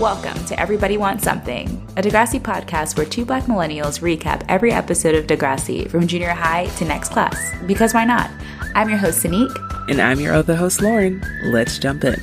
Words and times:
Welcome 0.00 0.44
to 0.46 0.58
Everybody 0.58 0.96
Wants 0.96 1.22
Something, 1.22 1.68
a 1.96 2.02
Degrassi 2.02 2.40
podcast 2.40 2.96
where 2.96 3.06
two 3.06 3.24
black 3.24 3.44
millennials 3.44 4.00
recap 4.00 4.44
every 4.48 4.72
episode 4.72 5.14
of 5.14 5.28
Degrassi 5.28 5.88
from 5.88 6.08
junior 6.08 6.30
high 6.30 6.66
to 6.78 6.84
next 6.84 7.10
class. 7.10 7.38
Because 7.64 7.94
why 7.94 8.04
not? 8.04 8.28
I'm 8.74 8.88
your 8.88 8.98
host, 8.98 9.22
Seynique. 9.22 9.56
And 9.88 10.00
I'm 10.00 10.18
your 10.18 10.34
other 10.34 10.56
host, 10.56 10.82
Lauren. 10.82 11.22
Let's 11.44 11.78
jump 11.78 12.02
in. 12.02 12.20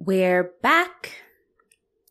We're 0.00 0.50
back. 0.62 1.12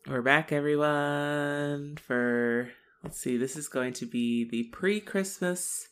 We're 0.08 0.22
back, 0.22 0.50
everyone, 0.50 1.98
for 1.98 2.70
let's 3.04 3.20
see, 3.20 3.36
this 3.36 3.56
is 3.56 3.68
going 3.68 3.92
to 3.94 4.06
be 4.06 4.48
the 4.48 4.62
pre 4.72 4.98
Christmas, 4.98 5.88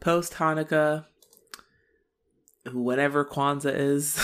post 0.00 0.34
Hanukkah, 0.34 1.06
whatever 2.70 3.24
Kwanzaa 3.24 3.74
is, 3.74 4.18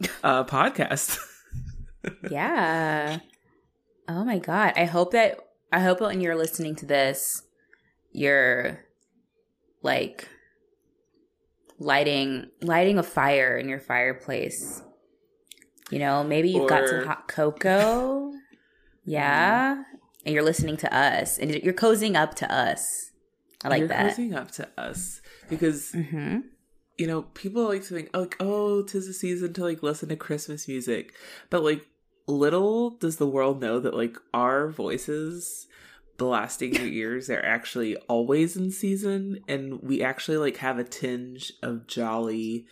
uh, 0.22 0.44
podcast. 0.44 1.18
yeah. 2.30 3.18
Oh 4.08 4.24
my 4.24 4.38
god. 4.38 4.74
I 4.76 4.84
hope 4.84 5.12
that 5.12 5.38
I 5.72 5.80
hope 5.80 6.00
when 6.00 6.20
you're 6.20 6.36
listening 6.36 6.76
to 6.76 6.86
this, 6.86 7.42
you're 8.12 8.84
like 9.82 10.28
lighting 11.78 12.50
lighting 12.62 12.98
a 12.98 13.02
fire 13.02 13.56
in 13.56 13.68
your 13.68 13.80
fireplace. 13.80 14.82
You 15.90 15.98
know, 16.00 16.22
maybe 16.22 16.50
you've 16.50 16.64
or... 16.64 16.68
got 16.68 16.88
some 16.88 17.06
hot 17.06 17.28
cocoa. 17.28 18.32
Yeah. 19.04 19.76
Mm. 19.76 19.84
And 20.26 20.34
you're 20.34 20.44
listening 20.44 20.76
to 20.78 20.94
us 20.94 21.38
and 21.38 21.50
you're 21.50 21.72
cozying 21.72 22.14
up 22.14 22.34
to 22.34 22.54
us. 22.54 23.10
I 23.64 23.68
like 23.68 23.78
you're 23.78 23.88
that. 23.88 24.14
Cozying 24.14 24.36
up 24.36 24.50
to 24.50 24.68
us 24.76 25.22
because 25.48 25.92
mm-hmm 25.92 26.40
you 26.98 27.06
know, 27.06 27.22
people 27.22 27.64
like 27.64 27.82
to 27.84 27.94
think, 27.94 28.10
like, 28.14 28.36
oh, 28.40 28.82
tis 28.82 29.06
the 29.06 29.12
season 29.12 29.52
to 29.54 29.62
like 29.62 29.82
listen 29.82 30.08
to 30.08 30.16
Christmas 30.16 30.68
music. 30.68 31.14
But 31.48 31.62
like, 31.62 31.86
little 32.26 32.90
does 32.90 33.16
the 33.16 33.26
world 33.26 33.60
know 33.60 33.80
that 33.80 33.94
like 33.94 34.16
our 34.34 34.68
voices 34.68 35.66
blasting 36.18 36.74
your 36.74 36.86
ears 36.86 37.30
are 37.30 37.42
actually 37.42 37.96
always 38.08 38.56
in 38.56 38.70
season 38.70 39.38
and 39.48 39.80
we 39.82 40.02
actually 40.02 40.36
like 40.36 40.58
have 40.58 40.78
a 40.78 40.84
tinge 40.84 41.52
of 41.62 41.86
jolly 41.86 42.66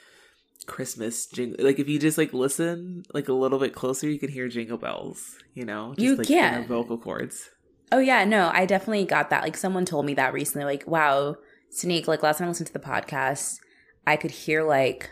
Christmas 0.67 1.27
jingle. 1.27 1.65
Like 1.65 1.78
if 1.78 1.89
you 1.89 1.98
just 1.98 2.19
like 2.19 2.34
listen 2.34 3.05
like 3.15 3.28
a 3.28 3.33
little 3.33 3.59
bit 3.59 3.75
closer, 3.75 4.11
you 4.11 4.19
can 4.19 4.31
hear 4.31 4.48
jingle 4.48 4.78
bells. 4.78 5.39
You 5.55 5.65
know, 5.65 5.95
just, 5.95 6.00
you 6.00 6.17
like, 6.17 6.27
can 6.27 6.67
vocal 6.67 6.98
cords. 6.98 7.50
Oh 7.93 8.00
yeah, 8.00 8.25
no, 8.25 8.50
I 8.53 8.67
definitely 8.67 9.05
got 9.05 9.31
that. 9.31 9.43
Like 9.43 9.56
someone 9.56 9.84
told 9.84 10.05
me 10.05 10.15
that 10.15 10.33
recently. 10.33 10.65
Like, 10.65 10.87
wow, 10.87 11.37
Sneak. 11.70 12.09
Like 12.09 12.22
last 12.22 12.39
time 12.39 12.47
I 12.47 12.48
listened 12.48 12.67
to 12.69 12.72
the 12.72 12.78
podcast, 12.78 13.59
I 14.07 14.17
could 14.17 14.31
hear 14.31 14.62
like 14.62 15.11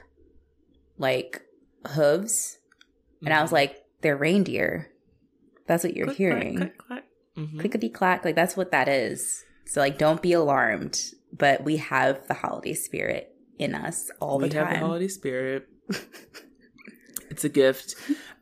like 0.98 1.42
hooves, 1.88 2.58
mm-hmm. 3.16 3.26
and 3.26 3.34
I 3.34 3.40
was 3.40 3.48
mm-hmm. 3.48 3.54
like, 3.54 3.84
"They're 4.00 4.16
reindeer." 4.16 4.90
That's 5.66 5.82
what 5.82 5.96
you're 5.96 6.06
click, 6.06 6.16
hearing. 6.18 6.70
Mm-hmm. 7.36 7.60
Clickety 7.60 7.88
clack, 7.88 8.24
like 8.24 8.34
that's 8.34 8.56
what 8.56 8.70
that 8.70 8.88
is. 8.88 9.44
So 9.66 9.80
like, 9.80 9.98
don't 9.98 10.22
be 10.22 10.32
alarmed. 10.32 11.00
But 11.36 11.64
we 11.64 11.78
have 11.78 12.28
the 12.28 12.34
holiday 12.34 12.74
spirit 12.74 13.34
in 13.58 13.74
us 13.74 14.10
all 14.20 14.38
we 14.38 14.48
the 14.48 14.54
time. 14.54 14.66
We 14.66 14.68
have 14.68 14.80
the 14.80 14.86
holiday 14.86 15.08
spirit. 15.08 15.68
it's 17.30 17.44
a 17.44 17.48
gift. 17.48 17.96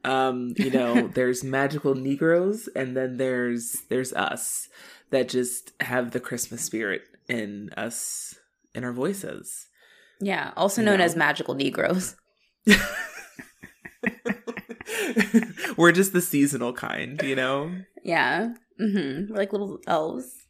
Um, 0.05 0.53
you 0.59 0.71
know, 0.71 1.09
there's 1.15 1.43
magical 1.43 1.95
Negroes, 1.95 2.69
and 2.75 2.97
then 2.97 3.17
there's 3.17 3.83
there's 3.89 4.13
us 4.13 4.69
that 5.11 5.29
just 5.29 5.73
have 5.81 6.11
the 6.11 6.21
Christmas 6.21 6.63
spirit 6.63 7.03
in 7.29 7.71
us 7.77 8.35
in 8.75 8.85
our 8.85 8.93
voices. 8.93 9.69
Yeah, 10.23 10.53
also 10.57 10.83
known 10.83 11.01
as 11.01 11.17
magical 11.17 11.55
Negroes. 11.55 12.17
We're 15.77 15.93
just 15.93 16.13
the 16.13 16.21
seasonal 16.21 16.73
kind, 16.73 17.21
you 17.23 17.35
know? 17.35 17.73
Yeah. 18.05 18.55
Mm-hmm. 18.81 19.33
We're 19.33 19.39
like 19.39 19.53
little 19.53 19.79
elves. 19.87 20.47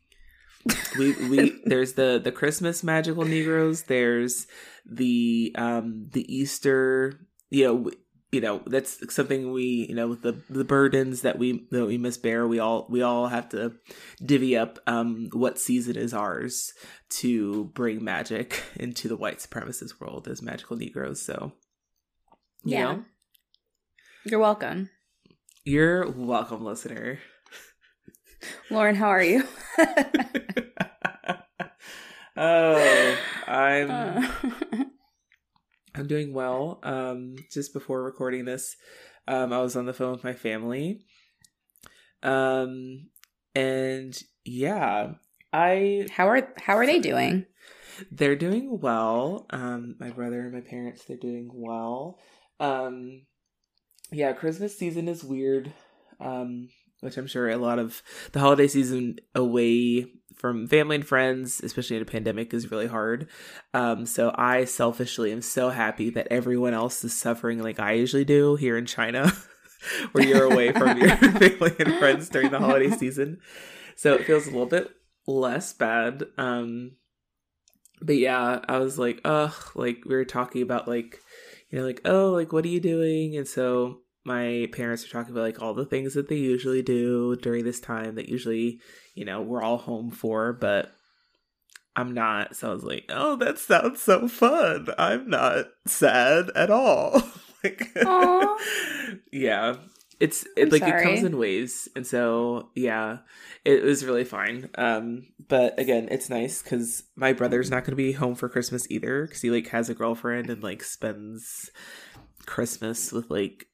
we 0.99 1.13
we 1.29 1.61
there's 1.65 1.95
the 1.95 2.21
the 2.23 2.33
Christmas 2.33 2.83
magical 2.85 3.25
Negroes. 3.25 3.85
There's 3.85 4.47
the 4.87 5.55
um 5.57 6.09
the 6.13 6.33
Easter. 6.33 7.15
You 7.51 7.65
know, 7.65 7.91
you 8.33 8.41
know 8.41 8.63
that's 8.67 9.15
something 9.15 9.53
we 9.53 9.87
you 9.89 9.95
know 9.95 10.09
with 10.09 10.23
the 10.23 10.43
the 10.49 10.65
burdens 10.65 11.21
that 11.21 11.39
we 11.39 11.67
that 11.71 11.87
we 11.87 11.99
must 11.99 12.23
bear 12.23 12.49
we 12.49 12.59
all 12.59 12.87
we 12.89 13.03
all 13.03 13.29
have 13.29 13.49
to 13.51 13.75
divvy 14.25 14.57
up 14.57 14.79
um 14.87 15.29
what 15.33 15.59
season 15.59 15.97
is 15.97 16.15
ours 16.15 16.73
to 17.13 17.65
bring 17.75 18.03
magic 18.03 18.63
into 18.77 19.07
the 19.07 19.17
white 19.17 19.39
supremacist 19.39 20.01
world 20.01 20.27
as 20.29 20.41
magical 20.41 20.77
negroes. 20.77 21.21
So 21.21 21.53
yeah. 22.65 22.85
know, 22.85 23.05
you're 24.25 24.41
welcome. 24.41 24.89
You're 25.65 26.11
welcome 26.11 26.65
listener. 26.65 27.19
Lauren 28.71 28.97
how 28.97 29.09
are 29.09 29.23
you? 29.23 29.45
Oh 32.35 33.17
i'm 33.47 33.91
uh. 34.73 34.85
I'm 35.95 36.07
doing 36.07 36.33
well. 36.33 36.81
Um, 36.83 37.37
just 37.51 37.73
before 37.73 38.03
recording 38.03 38.45
this, 38.45 38.77
um, 39.29 39.53
I 39.53 39.61
was 39.61 39.77
on 39.77 39.87
the 39.87 39.93
phone 39.93 40.13
with 40.13 40.25
my 40.25 40.33
family. 40.33 41.05
Um, 42.23 43.09
and 43.55 44.17
yeah, 44.45 45.13
I 45.53 46.07
how 46.11 46.29
are 46.29 46.49
how 46.59 46.77
are 46.77 46.87
they 46.87 46.99
doing? 46.99 47.47
They're 48.11 48.37
doing 48.37 48.81
well. 48.81 49.47
Um, 49.51 49.97
my 50.01 50.11
brother 50.11 50.41
and 50.41 50.53
my 50.53 50.61
parents, 50.61 51.05
they're 51.05 51.17
doing 51.17 51.51
well. 51.53 52.19
Um, 52.59 53.27
yeah, 54.11 54.33
Christmas 54.33 54.79
season 54.79 55.09
is 55.09 55.23
weird. 55.23 55.73
Um, 56.21 56.69
which 57.01 57.17
I'm 57.17 57.27
sure 57.27 57.51
a 57.51 57.57
lot 57.57 57.81
of 57.81 58.01
the 58.31 58.39
holiday 58.39 58.69
season 58.69 59.19
away 59.35 60.07
from 60.35 60.67
family 60.67 60.97
and 60.97 61.07
friends, 61.07 61.61
especially 61.63 61.97
in 61.97 62.03
a 62.03 62.07
pandemic, 62.07 62.53
is 62.53 62.71
really 62.71 62.87
hard. 62.87 63.29
Um, 63.75 64.07
so 64.07 64.33
I 64.37 64.65
selfishly 64.65 65.33
am 65.33 65.43
so 65.43 65.71
happy 65.71 66.11
that 66.11 66.29
everyone 66.31 66.75
else 66.75 67.05
is 67.05 67.15
suffering 67.15 67.63
like 67.63 67.81
I 67.81 67.93
usually 67.93 68.25
do 68.25 68.57
here 68.57 68.77
in 68.77 68.87
China, 68.87 69.33
where 70.13 70.27
you're 70.27 70.51
away 70.51 70.73
from 70.73 70.99
your 70.99 71.17
family 71.17 71.75
and 71.79 71.99
friends 71.99 72.29
during 72.29 72.51
the 72.51 72.59
holiday 72.59 72.91
season. 72.91 73.41
So 73.97 74.15
it 74.15 74.25
feels 74.25 74.47
a 74.47 74.51
little 74.51 74.67
bit 74.67 74.91
less 75.27 75.73
bad. 75.73 76.25
Um, 76.39 76.93
but 78.01 78.17
yeah, 78.17 78.61
I 78.69 78.79
was 78.79 78.99
like, 78.99 79.21
ugh, 79.25 79.55
like 79.75 80.03
we 80.05 80.15
were 80.15 80.25
talking 80.25 80.63
about 80.63 80.89
like, 80.89 81.21
you 81.71 81.79
know, 81.79 81.87
like, 81.87 82.01
oh, 82.05 82.31
like 82.31 82.53
what 82.53 82.65
are 82.65 82.69
you 82.69 82.81
doing? 82.81 83.37
And 83.37 83.47
so 83.47 84.01
my 84.25 84.69
parents 84.73 85.05
are 85.05 85.11
talking 85.11 85.33
about 85.33 85.43
like 85.43 85.63
all 85.63 85.75
the 85.75 85.87
things 85.87 86.15
that 86.15 86.29
they 86.29 86.37
usually 86.37 86.83
do 86.83 87.37
during 87.37 87.65
this 87.65 87.81
time 87.81 88.15
that 88.17 88.29
usually, 88.29 88.81
you 89.15 89.25
know, 89.25 89.43
we're 89.43 89.63
all 89.63 89.79
home 89.79 90.11
for, 90.11 90.53
but 90.53 90.93
I'm 91.95 92.15
not. 92.15 92.57
So 92.57 92.71
I 92.71 92.75
was 92.75 92.85
like, 92.85 93.05
oh, 93.11 93.37
that 93.37 93.59
sounds 93.59 94.01
so 94.01 94.29
fun. 94.29 94.89
I'm 94.99 95.29
not 95.29 95.67
sad 95.87 96.51
at 96.55 96.71
all. 96.71 97.23
like, 97.65 97.91
yeah, 99.33 99.77
it's 100.21 100.47
it, 100.57 100.73
like 100.73 100.83
sorry. 100.83 101.01
it 101.01 101.05
comes 101.05 101.25
in 101.25 101.37
waves, 101.37 101.89
and 101.97 102.07
so 102.07 102.71
yeah, 102.75 103.19
it 103.65 103.83
was 103.83 104.05
really 104.05 104.25
fine. 104.25 104.71
Um, 104.77 105.27
but 105.49 105.79
again, 105.79 106.09
it's 106.11 106.31
nice 106.31 106.63
because 106.63 107.03
my 107.17 107.33
brother's 107.33 107.71
not 107.71 107.85
going 107.85 107.93
to 107.93 107.97
be 107.97 108.13
home 108.13 108.35
for 108.35 108.49
Christmas 108.49 108.87
either 108.89 109.27
because 109.27 109.43
he 109.43 109.51
like 109.51 109.69
has 109.69 109.91
a 109.91 109.95
girlfriend 109.95 110.49
and 110.49 110.63
like 110.63 110.83
spends 110.83 111.71
Christmas 112.47 113.13
with 113.13 113.31
like 113.31 113.67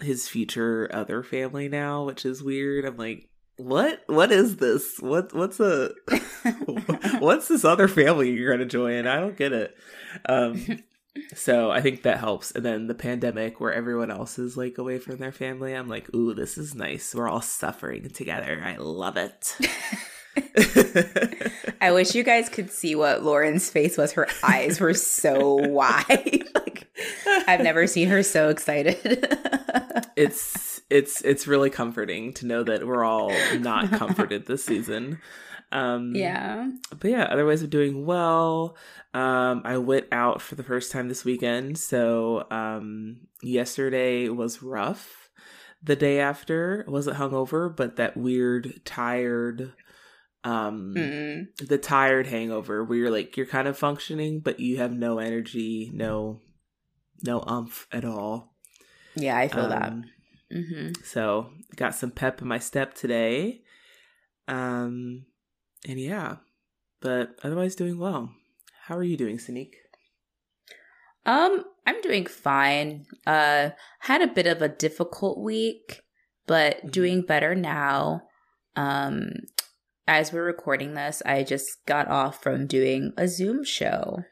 his 0.00 0.28
future 0.28 0.90
other 0.92 1.22
family 1.22 1.68
now, 1.68 2.04
which 2.04 2.26
is 2.26 2.42
weird. 2.42 2.84
I'm 2.84 2.96
like, 2.96 3.28
what? 3.56 4.02
What 4.06 4.32
is 4.32 4.56
this? 4.56 4.98
What? 5.00 5.32
What's 5.32 5.60
a? 5.60 5.92
what's 7.18 7.48
this 7.48 7.64
other 7.64 7.88
family 7.88 8.30
you're 8.30 8.52
gonna 8.52 8.66
join? 8.66 9.06
I 9.06 9.20
don't 9.20 9.36
get 9.36 9.52
it. 9.52 9.76
Um, 10.26 10.82
so 11.34 11.70
I 11.70 11.80
think 11.80 12.02
that 12.02 12.18
helps. 12.18 12.50
And 12.50 12.64
then 12.64 12.86
the 12.86 12.94
pandemic, 12.94 13.60
where 13.60 13.72
everyone 13.72 14.10
else 14.10 14.38
is 14.38 14.56
like 14.56 14.78
away 14.78 14.98
from 14.98 15.18
their 15.18 15.32
family, 15.32 15.72
I'm 15.74 15.88
like, 15.88 16.12
ooh, 16.14 16.34
this 16.34 16.58
is 16.58 16.74
nice. 16.74 17.14
We're 17.14 17.28
all 17.28 17.42
suffering 17.42 18.10
together. 18.10 18.60
I 18.64 18.76
love 18.76 19.16
it. 19.16 19.56
I 21.80 21.92
wish 21.92 22.14
you 22.14 22.22
guys 22.24 22.48
could 22.48 22.70
see 22.70 22.94
what 22.94 23.22
Lauren's 23.22 23.70
face 23.70 23.96
was. 23.96 24.12
Her 24.12 24.26
eyes 24.42 24.80
were 24.80 24.94
so 24.94 25.54
wide. 25.54 26.44
like 26.54 26.88
I've 27.46 27.60
never 27.60 27.86
seen 27.86 28.08
her 28.08 28.22
so 28.22 28.48
excited. 28.48 28.98
it's 30.16 30.73
it's 30.90 31.20
it's 31.22 31.46
really 31.46 31.70
comforting 31.70 32.32
to 32.34 32.46
know 32.46 32.62
that 32.62 32.86
we're 32.86 33.04
all 33.04 33.32
not 33.58 33.90
comforted 33.92 34.46
this 34.46 34.64
season. 34.64 35.18
Um 35.72 36.14
Yeah. 36.14 36.70
But 36.98 37.10
yeah, 37.10 37.24
otherwise 37.24 37.62
I'm 37.62 37.70
doing 37.70 38.04
well. 38.06 38.76
Um 39.12 39.62
I 39.64 39.78
went 39.78 40.06
out 40.12 40.42
for 40.42 40.54
the 40.54 40.62
first 40.62 40.92
time 40.92 41.08
this 41.08 41.24
weekend, 41.24 41.78
so 41.78 42.46
um 42.50 43.26
yesterday 43.42 44.28
was 44.28 44.62
rough. 44.62 45.30
The 45.82 45.96
day 45.96 46.18
after, 46.18 46.84
I 46.88 46.90
wasn't 46.90 47.18
hungover, 47.18 47.74
but 47.74 47.96
that 47.96 48.16
weird 48.16 48.80
tired 48.84 49.72
um 50.44 50.94
Mm-mm. 50.96 51.46
the 51.66 51.78
tired 51.78 52.26
hangover 52.26 52.84
where 52.84 52.98
you're 52.98 53.10
like 53.10 53.34
you're 53.36 53.46
kind 53.46 53.66
of 53.66 53.78
functioning 53.78 54.40
but 54.40 54.60
you 54.60 54.76
have 54.76 54.92
no 54.92 55.18
energy 55.18 55.90
no 55.94 56.40
no 57.22 57.42
umph 57.46 57.86
at 57.90 58.04
all 58.04 58.54
Yeah, 59.16 59.38
I 59.38 59.48
feel 59.48 59.68
that. 59.68 59.94
Um, 60.54 60.64
hmm 60.64 60.88
so 61.02 61.50
got 61.76 61.94
some 61.94 62.10
pep 62.10 62.40
in 62.40 62.48
my 62.48 62.58
step 62.58 62.94
today 62.94 63.62
um 64.48 65.26
and 65.88 65.98
yeah 65.98 66.36
but 67.00 67.38
otherwise 67.42 67.74
doing 67.74 67.98
well 67.98 68.30
how 68.86 68.96
are 68.96 69.02
you 69.02 69.16
doing 69.16 69.38
Seynique? 69.38 69.76
Um, 71.24 71.64
I'm 71.86 72.02
doing 72.02 72.26
fine. 72.26 73.06
Uh, 73.26 73.70
had 74.00 74.20
a 74.20 74.26
bit 74.26 74.46
of 74.46 74.60
a 74.60 74.68
difficult 74.68 75.38
week, 75.40 76.02
but 76.46 76.84
Mhm. 76.84 76.90
doing 76.90 77.22
better 77.22 77.54
now. 77.54 78.28
Um, 78.76 79.30
as 80.06 80.34
we're 80.34 80.44
recording 80.44 80.92
this, 80.92 81.22
I 81.24 81.44
just 81.44 81.86
got 81.86 82.08
off 82.08 82.42
from 82.42 82.66
doing 82.66 83.14
a 83.16 83.26
Zoom 83.26 83.64
show. 83.64 84.24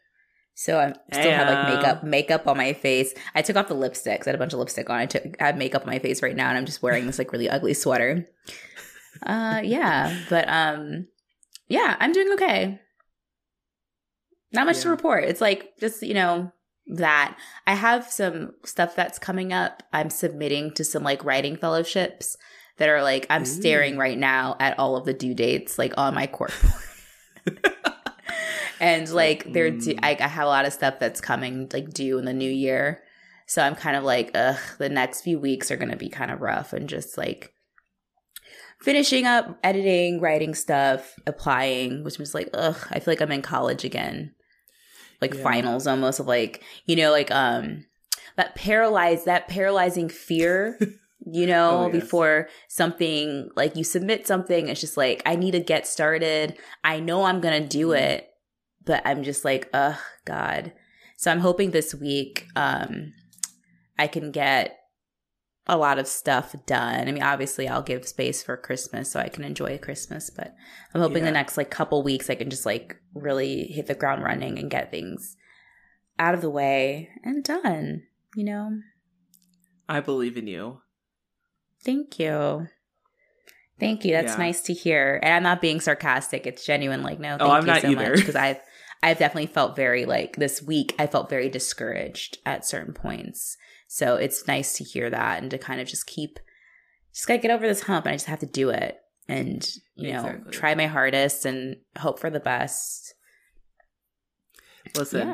So 0.62 0.78
I 0.78 0.92
still 1.12 1.32
have 1.32 1.48
like 1.48 1.74
makeup 1.74 2.04
makeup 2.04 2.46
on 2.46 2.56
my 2.56 2.72
face. 2.72 3.14
I 3.34 3.42
took 3.42 3.56
off 3.56 3.66
the 3.66 3.74
lipsticks. 3.74 4.28
I 4.28 4.30
had 4.30 4.36
a 4.36 4.38
bunch 4.38 4.52
of 4.52 4.60
lipstick 4.60 4.88
on. 4.88 4.96
I 4.96 5.06
took 5.06 5.24
I 5.42 5.46
have 5.46 5.56
makeup 5.56 5.82
on 5.82 5.88
my 5.88 5.98
face 5.98 6.22
right 6.22 6.36
now 6.36 6.50
and 6.50 6.56
I'm 6.56 6.66
just 6.66 6.84
wearing 6.84 7.04
this 7.04 7.18
like 7.18 7.32
really 7.32 7.48
ugly 7.48 7.74
sweater. 7.74 8.28
Uh 9.26 9.60
yeah, 9.64 10.16
but 10.30 10.48
um 10.48 11.08
yeah, 11.66 11.96
I'm 11.98 12.12
doing 12.12 12.32
okay. 12.34 12.80
Not 14.52 14.66
much 14.66 14.82
to 14.82 14.88
report. 14.90 15.24
It's 15.24 15.40
like 15.40 15.72
just, 15.80 16.00
you 16.00 16.14
know, 16.14 16.52
that 16.94 17.36
I 17.66 17.74
have 17.74 18.08
some 18.08 18.52
stuff 18.64 18.94
that's 18.94 19.18
coming 19.18 19.52
up. 19.52 19.82
I'm 19.92 20.10
submitting 20.10 20.74
to 20.74 20.84
some 20.84 21.02
like 21.02 21.24
writing 21.24 21.56
fellowships 21.56 22.36
that 22.78 22.88
are 22.88 23.02
like 23.02 23.26
I'm 23.28 23.46
staring 23.46 23.96
right 23.96 24.18
now 24.18 24.54
at 24.60 24.78
all 24.78 24.94
of 24.94 25.06
the 25.06 25.14
due 25.14 25.34
dates 25.34 25.76
like 25.76 25.94
on 25.96 26.14
my 26.14 26.28
court 26.28 26.54
and 28.82 29.08
like 29.10 29.50
they're 29.52 29.70
due, 29.70 29.94
Mm. 29.94 30.00
I, 30.02 30.16
I 30.20 30.28
have 30.28 30.44
a 30.46 30.50
lot 30.50 30.66
of 30.66 30.72
stuff 30.72 30.98
that's 31.00 31.20
coming 31.20 31.68
like 31.72 31.88
due 31.94 32.18
in 32.18 32.24
the 32.26 32.32
new 32.34 32.50
year 32.50 33.02
so 33.46 33.62
i'm 33.62 33.74
kind 33.74 33.96
of 33.96 34.04
like 34.04 34.30
ugh 34.34 34.58
the 34.78 34.88
next 34.88 35.22
few 35.22 35.38
weeks 35.38 35.70
are 35.70 35.76
gonna 35.76 35.96
be 35.96 36.08
kind 36.08 36.30
of 36.30 36.40
rough 36.40 36.72
and 36.72 36.88
just 36.88 37.16
like 37.18 37.52
finishing 38.80 39.26
up 39.26 39.58
editing 39.62 40.20
writing 40.20 40.54
stuff 40.54 41.14
applying 41.26 42.02
which 42.04 42.18
was 42.18 42.34
like 42.34 42.48
ugh 42.54 42.76
i 42.90 42.98
feel 42.98 43.12
like 43.12 43.20
i'm 43.20 43.30
in 43.32 43.42
college 43.42 43.84
again 43.84 44.34
like 45.20 45.34
Yeah. 45.34 45.42
finals 45.42 45.86
almost 45.86 46.18
of 46.20 46.26
like 46.26 46.62
you 46.86 46.96
know 46.96 47.10
like 47.12 47.30
um 47.30 47.84
that 48.36 48.54
paralyzed 48.54 49.26
that 49.26 49.46
paralyzing 49.48 50.08
fear 50.08 50.78
you 51.26 51.46
know 51.46 51.82
Oh, 51.84 51.86
yes. 51.92 52.00
before 52.02 52.48
something 52.68 53.48
like 53.54 53.76
you 53.76 53.84
submit 53.84 54.26
something 54.26 54.68
it's 54.68 54.80
just 54.80 54.96
like 54.96 55.22
i 55.26 55.36
need 55.36 55.52
to 55.52 55.60
get 55.60 55.86
started 55.86 56.58
i 56.82 56.98
know 56.98 57.24
i'm 57.24 57.40
gonna 57.40 57.66
do 57.66 57.88
Mhm. 57.88 57.98
it 58.00 58.28
but 58.84 59.02
i'm 59.04 59.22
just 59.22 59.44
like 59.44 59.68
ugh 59.72 59.96
god 60.24 60.72
so 61.16 61.30
i'm 61.30 61.40
hoping 61.40 61.70
this 61.70 61.94
week 61.94 62.46
um 62.56 63.12
i 63.98 64.06
can 64.06 64.30
get 64.30 64.78
a 65.68 65.76
lot 65.76 65.98
of 65.98 66.06
stuff 66.08 66.54
done 66.66 67.06
i 67.08 67.12
mean 67.12 67.22
obviously 67.22 67.68
i'll 67.68 67.82
give 67.82 68.06
space 68.06 68.42
for 68.42 68.56
christmas 68.56 69.10
so 69.12 69.20
i 69.20 69.28
can 69.28 69.44
enjoy 69.44 69.78
christmas 69.78 70.28
but 70.30 70.54
i'm 70.94 71.00
hoping 71.00 71.18
Yeah. 71.18 71.26
the 71.26 71.32
next 71.32 71.56
like 71.56 71.70
couple 71.70 72.02
weeks 72.02 72.28
i 72.28 72.34
can 72.34 72.50
just 72.50 72.66
like 72.66 72.96
really 73.14 73.64
hit 73.66 73.86
the 73.86 73.94
ground 73.94 74.22
running 74.24 74.58
and 74.58 74.70
get 74.70 74.90
things 74.90 75.36
out 76.18 76.34
of 76.34 76.40
the 76.40 76.50
way 76.50 77.08
and 77.22 77.44
done 77.44 78.02
you 78.34 78.44
know 78.44 78.70
I 79.88 80.00
believe 80.00 80.38
in 80.38 80.46
you. 80.46 80.80
Thank 81.84 82.18
you. 82.18 82.68
Thank 83.80 84.04
you. 84.04 84.12
That's 84.12 84.32
Yeah. 84.34 84.38
nice 84.38 84.62
to 84.62 84.72
hear. 84.72 85.18
And 85.22 85.34
I'm 85.34 85.42
not 85.42 85.60
being 85.60 85.80
sarcastic. 85.80 86.46
It's 86.46 86.64
genuine. 86.64 87.02
Like, 87.02 87.18
no, 87.18 87.34
Oh, 87.34 87.38
thank 87.38 87.52
I'm 87.52 87.60
you 87.62 87.66
not 87.72 87.82
so 87.82 87.88
either. 87.90 88.10
much. 88.10 88.18
Because 88.20 88.36
I've 88.36 88.60
I've 89.02 89.18
definitely 89.18 89.46
felt 89.52 89.74
very 89.76 90.04
like 90.04 90.36
this 90.36 90.62
week. 90.62 90.94
I 90.98 91.06
felt 91.06 91.28
very 91.28 91.48
discouraged 91.48 92.38
at 92.46 92.64
certain 92.64 92.94
points. 92.94 93.56
So 93.88 94.16
it's 94.16 94.46
nice 94.46 94.74
to 94.78 94.84
hear 94.84 95.10
that 95.10 95.42
and 95.42 95.50
to 95.50 95.58
kind 95.58 95.80
of 95.80 95.88
just 95.88 96.06
keep, 96.06 96.38
just 97.12 97.26
gotta 97.26 97.40
get 97.40 97.50
over 97.50 97.66
this 97.66 97.82
hump. 97.82 98.06
And 98.06 98.12
I 98.12 98.16
just 98.16 98.26
have 98.26 98.38
to 98.40 98.46
do 98.46 98.70
it 98.70 98.98
and 99.28 99.68
you 99.96 100.12
know 100.12 100.20
Exactly. 100.26 100.52
try 100.52 100.74
my 100.74 100.86
hardest 100.86 101.44
and 101.46 101.76
hope 101.98 102.18
for 102.18 102.30
the 102.30 102.40
best. 102.40 103.14
Listen, 104.96 105.28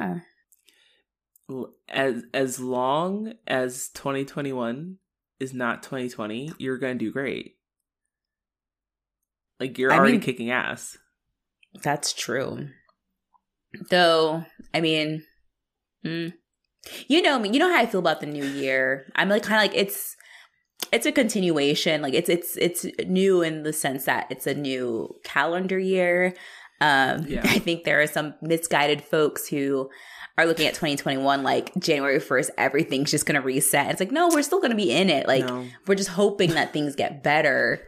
yeah. 1.48 1.64
as 1.88 2.22
as 2.34 2.60
long 2.60 3.32
as 3.46 3.88
2021 3.94 4.96
is 5.40 5.54
not 5.54 5.82
2020, 5.82 6.52
you're 6.58 6.78
gonna 6.78 6.94
do 6.96 7.10
great. 7.12 7.56
Like 9.60 9.78
you're 9.78 9.92
I 9.92 9.96
already 9.98 10.12
mean- 10.12 10.20
kicking 10.20 10.50
ass. 10.50 10.98
That's 11.82 12.12
true. 12.12 12.68
Though, 13.90 14.44
I 14.72 14.80
mean, 14.80 15.24
mm, 16.04 16.32
you 17.06 17.22
know 17.22 17.38
me. 17.38 17.50
You 17.50 17.58
know 17.58 17.68
how 17.70 17.78
I 17.80 17.86
feel 17.86 18.00
about 18.00 18.20
the 18.20 18.26
new 18.26 18.44
year. 18.44 19.10
I'm 19.14 19.28
like 19.28 19.42
kind 19.42 19.56
of 19.56 19.70
like 19.70 19.78
it's 19.80 20.16
it's 20.92 21.06
a 21.06 21.12
continuation. 21.12 22.00
Like 22.02 22.14
it's 22.14 22.28
it's 22.28 22.56
it's 22.56 22.86
new 23.06 23.42
in 23.42 23.62
the 23.62 23.72
sense 23.72 24.04
that 24.06 24.26
it's 24.30 24.46
a 24.46 24.54
new 24.54 25.14
calendar 25.24 25.78
year. 25.78 26.34
Um, 26.80 27.26
Yeah. 27.26 27.40
I 27.44 27.58
think 27.58 27.84
there 27.84 28.00
are 28.00 28.06
some 28.06 28.34
misguided 28.40 29.02
folks 29.02 29.48
who 29.48 29.90
are 30.38 30.46
looking 30.46 30.66
at 30.68 30.74
2021 30.74 31.42
like 31.42 31.74
January 31.80 32.20
1st, 32.20 32.50
everything's 32.56 33.10
just 33.10 33.26
gonna 33.26 33.40
reset. 33.42 33.90
It's 33.90 34.00
like 34.00 34.12
no, 34.12 34.28
we're 34.28 34.42
still 34.42 34.60
gonna 34.60 34.76
be 34.76 34.92
in 34.92 35.10
it. 35.10 35.26
Like 35.28 35.44
No. 35.44 35.66
we're 35.86 35.96
just 35.96 36.10
hoping 36.10 36.50
that 36.54 36.72
things 36.72 36.94
get 36.94 37.22
better 37.22 37.86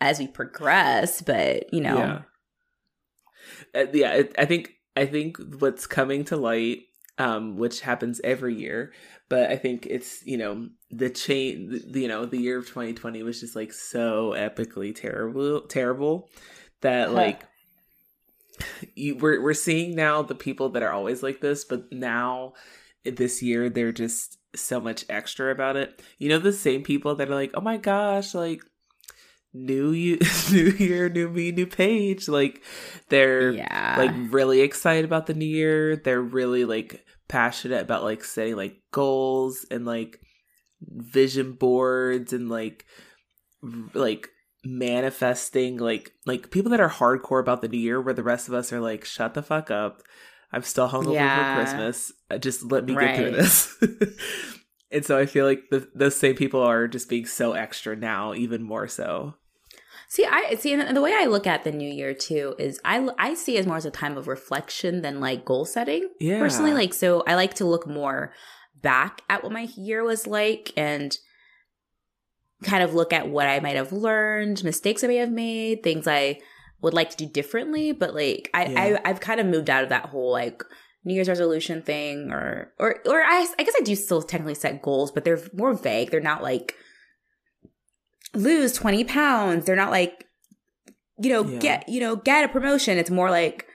as 0.00 0.18
we 0.20 0.28
progress. 0.28 1.20
But 1.22 1.72
you 1.72 1.80
know, 1.80 1.96
Yeah. 1.96 2.22
Uh, 3.74 3.86
yeah, 3.92 4.22
I 4.38 4.44
think 4.44 4.72
I 4.96 5.06
think 5.06 5.38
what's 5.58 5.86
coming 5.86 6.24
to 6.24 6.36
light, 6.36 6.84
um, 7.18 7.56
which 7.56 7.80
happens 7.80 8.20
every 8.24 8.54
year, 8.54 8.92
but 9.28 9.50
I 9.50 9.56
think 9.56 9.86
it's 9.86 10.26
you 10.26 10.38
know 10.38 10.68
the 10.90 11.10
chain, 11.10 11.80
you 11.92 12.08
know, 12.08 12.26
the 12.26 12.38
year 12.38 12.58
of 12.58 12.66
2020 12.66 13.22
was 13.22 13.40
just 13.40 13.56
like 13.56 13.72
so 13.72 14.32
epically 14.36 14.94
terrible, 14.94 15.60
terrible 15.62 16.30
that 16.80 17.12
like 17.12 17.42
you 18.94 19.16
we're 19.16 19.42
we're 19.42 19.54
seeing 19.54 19.94
now 19.94 20.22
the 20.22 20.34
people 20.34 20.70
that 20.70 20.82
are 20.82 20.92
always 20.92 21.22
like 21.22 21.40
this, 21.40 21.64
but 21.64 21.90
now 21.92 22.54
this 23.04 23.42
year 23.42 23.68
they're 23.68 23.92
just 23.92 24.38
so 24.54 24.80
much 24.80 25.04
extra 25.08 25.52
about 25.52 25.76
it. 25.76 26.02
You 26.18 26.28
know, 26.28 26.38
the 26.38 26.52
same 26.52 26.82
people 26.82 27.14
that 27.16 27.30
are 27.30 27.34
like, 27.34 27.52
oh 27.54 27.60
my 27.60 27.76
gosh, 27.76 28.34
like 28.34 28.62
new 29.64 29.90
you 29.92 30.18
new 30.52 30.70
year 30.78 31.08
new 31.08 31.28
me 31.28 31.52
new 31.52 31.66
page. 31.66 32.28
Like 32.28 32.62
they're 33.08 33.52
yeah, 33.52 33.96
like 33.98 34.12
really 34.32 34.60
excited 34.60 35.04
about 35.04 35.26
the 35.26 35.34
new 35.34 35.46
year. 35.46 35.96
They're 35.96 36.20
really 36.22 36.64
like 36.64 37.04
passionate 37.28 37.82
about 37.82 38.04
like 38.04 38.22
setting 38.24 38.56
like 38.56 38.76
goals 38.92 39.66
and 39.70 39.84
like 39.86 40.20
vision 40.80 41.52
boards 41.52 42.32
and 42.32 42.48
like 42.48 42.84
like 43.94 44.28
manifesting 44.64 45.76
like 45.78 46.12
like 46.26 46.50
people 46.50 46.70
that 46.70 46.80
are 46.80 46.90
hardcore 46.90 47.40
about 47.40 47.62
the 47.62 47.68
new 47.68 47.78
year 47.78 48.00
where 48.00 48.14
the 48.14 48.22
rest 48.22 48.48
of 48.48 48.54
us 48.54 48.72
are 48.72 48.80
like 48.80 49.04
shut 49.04 49.34
the 49.34 49.42
fuck 49.42 49.70
up. 49.70 50.02
I'm 50.52 50.62
still 50.62 50.88
hungover 50.88 51.14
Yeah. 51.14 51.54
for 51.56 51.62
christmas. 51.62 52.12
Uh, 52.30 52.38
just 52.38 52.70
let 52.70 52.84
me 52.84 52.94
get 52.94 53.16
through 53.16 53.32
this. 53.32 53.76
And 54.92 55.04
so 55.04 55.18
i 55.18 55.26
feel 55.26 55.44
like 55.44 55.64
the, 55.72 55.86
those 55.96 56.14
same 56.14 56.36
people 56.36 56.62
are 56.62 56.86
just 56.86 57.08
being 57.08 57.26
so 57.26 57.52
extra 57.54 57.96
now 57.96 58.32
even 58.34 58.62
more 58.62 58.86
so 58.86 59.34
See, 60.08 60.24
I 60.24 60.54
see, 60.54 60.72
and 60.72 60.96
the 60.96 61.00
way 61.02 61.12
I 61.14 61.26
look 61.26 61.46
at 61.46 61.64
the 61.64 61.72
new 61.72 61.90
year 61.90 62.14
too 62.14 62.54
is 62.58 62.80
I 62.84 63.08
I 63.18 63.34
see 63.34 63.56
it 63.56 63.60
as 63.60 63.66
more 63.66 63.76
as 63.76 63.84
a 63.86 63.90
time 63.90 64.16
of 64.16 64.28
reflection 64.28 65.02
than 65.02 65.20
like 65.20 65.44
goal 65.44 65.64
setting. 65.64 66.08
yeah 66.20 66.38
Personally, 66.38 66.72
like 66.72 66.94
so, 66.94 67.22
I 67.26 67.34
like 67.34 67.54
to 67.54 67.64
look 67.64 67.86
more 67.86 68.32
back 68.82 69.22
at 69.28 69.42
what 69.42 69.52
my 69.52 69.68
year 69.76 70.04
was 70.04 70.26
like 70.26 70.72
and 70.76 71.16
kind 72.62 72.82
of 72.82 72.94
look 72.94 73.12
at 73.12 73.28
what 73.28 73.46
I 73.46 73.60
might 73.60 73.76
have 73.76 73.92
learned, 73.92 74.62
mistakes 74.64 75.02
I 75.02 75.08
may 75.08 75.16
have 75.16 75.32
made, 75.32 75.82
things 75.82 76.06
I 76.06 76.38
would 76.82 76.94
like 76.94 77.10
to 77.10 77.16
do 77.16 77.26
differently. 77.26 77.92
But 77.92 78.14
like, 78.14 78.48
I, 78.54 78.66
Yeah. 78.66 78.80
I 79.04 79.10
I've 79.10 79.20
kind 79.20 79.40
of 79.40 79.46
moved 79.46 79.70
out 79.70 79.82
of 79.82 79.88
that 79.90 80.06
whole 80.06 80.30
like 80.30 80.62
New 81.04 81.14
Year's 81.14 81.28
resolution 81.28 81.82
thing, 81.82 82.30
or 82.30 82.72
or 82.78 83.00
or 83.06 83.22
I 83.22 83.46
I 83.58 83.62
guess 83.64 83.74
I 83.78 83.82
do 83.82 83.94
still 83.96 84.22
technically 84.22 84.54
set 84.54 84.82
goals, 84.82 85.10
but 85.10 85.24
they're 85.24 85.40
more 85.52 85.74
vague. 85.74 86.10
They're 86.10 86.20
not 86.20 86.42
like 86.42 86.74
lose 88.36 88.72
20 88.72 89.04
pounds. 89.04 89.64
They're 89.64 89.76
not 89.76 89.90
like, 89.90 90.26
you 91.18 91.30
know, 91.30 91.44
Yeah. 91.44 91.58
get, 91.58 91.88
you 91.88 92.00
know, 92.00 92.16
get 92.16 92.44
a 92.44 92.48
promotion. 92.48 92.98
It's 92.98 93.10
more 93.10 93.30
like, 93.30 93.66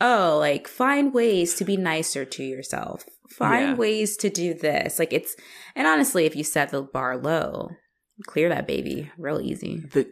oh, 0.00 0.36
like 0.38 0.68
find 0.68 1.12
ways 1.14 1.54
to 1.56 1.64
be 1.64 1.76
nicer 1.76 2.24
to 2.24 2.42
yourself. 2.44 3.04
Find 3.30 3.70
Yeah. 3.70 3.74
ways 3.74 4.16
to 4.18 4.30
do 4.30 4.54
this. 4.54 4.98
Like 4.98 5.12
it's, 5.12 5.34
and 5.74 5.86
honestly, 5.86 6.24
if 6.26 6.36
you 6.36 6.44
set 6.44 6.70
the 6.70 6.82
bar 6.82 7.16
low, 7.16 7.70
clear 8.26 8.48
that 8.48 8.66
baby 8.66 9.10
real 9.18 9.40
easy. 9.40 9.78
the 9.92 10.08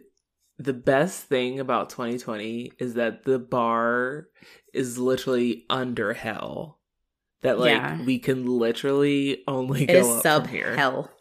the 0.59 0.73
best 0.73 1.25
thing 1.25 1.59
about 1.59 1.91
2020 1.91 2.71
is 2.79 2.95
that 2.95 3.25
the 3.25 3.37
bar 3.37 4.25
is 4.73 4.97
literally 4.97 5.65
under 5.69 6.13
hell. 6.13 6.79
That 7.43 7.59
like 7.59 7.71
Yeah. 7.73 8.03
we 8.03 8.17
can 8.17 8.47
literally 8.47 9.43
only 9.47 9.83
It 9.83 9.87
go 9.93 9.99
is 9.99 10.07
up 10.17 10.23
sub 10.23 10.43
from 10.45 10.51
here. 10.55 10.75
hell. 10.75 11.11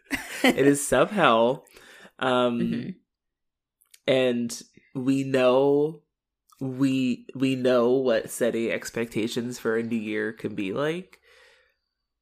it 0.42 0.66
is 0.66 0.86
sub 0.86 1.10
hell. 1.10 1.64
Um 2.18 2.58
Mhm. 2.60 2.94
and 4.06 4.62
we 4.94 5.24
know 5.24 6.02
we 6.60 7.26
we 7.34 7.54
know 7.54 7.90
what 7.90 8.30
setting 8.30 8.70
expectations 8.70 9.58
for 9.58 9.76
a 9.76 9.82
new 9.82 9.96
year 9.96 10.32
can 10.32 10.54
be 10.54 10.72
like 10.72 11.20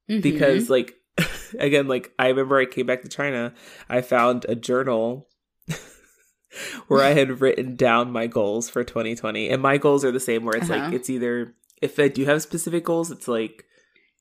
Mhm. 0.09 0.21
because 0.21 0.69
like 0.69 0.95
again 1.59 1.87
like 1.87 2.11
i 2.19 2.27
remember 2.27 2.57
i 2.59 2.65
came 2.65 2.85
back 2.85 3.01
to 3.01 3.07
china 3.07 3.53
i 3.87 4.01
found 4.01 4.45
a 4.49 4.55
journal 4.55 5.29
where 6.87 7.01
i 7.01 7.13
had 7.13 7.39
written 7.39 7.75
down 7.77 8.11
my 8.11 8.27
goals 8.27 8.69
for 8.69 8.83
2020 8.83 9.49
and 9.49 9.61
my 9.61 9.77
goals 9.77 10.03
are 10.03 10.11
the 10.11 10.19
same 10.19 10.43
where 10.43 10.57
it's 10.57 10.69
Uh-huh. 10.69 10.83
like 10.87 10.93
it's 10.93 11.09
either 11.09 11.55
if 11.81 11.97
i 11.99 12.09
do 12.09 12.25
have 12.25 12.41
specific 12.41 12.83
goals 12.83 13.11
it's 13.11 13.27
like 13.29 13.65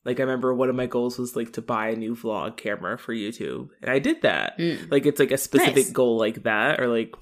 like 0.05 0.19
i 0.21 0.23
remember 0.23 0.55
one 0.55 0.69
of 0.69 0.75
my 0.77 0.87
goals 0.87 1.19
was 1.19 1.35
like 1.37 1.53
to 1.53 1.63
buy 1.63 1.89
a 1.89 1.97
new 1.97 2.15
vlog 2.15 2.57
camera 2.57 2.97
for 2.99 3.15
youtube 3.15 3.69
and 3.83 3.91
i 3.91 3.99
did 3.99 4.23
that 4.23 4.59
Mm. 4.59 4.91
like 4.91 5.07
it's 5.07 5.19
like 5.21 5.31
a 5.33 5.39
specific 5.39 5.77
Nice. 5.87 5.91
goal 5.91 6.19
like 6.19 6.43
that 6.45 6.81
or 6.81 6.87
like 6.89 7.15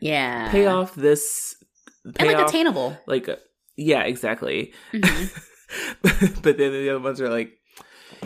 yeah, 0.00 0.50
pay 0.50 0.66
off 0.66 0.94
this 0.94 1.56
and 2.18 2.28
like 2.28 2.36
off, 2.36 2.48
attainable. 2.50 2.96
like 3.06 3.28
yeah 3.76 4.02
exactly 4.02 4.72
Mhm. 4.92 5.42
but 6.42 6.58
then 6.58 6.72
the 6.72 6.90
other 6.90 7.00
ones 7.00 7.20
are 7.20 7.28
like 7.30 7.52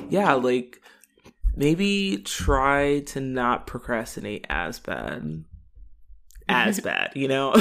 yeah 0.08 0.32
like 0.34 0.80
maybe 1.56 2.18
try 2.24 3.00
to 3.06 3.20
not 3.20 3.66
procrastinate 3.66 4.46
as 4.50 4.78
bad 4.78 5.44
as 6.48 6.80
bad 6.88 7.12
you 7.14 7.28
know 7.28 7.54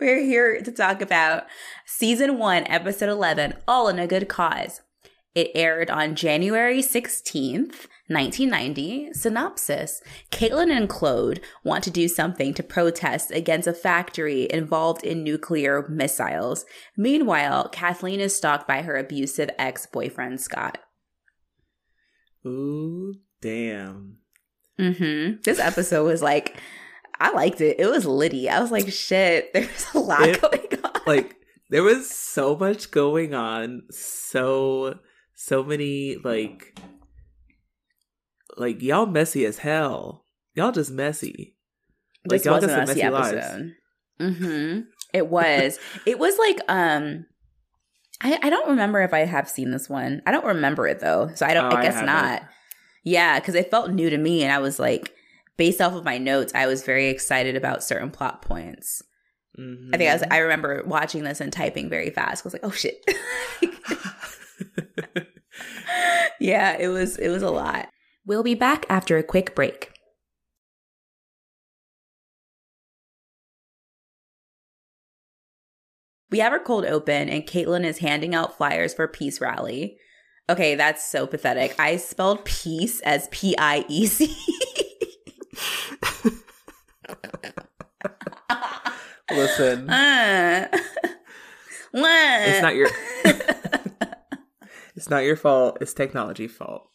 We're 0.00 0.22
here 0.22 0.60
to 0.60 0.72
talk 0.72 1.00
about 1.00 1.44
season 1.86 2.38
one, 2.38 2.66
episode 2.66 3.08
11, 3.08 3.54
All 3.68 3.88
in 3.88 3.98
a 3.98 4.06
Good 4.06 4.28
Cause. 4.28 4.80
It 5.34 5.50
aired 5.54 5.90
on 5.90 6.14
January 6.14 6.80
16th, 6.80 7.86
1990. 8.08 9.12
Synopsis 9.12 10.00
Caitlin 10.30 10.70
and 10.70 10.88
Claude 10.88 11.40
want 11.64 11.84
to 11.84 11.90
do 11.90 12.08
something 12.08 12.54
to 12.54 12.62
protest 12.62 13.30
against 13.30 13.68
a 13.68 13.72
factory 13.72 14.48
involved 14.50 15.04
in 15.04 15.24
nuclear 15.24 15.86
missiles. 15.88 16.64
Meanwhile, 16.96 17.68
Kathleen 17.70 18.20
is 18.20 18.36
stalked 18.36 18.68
by 18.68 18.82
her 18.82 18.96
abusive 18.96 19.50
ex 19.58 19.86
boyfriend, 19.86 20.40
Scott. 20.40 20.78
ooh 22.46 23.14
damn 23.40 24.18
Mm-hmm. 24.78 25.40
This 25.44 25.60
episode 25.60 26.04
was 26.04 26.20
like, 26.20 26.60
I 27.20 27.30
liked 27.32 27.60
it. 27.60 27.76
It 27.78 27.86
was 27.86 28.04
litty. 28.06 28.48
I 28.48 28.60
was 28.60 28.70
like, 28.72 28.90
shit, 28.90 29.50
there's 29.54 29.86
a 29.94 29.98
lot 29.98 30.22
It- 30.22 30.40
going 30.40 30.84
on. 30.84 31.00
like 31.06 31.36
there 31.70 31.82
was 31.82 32.10
so 32.10 32.56
much 32.56 32.90
going 32.90 33.34
on 33.34 33.82
so 33.90 34.98
so 35.34 35.62
many 35.64 36.16
like 36.22 36.78
like 38.56 38.80
y'all 38.82 39.06
messy 39.06 39.44
as 39.44 39.58
hell 39.58 40.24
y'all 40.54 40.70
just 40.72 40.90
messy 40.90 41.56
like 42.28 42.38
this 42.40 42.44
y'all 42.44 42.60
got 42.60 42.64
a 42.64 42.68
some 42.68 42.78
messy 42.80 43.00
messy 43.02 43.10
lives 43.10 43.32
episode. 43.32 43.72
Mm-hmm. 44.20 44.80
It 45.12 45.26
was. 45.28 45.78
it 46.06 46.18
was 46.18 46.38
like 46.38 46.58
um 46.68 47.26
I, 48.20 48.38
I 48.42 48.50
don't 48.50 48.70
remember 48.70 49.00
if 49.02 49.12
I 49.12 49.20
have 49.20 49.48
seen 49.48 49.70
this 49.72 49.88
one. 49.88 50.22
I 50.24 50.30
don't 50.30 50.44
remember 50.46 50.86
it 50.86 51.00
though. 51.00 51.30
So 51.34 51.44
I 51.44 51.52
don't 51.54 51.72
Oh, 51.72 51.76
I 51.76 51.80
I 51.80 51.82
guess 51.82 51.94
haven't. 51.94 52.06
not. 52.06 52.42
Yeah, 53.02 53.38
because 53.40 53.54
it 53.56 53.70
felt 53.70 53.90
new 53.90 54.08
to 54.08 54.16
me 54.16 54.42
and 54.42 54.52
I 54.52 54.58
was 54.58 54.78
like 54.78 55.12
based 55.56 55.80
off 55.80 55.94
of 55.94 56.04
my 56.04 56.18
notes, 56.18 56.52
I 56.54 56.66
was 56.66 56.82
very 56.82 57.08
excited 57.08 57.56
about 57.56 57.84
certain 57.84 58.10
plot 58.10 58.42
points. 58.42 59.02
I 59.56 59.96
think 59.96 60.10
I 60.10 60.14
was 60.14 60.22
Mhm. 60.22 60.32
I 60.32 60.38
remember 60.38 60.82
watching 60.84 61.22
this 61.22 61.40
and 61.40 61.52
typing 61.52 61.88
very 61.88 62.10
fast. 62.10 62.44
I 62.44 62.46
was 62.46 62.52
like, 62.54 62.64
oh 62.64 62.70
shit. 62.72 63.04
yeah, 66.40 66.76
it 66.78 66.88
was 66.88 67.16
it 67.18 67.28
was 67.28 67.42
a 67.42 67.50
lot. 67.50 67.88
We'll 68.26 68.42
be 68.42 68.54
back 68.54 68.84
after 68.88 69.16
a 69.16 69.22
quick 69.22 69.54
break. 69.54 69.92
We 76.30 76.38
have 76.40 76.52
our 76.52 76.58
cold 76.58 76.84
open 76.84 77.28
and 77.28 77.46
Caitlin 77.46 77.84
is 77.84 77.98
handing 77.98 78.34
out 78.34 78.56
flyers 78.56 78.92
for 78.94 79.06
peace 79.06 79.40
rally. 79.40 79.98
Okay, 80.50 80.74
that's 80.74 81.04
so 81.08 81.26
pathetic. 81.26 81.78
I 81.78 81.96
spelled 81.96 82.44
peace 82.44 83.00
as 83.02 83.28
P 83.30 83.54
I 83.56 83.84
E 83.88 84.06
C. 84.06 84.34
listen 89.30 89.88
Uh. 89.90 90.66
it's 91.96 92.62
not 92.62 92.74
your 92.74 92.88
it's 94.96 95.08
not 95.08 95.24
your 95.24 95.36
fault 95.36 95.78
it's 95.80 95.94
technology 95.94 96.48
fault 96.48 96.90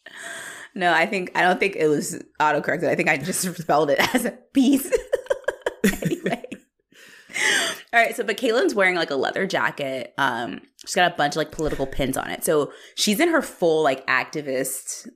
No, 0.74 0.92
I 0.92 1.06
think 1.06 1.32
I 1.34 1.42
don't 1.42 1.58
think 1.58 1.74
it 1.76 1.88
was 1.88 2.22
autocorrected. 2.40 2.88
I 2.88 2.94
think 2.94 3.08
I 3.08 3.16
just 3.16 3.40
spelled 3.56 3.90
it 3.90 4.14
as 4.14 4.24
a 4.24 4.32
piece. 4.54 4.92
anyway. 6.02 6.44
All 7.92 8.00
right, 8.00 8.14
so 8.14 8.22
but 8.22 8.36
Caitlin's 8.36 8.74
wearing 8.74 8.94
like 8.94 9.10
a 9.10 9.16
leather 9.16 9.46
jacket. 9.48 10.14
Um, 10.16 10.60
she's 10.86 10.94
got 10.94 11.12
a 11.12 11.16
bunch 11.16 11.32
of 11.32 11.38
like 11.38 11.50
political 11.50 11.86
pins 11.88 12.16
on 12.16 12.30
it. 12.30 12.44
So 12.44 12.72
she's 12.94 13.18
in 13.18 13.30
her 13.30 13.42
full 13.42 13.82
like 13.82 14.06
activist 14.06 15.08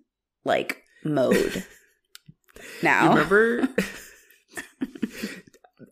like 0.44 0.82
mode 1.04 1.64
now. 2.82 3.04
You 3.04 3.08
remember? 3.10 3.68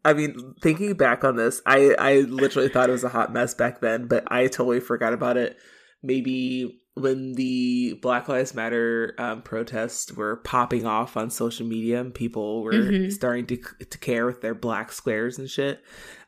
I 0.04 0.14
mean, 0.14 0.54
thinking 0.60 0.94
back 0.94 1.22
on 1.24 1.36
this, 1.36 1.60
I 1.66 1.94
I 1.98 2.14
literally 2.20 2.68
thought 2.68 2.88
it 2.88 2.92
was 2.92 3.04
a 3.04 3.08
hot 3.08 3.32
mess 3.32 3.54
back 3.54 3.80
then, 3.80 4.06
but 4.08 4.24
I 4.30 4.46
totally 4.48 4.80
forgot 4.80 5.12
about 5.12 5.36
it. 5.36 5.56
Maybe 6.02 6.80
when 6.94 7.32
the 7.34 7.98
Black 8.02 8.28
Lives 8.28 8.54
Matter 8.54 9.14
um, 9.16 9.42
protests 9.42 10.12
were 10.12 10.36
popping 10.36 10.84
off 10.86 11.16
on 11.16 11.30
social 11.30 11.66
media 11.66 12.00
and 12.00 12.12
people 12.14 12.62
were 12.62 12.72
Mhm. 12.72 13.12
starting 13.12 13.46
to 13.46 13.56
to 13.84 13.98
care 13.98 14.26
with 14.26 14.40
their 14.40 14.54
black 14.54 14.92
squares 14.92 15.38
and 15.38 15.48
shit. 15.48 15.80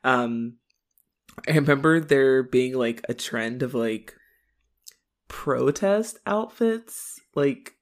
Um, 0.04 0.58
I 1.48 1.52
remember 1.56 2.00
there 2.00 2.42
being 2.44 2.74
like 2.74 3.04
a 3.08 3.14
trend 3.14 3.62
of 3.62 3.74
like 3.74 4.14
protest 5.28 6.18
outfits, 6.26 7.20
like 7.34 7.73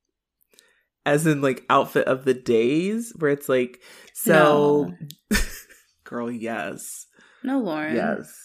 as 1.07 1.27
in 1.27 1.41
like 1.43 1.65
outfit 1.71 2.07
of 2.07 2.25
the 2.25 2.35
days, 2.35 3.13
where 3.19 3.31
it's 3.31 3.49
like 3.49 3.81
so. 4.15 4.93
Girl, 6.05 6.31
yes, 6.31 7.07
No, 7.43 7.59
Lauren. 7.61 7.95
yes. 7.97 8.37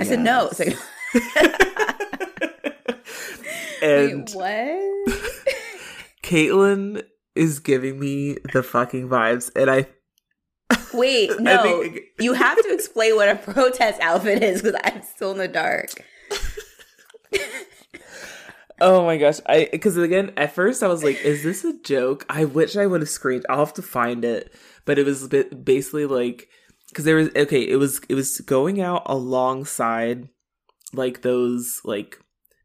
I 0.00 0.04
said 0.04 0.20
no. 0.20 0.50
Yes. 0.58 0.78
And 3.80 4.28
Wait, 4.34 4.34
what? 4.34 5.18
Caitlin 6.24 7.04
is 7.36 7.60
giving 7.60 8.00
me 8.00 8.36
the 8.52 8.62
fucking 8.64 9.08
vibes, 9.08 9.52
and 9.54 9.70
I 9.70 9.86
Wait, 10.92 11.30
no. 11.38 11.62
think- 11.62 12.00
you 12.18 12.32
have 12.32 12.60
to 12.60 12.74
explain 12.74 13.14
what 13.14 13.28
a 13.28 13.36
protest 13.36 14.00
outfit 14.00 14.42
is 14.42 14.62
because 14.62 14.80
I'm 14.82 15.02
still 15.04 15.30
in 15.30 15.38
the 15.38 15.46
dark. 15.48 15.90
Oh 18.80 19.04
my 19.04 19.16
gosh. 19.16 19.40
I 19.46 19.68
because 19.70 19.96
again, 19.96 20.32
at 20.36 20.52
first 20.52 20.82
I 20.82 20.88
was 20.88 21.02
like, 21.02 21.20
is 21.24 21.42
this 21.42 21.64
a 21.64 21.78
joke? 21.82 22.24
I 22.28 22.44
wish 22.44 22.76
I 22.76 22.86
would 22.86 23.00
have 23.00 23.08
screened. 23.08 23.46
I'll 23.48 23.58
have 23.58 23.74
to 23.74 23.82
find 23.82 24.24
it. 24.24 24.54
But 24.84 24.98
it 24.98 25.06
was 25.06 25.26
bit 25.28 25.64
basically 25.64 26.06
like 26.06 26.48
because 26.88 27.04
there 27.04 27.16
was 27.16 27.30
okay, 27.34 27.62
it 27.62 27.76
was 27.76 28.00
it 28.08 28.14
was 28.14 28.40
going 28.40 28.80
out 28.80 29.02
alongside 29.06 30.28
like 30.92 31.22
those 31.22 31.80
like 31.84 32.18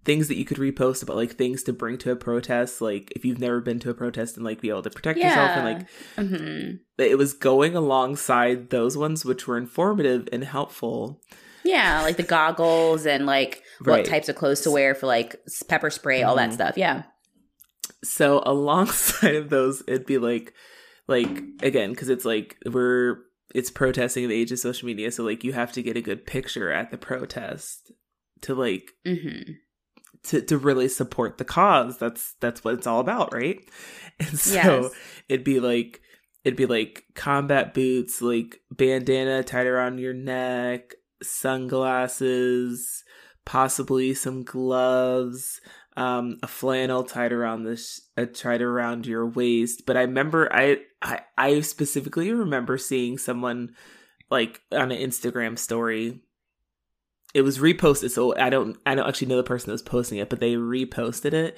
things 0.06 0.28
that 0.28 0.38
you 0.38 0.46
could 0.46 0.58
repost 0.58 1.02
about 1.02 1.16
like 1.16 1.32
things 1.32 1.64
to 1.64 1.74
bring 1.74 1.98
to 1.98 2.12
a 2.12 2.16
protest, 2.16 2.82
like 2.82 3.12
if 3.16 3.26
you've 3.26 3.40
never 3.40 3.62
been 3.62 3.80
to 3.80 3.90
a 3.90 3.94
protest 3.94 4.36
and 4.36 4.46
like 4.46 4.62
be 4.62 4.70
able 4.70 4.82
to 4.84 4.90
protect 4.90 5.20
yourself 5.20 5.52
and 5.56 5.66
like 5.66 5.88
hmm 6.18 6.72
it 6.98 7.18
was 7.18 7.34
going 7.34 7.76
alongside 7.76 8.70
those 8.70 8.96
ones 8.96 9.26
which 9.26 9.48
were 9.48 9.58
informative 9.58 10.30
and 10.32 10.44
helpful. 10.44 11.20
Yeah, 11.64 12.02
like 12.02 12.18
the 12.18 12.24
goggles 12.24 13.06
and 13.06 13.26
like 13.26 13.63
Right. 13.82 14.00
what 14.00 14.06
types 14.06 14.30
of 14.30 14.36
clothes 14.36 14.62
to 14.62 14.72
wear 14.72 14.94
for 14.96 15.08
like 15.08 15.36
pepper 15.68 15.90
spray, 15.90 16.24
all 16.24 16.36
that 16.36 16.52
Mhm. 16.52 16.54
stuff. 16.54 16.78
Yeah. 16.78 17.04
so 18.04 18.42
alongside 18.46 19.36
of 19.36 19.50
those 19.50 19.82
it'd 19.88 20.06
be 20.06 20.18
like 20.18 20.54
like 21.08 21.28
again 21.62 21.92
because 21.92 22.10
it's 22.10 22.26
like 22.26 22.58
we're 22.70 23.18
it's 23.56 23.70
protesting 23.72 24.28
the 24.28 24.36
age 24.36 24.52
of 24.52 24.60
social 24.60 24.86
media 24.86 25.12
so 25.12 25.24
like 25.24 25.44
you 25.44 25.54
have 25.54 25.72
to 25.74 25.82
get 25.84 25.98
a 25.98 26.02
good 26.02 26.26
picture 26.26 26.72
at 26.72 26.92
the 26.92 26.98
protest 26.98 27.92
to 28.42 28.54
like 28.56 28.92
hmm 29.06 29.42
to, 30.24 30.42
to 30.42 30.58
really 30.58 30.88
support 30.88 31.38
the 31.38 31.44
cause 31.46 31.98
that's 31.98 32.36
that's 32.40 32.64
what 32.64 32.74
it's 32.76 32.88
all 32.88 33.00
about 33.02 33.34
right 33.34 33.60
and 34.20 34.40
so 34.40 34.54
Yes. 34.84 34.92
it'd 35.30 35.44
be 35.44 35.60
like 35.60 36.02
it'd 36.46 36.56
be 36.58 36.66
like 36.66 37.04
combat 37.16 37.74
boots 37.74 38.22
like 38.22 38.62
bandana 38.72 39.44
tied 39.44 39.68
around 39.68 39.98
your 40.00 40.14
neck 40.14 40.94
sunglasses 41.22 43.04
possibly 43.46 44.14
some 44.14 44.44
gloves 44.44 45.62
um 45.96 46.38
a 46.42 46.48
flannel 46.48 47.04
tied 47.04 47.32
around 47.32 47.64
this 47.64 48.02
uh, 48.18 48.26
tied 48.34 48.62
around 48.62 49.06
your 49.06 49.28
waist 49.28 49.86
but 49.86 49.98
i 49.98 50.02
remember 50.02 50.52
I, 50.52 50.80
I 51.02 51.22
i 51.38 51.60
specifically 51.62 52.32
remember 52.32 52.78
seeing 52.78 53.18
someone 53.18 53.76
like 54.32 54.62
on 54.72 54.92
an 54.92 54.98
instagram 54.98 55.58
story 55.60 56.22
it 57.34 57.42
was 57.42 57.60
reposted 57.60 58.12
so 58.12 58.36
i 58.38 58.50
don't 58.50 58.78
i 58.86 58.96
don't 58.96 59.08
actually 59.08 59.28
know 59.28 59.38
the 59.38 59.44
person 59.44 59.68
that 59.68 59.74
was 59.74 59.82
posting 59.82 60.18
it 60.18 60.30
but 60.30 60.40
they 60.40 60.54
reposted 60.54 61.34
it 61.34 61.58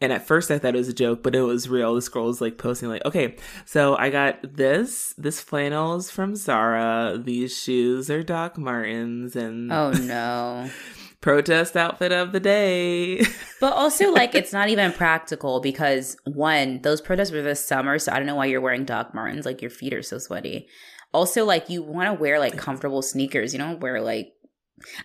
and 0.00 0.12
at 0.12 0.26
first 0.26 0.50
I 0.50 0.58
thought 0.58 0.74
it 0.74 0.78
was 0.78 0.88
a 0.88 0.92
joke, 0.92 1.22
but 1.22 1.34
it 1.34 1.40
was 1.40 1.68
real. 1.68 1.94
This 1.94 2.08
girl 2.08 2.26
was 2.26 2.40
like 2.40 2.58
posting 2.58 2.88
like, 2.88 3.04
okay, 3.06 3.36
so 3.64 3.96
I 3.96 4.10
got 4.10 4.38
this. 4.42 5.14
This 5.16 5.40
flannel 5.40 5.94
is 5.94 6.10
from 6.10 6.34
Zara. 6.34 7.16
These 7.16 7.56
shoes 7.56 8.10
are 8.10 8.22
Doc 8.22 8.58
Martens, 8.58 9.36
and 9.36 9.72
Oh 9.72 9.92
no. 9.92 10.68
protest 11.24 11.74
outfit 11.74 12.12
of 12.12 12.32
the 12.32 12.40
day. 12.40 13.24
But 13.60 13.72
also, 13.72 14.12
like, 14.12 14.34
it's 14.34 14.52
not 14.52 14.68
even 14.68 14.92
practical 14.92 15.58
because 15.58 16.18
one, 16.24 16.82
those 16.82 17.00
protests 17.00 17.30
were 17.30 17.40
this 17.40 17.64
summer, 17.64 17.98
so 17.98 18.12
I 18.12 18.18
don't 18.18 18.26
know 18.26 18.34
why 18.34 18.44
you're 18.44 18.60
wearing 18.60 18.84
Doc 18.84 19.14
Martens. 19.14 19.46
Like, 19.46 19.62
your 19.62 19.70
feet 19.70 19.94
are 19.94 20.02
so 20.02 20.18
sweaty. 20.18 20.68
Also, 21.14 21.46
like, 21.46 21.70
you 21.70 21.82
want 21.82 22.08
to 22.08 22.20
wear 22.20 22.38
like 22.38 22.58
comfortable 22.58 23.00
sneakers. 23.00 23.54
You 23.54 23.58
don't 23.58 23.80
wear 23.80 24.02
like. 24.02 24.34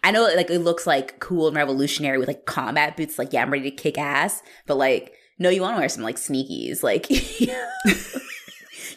I 0.04 0.12
know, 0.12 0.24
like, 0.36 0.50
it 0.50 0.60
looks 0.60 0.86
like 0.86 1.22
cool 1.22 1.48
and 1.48 1.56
revolutionary 1.56 2.18
with 2.18 2.28
like 2.28 2.46
combat 2.46 2.98
boots. 2.98 3.18
Like, 3.18 3.32
yeah, 3.32 3.44
I'm 3.44 3.52
ready 3.54 3.72
to 3.72 3.76
kick 3.76 3.98
ass. 3.98 4.42
But 4.68 4.76
like, 4.76 5.14
no, 5.38 5.48
you 5.50 5.62
want 5.62 5.78
to 5.78 5.80
wear 5.80 5.88
some 5.88 6.04
like 6.04 6.18
sneakies. 6.18 6.84
Like, 6.84 7.08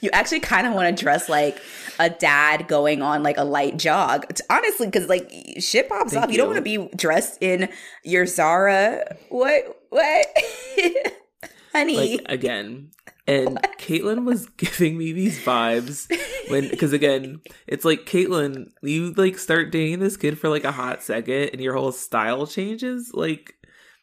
you 0.00 0.10
actually 0.12 0.40
kind 0.40 0.66
of 0.66 0.74
want 0.74 0.96
to 0.96 1.02
dress 1.02 1.28
like 1.28 1.60
a 1.98 2.10
dad 2.10 2.68
going 2.68 3.02
on 3.02 3.22
like 3.22 3.38
a 3.38 3.44
light 3.44 3.76
jog. 3.76 4.26
Honestly, 4.50 4.86
because 4.86 5.08
like 5.08 5.30
shit 5.58 5.88
pops 5.88 6.12
Thank 6.12 6.24
up. 6.24 6.30
You. 6.30 6.38
don't 6.38 6.48
want 6.48 6.56
to 6.56 6.62
be 6.62 6.88
dressed 6.96 7.38
in 7.40 7.68
your 8.04 8.26
Zara. 8.26 9.16
What? 9.28 9.82
What? 9.90 10.26
Honey. 11.72 12.16
like 12.18 12.26
again. 12.26 12.90
And 13.26 13.56
Caitlin 13.78 14.24
was 14.24 14.46
giving 14.56 14.98
me 14.98 15.12
these 15.12 15.38
vibes 15.38 16.10
when, 16.50 16.68
because 16.68 16.92
again, 16.92 17.40
it's 17.68 17.84
like 17.84 18.04
Caitlin, 18.04 18.70
you 18.82 19.12
like 19.12 19.38
start 19.38 19.70
dating 19.70 20.00
this 20.00 20.16
kid 20.16 20.38
for 20.38 20.48
like 20.48 20.64
a 20.64 20.72
hot 20.72 21.02
second, 21.02 21.50
and 21.52 21.60
your 21.60 21.74
whole 21.74 21.92
style 21.92 22.48
changes. 22.48 23.12
Like, 23.14 23.54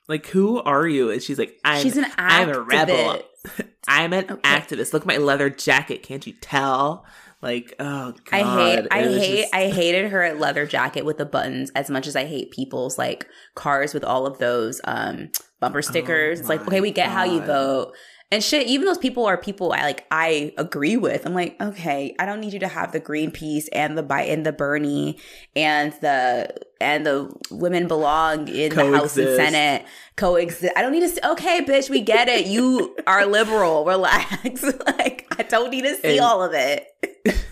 like 0.08 0.26
who 0.28 0.62
are 0.62 0.88
you? 0.88 1.12
And 1.12 1.22
she's 1.22 1.38
like, 1.38 1.60
I'm, 1.66 1.84
She's 1.84 1.98
an 1.98 2.06
I'm 2.18 2.50
a 2.50 2.62
rebel. 2.62 3.22
I'm 3.88 4.14
an 4.14 4.26
Okay. 4.30 4.42
activist. 4.50 4.94
Look 4.94 5.04
at 5.04 5.08
my 5.08 5.18
leather 5.18 5.50
jacket. 5.50 6.04
Can't 6.04 6.26
you 6.28 6.34
tell? 6.42 7.06
Like, 7.42 7.74
oh 7.80 8.12
god, 8.26 8.34
I 8.34 8.44
hate 8.44 8.88
I 8.92 9.04
hate 9.04 9.42
just- 9.44 9.54
I 9.56 9.68
hated 9.70 10.12
her 10.12 10.34
leather 10.34 10.66
jacket 10.66 11.06
with 11.06 11.18
the 11.18 11.26
buttons 11.26 11.72
as 11.74 11.90
much 11.90 12.06
as 12.06 12.16
I 12.18 12.26
hate 12.26 12.52
people's 12.52 12.98
like 12.98 13.28
cars 13.56 13.94
with 13.94 14.04
all 14.04 14.26
of 14.26 14.40
those 14.40 14.82
um 14.84 15.30
bumper 15.62 15.82
stickers. 15.82 16.42
it's 16.42 16.50
like, 16.50 16.62
Oh 16.62 16.66
okay, 16.66 16.82
we 16.82 16.92
get 16.92 17.08
how 17.08 17.24
you 17.24 17.40
vote. 17.42 17.94
And 18.32 18.44
shit, 18.44 18.68
even 18.68 18.86
those 18.86 19.00
people 19.00 19.26
are 19.26 19.38
people 19.38 19.74
I 19.74 19.82
like 19.82 20.06
I 20.12 20.54
agree 20.58 20.98
with. 20.98 21.26
I'm 21.26 21.34
like, 21.34 21.60
okay, 21.60 22.16
I 22.20 22.28
don't 22.28 22.40
need 22.40 22.54
you 22.54 22.60
to 22.60 22.68
have 22.68 22.92
the 22.92 23.02
Greenpeace 23.02 23.68
and 23.74 23.98
the 23.98 24.04
Bi- 24.04 24.22
and 24.26 24.46
the 24.46 24.52
Bernie 24.52 25.18
and 25.56 25.94
the 26.02 26.54
and 26.80 27.06
the 27.08 27.34
women 27.50 27.88
belong 27.88 28.48
in 28.48 28.76
the 28.76 28.96
House 28.96 29.18
and 29.18 29.36
Senate 29.36 29.84
coexist. 30.16 30.72
I 30.76 30.84
don't 30.84 30.92
need 30.92 31.00
to 31.00 31.10
see 31.10 31.20
okay, 31.26 31.62
bitch, 31.66 31.90
we 31.90 32.02
get 32.02 32.28
it. 32.30 32.46
You 32.46 32.96
are 33.08 33.26
liberal. 33.26 33.84
Relax. 33.88 34.62
like 34.86 35.26
I 35.40 35.44
don't 35.44 35.72
need 35.72 35.86
to 35.86 35.96
see 35.96 36.18
And- 36.18 36.20
all 36.22 36.44
of 36.44 36.54
it. 36.54 36.86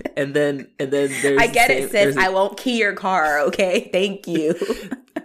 and 0.16 0.36
then 0.36 0.68
and 0.80 0.92
then 0.92 1.10
there's 1.24 1.42
I 1.42 1.48
the 1.48 1.54
get 1.54 1.68
same- 1.70 1.84
it, 1.86 1.92
sis. 1.92 2.16
a- 2.18 2.22
I 2.22 2.30
won't 2.30 2.56
key 2.58 2.78
your 2.78 2.94
car, 2.94 3.40
okay? 3.48 3.90
Thank 3.92 4.28
you. 4.28 4.54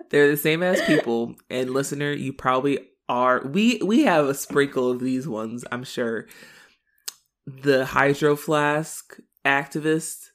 They're 0.08 0.30
the 0.30 0.36
same 0.38 0.62
as 0.62 0.80
people. 0.82 1.34
And 1.50 1.70
listener, 1.70 2.12
you 2.12 2.32
probably 2.32 2.78
are. 3.08 3.44
We 3.46 3.80
we 3.84 4.02
have 4.04 4.26
a 4.26 4.34
sprinkle 4.34 4.90
of 4.90 5.00
these 5.00 5.26
ones, 5.28 5.64
I'm 5.70 5.84
sure. 5.84 6.26
The 7.46 7.84
hydro 7.86 8.36
flask 8.36 9.18
activist, 9.44 10.26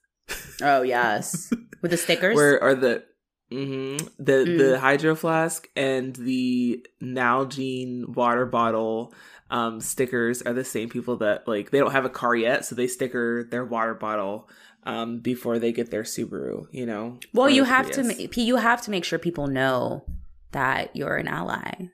oh 0.62 0.82
yes, 0.82 1.52
with 1.82 1.92
the 1.92 1.98
stickers. 1.98 2.36
where 2.36 2.62
are 2.62 2.76
the 2.76 3.04
hmm 3.50 3.96
the 4.20 4.44
Mm. 4.46 4.58
the 4.58 4.80
hydro 4.80 5.16
flask 5.16 5.70
and 5.76 6.14
the 6.18 6.86
Nalgene 7.02 8.10
water 8.14 8.46
bottle 8.46 9.14
um 9.50 9.80
stickers 9.80 10.42
are 10.42 10.52
the 10.52 10.66
same 10.66 10.90
people 10.90 11.16
that 11.18 11.48
like 11.48 11.72
they 11.72 11.80
don't 11.80 11.94
have 11.94 12.04
a 12.04 12.10
car 12.10 12.36
yet, 12.36 12.66
so 12.66 12.76
they 12.76 12.88
sticker 12.88 13.46
their 13.50 13.64
water 13.64 13.94
bottle 13.94 14.50
um 14.84 15.20
before 15.20 15.60
they 15.60 15.72
get 15.72 15.92
their 15.92 16.04
Subaru. 16.04 16.68
You 16.72 16.86
know. 16.86 17.20
well, 17.34 17.50
you 17.50 17.64
have 17.64 17.90
to 17.92 18.04
Prius. 18.04 18.20
ma- 18.36 18.42
you 18.44 18.58
have 18.58 18.82
to 18.82 18.92
make 18.92 19.06
sure 19.06 19.18
people 19.18 19.48
know 19.48 20.04
that 20.52 20.94
you're 20.94 21.16
an 21.16 21.30
ally. 21.30 21.88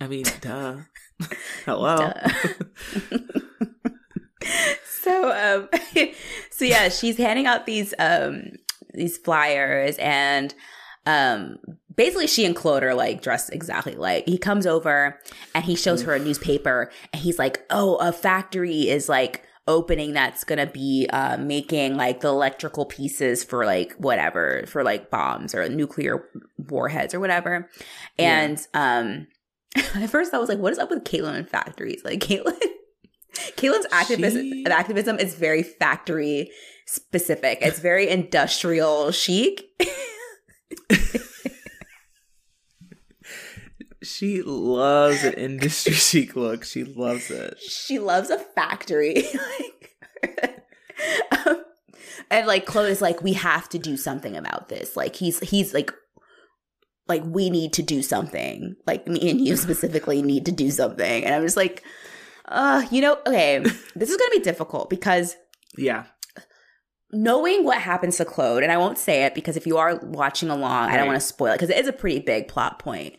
I 0.00 0.06
mean, 0.08 0.24
duh. 0.40 0.76
Hello. 1.64 1.96
Duh. 1.96 2.28
so 5.00 5.32
um 5.32 5.68
so 6.50 6.64
yeah, 6.64 6.88
she's 6.88 7.16
handing 7.16 7.46
out 7.46 7.66
these 7.66 7.94
um 7.98 8.52
these 8.94 9.18
flyers 9.18 9.96
and 9.98 10.54
um 11.06 11.58
basically 11.94 12.26
she 12.26 12.44
and 12.44 12.54
Claude 12.54 12.82
are 12.82 12.94
like 12.94 13.22
dressed 13.22 13.52
exactly 13.52 13.94
like 13.94 14.26
he 14.26 14.38
comes 14.38 14.66
over 14.66 15.18
and 15.54 15.64
he 15.64 15.74
shows 15.74 16.02
her 16.02 16.14
a 16.14 16.18
newspaper 16.18 16.90
and 17.12 17.22
he's 17.22 17.38
like, 17.38 17.64
"Oh, 17.70 17.96
a 17.96 18.12
factory 18.12 18.88
is 18.88 19.08
like 19.08 19.42
opening 19.68 20.12
that's 20.12 20.44
gonna 20.44 20.66
be 20.66 21.08
uh, 21.12 21.36
making 21.38 21.96
like 21.96 22.20
the 22.20 22.28
electrical 22.28 22.84
pieces 22.84 23.42
for 23.42 23.64
like 23.64 23.92
whatever 23.94 24.64
for 24.66 24.84
like 24.84 25.10
bombs 25.10 25.54
or 25.54 25.68
nuclear 25.68 26.28
warheads 26.68 27.14
or 27.14 27.20
whatever." 27.20 27.68
Yeah. 28.18 28.40
And 28.40 28.66
um 28.74 29.26
at 29.94 30.10
first 30.10 30.32
I 30.34 30.38
was 30.38 30.48
like, 30.48 30.58
"What 30.58 30.72
is 30.72 30.78
up 30.78 30.90
with 30.90 31.04
Caitlin 31.04 31.34
and 31.34 31.48
factories?" 31.48 32.02
Like 32.04 32.20
Caitlin, 32.20 32.58
Caitlin's 33.56 33.86
activism 33.92 34.42
She- 34.42 34.66
activism 34.66 35.18
is 35.18 35.34
very 35.34 35.62
factory 35.62 36.50
specific. 36.86 37.58
It's 37.60 37.78
very 37.80 38.08
industrial 38.08 39.10
chic. 39.12 39.64
She 44.02 44.42
loves 44.42 45.24
an 45.24 45.32
industry 45.34 45.92
chic 45.92 46.36
look. 46.36 46.64
She 46.64 46.84
loves 46.84 47.30
it. 47.30 47.58
she 47.58 47.98
loves 47.98 48.30
a 48.30 48.38
factory. 48.38 49.24
like, 50.22 50.56
um, 51.46 51.64
and 52.30 52.46
like 52.46 52.66
Chloe 52.66 52.90
is 52.90 53.02
like, 53.02 53.22
we 53.22 53.32
have 53.32 53.68
to 53.70 53.78
do 53.78 53.96
something 53.96 54.36
about 54.36 54.68
this. 54.68 54.96
Like 54.96 55.16
he's 55.16 55.40
he's 55.40 55.74
like 55.74 55.92
like 57.08 57.22
we 57.24 57.50
need 57.50 57.72
to 57.74 57.82
do 57.82 58.02
something. 58.02 58.74
Like 58.86 59.06
me 59.06 59.30
and 59.30 59.40
you 59.40 59.56
specifically 59.56 60.22
need 60.22 60.44
to 60.46 60.52
do 60.52 60.70
something. 60.70 61.24
And 61.24 61.34
I'm 61.34 61.42
just 61.42 61.56
like, 61.56 61.84
uh, 62.46 62.84
you 62.90 63.00
know, 63.00 63.18
okay, 63.26 63.58
this 63.94 64.10
is 64.10 64.16
gonna 64.16 64.30
be 64.32 64.40
difficult 64.40 64.90
because 64.90 65.36
Yeah. 65.76 66.04
knowing 67.12 67.64
what 67.64 67.78
happens 67.78 68.16
to 68.16 68.24
Claude, 68.24 68.62
and 68.62 68.72
I 68.72 68.76
won't 68.76 68.98
say 68.98 69.24
it 69.24 69.34
because 69.34 69.56
if 69.56 69.66
you 69.66 69.76
are 69.78 69.96
watching 70.02 70.50
along, 70.50 70.90
I 70.90 70.96
don't 70.96 71.06
want 71.06 71.20
to 71.20 71.26
spoil 71.26 71.52
it 71.52 71.54
because 71.56 71.70
it 71.70 71.78
is 71.78 71.88
a 71.88 71.92
pretty 71.92 72.20
big 72.20 72.48
plot 72.48 72.78
point. 72.78 73.16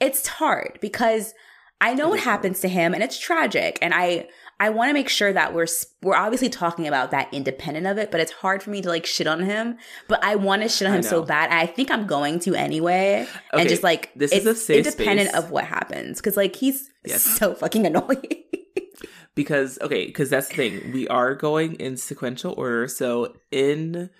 It's 0.00 0.26
hard 0.26 0.78
because 0.80 1.32
I 1.80 1.94
know 1.94 2.06
It 2.06 2.10
what 2.10 2.18
is 2.18 2.24
hard. 2.24 2.34
happens 2.36 2.60
to 2.60 2.68
him, 2.68 2.94
and 2.94 3.02
it's 3.02 3.18
tragic, 3.18 3.78
and 3.82 3.92
I 3.94 4.28
I 4.60 4.70
want 4.70 4.90
to 4.90 4.94
make 4.94 5.08
sure 5.08 5.32
that 5.32 5.52
we're 5.54 5.66
we're 6.02 6.14
obviously 6.14 6.48
talking 6.48 6.86
about 6.86 7.10
that 7.10 7.32
independent 7.34 7.86
of 7.86 7.98
it, 7.98 8.10
but 8.12 8.20
it's 8.20 8.30
hard 8.32 8.62
for 8.62 8.70
me 8.70 8.80
to 8.82 8.88
like 8.88 9.06
shit 9.06 9.26
on 9.26 9.42
him. 9.42 9.76
But 10.08 10.22
I 10.22 10.36
want 10.36 10.62
to 10.62 10.68
shit 10.68 10.86
on 10.86 10.94
him 10.94 11.02
so 11.02 11.22
bad, 11.24 11.50
I 11.50 11.66
think 11.66 11.90
I'm 11.90 12.06
going 12.06 12.38
to 12.40 12.54
anyway. 12.54 13.26
and 13.52 13.68
just 13.68 13.82
like 13.82 14.12
this 14.14 14.30
is 14.32 14.46
a 14.46 14.54
safe 14.54 14.86
independent 14.86 15.30
space. 15.30 15.42
of 15.42 15.50
what 15.50 15.64
happens 15.64 16.18
because 16.18 16.36
like 16.36 16.54
he's 16.56 16.88
Yes. 17.04 17.22
so 17.22 17.54
fucking 17.54 17.86
annoying. 17.86 18.22
Because 19.34 19.78
okay, 19.80 20.04
because 20.04 20.28
that's 20.28 20.48
the 20.48 20.54
thing. 20.54 20.92
We 20.92 21.08
are 21.08 21.34
going 21.34 21.72
in 21.76 21.96
sequential 21.96 22.52
order. 22.54 22.86
So 22.86 23.34
in 23.50 24.10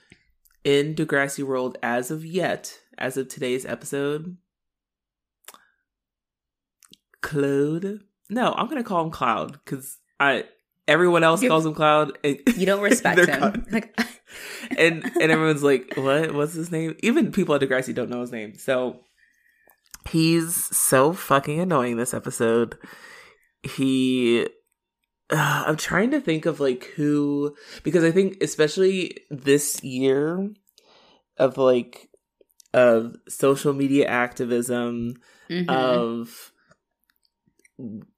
in 0.65 0.95
Degrassi 0.95 1.45
World, 1.45 1.77
as 1.83 2.11
of 2.11 2.25
yet, 2.25 2.81
as 2.97 3.19
of 3.19 3.29
today's 3.29 3.67
episode, 3.67 4.39
Claude. 7.21 8.01
No, 8.31 8.53
I'm 8.57 8.69
gonna 8.69 8.83
call 8.83 9.05
him 9.05 9.11
Cloud 9.11 9.61
because 9.65 9.99
I 10.23 10.45
everyone 10.87 11.25
else 11.25 11.43
You- 11.43 11.49
calls 11.49 11.67
him 11.67 11.75
Cloud. 11.75 12.17
And, 12.23 12.41
you 12.57 12.67
don't 12.67 12.83
respect 12.91 13.19
him. 13.29 13.67
Like 13.73 13.99
and 14.79 15.05
and 15.05 15.31
everyone's 15.31 15.63
like, 15.63 15.95
"What? 15.95 16.33
What's 16.35 16.55
his 16.55 16.71
name?" 16.71 16.97
Even 17.03 17.33
people 17.33 17.55
at 17.55 17.61
Degrassi 17.61 17.95
don't 17.95 18.09
know 18.09 18.21
his 18.21 18.33
name. 18.33 18.55
So 18.57 19.01
he's 20.09 20.55
so 20.77 21.13
fucking 21.13 21.61
annoying 21.61 21.97
this 21.97 22.15
episode. 22.15 22.79
He, 23.63 24.47
uh, 25.31 25.65
I'm 25.67 25.77
trying 25.77 26.11
to 26.13 26.21
think 26.21 26.47
of 26.47 26.61
like 26.61 26.85
who 26.97 27.55
because 27.83 28.05
I 28.05 28.11
think 28.11 28.43
especially 28.43 29.19
this 29.31 29.83
year 29.83 30.51
of 31.37 31.59
like 31.59 32.09
of 32.73 33.17
social 33.29 33.75
media 33.75 34.07
activism 34.07 35.15
mhm. 35.51 35.69
of 35.69 36.52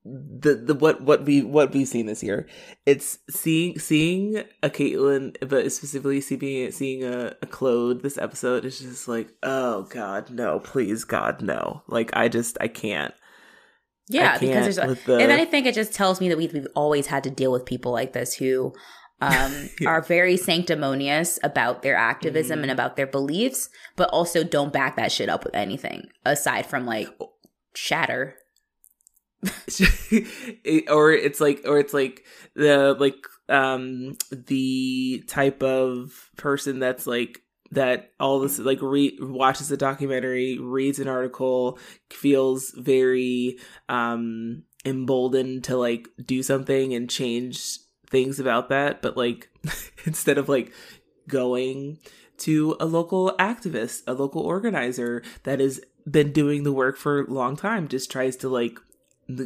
the 0.04 0.54
the 0.54 0.74
what 0.74 1.00
what 1.00 1.24
we 1.24 1.42
what 1.42 1.72
we've 1.72 1.88
seen 1.88 2.06
this 2.06 2.22
year. 2.22 2.46
It's 2.86 3.18
seeing 3.30 3.78
seeing 3.78 4.44
a 4.62 4.68
Caitlin, 4.70 5.36
but 5.48 5.70
specifically 5.72 6.20
seeing 6.20 6.70
seeing 6.70 7.04
a, 7.04 7.34
a 7.42 7.46
Claude 7.46 8.02
this 8.02 8.18
episode 8.18 8.64
is 8.64 8.78
just 8.80 9.08
like, 9.08 9.28
oh 9.42 9.82
god, 9.84 10.30
no, 10.30 10.60
please 10.60 11.04
God, 11.04 11.42
no. 11.42 11.82
Like 11.88 12.10
I 12.14 12.28
just 12.28 12.56
I 12.60 12.68
can't. 12.68 13.14
yeah, 14.08 14.32
I 14.34 14.38
because 14.38 14.48
can't 14.50 14.64
there's 14.64 14.78
a, 14.78 14.86
with 14.86 15.04
the 15.04 15.12
and 15.18 15.30
then 15.30 15.40
I 15.40 15.44
think 15.46 15.66
it 15.66 15.74
just 15.74 15.94
tells 15.94 16.20
me 16.20 16.28
that 16.28 16.36
we've, 16.38 16.52
we've 16.52 16.66
always 16.74 17.06
had 17.06 17.24
to 17.24 17.30
deal 17.30 17.50
with 17.52 17.64
people 17.64 17.92
like 17.92 18.12
this 18.12 18.34
who 18.34 18.72
um, 19.22 19.70
Yeah. 19.80 19.88
are 19.88 20.02
very 20.02 20.36
sanctimonious 20.36 21.38
about 21.42 21.82
their 21.82 21.96
activism 21.96 22.58
Mhm. 22.58 22.62
and 22.64 22.70
about 22.70 22.96
their 22.96 23.06
beliefs, 23.06 23.70
but 23.96 24.10
also 24.10 24.44
don't 24.44 24.72
back 24.72 24.96
that 24.96 25.10
shit 25.12 25.28
up 25.30 25.44
with 25.44 25.54
anything 25.54 26.08
aside 26.26 26.66
from 26.66 26.84
like 26.84 27.08
shatter. 27.74 28.36
or 30.88 31.12
it's 31.12 31.40
like 31.40 31.62
or 31.64 31.78
it's 31.78 31.94
like 31.94 32.24
the 32.54 32.96
like 32.98 33.26
um 33.48 34.16
the 34.30 35.22
type 35.26 35.62
of 35.62 36.30
person 36.36 36.78
that's 36.78 37.06
like 37.06 37.42
that 37.72 38.12
all 38.20 38.40
this 38.40 38.58
like 38.58 38.80
re- 38.80 39.18
watches 39.20 39.70
a 39.70 39.76
documentary 39.76 40.58
reads 40.58 40.98
an 40.98 41.08
article 41.08 41.78
feels 42.10 42.70
very 42.70 43.58
um 43.88 44.62
emboldened 44.84 45.64
to 45.64 45.76
like 45.76 46.08
do 46.24 46.42
something 46.42 46.94
and 46.94 47.10
change 47.10 47.78
things 48.08 48.38
about 48.38 48.68
that 48.68 49.02
but 49.02 49.16
like 49.16 49.50
instead 50.04 50.38
of 50.38 50.48
like 50.48 50.72
going 51.28 51.98
to 52.36 52.76
a 52.80 52.86
local 52.86 53.34
activist 53.38 54.02
a 54.06 54.12
local 54.12 54.42
organizer 54.42 55.22
that 55.42 55.60
has 55.60 55.80
been 56.08 56.32
doing 56.32 56.62
the 56.62 56.72
work 56.72 56.96
for 56.96 57.22
a 57.22 57.30
long 57.30 57.56
time 57.56 57.88
just 57.88 58.10
tries 58.10 58.36
to 58.36 58.48
like 58.48 58.78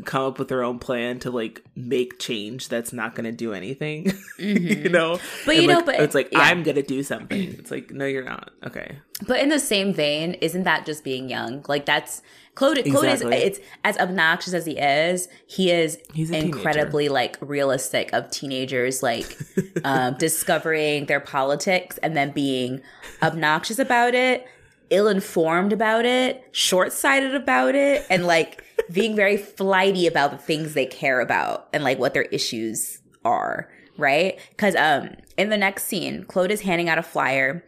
come 0.05 0.25
up 0.25 0.39
with 0.39 0.49
their 0.49 0.65
own 0.65 0.79
plan 0.79 1.21
to 1.21 1.31
like 1.31 1.63
make 1.77 2.19
change 2.19 2.69
that's 2.69 2.93
not 2.93 3.15
going 3.15 3.25
to 3.25 3.33
do 3.33 3.53
anything 3.53 4.05
mm-hmm. 4.39 4.67
you 4.67 4.89
know 4.89 5.19
but 5.47 5.55
you 5.55 5.63
and, 5.63 5.71
know 5.71 5.77
like, 5.77 5.87
but 5.87 6.01
it's 6.01 6.15
like 6.15 6.29
yeah. 6.33 6.41
i'm 6.41 6.65
going 6.65 6.75
to 6.75 6.83
do 6.83 7.03
something 7.03 7.55
it's 7.55 7.71
like 7.71 7.93
no 7.93 8.05
you're 8.05 8.25
not 8.25 8.51
okay 8.67 8.99
but 9.27 9.41
in 9.41 9.49
the 9.49 9.61
same 9.61 9.95
vein 9.95 10.35
isn't 10.35 10.65
that 10.65 10.85
just 10.85 11.05
being 11.05 11.29
young 11.29 11.65
like 11.69 11.87
that's 11.87 12.23
Claude, 12.57 12.85
Claude 12.87 13.05
exactly. 13.05 13.37
is 13.37 13.59
it's 13.59 13.61
as 13.85 13.97
obnoxious 13.99 14.53
as 14.53 14.67
he 14.67 14.81
is 14.81 15.29
he 15.47 15.71
is 15.71 15.99
incredibly 16.17 17.05
teenager. 17.05 17.15
like 17.15 17.39
realistic 17.41 18.13
of 18.13 18.29
teenagers 18.33 19.01
like 19.01 19.39
um 19.85 20.17
discovering 20.19 21.07
their 21.07 21.21
politics 21.21 21.99
and 21.99 22.17
then 22.17 22.33
being 22.33 22.81
obnoxious 23.23 23.79
about 23.79 24.13
it 24.17 24.45
ill-informed 24.91 25.73
about 25.73 26.05
it 26.05 26.45
short-sighted 26.53 27.35
about 27.35 27.75
it 27.75 28.05
and 28.11 28.27
like 28.27 28.65
being 28.93 29.15
very 29.15 29.37
flighty 29.37 30.07
about 30.07 30.31
the 30.31 30.39
things 30.39 30.75
they 30.75 30.87
care 30.87 31.21
about 31.21 31.69
and 31.73 31.85
like 31.85 31.99
what 31.99 32.15
their 32.15 32.23
issues 32.25 33.01
are, 33.25 33.71
right? 33.97 34.39
Because 34.51 34.75
um, 34.77 35.11
in 35.37 35.51
the 35.51 35.57
next 35.57 35.85
scene, 35.85 36.25
Claude 36.25 36.51
is 36.51 36.63
handing 36.63 36.89
out 36.89 36.99
a 36.99 37.03
flyer. 37.03 37.65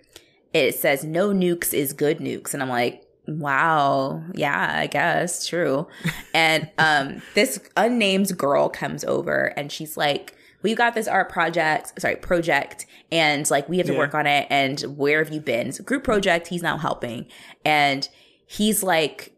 It 0.52 0.74
says 0.74 1.04
"No 1.04 1.28
nukes 1.28 1.72
is 1.72 1.92
good 1.92 2.18
nukes," 2.18 2.54
and 2.54 2.62
I'm 2.62 2.68
like, 2.68 3.06
wow, 3.26 4.22
yeah, 4.34 4.74
I 4.78 4.86
guess 4.86 5.46
true. 5.46 5.86
and 6.34 6.68
um, 6.78 7.22
this 7.34 7.60
unnamed 7.76 8.36
girl 8.36 8.68
comes 8.68 9.04
over 9.04 9.46
and 9.56 9.70
she's 9.70 9.96
like, 9.96 10.34
we 10.62 10.74
got 10.74 10.94
this 10.94 11.08
art 11.08 11.30
project, 11.30 12.00
sorry, 12.00 12.16
project, 12.16 12.86
and 13.10 13.48
like 13.50 13.68
we 13.68 13.78
have 13.78 13.86
to 13.86 13.92
yeah. 13.92 13.98
work 13.98 14.14
on 14.14 14.26
it. 14.26 14.46
And 14.50 14.80
where 14.96 15.22
have 15.22 15.32
you 15.32 15.40
been? 15.40 15.68
It's 15.68 15.80
a 15.80 15.82
group 15.82 16.04
project. 16.04 16.48
He's 16.48 16.62
now 16.62 16.76
helping, 16.76 17.26
and 17.64 18.08
he's 18.46 18.82
like, 18.82 19.32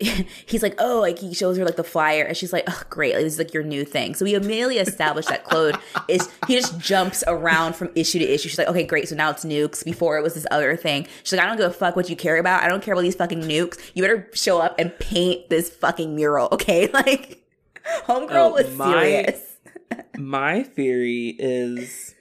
he's 0.46 0.62
like, 0.62 0.74
oh, 0.78 1.00
like 1.00 1.18
he 1.18 1.34
shows 1.34 1.58
her 1.58 1.64
like 1.64 1.76
the 1.76 1.84
flyer, 1.84 2.24
and 2.24 2.36
she's 2.36 2.52
like, 2.52 2.64
oh, 2.66 2.82
great, 2.88 3.14
like, 3.14 3.24
this 3.24 3.34
is 3.34 3.38
like 3.38 3.52
your 3.52 3.62
new 3.62 3.84
thing. 3.84 4.14
So 4.14 4.24
we 4.24 4.34
immediately 4.34 4.78
established 4.78 5.28
that 5.28 5.44
Claude 5.44 5.78
is 6.08 6.28
he 6.46 6.54
just 6.54 6.78
jumps 6.78 7.22
around 7.26 7.74
from 7.76 7.90
issue 7.94 8.18
to 8.18 8.24
issue. 8.24 8.48
She's 8.48 8.58
like, 8.58 8.68
okay, 8.68 8.84
great, 8.84 9.08
so 9.08 9.14
now 9.14 9.30
it's 9.30 9.44
nukes. 9.44 9.84
Before 9.84 10.16
it 10.16 10.22
was 10.22 10.34
this 10.34 10.46
other 10.50 10.74
thing. 10.76 11.06
She's 11.22 11.32
like, 11.32 11.42
I 11.42 11.46
don't 11.46 11.58
give 11.58 11.70
a 11.70 11.74
fuck 11.74 11.96
what 11.96 12.08
you 12.08 12.16
care 12.16 12.38
about. 12.38 12.62
I 12.62 12.68
don't 12.68 12.82
care 12.82 12.94
about 12.94 13.02
these 13.02 13.14
fucking 13.14 13.42
nukes. 13.42 13.78
You 13.94 14.02
better 14.02 14.30
show 14.32 14.58
up 14.60 14.74
and 14.78 14.96
paint 14.98 15.50
this 15.50 15.68
fucking 15.68 16.14
mural, 16.16 16.48
okay? 16.52 16.88
Like, 17.00 17.42
homegirl 18.04 18.34
oh, 18.34 18.52
was 18.52 18.76
my, 18.76 18.92
serious. 18.92 19.49
My 20.18 20.62
theory 20.62 21.36
is 21.38 22.14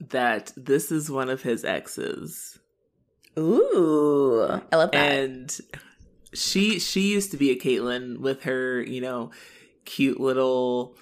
that 0.00 0.52
this 0.56 0.90
is 0.90 1.10
one 1.10 1.30
of 1.30 1.42
his 1.42 1.64
exes. 1.64 2.58
Ooh, 3.38 4.60
I 4.72 4.76
love 4.76 4.90
that. 4.92 4.94
And 4.94 5.60
she 6.32 6.78
she 6.78 7.12
used 7.12 7.30
to 7.32 7.36
be 7.36 7.50
a 7.50 7.56
Caitlin 7.56 8.18
with 8.18 8.44
her, 8.44 8.82
you 8.82 9.00
know, 9.00 9.30
cute 9.84 10.20
little, 10.20 10.96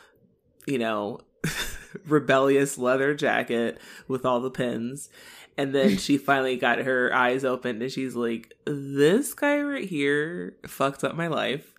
you 0.67 0.79
know, 0.79 1.21
rebellious 2.07 2.79
leather 2.79 3.15
jacket 3.15 3.81
with 4.09 4.25
all 4.25 4.41
the 4.41 4.51
pins. 4.51 5.09
And 5.57 5.75
then 5.75 5.97
she 5.99 6.19
finally 6.19 6.57
got 6.57 6.79
her 6.81 7.15
eyes 7.15 7.45
open 7.45 7.83
and 7.83 7.93
she's 7.93 8.15
like, 8.15 8.53
This 8.65 9.35
guy 9.35 9.61
right 9.61 9.89
here 9.89 10.57
fucked 10.67 11.05
up 11.05 11.15
my 11.15 11.29
life. 11.29 11.72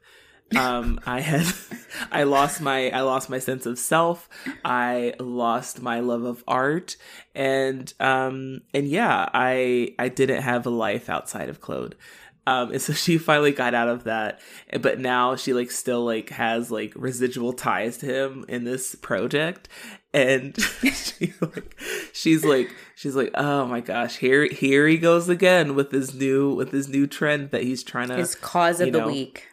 Um, 0.56 1.00
I 1.06 1.20
had 1.22 1.46
I 2.12 2.24
lost 2.24 2.62
my 2.62 2.90
I 2.90 3.02
lost 3.02 3.30
my 3.30 3.40
sense 3.40 3.66
of 3.66 3.80
self. 3.80 4.30
I 4.64 5.14
lost 5.20 5.82
my 5.82 6.00
love 6.00 6.24
of 6.24 6.44
art. 6.48 6.98
And 7.36 7.94
um 8.00 8.62
and 8.74 8.88
yeah, 8.88 9.30
I 9.34 9.96
I 10.00 10.10
didn't 10.10 10.42
have 10.42 10.66
a 10.66 10.72
life 10.72 11.10
outside 11.10 11.50
of 11.50 11.62
Claude. 11.62 11.96
Um, 12.46 12.72
and 12.72 12.82
so 12.82 12.94
she 12.94 13.18
finally 13.18 13.52
got 13.52 13.74
out 13.74 13.88
of 13.88 14.04
that, 14.04 14.42
but 14.82 15.00
now 15.00 15.36
she 15.36 15.54
like 15.54 15.72
still 15.72 16.04
like 16.04 16.30
has 16.30 16.70
like 16.70 16.94
residual 16.96 17.54
ties 17.54 17.98
to 18.00 18.06
him 18.06 18.46
in 18.48 18.66
this 18.66 18.96
project, 18.96 19.70
and 20.14 20.56
she 20.94 21.34
like 21.40 21.82
she's 22.12 22.44
like 22.44 22.74
she's 22.96 23.16
like 23.16 23.32
oh 23.36 23.66
my 23.66 23.80
gosh 23.80 24.18
here 24.18 24.46
here 24.46 24.88
he 24.88 24.98
goes 24.98 25.30
again 25.30 25.74
with 25.74 25.92
his 25.92 26.14
new 26.14 26.54
with 26.54 26.72
his 26.72 26.90
new 26.90 27.08
trend 27.08 27.52
that 27.52 27.64
he's 27.64 27.84
trying 27.84 28.10
to 28.10 28.16
his 28.16 28.36
cause 28.36 28.82
of 28.82 28.92
the 28.92 29.00
know, 29.00 29.08
week 29.08 29.48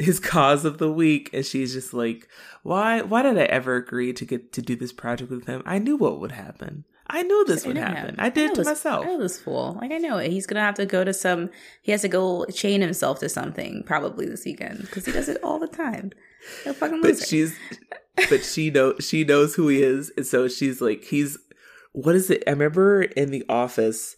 his 0.00 0.18
cause 0.18 0.64
of 0.64 0.78
the 0.78 0.90
week 0.90 1.30
and 1.32 1.44
she's 1.44 1.72
just 1.72 1.92
like 1.92 2.28
why 2.62 3.02
why 3.02 3.22
did 3.22 3.38
i 3.38 3.44
ever 3.44 3.76
agree 3.76 4.12
to 4.12 4.24
get 4.24 4.52
to 4.52 4.62
do 4.62 4.74
this 4.74 4.92
project 4.92 5.30
with 5.30 5.46
him 5.46 5.62
i 5.66 5.78
knew 5.78 5.96
what 5.96 6.18
would 6.20 6.32
happen 6.32 6.84
I 7.12 7.22
knew 7.22 7.44
this 7.44 7.66
would 7.66 7.76
happen. 7.76 8.14
I 8.18 8.28
did 8.28 8.50
I 8.50 8.54
to 8.54 8.60
this, 8.60 8.66
myself. 8.66 9.04
I 9.04 9.08
know 9.08 9.18
this 9.18 9.40
fool. 9.40 9.76
Like 9.80 9.90
I 9.90 9.98
know 9.98 10.18
it. 10.18 10.30
He's 10.30 10.46
gonna 10.46 10.60
have 10.60 10.76
to 10.76 10.86
go 10.86 11.02
to 11.02 11.12
some. 11.12 11.50
He 11.82 11.90
has 11.90 12.02
to 12.02 12.08
go 12.08 12.46
chain 12.46 12.80
himself 12.80 13.18
to 13.18 13.28
something 13.28 13.82
probably 13.84 14.26
this 14.26 14.44
weekend 14.44 14.82
because 14.82 15.06
he 15.06 15.12
does 15.12 15.28
it 15.28 15.42
all 15.42 15.58
the 15.58 15.66
time. 15.66 16.12
No 16.64 16.72
fucking 16.72 17.02
But 17.02 17.18
she's, 17.18 17.56
but 18.28 18.44
she 18.44 18.70
know 18.70 18.94
she 19.00 19.24
knows 19.24 19.56
who 19.56 19.66
he 19.68 19.82
is, 19.82 20.12
and 20.16 20.26
so 20.26 20.48
she's 20.48 20.80
like, 20.80 21.02
he's. 21.04 21.36
What 21.92 22.14
is 22.14 22.30
it? 22.30 22.44
I 22.46 22.50
remember 22.50 23.02
in 23.02 23.32
the 23.32 23.44
office, 23.48 24.14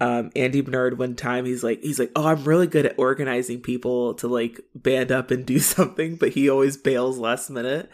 um, 0.00 0.30
Andy 0.36 0.60
Bernard 0.60 0.98
one 0.98 1.14
time 1.14 1.44
he's 1.46 1.64
like 1.64 1.82
he's 1.82 1.98
like, 1.98 2.12
oh, 2.14 2.26
I'm 2.26 2.44
really 2.44 2.66
good 2.66 2.86
at 2.86 2.98
organizing 2.98 3.60
people 3.60 4.14
to 4.14 4.28
like 4.28 4.60
band 4.74 5.10
up 5.10 5.30
and 5.30 5.46
do 5.46 5.58
something, 5.60 6.16
but 6.16 6.30
he 6.30 6.48
always 6.48 6.76
bails 6.76 7.18
last 7.18 7.50
minute. 7.50 7.90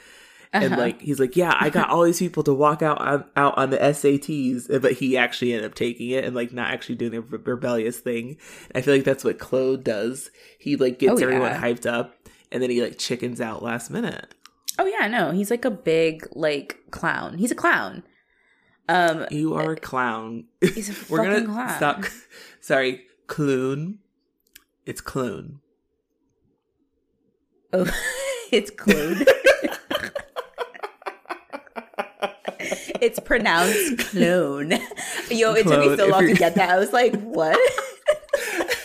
Uh-huh. 0.53 0.67
And 0.67 0.77
like 0.77 1.01
he's 1.01 1.19
like, 1.19 1.35
yeah, 1.35 1.57
I 1.59 1.71
got 1.71 1.89
all 1.89 2.03
these 2.03 2.19
people 2.19 2.43
to 2.43 2.53
walk 2.53 2.83
out 2.83 3.01
on, 3.01 3.25
out 3.37 3.57
on 3.57 3.71
the 3.71 3.79
SATs, 3.79 4.83
but 4.83 4.93
he 4.93 5.17
actually 5.17 5.55
ended 5.55 5.71
up 5.71 5.75
taking 5.75 6.11
it 6.11 6.25
and 6.25 6.37
like 6.37 6.53
not 6.53 6.71
actually 6.71 6.97
doing 6.97 7.13
the 7.13 7.23
rebellious 7.23 8.01
thing. 8.01 8.37
I 8.75 8.83
feel 8.83 8.95
like 8.95 9.05
that's 9.05 9.25
what 9.25 9.39
Claude 9.39 9.83
does. 9.83 10.31
He 10.59 10.77
like 10.77 10.99
gets 10.99 11.21
oh, 11.21 11.25
everyone 11.25 11.53
yeah. 11.53 11.63
hyped 11.63 11.87
up, 11.87 12.17
and 12.51 12.63
then 12.63 12.69
he 12.69 12.83
like 12.83 12.99
chickens 12.99 13.41
out 13.41 13.63
last 13.63 13.91
minute. 13.91 14.35
Oh 14.79 14.87
yeah, 14.87 15.07
no, 15.07 15.31
he's 15.31 15.51
like 15.51 15.65
a 15.65 15.71
big 15.71 16.27
like 16.33 16.79
clown. 16.91 17.39
He's 17.39 17.51
a 17.51 17.55
clown. 17.55 18.03
Um, 18.93 19.27
you 19.31 19.55
are 19.55 19.73
a 19.73 19.77
clown. 19.77 20.45
He's 20.61 20.91
a 20.91 20.95
We're 21.13 21.25
gonna 21.25 21.47
clown. 21.47 21.77
stop. 21.77 22.05
Sorry, 22.61 23.07
clown. 23.27 23.99
It's 24.85 25.01
clone. 25.01 25.61
Oh, 27.73 27.91
it's 28.53 28.71
Claude. 28.71 29.27
it's 33.01 33.19
pronounced 33.21 33.99
clone. 34.11 34.73
Yo, 35.31 35.55
it 35.55 35.63
clone. 35.65 35.81
took 35.81 35.91
me 35.93 35.97
so 35.97 36.07
long 36.09 36.27
to 36.27 36.35
get 36.35 36.55
that. 36.57 36.69
I 36.69 36.79
was 36.79 36.93
like, 36.93 37.15
what? 37.23 37.59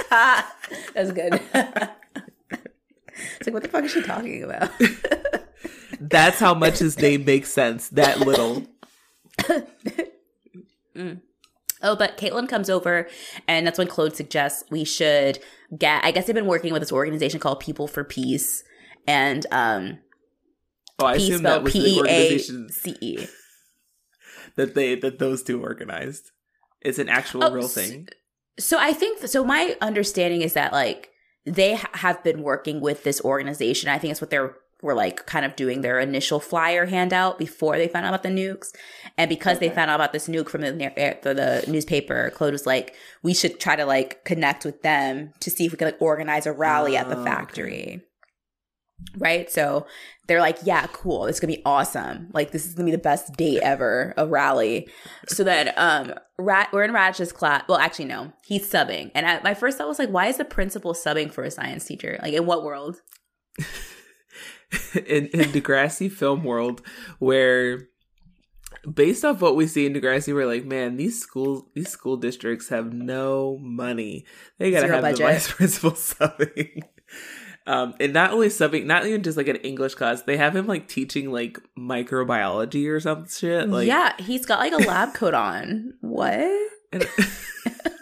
That's 0.10 1.12
good. 1.12 1.34
it's 1.34 1.52
like, 3.46 3.54
what 3.54 3.63
the 3.63 3.70
fuck 3.70 3.84
is 3.84 3.91
she 3.91 4.02
talking 4.04 4.43
about? 4.43 4.72
That's 6.00 6.39
how 6.39 6.54
much 6.54 6.80
his 6.80 6.98
name 6.98 7.26
makes 7.26 7.52
sense. 7.52 7.89
That 7.89 8.22
little. 8.22 8.63
Mm. 10.96 11.22
Oh, 11.84 11.96
but 11.96 12.18
Caitlin 12.18 12.50
comes 12.50 12.72
over, 12.72 13.08
and 13.48 13.68
that's 13.68 13.78
when 13.78 13.88
Claude 13.88 14.16
suggests 14.16 14.64
we 14.72 14.84
should 14.84 15.38
get. 15.78 16.04
I 16.04 16.10
guess 16.10 16.26
they've 16.26 16.34
been 16.34 16.48
working 16.48 16.74
with 16.74 16.82
this 16.82 16.92
organization 16.92 17.40
called 17.40 17.60
People 17.60 17.88
for 17.88 18.04
Peace, 18.04 18.64
and 19.06 19.46
um, 19.52 20.00
oh, 20.98 21.06
I 21.06 21.16
assume 21.16 21.44
that 21.44 21.62
was 21.62 21.74
the 21.74 21.98
organization. 21.98 22.70
C-E 22.72 23.28
that 24.56 24.74
they 24.74 24.96
that 24.96 25.20
those 25.20 25.44
two 25.44 25.62
organized. 25.62 26.32
It's 26.82 26.98
an 27.00 27.10
actual 27.10 27.44
oh, 27.44 27.52
real 27.52 27.68
thing. 27.68 28.08
So 28.60 28.80
I 28.80 28.92
think 28.94 29.28
so. 29.28 29.44
My 29.44 29.78
understanding 29.80 30.42
is 30.42 30.54
that 30.54 30.74
like 30.74 31.12
they 31.46 31.76
ha- 31.76 31.90
have 31.94 32.24
been 32.24 32.42
working 32.42 32.82
with 32.82 33.04
this 33.04 33.22
organization. 33.22 33.90
I 33.90 34.00
think 34.00 34.12
it's 34.12 34.22
what 34.22 34.32
they're 34.32 34.56
were 34.82 34.94
like 34.94 35.26
kind 35.26 35.46
of 35.46 35.56
doing 35.56 35.82
their 35.82 36.00
initial 36.00 36.40
flyer 36.40 36.86
handout 36.86 37.40
before 37.40 37.78
they 37.78 37.88
found 37.88 38.06
out 38.06 38.10
about 38.10 38.24
the 38.24 38.30
nukes. 38.30 38.74
And 39.18 39.30
because 39.30 39.58
okay. 39.58 39.70
they 39.70 39.76
found 39.76 39.90
out 39.90 39.96
about 39.96 40.13
this 40.13 40.28
nuke 40.28 40.50
from 40.50 40.62
the, 40.62 40.72
the, 40.72 41.34
the, 41.34 41.72
newspaper, 41.72 42.32
Claude 42.36 42.52
was 42.52 42.66
like, 42.66 42.96
we 43.24 43.34
should 43.34 43.60
try 43.60 43.76
to 43.76 43.86
like 43.86 44.24
connect 44.24 44.66
with 44.66 44.84
them 44.84 45.34
to 45.40 45.50
see 45.50 45.66
if 45.66 45.72
we 45.72 45.78
can 45.78 45.88
like 45.88 46.02
organize 46.02 46.46
a 46.46 46.52
rally 46.52 46.96
oh, 46.96 47.02
at 47.02 47.10
the 47.10 47.18
oh, 47.18 47.24
factory. 47.24 47.84
Okay 47.84 48.02
right? 49.18 49.52
So 49.52 49.86
they're 50.28 50.42
like, 50.42 50.58
yeah, 50.63 50.88
cool. 50.92 51.26
It's 51.26 51.40
gonna 51.40 51.54
be 51.54 51.62
awesome. 51.66 52.30
Like 52.34 52.52
this 52.52 52.66
is 52.66 52.74
gonna 52.74 52.86
be 52.86 52.92
the 52.92 52.98
best 52.98 53.34
day 53.34 53.60
ever, 53.60 54.13
a 54.18 54.26
rally. 54.26 54.88
So 55.28 55.44
then, 55.44 55.72
um, 55.78 56.13
Rat, 56.38 56.70
we're 56.72 56.84
in 56.84 56.92
Raditch's 56.92 57.32
class. 57.32 57.63
Well, 57.68 57.78
actually, 57.78 58.06
no, 58.06 58.34
he's 58.46 58.70
subbing. 58.70 59.12
And 59.16 59.26
I, 59.26 59.42
my 59.42 59.54
first 59.54 59.78
thought 59.78 59.88
was 59.88 60.00
like, 60.00 60.10
why 60.10 60.28
is 60.28 60.38
the 60.38 60.46
principal 60.46 60.94
subbing 60.94 61.32
for 61.32 61.44
a 61.44 61.52
science 61.52 61.86
teacher? 61.86 62.20
Like, 62.22 62.34
in 62.34 62.46
what 62.46 62.63
world? 62.63 63.02
in, 64.96 65.28
in 65.28 65.52
Degrassi 65.52 66.12
film 66.12 66.44
world 66.44 66.82
where 67.20 67.88
based 68.94 69.24
off 69.26 69.42
what 69.42 69.56
we 69.56 69.68
see 69.68 69.86
in 69.86 69.94
Degrassi, 69.94 70.34
we're 70.34 70.46
like, 70.48 70.66
man, 70.66 70.98
these 70.98 71.20
school 71.22 71.70
these 71.74 71.90
school 71.90 72.18
districts 72.18 72.70
have 72.70 72.94
no 72.94 73.58
money. 73.62 74.26
They 74.58 74.72
gotta 74.72 74.88
Zero 74.88 74.96
have 74.96 75.04
budget. 75.04 75.18
the 75.18 75.24
vice 75.24 75.52
principal 75.52 75.92
subbing. 75.92 76.82
Um, 77.66 77.96
and 78.00 78.14
not 78.14 78.32
only 78.32 78.48
subbing, 78.48 78.86
not 78.86 79.06
even 79.06 79.24
just 79.24 79.36
like 79.36 79.50
an 79.50 79.58
English 79.58 79.96
class, 79.96 80.22
they 80.22 80.38
have 80.38 80.56
him 80.56 80.68
like 80.68 80.88
teaching 80.88 81.32
like 81.32 81.60
microbiology 81.78 82.90
or 82.90 83.00
some 83.02 83.28
shit. 83.28 83.68
Like, 83.68 83.88
yeah, 83.88 84.14
he's 84.20 84.46
got 84.46 84.60
like 84.60 84.72
a 84.72 84.88
lab 84.88 85.14
coat 85.14 85.34
on. 85.34 85.94
What? 86.02 86.50
and- 86.94 87.06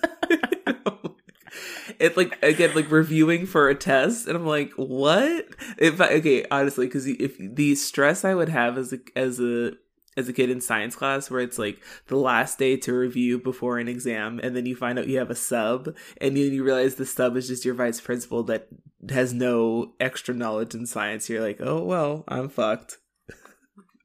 it's 1.99 2.17
like 2.17 2.41
again 2.43 2.73
like 2.75 2.89
reviewing 2.91 3.45
for 3.45 3.69
a 3.69 3.75
test 3.75 4.27
and 4.27 4.35
i'm 4.35 4.45
like 4.45 4.71
what? 4.75 5.47
If 5.77 6.01
I, 6.01 6.15
okay 6.15 6.45
honestly 6.49 6.87
because 6.87 7.07
if 7.07 7.37
the 7.37 7.75
stress 7.75 8.25
i 8.25 8.33
would 8.33 8.49
have 8.49 8.77
as 8.77 8.93
a 8.93 8.99
as 9.15 9.39
a 9.39 9.73
as 10.17 10.29
a 10.29 10.33
kid 10.33 10.49
in 10.49 10.61
science 10.61 10.95
class 10.95 11.29
where 11.29 11.41
it's 11.41 11.59
like 11.59 11.81
the 12.07 12.15
last 12.15 12.57
day 12.57 12.77
to 12.77 12.93
review 12.93 13.37
before 13.37 13.79
an 13.79 13.87
exam 13.87 14.39
and 14.41 14.55
then 14.55 14.65
you 14.65 14.75
find 14.75 14.97
out 14.97 15.07
you 15.07 15.17
have 15.17 15.29
a 15.29 15.35
sub 15.35 15.87
and 16.21 16.37
then 16.37 16.53
you 16.53 16.63
realize 16.63 16.95
the 16.95 17.05
sub 17.05 17.35
is 17.35 17.47
just 17.47 17.65
your 17.65 17.73
vice 17.73 17.99
principal 17.99 18.43
that 18.43 18.67
has 19.09 19.33
no 19.33 19.93
extra 19.99 20.33
knowledge 20.33 20.73
in 20.73 20.85
science 20.85 21.29
you're 21.29 21.41
like 21.41 21.59
oh 21.61 21.83
well 21.83 22.23
i'm 22.27 22.49
fucked. 22.49 22.97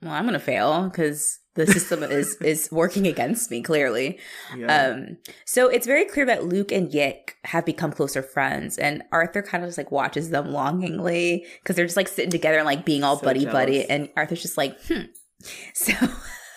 Well, 0.02 0.12
I'm 0.12 0.24
gonna 0.24 0.38
fail 0.38 0.84
because 0.88 1.40
the 1.64 1.72
system 1.72 2.02
is 2.02 2.36
is 2.40 2.68
working 2.72 3.06
against 3.06 3.50
me 3.50 3.62
clearly. 3.62 4.18
yeah 4.56 4.92
Um, 4.92 5.16
so 5.44 5.68
it's 5.68 5.86
very 5.86 6.04
clear 6.04 6.26
that 6.26 6.44
Luke 6.44 6.72
and 6.72 6.92
Yick 6.92 7.36
have 7.44 7.64
become 7.64 7.92
closer 7.92 8.22
friends, 8.22 8.78
and 8.78 9.02
Arthur 9.12 9.42
kind 9.42 9.62
of 9.62 9.68
just 9.68 9.78
like 9.78 9.90
watches 9.90 10.30
them 10.30 10.50
longingly 10.52 11.46
because 11.62 11.76
they're 11.76 11.86
just 11.86 11.96
like 11.96 12.08
sitting 12.08 12.30
together 12.30 12.58
and 12.58 12.66
like 12.66 12.84
being 12.84 13.04
all 13.04 13.16
So 13.16 13.24
buddy 13.24 13.44
buddy, 13.46 13.88
and 13.88 14.08
Arthur's 14.16 14.42
just 14.42 14.56
like, 14.56 14.80
hmm. 14.82 15.02
So, 15.74 15.92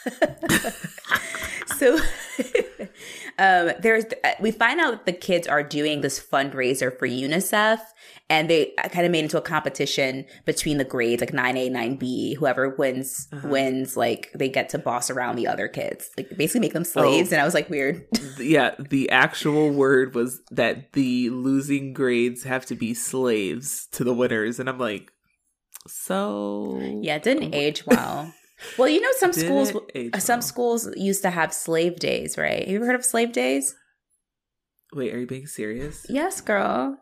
so 1.77 1.97
um, 3.39 3.71
there's 3.79 4.05
we 4.39 4.51
find 4.51 4.79
out 4.79 4.91
that 4.91 5.05
the 5.05 5.13
kids 5.13 5.47
are 5.47 5.63
doing 5.63 6.01
this 6.01 6.19
fundraiser 6.19 6.97
for 6.97 7.07
UNICEF, 7.07 7.79
and 8.29 8.49
they 8.49 8.73
kind 8.91 9.05
of 9.05 9.11
made 9.11 9.23
into 9.23 9.37
a 9.37 9.41
competition 9.41 10.25
between 10.45 10.77
the 10.77 10.83
grades, 10.83 11.21
like 11.21 11.33
nine 11.33 11.57
A, 11.57 11.69
nine 11.69 11.95
B. 11.95 12.35
Whoever 12.35 12.69
wins 12.69 13.27
Uh-huh. 13.31 13.47
wins, 13.47 13.97
like 13.97 14.31
they 14.35 14.49
get 14.49 14.69
to 14.69 14.77
boss 14.77 15.09
around 15.09 15.35
the 15.35 15.47
other 15.47 15.67
kids, 15.67 16.09
like 16.17 16.29
basically 16.37 16.61
make 16.61 16.73
them 16.73 16.83
slaves. 16.83 17.31
Oh. 17.31 17.35
And 17.35 17.41
I 17.41 17.45
was 17.45 17.53
like, 17.53 17.69
weird. 17.69 18.05
yeah 18.39 18.75
the 18.79 19.09
actual 19.09 19.69
word 19.71 20.15
was 20.15 20.41
that 20.51 20.93
the 20.93 21.29
losing 21.29 21.93
grades 21.93 22.43
have 22.43 22.65
to 22.65 22.75
be 22.75 22.93
slaves 22.93 23.87
to 23.91 24.03
the 24.03 24.13
winners 24.13 24.59
and 24.59 24.67
i'm 24.67 24.79
like 24.79 25.11
so 25.87 26.79
Yeah, 27.01 27.17
it 27.17 27.23
didn't 27.23 27.53
age 27.53 27.85
well. 27.85 28.33
Well, 28.77 28.89
you 28.89 29.01
know, 29.01 29.11
some 29.17 29.33
schools, 29.33 29.71
some 30.19 30.39
well. 30.39 30.41
schools 30.41 30.89
used 30.95 31.21
to 31.23 31.29
have 31.29 31.53
slave 31.53 31.97
days, 31.99 32.37
right? 32.37 32.59
Have 32.59 32.67
you 32.69 32.77
ever 32.77 32.85
heard 32.85 32.95
of 32.95 33.05
slave 33.05 33.31
days? 33.31 33.75
wait 34.95 35.11
are 35.13 35.19
you 35.19 35.25
being 35.25 35.47
serious 35.47 36.05
Yes, 36.07 36.39
girl. 36.41 36.97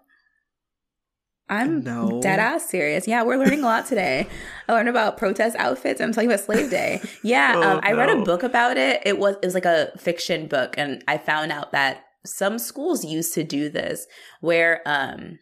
I'm 1.50 1.84
No. 1.84 2.22
dead 2.22 2.40
ass 2.40 2.70
serious. 2.70 3.08
Yeah, 3.08 3.24
we're 3.24 3.36
learning 3.38 3.60
a 3.64 3.66
lot 3.66 3.86
today. 3.86 4.28
I 4.70 4.74
learned 4.74 4.88
about 4.88 5.18
protest 5.18 5.58
outfits. 5.58 6.00
I'm 6.00 6.14
talking 6.14 6.30
about 6.30 6.40
Slave 6.40 6.70
Day. 6.70 7.02
Yeah, 7.24 7.54
Oh, 7.58 7.62
um, 7.64 7.80
I 7.84 7.92
read 7.92 8.10
a 8.10 8.22
book 8.24 8.44
about 8.44 8.78
it. 8.78 9.02
It 9.06 9.18
was 9.20 9.36
it 9.42 9.46
was 9.46 9.54
like 9.54 9.66
a 9.66 9.92
fiction 9.98 10.48
book, 10.48 10.76
and 10.78 11.04
I 11.10 11.18
found 11.18 11.52
out 11.52 11.74
that 11.74 12.06
some 12.26 12.58
schools 12.58 13.04
used 13.04 13.34
to 13.34 13.44
do 13.44 13.68
this, 13.70 14.08
where 14.40 14.82
um, 14.86 15.40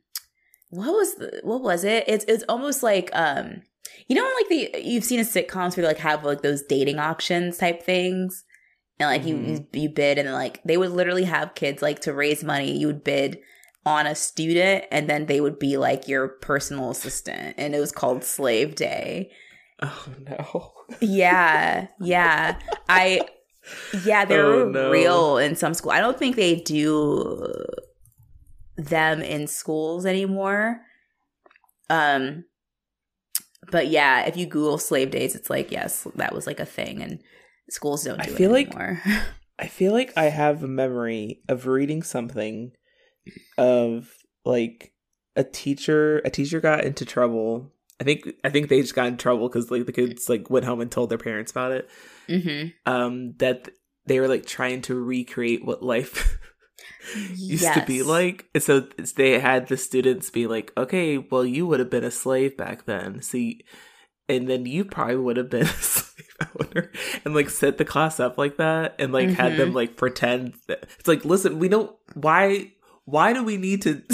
what 0.71 0.91
was 0.91 1.13
the, 1.15 1.41
what 1.43 1.61
was 1.61 1.83
it? 1.83 2.05
It's 2.07 2.25
it's 2.27 2.43
almost 2.49 2.81
like 2.81 3.11
um, 3.13 3.61
you 4.07 4.15
know, 4.15 4.29
like 4.37 4.49
the 4.49 4.81
you've 4.83 5.03
seen 5.03 5.19
a 5.19 5.23
sitcoms 5.23 5.75
where 5.75 5.83
they 5.83 5.87
like 5.87 5.97
have 5.99 6.23
like 6.23 6.41
those 6.41 6.63
dating 6.63 6.99
auctions 6.99 7.57
type 7.57 7.83
things. 7.83 8.43
And 8.99 9.09
like 9.09 9.25
you, 9.25 9.37
you 9.37 9.67
you 9.81 9.89
bid 9.89 10.17
and 10.17 10.31
like 10.33 10.61
they 10.63 10.75
would 10.77 10.91
literally 10.91 11.23
have 11.23 11.55
kids 11.55 11.81
like 11.81 11.99
to 12.01 12.13
raise 12.13 12.43
money, 12.43 12.77
you 12.77 12.87
would 12.87 13.03
bid 13.03 13.39
on 13.85 14.05
a 14.05 14.13
student 14.13 14.83
and 14.91 15.09
then 15.09 15.25
they 15.27 15.39
would 15.39 15.57
be 15.57 15.77
like 15.77 16.07
your 16.07 16.27
personal 16.27 16.91
assistant. 16.91 17.55
And 17.57 17.73
it 17.73 17.79
was 17.79 17.93
called 17.93 18.23
slave 18.25 18.75
day. 18.75 19.31
Oh 19.81 20.05
no. 20.27 20.71
Yeah. 20.99 21.87
Yeah. 22.01 22.59
I 22.89 23.21
yeah 24.03 24.25
they're 24.25 24.45
Oh, 24.45 24.69
no. 24.69 24.89
real 24.91 25.37
in 25.37 25.55
some 25.55 25.73
school. 25.73 25.91
I 25.91 26.01
don't 26.01 26.19
think 26.19 26.35
they 26.35 26.55
do 26.55 27.47
them 28.75 29.21
in 29.21 29.47
schools 29.47 30.05
anymore. 30.05 30.81
Um 31.89 32.43
but 33.71 33.87
yeah 33.87 34.25
if 34.25 34.35
you 34.37 34.45
google 34.45 34.77
slave 34.77 35.11
days 35.11 35.35
it's 35.35 35.49
like 35.49 35.71
yes 35.71 36.07
that 36.15 36.33
was 36.33 36.45
like 36.47 36.59
a 36.59 36.65
thing 36.65 37.01
and 37.01 37.21
schools 37.69 38.03
don't 38.03 38.19
I 38.19 38.25
feel 38.25 38.53
it 38.55 38.73
like- 38.73 38.97
i 39.59 39.67
feel 39.67 39.91
like 39.91 40.13
i 40.17 40.25
have 40.25 40.63
a 40.63 40.67
memory 40.67 41.41
of 41.49 41.67
reading 41.67 42.01
something 42.03 42.71
of 43.57 44.09
like 44.45 44.93
a 45.35 45.43
teacher 45.43 46.19
a 46.19 46.29
teacher 46.29 46.59
got 46.59 46.83
into 46.83 47.05
trouble. 47.05 47.71
I 48.01 48.03
think 48.05 48.27
i 48.43 48.49
think 48.49 48.69
they 48.69 48.81
just 48.81 48.95
got 48.95 49.07
in 49.07 49.17
trouble 49.17 49.47
because 49.49 49.69
like 49.69 49.85
the 49.85 49.91
kids 49.91 50.29
like 50.29 50.49
went 50.49 50.65
home 50.65 50.79
and 50.81 50.91
told 50.91 51.09
their 51.09 51.17
parents 51.17 51.51
about 51.51 51.71
it. 51.73 51.89
Hmm 52.27 52.67
um 52.85 53.33
that 53.37 53.69
they 54.05 54.19
were 54.19 54.27
like 54.27 54.45
trying 54.45 54.81
to 54.83 54.95
recreate 54.95 55.63
what 55.65 55.83
life 55.83 56.37
used 57.35 57.73
to 57.73 57.83
be 57.85 58.03
like 58.03 58.45
so 58.59 58.81
they 59.15 59.39
had 59.39 59.67
the 59.67 59.77
students 59.77 60.29
be 60.29 60.47
like 60.47 60.71
okay 60.77 61.17
well 61.17 61.45
you 61.45 61.65
would 61.65 61.79
have 61.79 61.89
been 61.89 62.03
a 62.03 62.11
slave 62.11 62.55
back 62.57 62.85
then 62.85 63.21
see 63.21 63.61
and 64.27 64.47
then 64.47 64.65
you 64.65 64.85
probably 64.85 65.15
would 65.15 65.37
have 65.37 65.49
been 65.49 65.63
a 65.65 65.67
slave 65.67 66.25
owner 66.59 66.91
and 67.25 67.33
like 67.33 67.49
set 67.49 67.77
the 67.77 67.85
class 67.85 68.19
up 68.19 68.37
like 68.37 68.57
that 68.57 68.95
and 68.99 69.11
like 69.11 69.29
had 69.29 69.57
them 69.57 69.69
mm-hmm. 69.69 69.77
like 69.77 69.97
pretend 69.97 70.53
that 70.67 70.85
it's 70.99 71.07
like 71.07 71.25
listen 71.25 71.59
we 71.59 71.67
don't 71.67 71.91
why 72.13 72.71
why 73.05 73.33
do 73.33 73.43
we 73.43 73.57
need 73.57 73.81
to 73.81 74.01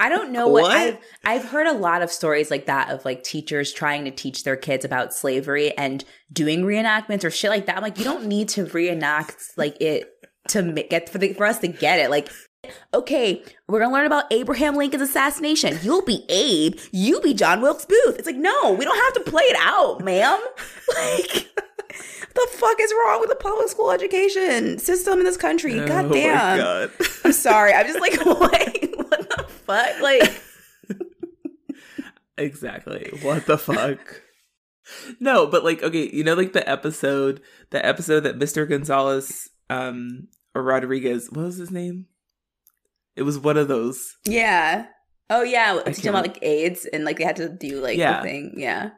I 0.00 0.08
don't 0.08 0.30
know 0.30 0.48
what, 0.48 0.64
What? 0.64 0.76
I've 0.76 0.98
I've 1.24 1.44
heard 1.44 1.66
a 1.66 1.72
lot 1.72 2.02
of 2.02 2.10
stories 2.12 2.50
like 2.50 2.66
that 2.66 2.90
of 2.90 3.04
like 3.04 3.22
teachers 3.22 3.72
trying 3.72 4.04
to 4.04 4.10
teach 4.10 4.44
their 4.44 4.56
kids 4.56 4.84
about 4.84 5.14
slavery 5.14 5.76
and 5.76 6.04
doing 6.32 6.62
reenactments 6.62 7.24
or 7.24 7.30
shit 7.30 7.50
like 7.50 7.66
that. 7.66 7.76
I'm 7.76 7.82
like, 7.82 7.98
you 7.98 8.04
don't 8.04 8.26
need 8.26 8.48
to 8.50 8.66
reenact 8.66 9.42
like 9.56 9.80
it 9.80 10.12
to 10.48 10.72
get 10.88 11.08
for 11.08 11.18
the 11.18 11.32
for 11.34 11.46
us 11.46 11.58
to 11.60 11.68
get 11.68 11.98
it. 11.98 12.10
Like, 12.10 12.28
okay, 12.94 13.42
we're 13.68 13.80
gonna 13.80 13.92
learn 13.92 14.06
about 14.06 14.32
Abraham 14.32 14.76
Lincoln's 14.76 15.02
assassination. 15.02 15.78
You'll 15.82 16.04
be 16.04 16.24
Abe. 16.28 16.78
You 16.92 17.20
be 17.20 17.34
John 17.34 17.60
Wilkes 17.60 17.84
Booth. 17.84 18.16
It's 18.18 18.26
like, 18.26 18.36
no, 18.36 18.72
we 18.72 18.84
don't 18.84 18.98
have 18.98 19.24
to 19.24 19.30
play 19.30 19.44
it 19.44 19.56
out, 19.60 20.04
ma'am. 20.04 20.40
Like. 20.94 21.48
The 22.34 22.46
fuck 22.52 22.76
is 22.80 22.92
wrong 22.92 23.20
with 23.20 23.30
the 23.30 23.34
public 23.36 23.68
school 23.68 23.90
education 23.90 24.78
system 24.78 25.18
in 25.18 25.24
this 25.24 25.36
country? 25.36 25.74
God 25.74 26.04
Oh 26.04 26.08
my 26.08 26.14
damn. 26.14 26.58
God. 26.58 26.90
I'm 27.24 27.32
sorry. 27.32 27.72
I'm 27.72 27.84
just 27.86 27.98
like, 27.98 28.12
wait, 28.24 28.96
what 28.96 29.28
the 29.28 29.44
fuck? 29.48 30.00
Like, 30.00 30.40
exactly 32.38 33.10
what 33.22 33.46
the 33.46 33.58
fuck 33.58 34.22
no 35.20 35.46
but 35.46 35.64
like 35.64 35.82
okay 35.82 36.08
you 36.12 36.24
know 36.24 36.34
like 36.34 36.52
the 36.52 36.66
episode 36.68 37.40
the 37.70 37.84
episode 37.84 38.20
that 38.20 38.38
mr 38.38 38.66
gonzalez 38.66 39.50
um 39.68 40.28
or 40.54 40.62
rodriguez 40.62 41.28
what 41.30 41.44
was 41.46 41.56
his 41.56 41.70
name 41.70 42.06
it 43.16 43.22
was 43.22 43.38
one 43.38 43.56
of 43.56 43.68
those 43.68 44.16
yeah. 44.24 44.86
Oh 45.30 45.42
yeah, 45.42 45.80
I 45.84 45.90
teaching 45.90 46.08
about 46.08 46.26
like 46.26 46.38
AIDS 46.40 46.86
and 46.86 47.04
like 47.04 47.18
they 47.18 47.24
had 47.24 47.36
to 47.36 47.48
do 47.50 47.80
like 47.82 47.98
Yeah. 47.98 48.18
the 48.18 48.22
thing. 48.22 48.54
Yeah. 48.56 48.90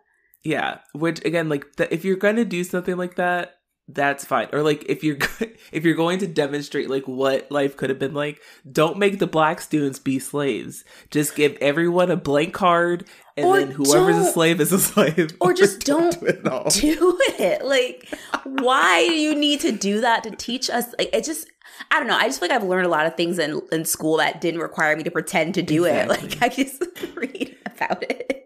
yeah 0.44 0.78
which 0.92 1.24
again 1.24 1.48
like 1.48 1.64
the, 1.76 1.92
if 1.92 2.04
you're 2.04 2.16
gonna 2.16 2.44
do 2.44 2.62
something 2.62 2.96
like 2.96 3.16
that 3.16 3.54
that's 3.94 4.24
fine 4.24 4.48
or 4.52 4.62
like 4.62 4.84
if 4.88 5.02
you're 5.02 5.18
if 5.72 5.84
you're 5.84 5.94
going 5.94 6.18
to 6.18 6.26
demonstrate 6.26 6.90
like 6.90 7.06
what 7.08 7.50
life 7.50 7.76
could 7.76 7.90
have 7.90 7.98
been 7.98 8.14
like 8.14 8.40
don't 8.70 8.98
make 8.98 9.18
the 9.18 9.26
black 9.26 9.60
students 9.60 9.98
be 9.98 10.18
slaves 10.18 10.84
just 11.10 11.34
give 11.34 11.56
everyone 11.60 12.10
a 12.10 12.16
blank 12.16 12.52
card 12.54 13.06
and 13.36 13.46
Or 13.46 13.58
then 13.58 13.70
whoever's 13.70 14.16
a 14.16 14.32
slave 14.32 14.60
is 14.60 14.72
a 14.72 14.78
slave 14.90 15.36
or 15.40 15.54
just 15.54 15.80
don't 15.80 16.18
do 16.20 16.26
it. 16.26 16.42
Do 16.42 17.18
it. 17.38 17.64
Like, 17.64 18.08
why 18.44 19.06
do 19.06 19.14
you 19.14 19.34
need 19.34 19.60
to 19.60 19.72
do 19.72 20.00
that 20.02 20.24
to 20.24 20.30
teach 20.32 20.68
us? 20.68 20.86
Like, 20.98 21.10
it 21.14 21.24
just. 21.24 21.48
I 21.90 21.98
don't 21.98 22.08
know. 22.08 22.16
I 22.16 22.26
just 22.26 22.40
feel 22.40 22.48
like 22.50 22.60
I've 22.60 22.68
learned 22.68 22.84
a 22.86 22.90
lot 22.90 23.06
of 23.06 23.16
things 23.16 23.38
in, 23.38 23.62
in 23.72 23.86
school 23.86 24.18
that 24.18 24.40
didn't 24.40 24.60
require 24.60 24.94
me 24.96 25.02
to 25.04 25.10
pretend 25.10 25.54
to 25.54 25.62
do 25.62 25.86
it. 25.86 26.08
Like 26.08 26.42
I 26.42 26.48
just 26.48 26.82
read 27.14 27.56
about 27.64 28.02
it. 28.02 28.39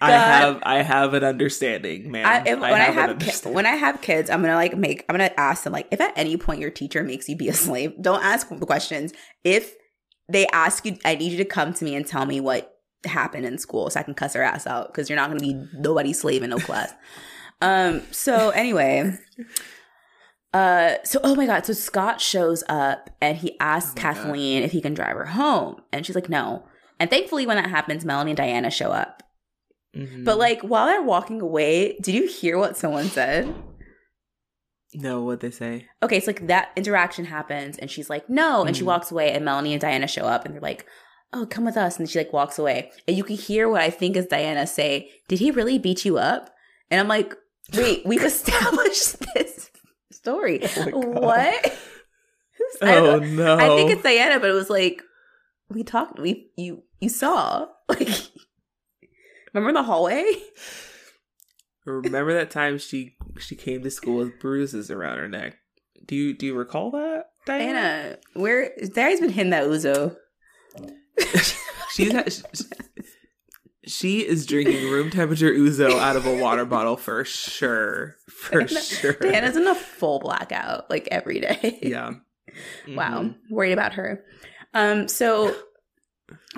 I 0.00 0.12
have 0.12 0.58
I 0.62 0.82
have 0.82 1.14
an 1.14 1.24
understanding, 1.24 2.10
man. 2.10 2.26
I, 2.26 2.42
if, 2.50 2.58
when 2.60 2.72
I 2.74 2.84
have 2.84 3.18
ki- 3.18 3.50
when 3.50 3.66
I 3.66 3.76
have 3.76 4.00
kids, 4.00 4.30
I'm 4.30 4.42
gonna 4.42 4.54
like 4.54 4.76
make. 4.76 5.04
I'm 5.08 5.14
gonna 5.14 5.32
ask 5.36 5.64
them 5.64 5.72
like, 5.72 5.88
if 5.90 6.00
at 6.00 6.12
any 6.16 6.36
point 6.36 6.60
your 6.60 6.70
teacher 6.70 7.02
makes 7.02 7.28
you 7.28 7.36
be 7.36 7.48
a 7.48 7.54
slave, 7.54 7.94
don't 8.00 8.22
ask 8.22 8.48
the 8.48 8.66
questions. 8.66 9.12
If 9.44 9.74
they 10.28 10.46
ask 10.48 10.84
you, 10.84 10.98
I 11.04 11.14
need 11.14 11.32
you 11.32 11.38
to 11.38 11.44
come 11.44 11.72
to 11.74 11.84
me 11.84 11.94
and 11.94 12.06
tell 12.06 12.26
me 12.26 12.40
what 12.40 12.78
happened 13.04 13.46
in 13.46 13.58
school, 13.58 13.90
so 13.90 14.00
I 14.00 14.02
can 14.02 14.14
cuss 14.14 14.34
her 14.34 14.42
ass 14.42 14.66
out 14.66 14.88
because 14.92 15.08
you're 15.08 15.16
not 15.16 15.28
gonna 15.28 15.40
be 15.40 15.60
nobody's 15.74 16.20
slave 16.20 16.42
in 16.42 16.50
no 16.50 16.58
class. 16.58 16.92
um. 17.60 18.02
So 18.10 18.50
anyway. 18.50 19.12
Uh, 20.54 20.94
so 21.04 21.20
oh 21.22 21.34
my 21.34 21.44
god, 21.44 21.66
so 21.66 21.74
Scott 21.74 22.18
shows 22.20 22.64
up 22.68 23.10
and 23.20 23.36
he 23.36 23.58
asks 23.60 23.90
Oh 23.90 24.02
my 24.02 24.14
God. 24.14 24.14
Kathleen 24.14 24.62
if 24.62 24.72
he 24.72 24.80
can 24.80 24.94
drive 24.94 25.16
her 25.16 25.26
home, 25.26 25.82
and 25.92 26.06
she's 26.06 26.14
like, 26.14 26.30
no. 26.30 26.64
And 26.98 27.10
thankfully, 27.10 27.46
when 27.46 27.56
that 27.56 27.68
happens, 27.68 28.06
Melanie 28.06 28.30
and 28.30 28.38
Diana 28.38 28.70
show 28.70 28.90
up, 28.90 29.22
Mhm. 29.96 30.24
But 30.24 30.36
like 30.38 30.60
while 30.62 30.86
they're 30.86 31.02
walking 31.02 31.40
away, 31.40 31.96
did 32.02 32.14
you 32.14 32.26
hear 32.28 32.58
what 32.58 32.76
someone 32.76 33.06
said? 33.06 33.52
no, 34.94 35.20
what 35.22 35.40
they 35.40 35.50
say? 35.50 35.86
Okay, 36.02 36.20
so 36.20 36.30
like 36.30 36.46
that 36.46 36.70
interaction 36.74 37.26
happens 37.26 37.76
and 37.76 37.90
she's 37.90 38.08
like, 38.08 38.30
no, 38.30 38.64
and 38.64 38.74
she 38.74 38.82
Mhm. 38.82 38.86
walks 38.86 39.10
away 39.10 39.30
and 39.32 39.44
Melanie 39.44 39.72
and 39.74 39.80
Diana 39.80 40.06
show 40.06 40.24
up 40.24 40.44
and 40.46 40.54
they're 40.54 40.60
like, 40.60 40.86
oh, 41.34 41.44
come 41.44 41.66
with 41.66 41.76
us. 41.76 41.98
And 41.98 42.08
she 42.08 42.18
like 42.18 42.32
walks 42.32 42.58
away. 42.58 42.90
And 43.06 43.14
you 43.16 43.22
can 43.24 43.36
hear 43.36 43.68
what 43.68 43.82
I 43.82 43.90
think 43.90 44.16
is 44.16 44.24
Diana 44.26 44.66
say, 44.66 45.10
did 45.28 45.38
he 45.40 45.50
really 45.50 45.78
beat 45.78 46.04
you 46.06 46.16
up? 46.16 46.48
And 46.90 46.98
I'm 46.98 47.08
like, 47.08 47.34
wait, 47.74 48.02
we've 48.06 48.22
established 48.24 49.18
this 49.34 49.70
story. 50.12 50.60
Oh 50.78 50.98
what? 51.00 51.78
Who's, 52.56 52.76
I 52.82 52.96
Oh 52.96 53.18
no! 53.18 53.56
I 53.58 53.68
think 53.76 53.90
it's 53.90 54.02
Diana, 54.02 54.40
but 54.40 54.48
it 54.48 54.54
was 54.54 54.70
like 54.70 55.02
we 55.68 55.82
talked. 55.82 56.18
We 56.18 56.50
you 56.56 56.84
you 57.00 57.10
saw 57.10 57.66
like 57.88 58.08
remember 59.56 59.70
in 59.70 59.74
the 59.74 59.82
hallway? 59.82 60.24
Remember 61.84 62.34
that 62.34 62.50
time 62.50 62.78
she 62.78 63.16
she 63.38 63.54
came 63.54 63.82
to 63.82 63.90
school 63.90 64.16
with 64.18 64.40
bruises 64.40 64.90
around 64.90 65.18
her 65.18 65.28
neck? 65.28 65.56
Do 66.04 66.16
you 66.16 66.34
do 66.34 66.46
you 66.46 66.54
recall 66.54 66.90
that, 66.92 67.26
Diana? 67.44 67.72
Diana, 67.72 68.16
where 68.34 68.72
Diana's 68.92 69.20
been 69.20 69.30
hitting 69.30 69.50
that 69.50 69.64
Ouzo. 69.64 70.16
She's 71.92 72.12
had, 72.12 72.30
she 73.86 74.26
is 74.26 74.44
drinking 74.46 74.90
room 74.90 75.10
temperature 75.10 75.50
ouzo 75.52 75.92
out 75.98 76.16
of 76.16 76.26
a 76.26 76.36
water 76.36 76.64
bottle 76.66 76.96
for 76.96 77.24
sure, 77.24 78.16
for 78.28 78.64
Diana- 78.64 78.82
sure. 78.82 79.12
Diana's 79.14 79.56
in 79.56 79.66
a 79.66 79.74
full 79.74 80.18
blackout 80.18 80.90
like 80.90 81.08
every 81.10 81.40
day. 81.40 81.78
yeah. 81.82 82.14
Wow, 82.88 83.22
Mhm. 83.22 83.36
worried 83.50 83.72
about 83.72 83.94
her. 83.94 84.24
Um, 84.74 85.08
so 85.08 85.54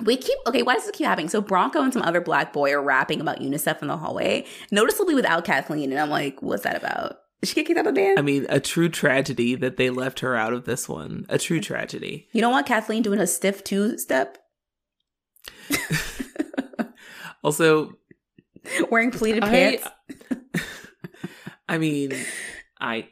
we 0.03 0.17
keep 0.17 0.37
okay. 0.47 0.61
Why 0.63 0.75
does 0.75 0.85
this 0.85 0.95
keep 0.95 1.07
happening? 1.07 1.29
So 1.29 1.41
Bronco 1.41 1.81
and 1.81 1.93
some 1.93 2.01
other 2.01 2.21
black 2.21 2.53
boy 2.53 2.71
are 2.71 2.81
rapping 2.81 3.21
about 3.21 3.39
UNICEF 3.39 3.81
in 3.81 3.87
the 3.87 3.97
hallway, 3.97 4.45
noticeably 4.71 5.15
without 5.15 5.45
Kathleen, 5.45 5.91
and 5.91 5.99
I'm 5.99 6.09
like, 6.09 6.41
what's 6.41 6.63
that 6.63 6.75
about? 6.75 7.17
Did 7.41 7.49
she 7.49 7.55
get 7.55 7.67
kicked 7.67 7.79
out 7.79 7.87
of 7.87 7.95
the 7.95 8.01
band? 8.01 8.19
I 8.19 8.21
mean, 8.21 8.45
a 8.49 8.59
true 8.59 8.89
tragedy 8.89 9.55
that 9.55 9.77
they 9.77 9.89
left 9.89 10.19
her 10.19 10.35
out 10.35 10.51
of 10.51 10.65
this 10.65 10.89
one. 10.89 11.25
A 11.29 11.37
true 11.37 11.61
tragedy. 11.61 12.27
you 12.33 12.41
don't 12.41 12.51
want 12.51 12.67
Kathleen 12.67 13.01
doing 13.01 13.19
a 13.19 13.27
stiff 13.27 13.63
two 13.63 13.97
step, 13.97 14.37
Also, 17.43 17.93
wearing 18.89 19.11
pleated 19.11 19.43
I, 19.43 19.49
pants. 19.49 19.87
I 21.69 21.77
mean, 21.77 22.13
I 22.79 23.07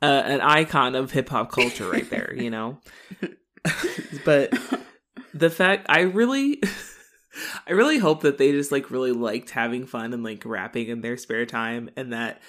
uh, 0.00 0.22
an 0.24 0.40
icon 0.40 0.94
of 0.94 1.10
hip 1.10 1.28
hop 1.28 1.52
culture 1.52 1.90
right 1.90 2.08
there, 2.08 2.32
you 2.34 2.50
know. 2.50 2.80
but 4.24 4.52
the 5.34 5.50
fact 5.50 5.86
I 5.88 6.00
really 6.00 6.62
I 7.66 7.72
really 7.72 7.98
hope 7.98 8.22
that 8.22 8.38
they 8.38 8.52
just 8.52 8.72
like 8.72 8.90
really 8.90 9.12
liked 9.12 9.50
having 9.50 9.86
fun 9.86 10.12
and 10.12 10.22
like 10.22 10.44
rapping 10.44 10.88
in 10.88 11.00
their 11.00 11.16
spare 11.16 11.46
time 11.46 11.90
and 11.96 12.12
that 12.12 12.40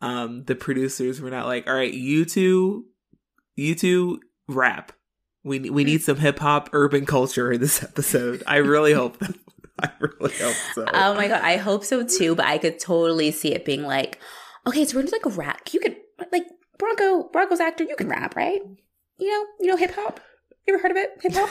um 0.00 0.44
the 0.44 0.54
producers 0.54 1.20
were 1.20 1.30
not 1.30 1.46
like, 1.46 1.66
"All 1.66 1.74
right, 1.74 1.92
you 1.92 2.24
two 2.24 2.84
you 3.54 3.74
two 3.74 4.20
rap. 4.48 4.92
We 5.42 5.70
we 5.70 5.84
need 5.84 6.02
some 6.02 6.18
hip 6.18 6.38
hop 6.38 6.70
urban 6.72 7.06
culture 7.06 7.50
in 7.50 7.60
this 7.60 7.82
episode." 7.82 8.42
I 8.46 8.56
really 8.56 8.92
hope 8.92 9.18
that 9.18 9.34
I 9.82 9.90
really 10.00 10.34
hope 10.34 10.56
so. 10.74 10.84
Oh 10.92 11.14
my 11.14 11.28
god, 11.28 11.42
I 11.42 11.56
hope 11.56 11.84
so 11.84 12.04
too. 12.04 12.34
But 12.34 12.46
I 12.46 12.58
could 12.58 12.78
totally 12.78 13.30
see 13.30 13.54
it 13.54 13.64
being 13.64 13.82
like, 13.82 14.18
okay, 14.66 14.84
so 14.84 14.96
we're 14.96 15.02
gonna 15.02 15.12
like 15.12 15.26
a 15.26 15.30
rap. 15.30 15.72
You 15.72 15.80
could 15.80 15.96
like 16.30 16.46
Bronco, 16.78 17.28
Bronco's 17.30 17.60
actor. 17.60 17.84
You 17.84 17.96
can 17.96 18.08
rap, 18.08 18.36
right? 18.36 18.60
You 19.18 19.30
know, 19.30 19.46
you 19.60 19.66
know 19.68 19.76
hip 19.76 19.94
hop. 19.94 20.20
You 20.66 20.74
ever 20.74 20.82
heard 20.82 20.90
of 20.90 20.98
it? 20.98 21.10
Hip 21.22 21.32
hop. 21.32 21.50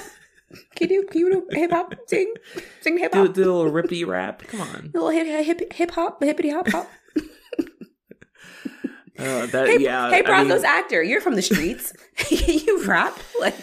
Can 0.75 0.89
you? 0.89 1.05
Can 1.07 1.21
you 1.21 1.31
do 1.31 1.47
hip 1.57 1.71
hop? 1.71 1.93
Sing, 2.07 2.33
sing 2.81 2.97
hip 2.97 3.13
hop. 3.13 3.33
do 3.33 3.43
a 3.43 3.51
little 3.51 3.71
rippy 3.71 4.05
rap. 4.05 4.43
Come 4.47 4.61
on. 4.61 4.91
little 4.93 5.09
hip 5.09 5.25
hip 5.45 5.73
hip 5.73 5.91
hop, 5.91 6.23
hippity 6.23 6.49
hop 6.51 6.67
hop. 6.69 6.89
Uh, 9.17 9.45
that 9.45 9.67
Hey, 9.69 9.77
yeah. 9.79 10.09
hey, 10.09 10.19
I 10.19 10.21
Bronco's 10.23 10.63
mean, 10.63 10.65
actor. 10.65 11.01
You're 11.01 11.21
from 11.21 11.35
the 11.35 11.41
streets. 11.41 11.93
you 12.29 12.83
rap 12.85 13.17
like. 13.39 13.55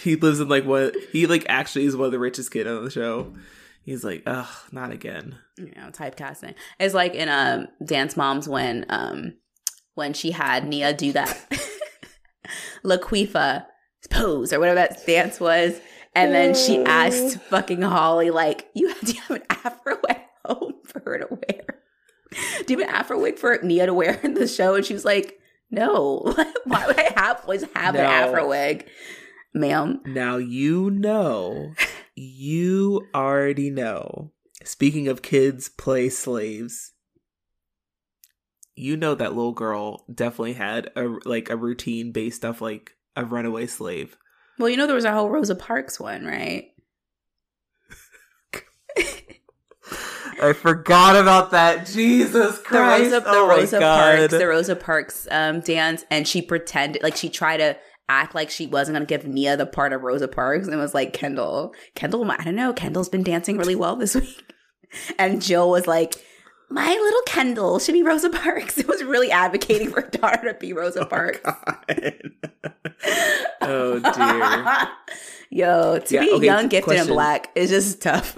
he 0.00 0.14
lives 0.14 0.38
in 0.38 0.48
like 0.48 0.64
what 0.64 0.94
he 1.10 1.26
like 1.26 1.44
actually 1.48 1.86
is 1.86 1.96
one 1.96 2.06
of 2.06 2.12
the 2.12 2.20
richest 2.20 2.52
kid 2.52 2.68
on 2.68 2.84
the 2.84 2.90
show. 2.90 3.34
He's 3.82 4.04
like, 4.04 4.22
ugh, 4.26 4.46
not 4.70 4.92
again. 4.92 5.36
you 5.56 5.72
know, 5.76 5.88
typecasting. 5.90 6.54
It's 6.78 6.94
like 6.94 7.14
in 7.16 7.28
um 7.28 7.66
Dance 7.84 8.16
Moms 8.16 8.48
when 8.48 8.86
um 8.90 9.34
when 9.96 10.12
she 10.12 10.30
had 10.30 10.68
Nia 10.68 10.92
do 10.94 11.10
that 11.12 11.36
Laquifa 12.84 13.66
pose 14.10 14.52
or 14.52 14.60
whatever 14.60 14.76
that 14.76 15.06
dance 15.06 15.40
was. 15.40 15.80
And 16.14 16.34
then 16.34 16.54
she 16.54 16.82
asked 16.82 17.38
fucking 17.42 17.82
Holly, 17.82 18.30
like, 18.30 18.68
you 18.74 18.92
do 19.04 19.12
you 19.12 19.20
have 19.20 19.36
an 19.36 19.42
afro 19.50 19.98
at 20.08 20.26
home 20.44 20.74
for 20.84 21.00
her 21.00 21.18
to 21.18 21.28
wear? 21.30 21.82
Do 22.66 22.74
you 22.74 22.80
have 22.80 22.88
an 22.88 22.94
afro 22.94 23.20
wig 23.20 23.38
for 23.38 23.58
Nia 23.62 23.86
to 23.86 23.94
wear 23.94 24.14
in 24.22 24.34
the 24.34 24.48
show? 24.48 24.74
And 24.74 24.84
she 24.84 24.94
was 24.94 25.04
like, 25.04 25.38
No. 25.70 26.34
Why 26.64 26.86
would 26.86 26.98
I 26.98 27.12
have 27.16 27.42
always 27.42 27.64
have 27.74 27.94
an 27.94 28.04
afro 28.04 28.48
wig? 28.48 28.88
Ma'am. 29.54 30.00
Now 30.06 30.36
you 30.36 30.90
know, 30.90 31.72
you 32.14 33.06
already 33.14 33.70
know. 33.70 34.32
Speaking 34.64 35.08
of 35.08 35.22
kids 35.22 35.68
play 35.68 36.08
slaves, 36.08 36.92
you 38.74 38.96
know 38.96 39.14
that 39.14 39.34
little 39.34 39.52
girl 39.52 40.04
definitely 40.12 40.52
had 40.54 40.90
a 40.94 41.08
like 41.24 41.48
a 41.50 41.56
routine 41.56 42.12
based 42.12 42.44
off 42.44 42.60
like 42.60 42.92
a 43.18 43.24
runaway 43.24 43.66
slave. 43.66 44.16
Well, 44.58 44.68
you 44.68 44.76
know 44.76 44.86
there 44.86 44.94
was 44.94 45.04
a 45.04 45.12
whole 45.12 45.28
Rosa 45.28 45.56
Parks 45.56 46.00
one, 46.00 46.24
right? 46.24 46.68
I 50.40 50.52
forgot 50.52 51.16
about 51.16 51.50
that. 51.50 51.86
Jesus 51.86 52.58
the 52.58 52.64
Christ! 52.64 53.12
Rosa, 53.12 53.20
the 53.20 53.28
oh 53.28 53.48
my 53.48 53.56
Rosa. 53.56 53.78
Parks, 53.80 54.32
the 54.32 54.46
Rosa 54.46 54.76
Parks 54.76 55.28
um, 55.30 55.60
dance, 55.60 56.04
and 56.10 56.26
she 56.28 56.40
pretended 56.40 57.02
like 57.02 57.16
she 57.16 57.28
tried 57.28 57.56
to 57.58 57.76
act 58.08 58.34
like 58.34 58.50
she 58.50 58.66
wasn't 58.66 58.94
gonna 58.94 59.04
give 59.04 59.26
Nia 59.26 59.56
the 59.56 59.66
part 59.66 59.92
of 59.92 60.02
Rosa 60.02 60.28
Parks, 60.28 60.68
and 60.68 60.78
was 60.78 60.94
like 60.94 61.12
Kendall. 61.12 61.74
Kendall, 61.96 62.30
I 62.30 62.44
don't 62.44 62.54
know. 62.54 62.72
Kendall's 62.72 63.08
been 63.08 63.24
dancing 63.24 63.58
really 63.58 63.74
well 63.74 63.96
this 63.96 64.14
week, 64.16 64.54
and 65.18 65.42
Jill 65.42 65.70
was 65.70 65.86
like. 65.86 66.14
My 66.70 66.88
little 66.90 67.22
Kendall 67.26 67.78
should 67.78 67.92
be 67.94 68.02
Rosa 68.02 68.30
Parks. 68.30 68.76
It 68.78 68.86
was 68.88 69.02
really 69.02 69.30
advocating 69.30 69.90
for 69.90 70.02
daughter 70.02 70.52
to 70.52 70.58
be 70.58 70.72
Rosa 70.72 71.04
Parks. 71.10 71.40
oh 73.62 73.98
dear. 73.98 74.88
Yo, 75.50 75.98
to 75.98 76.14
Yeah, 76.14 76.20
be 76.20 76.32
okay, 76.32 76.46
young, 76.46 76.68
gifted, 76.68 76.84
question. 76.84 77.00
and 77.06 77.08
black 77.14 77.50
is 77.54 77.70
just 77.70 78.02
tough. 78.02 78.36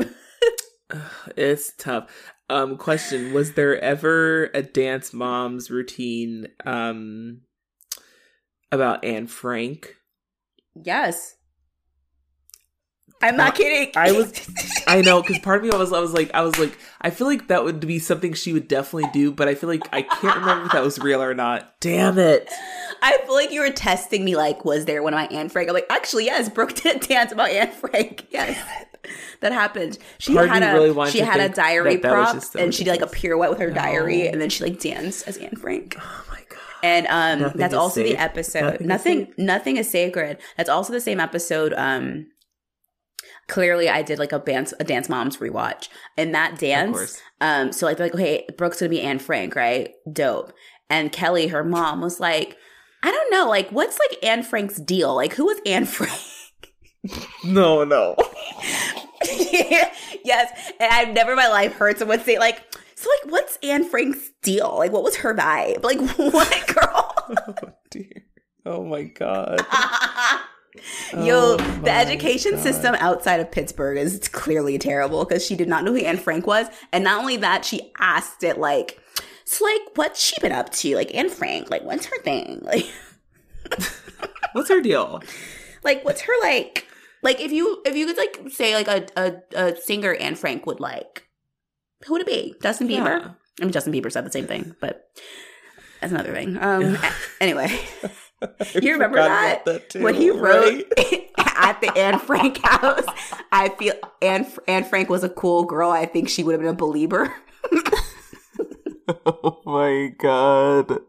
It's 1.36 1.72
tough. 1.76 2.10
Um, 2.48 2.76
question: 2.76 3.32
Was 3.32 3.52
there 3.52 3.80
ever 3.80 4.46
a 4.54 4.62
dance 4.62 5.12
mom's 5.12 5.70
routine 5.70 6.48
um 6.66 7.42
about 8.72 9.04
Anne 9.04 9.26
Frank? 9.28 9.94
yes. 10.74 11.36
I'm 13.22 13.36
not 13.36 13.54
kidding. 13.54 13.92
I 13.96 14.12
was- 14.12 14.32
I 14.86 15.02
know 15.02 15.20
because 15.22 15.38
part 15.42 15.58
of 15.58 15.64
me 15.64 15.70
I 15.70 15.76
was 15.76 15.92
I 15.92 16.00
was 16.00 16.12
like 16.12 16.30
I 16.34 16.40
was 16.42 16.58
like 16.58 16.76
I 17.00 17.10
feel 17.10 17.26
like 17.26 17.48
that 17.48 17.64
would 17.64 17.80
be 17.80 17.98
something 17.98 18.32
she 18.32 18.52
would 18.52 18.66
definitely 18.68 19.10
do, 19.12 19.30
but 19.32 19.46
I 19.48 19.54
feel 19.54 19.68
like 19.68 19.82
I 19.92 20.02
can't 20.02 20.36
remember 20.38 20.66
if 20.66 20.72
that 20.72 20.82
was 20.82 20.98
real 20.98 21.22
or 21.22 21.34
not. 21.34 21.78
Damn 21.80 22.18
it! 22.18 22.50
I 23.02 23.18
feel 23.24 23.34
like 23.34 23.50
you 23.52 23.60
were 23.60 23.70
testing 23.70 24.24
me. 24.24 24.36
Like, 24.36 24.64
was 24.64 24.84
there 24.86 25.02
one 25.02 25.14
of 25.14 25.18
my 25.18 25.26
Anne 25.26 25.48
Frank? 25.48 25.68
I'm 25.68 25.74
like, 25.74 25.86
actually, 25.90 26.26
yes. 26.26 26.48
Brooke 26.48 26.74
did 26.74 26.96
a 26.96 26.98
dance 27.06 27.32
about 27.32 27.50
Anne 27.50 27.70
Frank. 27.72 28.26
Yes, 28.30 28.58
that 29.40 29.52
happened. 29.52 29.96
She 30.18 30.34
Part 30.34 30.48
had 30.50 30.62
a 30.62 30.74
really 30.74 31.10
she 31.10 31.20
had 31.20 31.40
a 31.40 31.48
diary 31.48 31.96
that 31.96 32.10
prop, 32.12 32.34
that 32.36 32.54
and 32.62 32.74
she 32.74 32.84
did 32.84 32.90
like 32.90 33.00
a 33.02 33.06
pirouette 33.06 33.48
with 33.50 33.58
her 33.58 33.70
diary, 33.70 34.28
and 34.28 34.40
then 34.40 34.50
she 34.50 34.62
like 34.64 34.78
danced 34.78 35.26
as 35.26 35.36
Anne 35.38 35.56
Frank. 35.56 35.96
Oh 35.98 36.24
my 36.30 36.40
god! 36.48 36.58
And 36.82 37.06
um, 37.06 37.40
Nothing 37.40 37.58
that's 37.58 37.72
is 37.72 37.78
also 37.78 38.02
the 38.02 38.16
episode. 38.18 38.80
Nothing 38.80 38.86
Nothing, 38.86 39.26
safe. 39.26 39.38
nothing 39.38 39.76
is 39.78 39.90
sacred. 39.90 40.38
That's 40.58 40.68
also 40.68 40.92
the 40.92 41.00
same 41.00 41.18
episode. 41.20 41.72
Um, 41.74 42.26
clearly, 43.50 43.90
I 43.90 44.02
did 44.02 44.18
like 44.18 44.32
a 44.32 44.38
dance, 44.38 44.72
a 44.80 44.84
dance 44.84 45.08
moms 45.08 45.36
rewatch, 45.36 45.88
and 46.16 46.34
that 46.34 46.58
dance. 46.58 47.20
Um, 47.40 47.72
so 47.72 47.84
like, 47.84 47.98
they're 47.98 48.06
like, 48.06 48.14
okay, 48.14 48.46
Brooke's 48.56 48.80
gonna 48.80 48.88
be 48.88 49.02
Anne 49.02 49.18
Frank, 49.18 49.54
right? 49.54 49.90
Dope. 50.10 50.52
And 50.88 51.12
Kelly, 51.12 51.48
her 51.48 51.64
mom, 51.64 52.00
was 52.00 52.20
like, 52.20 52.56
I 53.02 53.10
don't 53.10 53.30
know, 53.30 53.48
like, 53.48 53.70
what's 53.70 53.98
like 53.98 54.24
Anne 54.24 54.42
Frank's 54.42 54.80
deal? 54.80 55.14
Like, 55.14 55.34
who 55.34 55.44
was 55.44 55.60
Anne 55.66 55.84
Frank? 55.84 56.20
No, 57.44 57.82
no. 57.82 58.14
yes, 59.24 60.72
and 60.78 60.92
I've 60.92 61.14
never 61.14 61.30
in 61.30 61.36
my 61.38 61.48
life 61.48 61.72
heard 61.72 61.96
someone 61.96 62.20
say 62.20 62.38
like, 62.38 62.62
so 62.94 63.08
like, 63.08 63.32
what's 63.32 63.58
Anne 63.62 63.84
Frank's 63.84 64.30
deal? 64.42 64.76
Like, 64.76 64.92
what 64.92 65.02
was 65.02 65.16
her 65.16 65.34
vibe? 65.34 65.82
Like, 65.82 65.98
what 66.18 66.66
girl? 66.66 67.14
Oh 67.48 67.72
dear. 67.90 68.26
Oh 68.66 68.84
my 68.84 69.04
god. 69.04 69.64
Yo, 71.12 71.56
Oh 71.58 71.80
the 71.84 71.90
education 71.90 72.52
God. 72.52 72.62
system 72.62 72.94
outside 73.00 73.40
of 73.40 73.50
Pittsburgh 73.50 73.98
is 73.98 74.28
clearly 74.28 74.78
terrible 74.78 75.24
because 75.24 75.44
she 75.44 75.56
did 75.56 75.68
not 75.68 75.84
know 75.84 75.92
who 75.92 75.98
Anne 75.98 76.16
Frank 76.18 76.46
was. 76.46 76.66
And 76.92 77.02
not 77.04 77.20
only 77.20 77.36
that, 77.38 77.64
she 77.64 77.90
asked 77.98 78.42
it 78.44 78.58
like, 78.58 79.00
so 79.44 79.64
like, 79.64 79.80
what's 79.96 80.22
she 80.22 80.40
been 80.40 80.52
up 80.52 80.70
to? 80.74 80.94
Like, 80.94 81.12
Anne 81.14 81.28
Frank, 81.28 81.70
like, 81.70 81.82
what's 81.82 82.06
her 82.06 82.18
thing? 82.22 82.60
Like, 82.64 82.86
What's 84.52 84.68
her 84.68 84.80
deal? 84.80 85.22
like 85.84 86.04
what's 86.04 86.22
her 86.22 86.32
like? 86.42 86.86
Like, 87.22 87.40
if 87.40 87.52
you, 87.52 87.82
if 87.84 87.94
you 87.96 88.06
could 88.06 88.16
like 88.16 88.40
say 88.50 88.74
like 88.74 88.88
a, 88.88 89.06
a, 89.54 89.66
a 89.70 89.76
singer 89.76 90.14
Anne 90.14 90.34
Frank 90.34 90.66
would 90.66 90.80
like, 90.80 91.26
who 92.06 92.14
would 92.14 92.22
it 92.22 92.26
be? 92.26 92.54
Justin 92.62 92.88
Bieber? 92.88 93.20
Yeah. 93.20 93.30
I 93.60 93.64
mean, 93.64 93.72
Justin 93.72 93.92
Bieber 93.92 94.10
said 94.10 94.24
the 94.24 94.30
same 94.32 94.46
thing, 94.46 94.74
but 94.80 95.04
that's 96.00 96.12
another 96.12 96.32
thing. 96.32 96.56
Um, 96.60 96.96
anyway, 97.40 97.78
you 98.74 98.92
remember 98.92 99.16
that, 99.16 99.64
that 99.64 99.90
too, 99.90 100.02
when 100.02 100.14
he 100.14 100.30
wrote 100.30 100.84
right? 100.96 101.30
at 101.38 101.80
the 101.80 101.92
Anne 101.96 102.18
Frank 102.18 102.58
house? 102.64 103.04
I 103.52 103.68
feel 103.70 103.94
Anne 104.22 104.46
Anne 104.66 104.84
Frank 104.84 105.08
was 105.08 105.24
a 105.24 105.28
cool 105.28 105.64
girl. 105.64 105.90
I 105.90 106.06
think 106.06 106.28
she 106.28 106.42
would 106.42 106.52
have 106.52 106.60
been 106.60 106.70
a 106.70 106.74
believer. 106.74 107.34
Oh 109.26 109.60
my 109.64 110.12
god. 110.18 111.00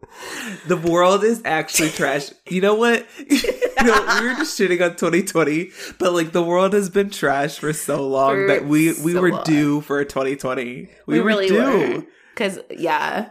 The 0.66 0.76
world 0.76 1.22
is 1.22 1.40
actually 1.44 1.90
trash. 1.90 2.30
You 2.48 2.60
know 2.60 2.74
what? 2.74 3.06
You 3.18 3.38
know, 3.84 4.18
we 4.20 4.28
were 4.28 4.34
just 4.34 4.58
shitting 4.58 4.82
on 4.84 4.96
2020, 4.96 5.70
but 6.00 6.12
like 6.12 6.32
the 6.32 6.42
world 6.42 6.72
has 6.72 6.90
been 6.90 7.10
trash 7.10 7.58
for 7.58 7.72
so 7.72 8.06
long 8.08 8.34
For 8.34 8.46
that 8.48 8.64
we 8.66 8.88
we 9.02 9.12
so 9.12 9.20
were 9.20 9.30
long. 9.30 9.44
due 9.44 9.80
for 9.82 10.00
a 10.00 10.04
2020. 10.04 10.62
We, 10.64 10.88
We, 11.06 11.20
were 11.20 11.26
really 11.26 11.48
due. 11.48 12.06
Because 12.34 12.58
yeah, 12.70 13.28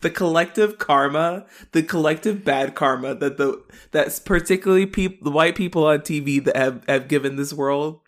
The 0.00 0.10
collective 0.10 0.78
karma, 0.78 1.46
the 1.72 1.82
collective 1.82 2.44
bad 2.44 2.74
karma 2.74 3.14
that 3.14 3.38
the 3.38 3.62
that's 3.92 4.18
particularly 4.18 4.86
people 4.86 5.24
the 5.24 5.30
white 5.30 5.54
people 5.54 5.86
on 5.86 6.00
TV 6.00 6.44
that 6.44 6.56
have, 6.56 6.84
have 6.86 7.08
given 7.08 7.36
this 7.36 7.52
world. 7.52 8.00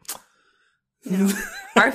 our 1.77 1.93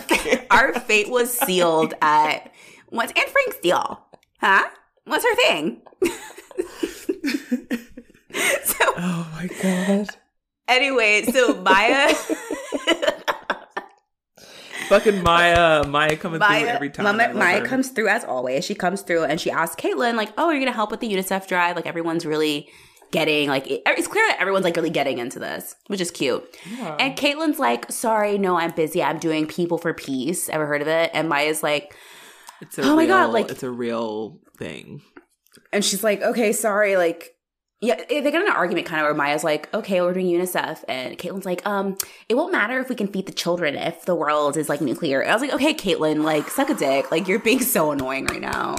our 0.50 0.74
fate 0.80 1.10
was 1.10 1.32
sealed 1.38 1.94
at 2.02 2.52
what's 2.90 3.12
Anne 3.14 3.28
Frank's 3.30 3.60
deal? 3.60 4.04
Huh? 4.40 4.68
What's 5.06 5.24
her 5.24 5.36
thing? 5.36 5.82
so 8.64 8.86
oh 8.98 9.28
my 9.34 9.50
god. 9.62 10.08
anyway, 10.68 11.24
so 11.24 11.62
Maya, 11.62 12.16
Fucking 14.90 15.24
Maya, 15.24 15.86
Maya 15.88 16.16
coming 16.18 16.40
through 16.40 16.68
every 16.68 16.90
time. 16.90 17.06
I 17.08 17.28
Maya, 17.34 17.60
her. 17.60 17.66
comes 17.66 17.90
through 17.90 18.10
as 18.10 18.24
always. 18.24 18.66
She 18.66 18.76
comes 18.76 19.02
through 19.02 19.24
and 19.24 19.40
she 19.40 19.50
asks 19.52 19.76
Caitlin, 19.82 20.16
like, 20.16 20.32
"Oh, 20.38 20.50
you're 20.50 20.60
gonna 20.60 20.72
help 20.72 20.92
with 20.92 21.00
the 21.00 21.10
UNICEF 21.10 21.48
drive? 21.48 21.76
Like, 21.76 21.86
everyone's 21.88 22.26
really 22.26 22.70
getting 23.12 23.48
like 23.48 23.68
it- 23.70 23.84
it's 23.86 24.08
clear 24.08 24.26
that 24.28 24.40
everyone's 24.42 24.64
like 24.66 24.76
really 24.76 24.90
getting 24.90 25.20
into 25.20 25.40
this, 25.40 25.76
which 25.88 26.02
is 26.02 26.12
cute." 26.12 26.44
Yeah. 26.78 26.96
And 27.00 27.16
Caitlin's 27.18 27.60
like, 27.60 27.92
"Sorry, 27.92 28.38
no, 28.38 28.58
I'm 28.58 28.72
busy. 28.72 29.02
I'm 29.04 29.20
doing 29.20 29.46
People 29.48 29.78
for 29.78 29.94
Peace. 29.94 30.50
Ever 30.50 30.66
heard 30.66 30.82
of 30.82 30.88
it?" 30.88 31.12
And 31.14 31.30
Maya's 31.30 31.64
like, 31.64 31.96
It's 32.62 32.78
a 32.78 32.84
Oh 32.84 32.96
my 32.96 33.06
God, 33.06 33.32
like- 33.34 33.50
it's 33.52 33.64
a 33.64 33.70
real 33.72 34.40
thing. 34.58 35.02
And 35.74 35.84
she's 35.84 36.04
like, 36.04 36.22
okay, 36.22 36.54
sorry, 36.54 36.96
like, 36.98 37.33
yeah, 37.84 38.02
they 38.08 38.22
got 38.22 38.36
in 38.36 38.48
an 38.48 38.54
argument 38.54 38.88
kind 38.88 39.02
of 39.02 39.06
where 39.06 39.14
Maya's 39.14 39.44
like, 39.44 39.72
okay, 39.74 40.00
we're 40.00 40.14
doing 40.14 40.28
UNICEF. 40.28 40.86
And 40.88 41.18
Caitlin's 41.18 41.46
like, 41.46 41.66
um, 41.66 41.98
it 42.30 42.36
won't 42.36 42.54
matter 42.54 42.80
if 42.80 42.88
we 42.88 42.96
can 42.96 43.08
feed 43.08 43.26
the 43.26 43.34
children 43.34 43.76
if 43.76 44.06
the 44.06 44.16
world 44.16 44.56
is 44.56 44.70
like 44.70 44.80
nuclear. 44.80 45.20
And 45.20 45.30
I 45.30 45.36
was 45.36 45.42
like, 45.42 45.54
okay, 45.54 45.74
Caitlin, 45.74 46.24
like, 46.24 46.48
suck 46.48 46.70
a 46.70 46.76
dick. 46.76 47.12
Like, 47.12 47.28
you're 47.28 47.40
being 47.40 47.60
so 47.62 47.92
annoying 47.92 48.26
right 48.28 48.40
now. 48.40 48.78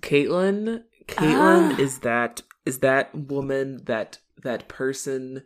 Caitlin, 0.00 0.82
Caitlin 1.06 1.72
Ah. 1.72 1.78
is 1.78 2.00
that 2.00 2.42
is 2.66 2.80
that 2.80 3.14
woman 3.14 3.80
that 3.84 4.18
that 4.42 4.68
person, 4.68 5.42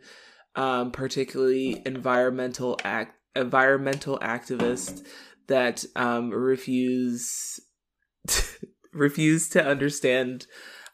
um, 0.55 0.91
particularly 0.91 1.81
environmental 1.85 2.77
act 2.83 3.15
environmental 3.35 4.19
activist 4.19 5.05
that 5.47 5.85
um 5.95 6.31
refuse 6.31 7.59
refuse 8.93 9.47
to 9.49 9.65
understand 9.65 10.47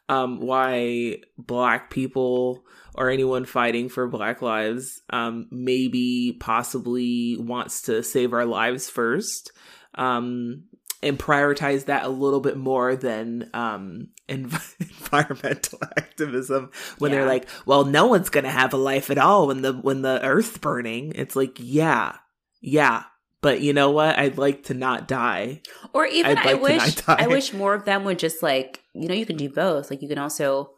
um 0.08 0.40
why 0.40 1.18
black 1.38 1.90
people 1.90 2.64
or 2.94 3.10
anyone 3.10 3.44
fighting 3.44 3.88
for 3.88 4.06
black 4.08 4.42
lives 4.42 5.00
um 5.10 5.46
maybe 5.50 6.36
possibly 6.38 7.36
wants 7.38 7.82
to 7.82 8.02
save 8.02 8.32
our 8.32 8.46
lives 8.46 8.88
first 8.88 9.52
um 9.94 10.64
and 11.02 11.18
prioritize 11.18 11.86
that 11.86 12.04
a 12.04 12.08
little 12.08 12.40
bit 12.40 12.56
more 12.56 12.96
than 12.96 13.50
um 13.52 14.08
env- 14.28 14.74
environmental 14.80 15.78
activism 15.96 16.70
when 16.98 17.12
they're 17.12 17.26
like 17.26 17.48
well 17.66 17.84
no 17.84 18.06
one's 18.06 18.30
gonna 18.30 18.50
have 18.50 18.72
a 18.72 18.78
life 18.78 19.10
at 19.10 19.18
all 19.18 19.48
when 19.48 19.62
the 19.62 19.72
when 19.72 20.02
the 20.02 20.20
earth's 20.24 20.58
burning. 20.58 21.12
It's 21.14 21.36
like 21.36 21.56
yeah 21.58 22.16
yeah 22.60 23.04
but 23.46 23.60
you 23.60 23.72
know 23.72 23.92
what? 23.92 24.18
I'd 24.18 24.38
like 24.38 24.64
to 24.64 24.74
not 24.74 25.06
die. 25.06 25.62
Or 25.92 26.04
even, 26.04 26.36
I'd 26.36 26.46
I 26.46 26.54
wish. 26.54 26.96
I 27.06 27.28
wish 27.28 27.52
more 27.52 27.74
of 27.74 27.84
them 27.84 28.02
would 28.02 28.18
just 28.18 28.42
like, 28.42 28.82
you 29.02 29.08
know, 29.08 29.14
you 29.14 29.26
can 29.26 29.36
do 29.36 29.48
both. 29.48 29.90
Like, 29.90 30.02
you 30.02 30.08
can 30.08 30.18
also 30.18 30.70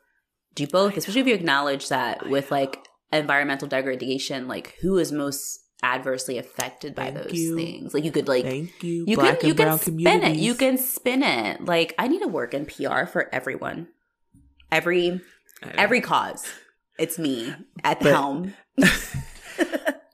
do 0.54 0.66
both, 0.66 0.96
especially 0.96 1.20
if 1.20 1.26
you 1.26 1.34
acknowledge 1.34 1.88
that 1.88 2.28
with 2.28 2.50
like 2.50 2.86
environmental 3.12 3.68
degradation, 3.68 4.48
like, 4.48 4.74
who 4.80 4.98
is 4.98 5.12
most 5.12 5.60
adversely 5.82 6.38
affected 6.38 6.94
by 6.94 7.10
Thank 7.10 7.16
those 7.16 7.32
you. 7.32 7.56
things? 7.56 7.94
Like, 7.94 8.04
you 8.04 8.12
could 8.12 8.28
like, 8.28 8.44
thank 8.44 8.82
you 8.82 9.04
you 9.06 9.16
black 9.16 9.40
can 9.40 9.48
you 9.48 9.54
can 9.54 9.78
spin 9.78 10.22
it. 10.24 10.36
You 10.36 10.54
can 10.54 10.78
spin 10.78 11.22
it. 11.22 11.64
Like 11.64 11.94
i 11.98 12.08
need 12.08 12.20
to 12.20 12.28
work 12.28 12.54
in 12.54 12.66
pr 12.66 13.06
for 13.06 13.32
everyone. 13.32 13.88
Every 14.70 15.20
every 15.62 16.00
cause. 16.00 16.46
It's 16.98 17.18
me 17.18 17.54
at 17.84 18.00
the 18.00 18.10
helm. 18.10 18.54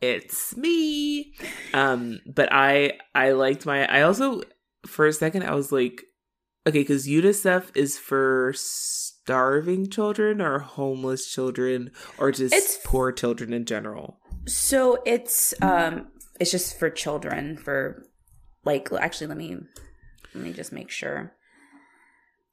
It's 0.00 0.54
me. 0.54 1.34
Um 1.72 2.20
but 2.26 2.50
i 2.52 2.98
i 3.14 3.32
liked 3.32 3.64
my 3.64 3.86
i 3.86 4.02
also 4.02 4.42
for 4.86 5.06
a 5.06 5.12
second 5.14 5.44
i 5.44 5.54
was 5.54 5.72
like 5.72 6.04
okay 6.66 6.80
because 6.80 7.06
unicef 7.06 7.64
is 7.76 7.98
for 7.98 8.52
starving 8.56 9.88
children 9.88 10.40
or 10.40 10.58
homeless 10.58 11.26
children 11.30 11.90
or 12.18 12.30
just 12.30 12.54
It's- 12.54 12.78
poor 12.84 13.12
children 13.12 13.52
in 13.52 13.64
general 13.64 14.18
so 14.46 14.98
it's 15.06 15.54
um 15.62 16.08
it's 16.40 16.50
just 16.50 16.78
for 16.78 16.90
children 16.90 17.56
for 17.56 18.04
like 18.64 18.90
actually 18.92 19.28
let 19.28 19.36
me 19.36 19.56
let 20.34 20.44
me 20.44 20.52
just 20.52 20.72
make 20.72 20.90
sure 20.90 21.32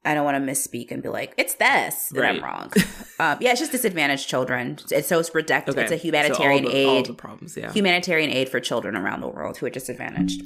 I 0.04 0.14
don't 0.14 0.24
want 0.24 0.44
to 0.44 0.52
misspeak 0.52 0.90
and 0.90 1.00
be 1.00 1.08
like, 1.08 1.32
it's 1.38 1.54
this, 1.54 2.10
and 2.10 2.24
I'm 2.24 2.42
wrong. 2.42 2.72
um, 3.20 3.38
yeah, 3.40 3.52
it's 3.52 3.60
just 3.60 3.70
disadvantaged 3.70 4.28
children. 4.28 4.76
It's 4.90 5.06
so 5.06 5.20
it's 5.20 5.30
protect. 5.30 5.68
okay 5.68 5.82
It's 5.82 5.92
a 5.92 5.96
So 5.96 6.02
humanitarian 6.02 6.64
all 6.64 6.70
the, 6.72 6.86
all 6.86 6.96
aid, 6.96 7.06
the 7.06 7.14
problems 7.14 7.56
yeah 7.56 7.70
humanitarian 7.72 8.28
aid 8.30 8.48
for 8.48 8.58
children 8.58 8.96
around 8.96 9.20
the 9.20 9.28
world 9.28 9.58
who 9.58 9.66
are 9.66 9.70
disadvantaged. 9.70 10.42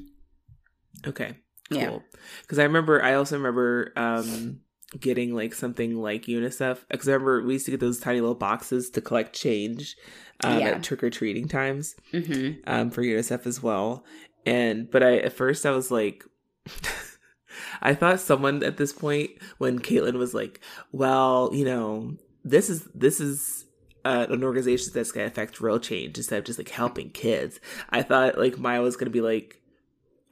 okay 1.07 1.39
Yeah. 1.71 1.89
cool 1.89 2.05
because 2.43 2.59
i 2.59 2.63
remember 2.63 3.03
i 3.03 3.15
also 3.15 3.37
remember 3.37 3.93
um 3.97 4.61
getting 5.01 5.35
like 5.35 5.53
something 5.53 5.97
like 5.97 6.27
unicef 6.27 6.79
because 6.89 7.09
i 7.09 7.13
remember 7.13 7.43
we 7.43 7.55
used 7.55 7.65
to 7.65 7.73
get 7.73 7.81
those 7.81 7.99
tiny 7.99 8.21
little 8.21 8.37
boxes 8.37 8.89
to 8.91 9.01
collect 9.01 9.35
change 9.35 9.97
um, 10.45 10.61
Yeah. 10.61 10.69
at 10.69 10.83
trick-or-treating 10.85 11.49
times 11.49 11.97
hmm 12.13 12.53
um, 12.67 12.91
for 12.91 13.03
UNICEF 13.03 13.47
as 13.47 13.63
well. 13.63 14.05
And 14.45 14.91
but 14.91 15.03
I 15.03 15.17
at 15.19 15.33
first 15.33 15.65
I 15.67 15.71
was 15.71 15.91
like, 15.91 16.23
I 17.83 17.95
thought 17.95 18.21
someone 18.21 18.63
at 18.63 18.77
this 18.77 18.93
point 18.93 19.31
when 19.59 19.79
Caitlin 19.79 20.15
was 20.19 20.35
like, 20.35 20.61
"Well, 20.93 21.51
you 21.53 21.65
know, 21.65 22.17
this 22.45 22.71
is 22.71 22.85
this 22.95 23.21
is." 23.21 23.65
Uh, 24.05 24.25
an 24.31 24.45
organization 24.45 24.93
that's 24.95 25.11
gonna 25.11 25.27
affect 25.27 25.61
real 25.61 25.81
change 25.81 26.17
instead 26.17 26.39
of 26.39 26.45
just 26.45 26.61
like 26.61 26.69
helping 26.69 27.11
kids. 27.11 27.59
I 27.91 28.03
thought 28.03 28.39
like 28.39 28.57
Maya 28.57 28.81
was 28.81 28.97
gonna 28.97 29.11
be 29.11 29.21
like, 29.21 29.61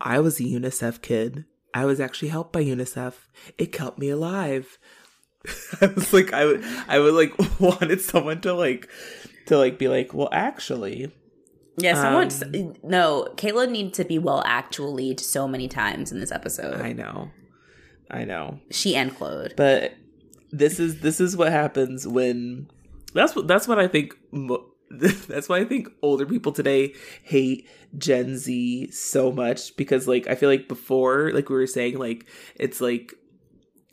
I 0.04 0.20
was 0.20 0.38
a 0.38 0.44
UNICEF 0.44 1.00
kid. 1.02 1.46
I 1.72 1.86
was 1.86 1.98
actually 1.98 2.28
helped 2.28 2.52
by 2.52 2.62
UNICEF. 2.62 3.14
It 3.58 3.72
kept 3.72 3.98
me 3.98 4.10
alive. 4.10 4.78
I 5.80 5.86
was 5.86 6.12
like, 6.12 6.32
I 6.32 6.44
would, 6.44 6.64
I 6.86 6.98
would 7.00 7.14
like 7.14 7.32
wanted 7.60 8.00
someone 8.00 8.40
to 8.42 8.52
like, 8.52 8.88
to 9.46 9.58
like 9.58 9.78
be 9.78 9.88
like, 9.88 10.14
well, 10.14 10.28
actually, 10.30 11.10
Yeah, 11.78 11.94
someone. 11.94 12.30
Um, 12.54 12.74
no, 12.82 13.28
Kayla 13.36 13.68
needed 13.68 13.94
to 13.94 14.04
be 14.04 14.18
well 14.18 14.42
actually 14.46 15.16
so 15.16 15.48
many 15.48 15.66
times 15.66 16.12
in 16.12 16.20
this 16.20 16.30
episode. 16.30 16.80
I 16.80 16.92
know. 16.92 17.30
I 18.10 18.24
know. 18.24 18.60
she 18.70 18.94
and 18.94 19.16
Claude. 19.16 19.54
But 19.56 19.94
this 20.52 20.78
is 20.78 21.00
this 21.00 21.18
is 21.20 21.36
what 21.36 21.50
happens 21.50 22.06
when 22.06 22.68
that's 23.12 23.34
what 23.34 23.48
that's 23.48 23.66
what 23.66 23.78
I 23.78 23.88
think 23.88 24.14
mo- 24.30 24.66
that's 25.28 25.48
why 25.48 25.58
I 25.58 25.64
think 25.64 25.88
older 26.02 26.26
people 26.26 26.52
today 26.52 26.94
hate 27.22 27.68
Gen 27.98 28.36
Z 28.36 28.90
so 28.90 29.30
much 29.32 29.76
because 29.76 30.06
like 30.08 30.26
I 30.26 30.34
feel 30.34 30.48
like 30.48 30.68
before 30.68 31.30
like 31.32 31.48
we 31.48 31.56
were 31.56 31.66
saying 31.66 31.98
like 31.98 32.26
it's 32.56 32.80
like 32.80 33.14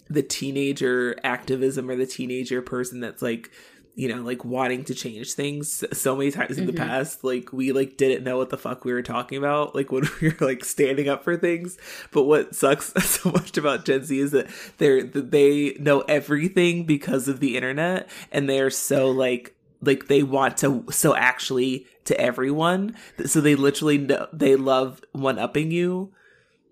the 0.09 0.23
teenager 0.23 1.15
activism 1.23 1.89
or 1.89 1.95
the 1.95 2.05
teenager 2.05 2.61
person 2.61 2.99
that's 2.99 3.21
like 3.21 3.49
you 3.95 4.07
know 4.07 4.21
like 4.21 4.43
wanting 4.45 4.83
to 4.85 4.95
change 4.95 5.33
things 5.33 5.83
so 5.91 6.15
many 6.15 6.31
times 6.31 6.57
in 6.57 6.65
the 6.65 6.71
Mhm. 6.73 6.77
past 6.77 7.23
like 7.25 7.51
we 7.51 7.71
like 7.73 7.97
didn't 7.97 8.23
know 8.23 8.37
what 8.37 8.49
the 8.49 8.57
fuck 8.57 8.85
we 8.85 8.93
were 8.93 9.01
talking 9.01 9.37
about 9.37 9.75
like 9.75 9.91
when 9.91 10.03
we 10.21 10.29
were 10.29 10.37
like 10.47 10.63
standing 10.63 11.09
up 11.09 11.23
for 11.25 11.35
things 11.35 11.77
but 12.11 12.23
what 12.23 12.55
sucks 12.55 12.93
so 13.05 13.31
much 13.31 13.57
about 13.57 13.83
gen 13.85 14.03
z 14.03 14.19
is 14.19 14.31
that 14.31 14.47
they're 14.77 15.03
they 15.03 15.75
know 15.79 16.01
everything 16.01 16.85
because 16.85 17.27
of 17.27 17.41
the 17.41 17.55
internet 17.57 18.09
and 18.31 18.49
they're 18.49 18.69
so 18.69 19.09
like 19.11 19.55
like 19.81 20.07
they 20.07 20.23
want 20.23 20.57
to 20.57 20.85
so 20.89 21.15
actually 21.15 21.85
to 22.05 22.19
everyone 22.19 22.95
so 23.25 23.41
they 23.41 23.55
literally 23.55 23.97
know 23.97 24.27
they 24.33 24.55
love 24.55 25.01
one 25.11 25.37
upping 25.39 25.71
you 25.71 26.11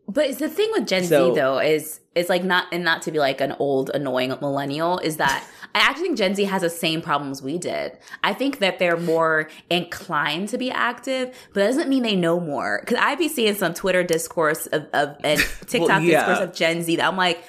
But 0.08 0.26
it's 0.28 0.40
the 0.40 0.50
thing 0.50 0.70
with 0.72 0.88
Gen 0.88 1.04
So- 1.04 1.34
Z 1.34 1.40
though 1.40 1.60
is 1.60 2.00
is 2.16 2.28
like 2.28 2.44
not 2.44 2.66
and 2.74 2.84
not 2.84 3.02
to 3.04 3.12
be 3.12 3.20
like 3.20 3.40
an 3.40 3.54
old 3.60 3.92
annoying 3.94 4.30
millennial 4.42 4.98
is 5.00 5.18
that 5.18 5.48
I 5.76 5.80
actually 5.80 6.06
think 6.06 6.18
Gen 6.18 6.34
Z 6.36 6.44
has 6.46 6.64
the 6.64 6.70
same 6.70 7.00
problems 7.02 7.44
we 7.44 7.60
did. 7.60 7.98
I 8.24 8.34
think 8.34 8.58
that 8.58 8.80
they're 8.80 8.98
more 8.98 9.50
inclined 9.70 10.50
to 10.50 10.58
be 10.58 10.72
active, 10.72 11.28
but 11.54 11.60
that 11.62 11.68
doesn't 11.68 11.90
mean 11.90 12.02
they 12.02 12.16
know 12.16 12.40
more. 12.40 12.82
Because 12.84 12.98
I'd 13.00 13.20
be 13.20 13.28
seeing 13.30 13.54
some 13.54 13.76
Twitter 13.76 14.04
discourse 14.04 14.66
of, 14.66 14.88
of 14.94 15.16
and 15.24 15.40
TikTok 15.68 16.02
yeah. 16.02 16.26
discourse 16.26 16.40
of 16.40 16.56
Gen 16.56 16.82
Z 16.82 16.96
that 16.96 17.06
I'm 17.08 17.16
like, 17.18 17.44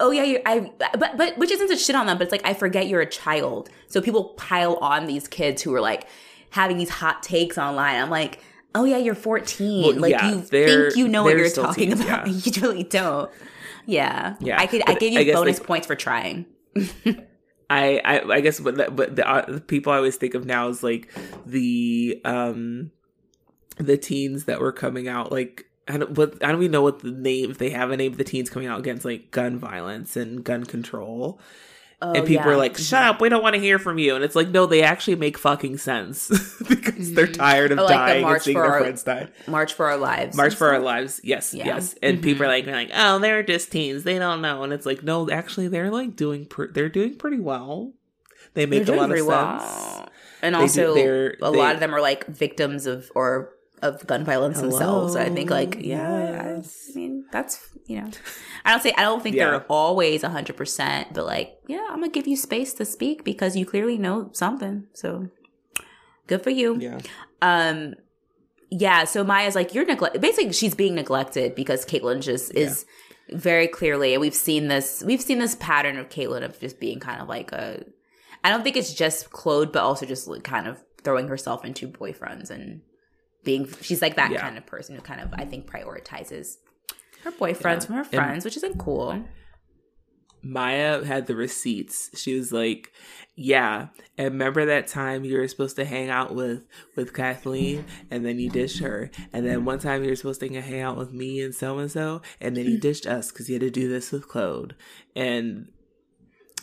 oh 0.00 0.10
yeah, 0.10 0.38
I 0.44 0.70
but 0.78 1.16
but 1.16 1.38
which 1.38 1.50
isn't 1.50 1.68
to 1.68 1.76
shit 1.76 1.96
on 1.96 2.06
them, 2.06 2.18
but 2.18 2.24
it's 2.24 2.32
like 2.32 2.46
I 2.46 2.54
forget 2.54 2.88
you're 2.88 3.00
a 3.00 3.10
child. 3.10 3.68
So 3.88 4.00
people 4.00 4.34
pile 4.36 4.76
on 4.76 5.06
these 5.06 5.28
kids 5.28 5.62
who 5.62 5.74
are 5.74 5.80
like 5.80 6.06
having 6.50 6.76
these 6.76 6.90
hot 6.90 7.22
takes 7.22 7.58
online. 7.58 7.96
I'm 8.02 8.10
like. 8.10 8.40
Oh 8.78 8.84
yeah, 8.84 8.98
you're 8.98 9.14
14. 9.14 9.82
Well, 9.82 9.98
like 9.98 10.10
yeah, 10.10 10.32
you 10.32 10.42
think 10.42 10.96
you 10.96 11.08
know 11.08 11.22
what 11.22 11.34
you're 11.34 11.48
talking 11.48 11.88
teens, 11.88 12.00
about. 12.02 12.26
yeah. 12.26 12.34
You 12.44 12.60
really 12.60 12.82
don't. 12.82 13.30
Yeah. 13.86 14.36
Yeah, 14.38 14.60
I 14.60 14.66
could. 14.66 14.82
I 14.86 14.92
give 14.96 15.14
you 15.14 15.24
guess, 15.24 15.34
bonus 15.34 15.58
like- 15.58 15.66
points 15.66 15.86
for 15.86 15.94
trying. 15.94 16.44
I, 17.70 18.00
I 18.04 18.20
I 18.34 18.40
guess 18.42 18.60
but 18.60 18.76
the, 18.76 18.90
but 18.90 19.16
the, 19.16 19.26
uh, 19.26 19.50
the 19.50 19.60
people 19.62 19.92
I 19.92 19.96
always 19.96 20.16
think 20.16 20.34
of 20.34 20.44
now 20.44 20.68
is 20.68 20.82
like 20.82 21.10
the 21.46 22.20
um 22.26 22.90
the 23.78 23.96
teens 23.96 24.44
that 24.44 24.60
were 24.60 24.72
coming 24.72 25.08
out 25.08 25.32
like 25.32 25.65
I 25.88 25.98
don't 25.98 26.10
what 26.12 26.42
I 26.44 26.50
don't 26.52 26.60
even 26.62 26.72
know 26.72 26.82
what 26.82 27.00
the 27.00 27.10
name 27.12 27.50
if 27.50 27.58
they 27.58 27.70
have 27.70 27.90
a 27.90 27.96
name 27.96 28.12
of 28.12 28.18
the 28.18 28.24
teens 28.24 28.50
coming 28.50 28.68
out 28.68 28.78
against 28.80 29.04
like 29.04 29.30
gun 29.30 29.58
violence 29.58 30.16
and 30.16 30.42
gun 30.44 30.64
control 30.64 31.40
Oh, 32.02 32.12
and 32.12 32.26
people 32.26 32.44
yeah. 32.44 32.52
are 32.52 32.56
like 32.58 32.76
shut 32.76 33.02
up 33.04 33.20
we 33.22 33.30
don't 33.30 33.42
want 33.42 33.54
to 33.54 33.60
hear 33.60 33.78
from 33.78 33.96
you 33.96 34.14
and 34.16 34.22
it's 34.22 34.36
like 34.36 34.48
no 34.48 34.66
they 34.66 34.82
actually 34.82 35.14
make 35.16 35.38
fucking 35.38 35.78
sense 35.78 36.28
because 36.68 37.14
they're 37.14 37.26
tired 37.26 37.72
of 37.72 37.78
Oh, 37.78 37.84
like 37.84 37.94
dying 37.94 38.24
and 38.26 38.42
seeing 38.42 38.58
their 38.58 38.66
Our- 38.70 38.80
friends 38.80 39.02
die 39.02 39.28
March 39.46 39.72
for 39.72 39.86
Our 39.86 39.96
Lives. 39.96 40.36
March 40.36 40.54
for 40.54 40.68
Our. 40.68 40.78
Lives, 40.78 41.22
yes, 41.24 41.54
Yeah. 41.54 41.64
yes, 41.66 41.94
and 42.02 42.20
people 42.22 42.42
Mhm. 42.42 42.44
are 42.44 42.48
like, 42.52 42.64
they're 42.66 42.74
like, 42.74 42.90
oh, 42.94 43.18
they're 43.18 43.42
just 43.42 43.72
teens, 43.72 44.02
they 44.04 44.18
don't 44.18 44.42
know, 44.42 44.62
and 44.62 44.74
it's 44.74 44.84
like, 44.84 45.02
no, 45.04 45.30
actually, 45.30 45.68
they're 45.68 45.90
like 45.90 46.16
doing, 46.16 46.44
pr- 46.44 46.66
they're 46.70 46.90
doing 46.90 47.14
pretty 47.16 47.40
well. 47.40 47.94
They 48.52 48.66
make 48.66 48.86
a 48.88 48.92
lot 48.92 49.10
of 49.10 49.16
sense. 49.16 49.26
well. 49.28 50.08
And 50.42 50.54
They 50.54 50.58
also, 50.60 50.94
they're- 50.94 51.36
a 51.40 51.50
they- 51.50 51.56
lot 51.58 51.74
of 51.74 51.80
them 51.80 51.94
are 51.94 52.00
like 52.02 52.26
victims 52.26 52.84
of 52.86 53.10
or 53.14 53.52
of 53.82 54.06
gun 54.06 54.24
violence 54.24 54.60
themselves. 54.60 55.12
So 55.14 55.20
I 55.20 55.28
think 55.30 55.50
like 55.50 55.76
yeah, 55.80 56.54
Yes. 56.56 56.90
I 56.94 56.98
mean 56.98 57.24
that's 57.30 57.68
you 57.86 58.00
know, 58.00 58.10
I 58.64 58.70
don't 58.72 58.82
say 58.82 58.92
I 58.96 59.02
don't 59.02 59.22
think 59.22 59.36
Yeah. 59.36 59.50
they're 59.50 59.66
always 59.68 60.22
hundred 60.22 60.56
percent, 60.56 61.14
but 61.14 61.26
like 61.26 61.56
yeah, 61.68 61.86
I'm 61.90 62.00
gonna 62.00 62.08
give 62.10 62.26
you 62.26 62.36
space 62.36 62.72
to 62.74 62.84
speak 62.84 63.24
because 63.24 63.56
you 63.56 63.66
clearly 63.66 63.98
know 63.98 64.30
something. 64.32 64.86
So 64.94 65.28
good 66.26 66.42
for 66.42 66.50
you. 66.50 66.78
Yeah, 66.80 66.98
um 67.42 67.94
yeah 68.70 69.04
so 69.04 69.22
maya's 69.22 69.54
like 69.54 69.74
you're 69.74 69.84
neglect 69.84 70.20
basically 70.20 70.52
she's 70.52 70.74
being 70.74 70.96
neglected 70.96 71.54
because 71.54 71.86
caitlin 71.86 72.20
just 72.20 72.52
is 72.52 72.84
very 73.30 73.68
clearly 73.68 74.12
and 74.12 74.20
we've 74.20 74.34
seen 74.34 74.66
this 74.66 75.04
we've 75.06 75.20
seen 75.22 75.38
this 75.38 75.54
pattern 75.60 75.96
of 75.96 76.08
caitlin 76.08 76.42
of 76.44 76.58
just 76.58 76.80
being 76.80 76.98
kind 76.98 77.20
of 77.22 77.28
like 77.28 77.52
a 77.52 77.84
i 78.42 78.50
don't 78.50 78.64
think 78.64 78.76
it's 78.76 78.92
just 78.92 79.30
claude 79.30 79.70
but 79.70 79.82
also 79.84 80.04
just 80.04 80.26
like 80.26 80.42
kind 80.42 80.66
of 80.66 80.82
throwing 81.04 81.28
herself 81.28 81.64
into 81.64 81.86
boyfriends 81.86 82.50
and 82.50 82.80
being 83.46 83.66
she's 83.80 84.02
like 84.02 84.16
that 84.16 84.30
Yeah. 84.30 84.42
kind 84.42 84.58
of 84.58 84.66
person 84.66 84.94
who 84.94 85.00
kind 85.00 85.22
of 85.22 85.32
i 85.32 85.46
think 85.46 85.70
prioritizes 85.70 86.56
her 87.24 87.32
boyfriends 87.32 87.62
Yeah. 87.62 87.86
from 87.86 87.94
her 87.94 88.02
And- 88.02 88.10
friends 88.10 88.44
which 88.44 88.58
isn't 88.58 88.78
cool 88.78 89.24
Maya 90.42 91.04
had 91.04 91.26
the 91.26 91.34
receipts. 91.34 92.10
She 92.16 92.38
was 92.38 92.52
like, 92.52 92.92
"Yeah, 93.34 93.88
and 94.16 94.26
remember 94.32 94.64
that 94.66 94.86
time 94.86 95.24
you 95.24 95.38
were 95.38 95.48
supposed 95.48 95.74
to 95.74 95.84
hang 95.84 96.08
out 96.08 96.36
with 96.36 96.62
with 96.94 97.12
Kathleen, 97.14 97.84
and 98.12 98.24
then 98.24 98.38
you 98.38 98.48
dished 98.48 98.78
her, 98.80 99.10
and 99.32 99.44
then 99.44 99.64
one 99.64 99.80
time 99.80 100.04
you 100.04 100.10
were 100.10 100.14
supposed 100.14 100.38
to 100.40 100.48
hang 100.60 100.80
out 100.80 100.96
with 100.96 101.12
me 101.12 101.40
and 101.40 101.52
so 101.52 101.78
and 101.78 101.90
so, 101.90 102.22
and 102.40 102.56
then 102.56 102.64
you 102.66 102.72
mm-hmm. 102.72 102.80
dished 102.80 103.06
us 103.08 103.32
because 103.32 103.48
you 103.48 103.54
had 103.56 103.62
to 103.62 103.70
do 103.70 103.88
this 103.88 104.12
with 104.12 104.28
Claude." 104.28 104.76
And 105.16 105.68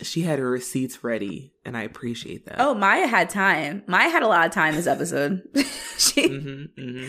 she 0.02 0.22
had 0.22 0.40
her 0.40 0.50
receipts 0.50 1.04
ready, 1.04 1.52
and 1.66 1.76
I 1.76 1.82
appreciate 1.82 2.46
that. 2.46 2.62
oh 2.62 2.74
maya 2.74 3.08
had 3.08 3.30
time 3.30 3.84
maya 3.88 4.10
had 4.10 4.24
a 4.24 4.28
lot 4.28 4.46
of 4.46 4.54
time 4.54 4.76
this 4.76 4.88
episode 4.88 5.42
she 6.14 6.28
hmm 6.28 6.64
hmm 6.78 7.08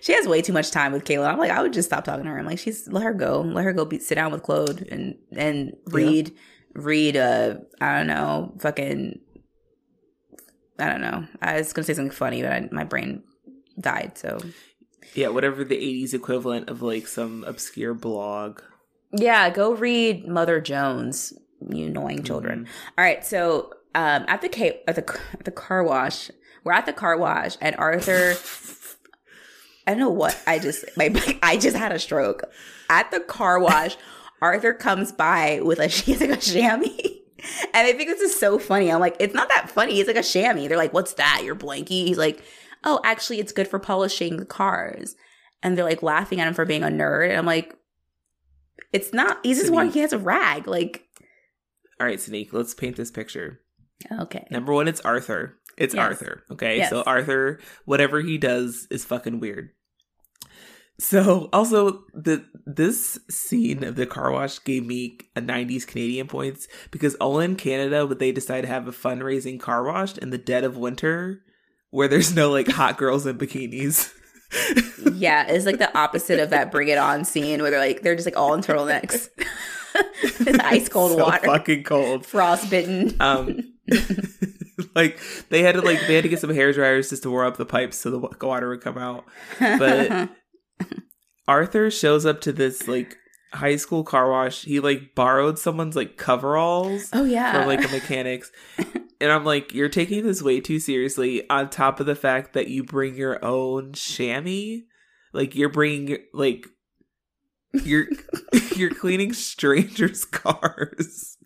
She 0.00 0.12
has 0.14 0.26
way 0.26 0.42
too 0.42 0.52
much 0.52 0.70
time 0.70 0.92
with 0.92 1.04
Kayla. 1.04 1.28
I'm 1.30 1.38
like, 1.38 1.50
I 1.50 1.62
would 1.62 1.72
just 1.72 1.88
stop 1.88 2.04
talking 2.04 2.24
to 2.24 2.30
her. 2.30 2.38
I'm 2.38 2.46
like, 2.46 2.58
she's 2.58 2.88
let 2.88 3.02
her 3.04 3.12
go. 3.14 3.40
Let 3.42 3.64
her 3.64 3.72
go 3.72 3.84
be, 3.84 3.98
sit 3.98 4.16
down 4.16 4.32
with 4.32 4.42
Claude 4.42 4.86
and 4.90 5.16
and 5.36 5.76
read 5.86 6.32
read 6.74 7.16
uh 7.16 7.56
I 7.80 7.98
don't 7.98 8.06
know, 8.06 8.54
fucking 8.60 9.20
I 10.78 10.88
don't 10.88 11.00
know. 11.00 11.26
I 11.40 11.56
was 11.58 11.72
gonna 11.72 11.84
say 11.84 11.94
something 11.94 12.10
funny, 12.10 12.42
but 12.42 12.52
I, 12.52 12.68
my 12.72 12.84
brain 12.84 13.22
died. 13.78 14.16
So 14.18 14.38
Yeah, 15.14 15.28
whatever 15.28 15.64
the 15.64 15.76
'80s 15.76 16.14
equivalent 16.14 16.68
of 16.68 16.82
like 16.82 17.06
some 17.06 17.44
obscure 17.44 17.94
blog. 17.94 18.60
yeah, 19.12 19.50
go 19.50 19.74
read 19.74 20.26
Mother 20.26 20.60
Jones. 20.60 21.32
You 21.68 21.86
annoying 21.86 22.24
children. 22.24 22.66
All 22.98 23.04
right, 23.04 23.24
so 23.24 23.72
um 23.94 24.24
at 24.26 24.40
the 24.40 24.48
ca- 24.48 24.80
at 24.88 24.96
the 24.96 25.20
at 25.34 25.44
the 25.44 25.50
car 25.52 25.84
wash, 25.84 26.30
we're 26.64 26.72
at 26.72 26.86
the 26.86 26.92
car 26.92 27.16
wash, 27.16 27.56
and 27.60 27.74
Arthur. 27.76 28.34
I 29.86 29.90
don't 29.90 29.98
know 30.00 30.10
what 30.10 30.40
I 30.46 30.58
just 30.58 30.84
my 30.96 31.10
I 31.42 31.56
just 31.56 31.76
had 31.76 31.92
a 31.92 31.98
stroke 31.98 32.44
at 32.88 33.10
the 33.10 33.20
car 33.20 33.58
wash. 33.58 33.96
Arthur 34.40 34.72
comes 34.74 35.12
by 35.12 35.60
with 35.62 35.78
a 35.78 35.88
she's 35.90 36.20
like 36.20 36.30
a 36.30 36.36
chamois, 36.36 36.88
and 37.74 37.86
I 37.86 37.92
think 37.92 38.08
this 38.08 38.20
is 38.20 38.38
so 38.38 38.58
funny. 38.58 38.90
I'm 38.90 39.00
like, 39.00 39.16
it's 39.20 39.34
not 39.34 39.48
that 39.48 39.70
funny. 39.70 39.98
It's 40.00 40.08
like 40.08 40.16
a 40.16 40.22
chamois. 40.22 40.68
They're 40.68 40.76
like, 40.76 40.92
what's 40.92 41.14
that? 41.14 41.42
Your 41.44 41.54
blankie? 41.56 42.06
He's 42.06 42.18
like, 42.18 42.42
oh, 42.84 43.00
actually, 43.04 43.40
it's 43.40 43.52
good 43.52 43.68
for 43.68 43.78
polishing 43.78 44.36
the 44.36 44.44
cars. 44.44 45.16
And 45.62 45.78
they're 45.78 45.84
like 45.84 46.02
laughing 46.02 46.40
at 46.40 46.48
him 46.48 46.54
for 46.54 46.64
being 46.64 46.82
a 46.82 46.88
nerd. 46.88 47.28
And 47.28 47.38
I'm 47.38 47.46
like, 47.46 47.74
it's 48.92 49.12
not. 49.12 49.38
He's 49.44 49.60
just 49.60 49.72
one. 49.72 49.90
He 49.90 50.00
has 50.00 50.12
a 50.12 50.18
rag. 50.18 50.66
Like, 50.66 51.04
All 52.00 52.06
right, 52.06 52.20
Sneak, 52.20 52.52
let's 52.52 52.74
paint 52.74 52.96
this 52.96 53.10
picture. 53.12 53.60
okay, 54.20 54.46
Number 54.50 54.72
one, 54.72 54.88
it's 54.88 55.00
Arthur. 55.02 55.58
It's 55.78 55.94
Yes. 55.94 56.02
Arthur. 56.02 56.42
Okay. 56.52 56.78
Yes. 56.78 56.90
So 56.90 57.02
Arthur, 57.02 57.58
whatever 57.84 58.20
he 58.20 58.38
does 58.38 58.86
is 58.90 59.04
fucking 59.04 59.40
weird. 59.40 59.70
So 60.98 61.48
also 61.52 62.04
the 62.14 62.44
this 62.66 63.18
scene 63.30 63.82
of 63.82 63.96
the 63.96 64.06
car 64.06 64.30
wash 64.30 64.62
gave 64.62 64.86
me 64.86 65.18
a 65.34 65.40
90s 65.40 65.86
Canadian 65.86 66.28
points 66.28 66.68
because 66.90 67.14
all 67.16 67.40
in 67.40 67.56
Canada 67.56 68.06
would 68.06 68.18
they 68.18 68.30
decide 68.32 68.60
to 68.62 68.68
have 68.68 68.86
a 68.86 68.92
fundraising 68.92 69.58
car 69.58 69.84
wash 69.84 70.16
in 70.18 70.30
the 70.30 70.38
dead 70.38 70.62
of 70.64 70.76
winter 70.76 71.40
where 71.90 72.08
there's 72.08 72.34
no 72.34 72.50
like 72.50 72.68
hot 72.68 72.98
girls 72.98 73.26
in 73.26 73.36
bikinis. 73.38 74.12
yeah, 75.14 75.46
it's 75.48 75.64
like 75.66 75.78
the 75.78 75.96
opposite 75.98 76.38
of 76.38 76.50
that 76.50 76.70
Bring 76.70 76.88
It 76.88 76.98
On 76.98 77.24
scene 77.24 77.62
where 77.62 77.70
they're 77.70 77.80
like 77.80 78.02
they're 78.02 78.14
just 78.14 78.26
like 78.26 78.36
all 78.36 78.52
in 78.54 78.60
turtlenecks, 78.60 79.28
it's 80.22 80.58
ice 80.60 80.88
cold 80.90 81.12
So 81.12 81.24
water, 81.24 81.46
fucking 81.46 81.84
cold. 81.84 82.26
frostbitten. 82.26 83.16
Um, 83.18 83.60
like 84.94 85.20
they 85.48 85.62
had 85.62 85.74
to 85.74 85.80
like 85.80 86.06
they 86.06 86.14
had 86.14 86.22
to 86.24 86.28
get 86.28 86.40
some 86.40 86.54
hair 86.54 86.72
dryers 86.72 87.10
just 87.10 87.22
to 87.24 87.30
warm 87.30 87.48
up 87.48 87.56
the 87.56 87.66
pipes 87.66 87.98
so 87.98 88.10
the 88.10 88.18
water 88.46 88.68
would 88.68 88.80
come 88.80 88.98
out. 88.98 89.24
But 89.58 90.30
Arthur 91.48 91.90
shows 91.90 92.26
up 92.26 92.40
to 92.42 92.52
this 92.52 92.88
like 92.88 93.16
high 93.52 93.76
school 93.76 94.04
car 94.04 94.30
wash. 94.30 94.62
He 94.62 94.80
like 94.80 95.14
borrowed 95.14 95.58
someone's 95.58 95.96
like 95.96 96.16
coveralls 96.16 97.10
oh 97.12 97.24
yeah, 97.24 97.52
from 97.52 97.68
like 97.68 97.84
a 97.84 97.92
mechanics. 97.92 98.50
And 99.22 99.30
I'm 99.30 99.44
like, 99.44 99.72
you're 99.72 99.88
taking 99.88 100.24
this 100.24 100.42
way 100.42 100.60
too 100.60 100.80
seriously. 100.80 101.48
On 101.48 101.70
top 101.70 102.00
of 102.00 102.06
the 102.06 102.16
fact 102.16 102.54
that 102.54 102.66
you 102.66 102.82
bring 102.82 103.14
your 103.14 103.42
own 103.44 103.92
chamois, 103.92 104.80
like 105.32 105.54
you're 105.54 105.68
bringing 105.68 106.18
like 106.34 106.66
you're 107.72 108.06
you're 108.76 108.94
cleaning 108.94 109.32
strangers' 109.32 110.24
cars 110.24 111.36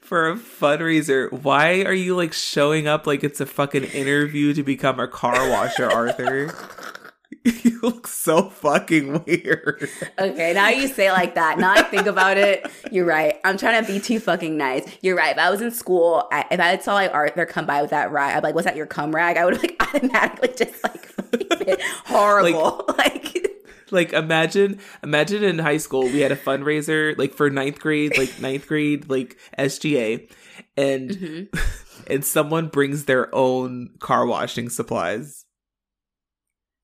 for 0.00 0.28
a 0.28 0.36
fundraiser. 0.36 1.32
Why 1.32 1.82
are 1.82 1.94
you 1.94 2.16
like 2.16 2.32
showing 2.32 2.86
up 2.86 3.06
like 3.06 3.24
it's 3.24 3.40
a 3.40 3.46
fucking 3.46 3.84
interview 3.84 4.54
to 4.54 4.62
become 4.62 5.00
a 5.00 5.08
car 5.08 5.48
washer, 5.48 5.90
Arthur? 5.90 6.54
you 7.44 7.80
look 7.82 8.06
so 8.06 8.50
fucking 8.50 9.24
weird. 9.24 9.88
Okay, 10.18 10.52
now 10.52 10.68
you 10.68 10.88
say 10.88 11.10
like 11.12 11.34
that. 11.34 11.58
Now 11.58 11.72
I 11.72 11.82
think 11.82 12.06
about 12.06 12.36
it. 12.36 12.68
You're 12.90 13.06
right. 13.06 13.36
I'm 13.44 13.56
trying 13.56 13.84
to 13.84 13.92
be 13.92 14.00
too 14.00 14.20
fucking 14.20 14.56
nice. 14.56 14.88
You're 15.00 15.16
right. 15.16 15.32
If 15.32 15.38
I 15.38 15.50
was 15.50 15.60
in 15.60 15.70
school, 15.70 16.28
I, 16.32 16.44
if 16.50 16.60
I 16.60 16.78
saw 16.78 16.94
like 16.94 17.12
Arthur 17.12 17.46
come 17.46 17.66
by 17.66 17.82
with 17.82 17.90
that 17.90 18.10
rag, 18.10 18.36
I'd 18.36 18.40
be 18.40 18.48
like, 18.48 18.54
"Was 18.54 18.64
that 18.64 18.76
your 18.76 18.86
cum 18.86 19.14
rag?" 19.14 19.36
I 19.36 19.44
would 19.44 19.58
like 19.58 19.76
automatically 19.80 20.52
just 20.56 20.82
like 20.82 21.14
horrible. 22.04 22.84
Like, 22.96 23.34
like 23.34 23.55
imagine 24.12 24.78
imagine 25.02 25.44
in 25.44 25.58
high 25.58 25.76
school 25.76 26.02
we 26.02 26.20
had 26.20 26.32
a 26.32 26.36
fundraiser 26.36 27.16
like 27.18 27.34
for 27.34 27.50
ninth 27.50 27.80
grade 27.80 28.16
like 28.18 28.40
ninth 28.40 28.66
grade 28.66 29.08
like 29.08 29.36
sga 29.58 30.28
and 30.76 31.10
mhm. 31.10 31.58
and 32.10 32.24
someone 32.24 32.68
brings 32.68 33.04
their 33.04 33.34
own 33.34 33.90
car 34.00 34.26
washing 34.26 34.68
supplies 34.68 35.44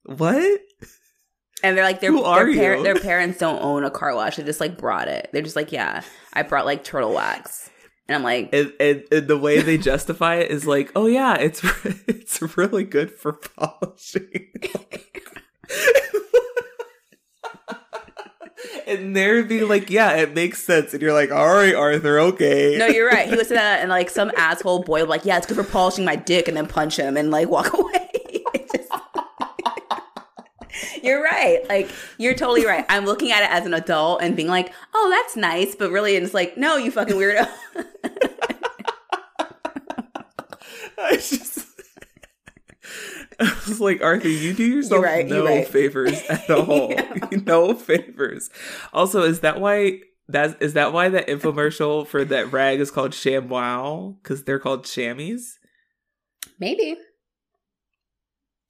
what 0.03 0.61
and 1.63 1.77
they're 1.77 1.85
like, 1.85 2.01
their 2.01 2.11
Who 2.11 2.23
are 2.23 2.43
their, 2.43 2.75
par- 2.75 2.75
you? 2.75 2.83
their 2.83 2.95
parents 2.95 3.37
don't 3.37 3.61
own 3.61 3.85
a 3.85 3.89
car 3.89 4.13
wash. 4.13 4.35
They 4.35 4.43
just 4.43 4.59
like 4.59 4.77
brought 4.77 5.07
it. 5.07 5.29
They're 5.31 5.41
just 5.41 5.55
like, 5.55 5.71
yeah, 5.71 6.01
I 6.33 6.41
brought 6.41 6.65
like 6.65 6.83
turtle 6.83 7.13
wax, 7.13 7.69
and 8.07 8.15
I'm 8.17 8.23
like, 8.23 8.49
and, 8.51 8.73
and, 8.79 9.03
and 9.11 9.27
the 9.27 9.37
way 9.37 9.61
they 9.61 9.77
justify 9.77 10.35
it 10.35 10.51
is 10.51 10.67
like 10.67 10.91
oh 10.95 11.05
yeah 11.05 11.35
it's 11.35 11.63
it's 12.07 12.41
really 12.57 12.83
good 12.83 13.11
for 13.11 13.33
polishing 13.33 14.51
and 18.87 19.15
they're 19.15 19.43
being 19.43 19.67
like, 19.67 19.89
yeah, 19.89 20.13
it 20.17 20.33
makes 20.33 20.63
sense. 20.63 20.93
And 20.93 21.01
you're 21.01 21.13
like, 21.13 21.31
all 21.31 21.53
right, 21.53 21.73
Arthur, 21.75 22.19
okay. 22.19 22.77
No, 22.77 22.87
you're 22.87 23.07
right. 23.07 23.27
He 23.29 23.35
would 23.35 23.47
say 23.47 23.55
that, 23.55 23.81
and 23.81 23.89
like 23.89 24.09
some 24.09 24.31
asshole 24.37 24.83
boy 24.83 25.01
be 25.01 25.07
like, 25.07 25.25
yeah, 25.25 25.37
it's 25.37 25.45
good 25.47 25.57
for 25.57 25.63
polishing 25.63 26.05
my 26.05 26.15
dick, 26.15 26.47
and 26.47 26.55
then 26.57 26.67
punch 26.67 26.97
him 26.97 27.17
and 27.17 27.31
like 27.31 27.49
walk 27.49 27.73
away. 27.77 28.09
Just- 28.71 28.91
you're 31.03 31.21
right. 31.21 31.67
Like 31.67 31.89
you're 32.17 32.33
totally 32.33 32.65
right. 32.65 32.85
I'm 32.89 33.05
looking 33.05 33.31
at 33.31 33.43
it 33.43 33.51
as 33.51 33.65
an 33.65 33.73
adult 33.73 34.21
and 34.21 34.35
being 34.35 34.47
like, 34.47 34.71
oh, 34.93 35.09
that's 35.09 35.35
nice, 35.35 35.75
but 35.75 35.91
really, 35.91 36.15
it's 36.15 36.33
like, 36.33 36.57
no, 36.57 36.77
you 36.77 36.91
fucking 36.91 37.15
weirdo. 37.15 37.47
I 40.97 41.15
just. 41.15 41.62
I 43.65 43.69
was 43.69 43.81
like, 43.81 44.01
Arthur, 44.01 44.29
you 44.29 44.53
do 44.53 44.65
yourself 44.65 45.03
right, 45.03 45.27
no 45.27 45.45
right. 45.45 45.67
favors 45.67 46.21
at 46.29 46.49
all. 46.49 46.91
Yeah. 46.91 47.13
no 47.45 47.73
favors. 47.73 48.49
Also, 48.93 49.23
is 49.23 49.41
that 49.41 49.59
why 49.59 49.99
that 50.29 50.61
is 50.61 50.73
that 50.73 50.93
why 50.93 51.09
that 51.09 51.27
infomercial 51.27 52.07
for 52.07 52.23
that 52.25 52.51
rag 52.51 52.79
is 52.79 52.91
called 52.91 53.13
Sham 53.13 53.49
Wow? 53.49 54.17
Because 54.21 54.43
they're 54.43 54.59
called 54.59 54.85
chamois. 54.85 55.57
Maybe. 56.59 56.95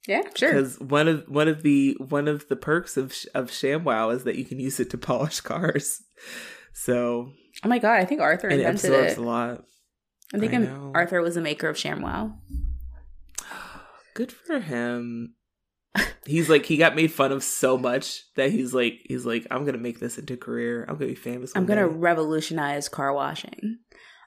Yeah, 0.06 0.22
sure. 0.34 0.50
Because 0.50 0.78
one 0.80 1.08
of 1.08 1.24
one 1.28 1.48
of 1.48 1.62
the 1.62 1.96
one 1.98 2.28
of 2.28 2.48
the 2.48 2.56
perks 2.56 2.96
of 2.96 3.14
of 3.34 3.50
ShamWow 3.50 4.14
is 4.14 4.24
that 4.24 4.36
you 4.36 4.44
can 4.44 4.60
use 4.60 4.78
it 4.80 4.90
to 4.90 4.98
polish 4.98 5.40
cars. 5.40 6.02
So 6.72 7.32
Oh 7.62 7.68
my 7.68 7.78
god, 7.78 8.00
I 8.00 8.04
think 8.04 8.20
Arthur 8.20 8.48
it 8.48 8.60
invented 8.60 8.90
absorbs 8.90 9.12
it. 9.12 9.18
a 9.18 9.22
lot. 9.22 9.64
I 10.34 10.38
think 10.38 10.54
I. 10.54 10.66
Arthur 10.94 11.22
was 11.22 11.36
the 11.36 11.40
maker 11.40 11.68
of 11.68 11.76
ShamWow. 11.76 12.34
Good 14.14 14.32
for 14.32 14.60
him. 14.60 15.34
He's 16.26 16.48
like 16.48 16.66
he 16.66 16.76
got 16.76 16.96
made 16.96 17.12
fun 17.12 17.30
of 17.32 17.44
so 17.44 17.76
much 17.76 18.24
that 18.34 18.50
he's 18.50 18.72
like 18.74 19.00
he's 19.04 19.26
like 19.26 19.46
I'm 19.50 19.64
gonna 19.64 19.78
make 19.78 20.00
this 20.00 20.18
into 20.18 20.34
a 20.34 20.36
career. 20.36 20.84
I'm 20.88 20.96
gonna 20.96 21.10
be 21.10 21.14
famous. 21.14 21.52
I'm 21.54 21.66
gonna 21.66 21.86
day." 21.88 21.94
revolutionize 21.94 22.88
car 22.88 23.12
washing. 23.12 23.78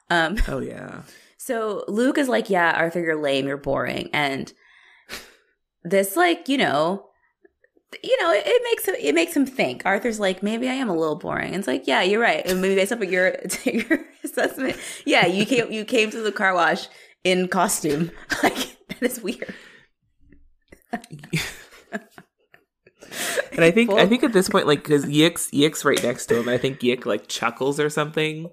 Um, 0.08 0.38
Oh 0.48 0.60
yeah. 0.60 1.02
so 1.36 1.84
Luke 1.88 2.16
is 2.16 2.28
like, 2.28 2.48
"Yeah, 2.48 2.72
Arthur, 2.76 3.00
you're 3.00 3.20
lame, 3.20 3.46
you're 3.46 3.56
boring," 3.58 4.08
and 4.12 4.52
this, 5.84 6.16
like, 6.16 6.48
you 6.48 6.58
know, 6.58 7.06
you 8.02 8.22
know, 8.22 8.32
it, 8.32 8.42
it 8.46 8.62
makes 8.64 8.86
him 8.86 8.94
it 8.98 9.14
makes 9.14 9.36
him 9.36 9.46
think. 9.46 9.82
Arthur's 9.84 10.20
like, 10.20 10.42
maybe 10.42 10.68
I 10.68 10.74
am 10.74 10.88
a 10.88 10.96
little 10.96 11.16
boring. 11.16 11.48
And 11.48 11.56
it's 11.56 11.66
like, 11.66 11.86
yeah, 11.86 12.02
you're 12.02 12.20
right. 12.20 12.44
And 12.46 12.60
maybe 12.60 12.74
based 12.74 12.92
off 12.92 13.00
of 13.00 13.10
your 13.10 13.36
your 13.64 14.00
assessment, 14.24 14.76
yeah, 15.04 15.26
you 15.26 15.44
came 15.46 15.70
you 15.72 15.84
came 15.84 16.10
to 16.10 16.20
the 16.20 16.32
car 16.32 16.54
wash 16.54 16.88
in 17.24 17.48
costume. 17.48 18.10
Like 18.42 18.76
that 18.88 19.02
is 19.02 19.20
weird. 19.20 19.54
And 23.52 23.64
I 23.64 23.70
think 23.70 23.90
I 23.90 24.06
think 24.06 24.22
at 24.22 24.32
this 24.32 24.48
point, 24.48 24.66
like, 24.66 24.82
because 24.82 25.04
Yick's 25.06 25.50
Yick's 25.50 25.84
right 25.84 26.00
next 26.02 26.26
to 26.26 26.34
him, 26.36 26.42
and 26.42 26.50
I 26.50 26.58
think 26.58 26.82
Yick 26.82 27.06
like 27.06 27.26
chuckles 27.26 27.80
or 27.80 27.88
something 27.90 28.50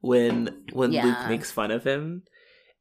when 0.00 0.64
when 0.72 0.92
Luke 1.04 1.28
makes 1.28 1.50
fun 1.52 1.70
of 1.70 1.84
him, 1.84 2.22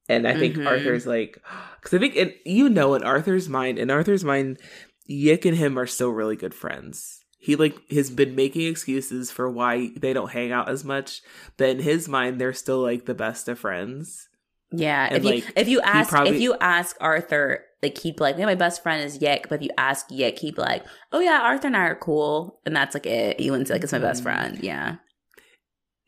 and 0.08 0.28
I 0.28 0.36
think 0.38 0.55
Mhm. 0.55 0.66
Arthur's 0.66 1.05
like, 1.05 1.38
because 1.80 1.93
I 1.93 1.99
think 1.99 2.16
you 2.45 2.70
know, 2.70 2.95
in 2.95 3.03
Arthur's 3.03 3.49
mind, 3.49 3.78
in 3.78 3.91
Arthur's 3.91 4.24
mind, 4.24 4.60
Yick 5.05 5.45
and 5.45 5.58
him 5.58 5.78
are 5.78 5.86
still 5.86 6.10
really 6.12 6.36
good 6.36 6.55
friends. 6.55 7.20
He 7.38 7.55
like 7.55 7.76
has 7.91 8.10
been 8.10 8.34
making 8.36 8.66
excuses 8.68 9.30
for 9.30 9.49
why 9.49 9.89
they 9.97 10.14
don't 10.14 10.32
hang 10.32 10.51
out 10.51 10.70
as 10.70 10.84
much, 10.84 11.22
but 11.58 11.70
in 11.70 11.80
his 11.80 12.08
mind, 12.08 12.39
they're 12.39 12.53
still 12.53 12.80
like 12.82 13.05
the 13.05 13.14
best 13.14 13.47
of 13.49 13.60
friends. 13.60 14.30
Yeah, 14.72 15.08
And, 15.12 15.24
if 15.24 15.24
you 15.36 15.51
if 15.55 15.68
you 15.68 15.82
ask 15.82 16.10
probably- 16.10 16.36
if 16.36 16.41
you 16.41 16.55
ask 16.60 16.95
Arthur, 16.99 17.64
like 17.84 17.98
he'd 18.00 18.16
be 18.16 18.24
like, 18.24 18.38
"Yeah, 18.38 18.46
my 18.46 18.56
best 18.56 18.82
friend 18.84 19.04
is 19.04 19.22
Yick." 19.22 19.48
But 19.50 19.56
if 19.56 19.62
you 19.64 19.70
ask 19.78 20.08
Yick, 20.10 20.40
he'd 20.40 20.56
be 20.56 20.62
like, 20.62 20.84
"Oh 21.12 21.20
yeah, 21.20 21.42
Arthur 21.44 21.68
and 21.68 21.78
I 21.78 21.82
are 21.82 21.96
cool," 21.96 22.60
and 22.66 22.76
that's 22.76 22.94
like 22.94 23.06
it. 23.06 23.40
You 23.40 23.52
wouldn't 23.52 23.68
say 23.68 23.76
like 23.76 23.84
it's 23.84 23.94
my 23.94 24.00
best 24.00 24.22
Mhm. 24.22 24.24
friend. 24.24 24.60
Yeah, 24.64 24.96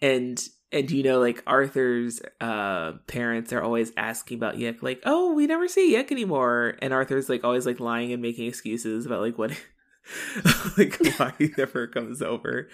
and 0.01 0.41
and 0.71 0.91
you 0.91 1.01
know 1.03 1.19
like 1.19 1.41
arthur's 1.47 2.21
uh 2.41 2.91
parents 3.07 3.51
are 3.51 3.61
always 3.61 3.91
asking 3.97 4.37
about 4.37 4.57
yick 4.59 4.83
like 4.83 5.01
oh 5.03 5.33
we 5.33 5.47
never 5.47 5.67
see 5.67 5.93
yick 5.93 6.11
anymore 6.11 6.75
and 6.79 6.93
arthur's 6.93 7.27
like 7.27 7.43
always 7.43 7.65
like 7.65 7.79
lying 7.79 8.13
and 8.13 8.21
making 8.21 8.47
excuses 8.47 9.07
about 9.07 9.21
like 9.21 9.35
what 9.39 9.49
like 10.77 10.95
why 11.17 11.33
he 11.39 11.49
never 11.57 11.87
comes 11.87 12.21
over 12.21 12.69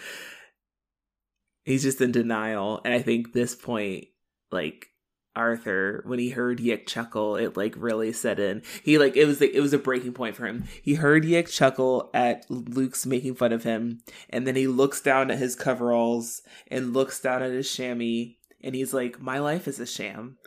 he's 1.64 1.84
just 1.84 2.02
in 2.02 2.12
denial 2.12 2.82
and 2.84 2.93
i 2.93 3.02
think 3.02 3.32
this 3.32 3.56
point 3.56 4.08
like 4.52 4.88
arthur 5.36 6.01
when 6.05 6.19
he 6.19 6.29
heard 6.29 6.59
yick 6.59 6.88
chuckle 6.88 7.36
it 7.36 7.57
like 7.57 7.73
really 7.77 8.11
set 8.13 8.39
in 8.39 8.61
he 8.83 8.97
like 8.97 9.15
it 9.15 9.25
was 9.25 9.41
like 9.41 9.51
it 9.53 9.61
was 9.61 9.73
a 9.73 9.77
breaking 9.77 10.13
point 10.13 10.36
for 10.36 10.45
him 10.45 10.63
he 10.81 10.95
heard 10.95 11.25
yick 11.25 11.47
chuckle 11.47 12.09
at 12.13 12.45
luke's 12.49 13.05
making 13.05 13.36
fun 13.36 13.51
of 13.51 13.63
him 13.63 13.99
and 14.29 14.47
then 14.47 14.55
he 14.55 14.67
looks 14.67 15.01
down 15.01 15.29
at 15.31 15.38
his 15.38 15.55
coveralls 15.55 16.41
and 16.67 16.93
looks 16.93 17.19
down 17.19 17.43
at 17.43 17.51
his 17.51 17.71
chamois 17.71 18.33
and 18.61 18.75
he's 18.75 18.93
like 18.93 19.21
my 19.21 19.39
life 19.39 19.67
is 19.67 19.79
a 19.79 19.86
sham 19.86 20.38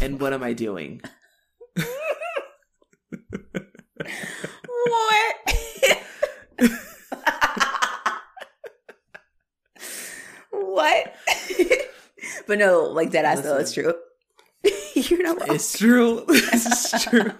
and 0.00 0.20
what 0.20 0.32
am 0.32 0.42
i 0.42 0.52
doing 0.52 1.00
what? 4.86 5.36
what? 10.50 11.14
but 12.46 12.58
no, 12.58 12.84
like 12.84 13.10
dead 13.10 13.24
ass 13.24 13.40
though, 13.40 13.58
it's 13.58 13.72
true. 13.72 13.94
You're 15.10 15.22
not 15.22 15.40
wrong. 15.40 15.54
it's 15.54 15.76
true 15.78 16.24
it's 16.28 17.04
true 17.04 17.32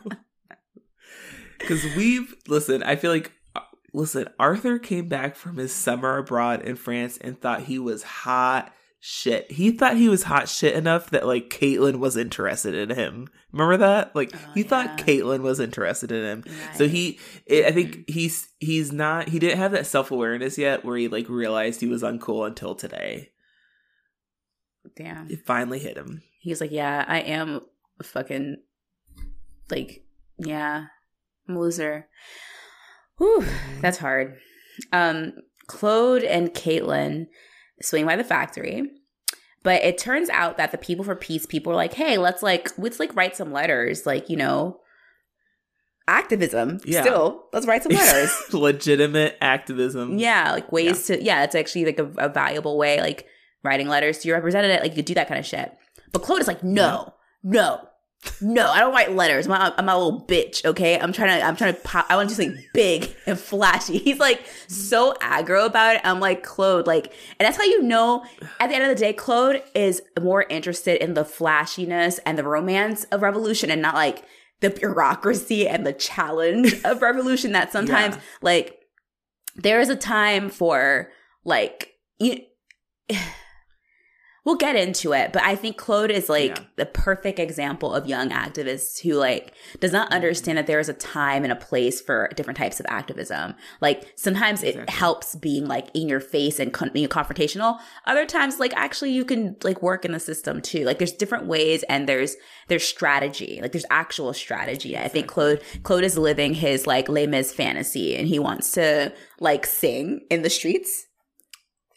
because 1.59 1.85
we've 1.97 2.35
listen 2.49 2.83
i 2.83 2.97
feel 2.97 3.11
like 3.13 3.33
uh, 3.57 3.61
listen 3.93 4.27
arthur 4.39 4.79
came 4.79 5.09
back 5.09 5.37
from 5.37 5.57
his 5.57 5.73
summer 5.73 6.19
abroad 6.19 6.63
in 6.63 6.77
france 6.77 7.17
and 7.19 7.41
thought 7.41 7.63
he 7.63 7.79
was 7.79 8.03
hot 8.03 8.73
shit 9.03 9.51
he 9.53 9.71
thought 9.71 9.97
he 9.97 10.09
was 10.11 10.25
hot 10.25 10.49
shit 10.49 10.75
enough 10.75 11.09
that 11.11 11.27
like 11.27 11.49
caitlin 11.49 11.97
was 12.01 12.17
interested 12.19 12.75
in 12.75 12.95
him 12.95 13.29
remember 13.53 13.77
that 13.79 14.15
like 14.15 14.31
Oh, 14.35 14.39
he 14.55 14.63
thought 14.63 14.99
yeah. 14.99 15.05
caitlin 15.07 15.41
was 15.41 15.59
interested 15.61 16.13
in 16.13 16.23
him 16.25 16.45
So 16.75 16.87
he, 16.89 17.19
i 17.51 17.65
I 17.69 17.73
think 17.73 18.09
he's 18.11 18.49
he's 18.59 18.93
not 18.93 19.29
he 19.31 19.39
didn't 19.39 19.57
have 19.59 19.73
that 19.73 19.87
self 19.87 20.11
awareness 20.11 20.59
yet 20.59 20.85
where 20.85 20.97
he 20.99 21.09
like 21.09 21.29
realized 21.31 21.81
he 21.81 21.87
was 21.87 22.03
uncool 22.03 22.47
until 22.47 22.75
today. 22.75 23.31
damn. 24.97 25.31
It 25.31 25.47
finally 25.47 25.79
hit 25.79 25.97
him. 25.97 26.23
He 26.41 26.51
was 26.51 26.61
like, 26.61 26.73
"Yeah, 26.73 27.05
I 27.07 27.21
am 27.21 27.61
a 28.01 28.03
fucking 28.03 28.57
like, 29.71 30.05
yeah, 30.39 30.87
I'm 31.49 31.57
a 31.57 31.61
loser." 31.61 32.09
Whew, 33.19 33.45
that's 33.83 33.99
hard. 33.99 34.39
Um, 34.93 35.35
Claude 35.67 36.25
and 36.25 36.51
Caitlin 36.55 37.27
swing 37.83 38.07
by 38.07 38.17
the 38.17 38.25
factory, 38.25 38.91
but 39.63 39.83
it 39.83 39.99
turns 39.99 40.31
out 40.31 40.57
that 40.57 40.73
the 40.73 40.79
people 40.79 41.05
for 41.05 41.15
peace 41.15 41.45
people 41.45 41.73
are 41.73 41.77
like, 41.77 41.93
"Hey, 41.93 42.17
let's 42.17 42.43
like 42.43 42.71
let's 42.79 42.99
like 42.99 43.15
write 43.15 43.37
some 43.37 43.53
letters, 43.53 44.07
like 44.07 44.29
you 44.29 44.37
know." 44.37 44.81
Activism. 46.09 46.81
Yeah. 46.85 47.03
Still, 47.03 47.45
let's 47.53 47.67
write 47.67 47.85
some 47.85 47.93
letters. 47.95 48.33
Legitimate 48.53 49.37
activism. 49.41 50.19
Yeah, 50.19 50.51
like 50.53 50.73
ways 50.73 51.07
to 51.07 51.23
yeah, 51.23 51.45
it's 51.45 51.55
actually 51.55 51.85
like 51.85 51.99
a, 52.01 52.11
a 52.17 52.29
valuable 52.29 52.79
way, 52.79 53.01
like 53.01 53.27
writing 53.63 53.87
letters 53.87 54.19
to 54.19 54.29
your 54.29 54.37
representative, 54.37 54.81
like 54.81 54.93
you 54.93 54.97
could 54.97 55.05
do 55.05 55.15
that 55.15 55.29
kind 55.29 55.39
of 55.39 55.47
shit. 55.47 55.71
But 56.13 56.23
Claude 56.23 56.41
is 56.41 56.47
like, 56.47 56.63
no, 56.65 57.15
no, 57.43 57.87
no, 58.43 58.67
I 58.69 58.81
don't 58.81 58.93
write 58.93 59.13
letters. 59.13 59.47
I'm 59.47 59.53
not, 59.53 59.75
I'm 59.79 59.89
a 59.89 59.97
little 59.97 60.21
bitch, 60.27 60.63
okay? 60.65 60.99
I'm 60.99 61.13
trying 61.13 61.39
to, 61.41 61.47
I'm 61.47 61.57
trying 61.57 61.75
to 61.75 61.81
pop. 61.81 62.05
I 62.11 62.17
want 62.17 62.29
to 62.29 62.37
do 62.37 62.43
something 62.43 62.65
big 62.75 63.15
and 63.27 63.39
flashy. 63.39 63.97
He's 64.05 64.19
like 64.19 64.43
so 64.67 65.15
aggro 65.23 65.65
about 65.67 65.97
it. 65.97 66.03
I'm 66.05 66.21
like 66.21 66.43
Claude, 66.43 66.87
like, 66.87 67.07
and 67.39 67.47
that's 67.47 67.57
how 67.57 67.63
you 67.65 67.83
know. 67.83 68.25
At 68.59 68.69
the 68.69 68.75
end 68.75 68.85
of 68.85 68.91
the 68.91 68.95
day, 68.95 69.13
Claude 69.15 69.63
is 69.75 70.03
more 70.21 70.43
interested 70.51 71.03
in 71.03 71.15
the 71.15 71.25
flashiness 71.25 72.19
and 72.27 72.37
the 72.37 72.45
romance 72.45 73.05
of 73.05 73.23
revolution, 73.23 73.71
and 73.71 73.81
not 73.81 73.95
like 73.95 74.23
the 74.61 74.69
bureaucracy 74.69 75.67
and 75.67 75.87
the 75.87 75.93
challenge 75.95 76.75
of 76.85 77.01
revolution. 77.03 77.53
That 77.53 77.73
sometimes, 77.73 78.17
Yeah. 78.17 78.23
like, 78.43 78.77
there 79.57 79.81
is 79.81 79.89
a 79.89 79.97
time 79.97 80.51
for 80.51 81.11
like 81.45 81.95
you 82.19 82.41
we'll 84.45 84.57
get 84.57 84.77
into 84.77 85.13
it 85.13 85.33
but 85.33 85.43
i 85.43 85.55
think 85.55 85.77
claude 85.77 86.11
is 86.11 86.29
like 86.29 86.57
Yeah. 86.57 86.65
the 86.77 86.87
perfect 86.87 87.39
example 87.39 87.95
of 87.95 88.07
young 88.07 88.31
activists 88.31 89.01
who 89.01 89.15
like 89.15 89.53
does 89.81 89.93
not 89.93 90.13
understand 90.13 90.59
that 90.59 90.67
there 90.67 90.81
is 90.81 90.89
a 90.89 90.95
time 90.95 91.43
and 91.45 91.53
a 91.53 91.57
place 91.57 92.01
for 92.01 92.29
different 92.37 92.57
types 92.57 92.81
of 92.81 92.87
activism. 92.89 93.55
Like 93.81 94.13
sometimes 94.17 94.63
it 94.63 94.89
helps 94.91 95.35
being 95.37 95.67
like 95.67 95.89
in 95.95 96.09
your 96.09 96.21
face 96.21 96.59
and 96.59 96.73
con- 96.73 96.91
being 96.93 97.09
confrontational. 97.09 97.79
Other 98.07 98.27
times 98.27 98.59
like 98.59 98.73
actually 98.75 99.13
you 99.13 99.25
can 99.25 99.57
like 99.63 99.83
work 99.83 100.05
in 100.05 100.13
the 100.13 100.21
system 100.21 100.61
too. 100.63 100.85
Like 100.85 100.99
there's 100.99 101.13
different 101.13 101.47
ways 101.47 101.83
and 101.89 102.09
there's 102.09 102.37
there's 102.69 102.85
strategy. 102.85 103.59
Like 103.63 103.73
there's 103.73 103.87
actual 103.91 104.33
strategy. 104.33 104.97
I 104.97 105.09
think 105.09 105.27
claude 105.27 105.61
claude 105.83 106.05
is 106.05 106.17
living 106.19 106.55
his 106.55 106.87
like 106.87 107.09
Les 107.09 107.27
Mis 107.27 107.53
fantasy 107.53 108.17
and 108.17 108.27
he 108.27 108.39
wants 108.39 108.73
to 108.73 109.13
like 109.41 109.67
sing 109.67 110.21
in 110.31 110.43
the 110.43 110.51
streets 110.51 111.07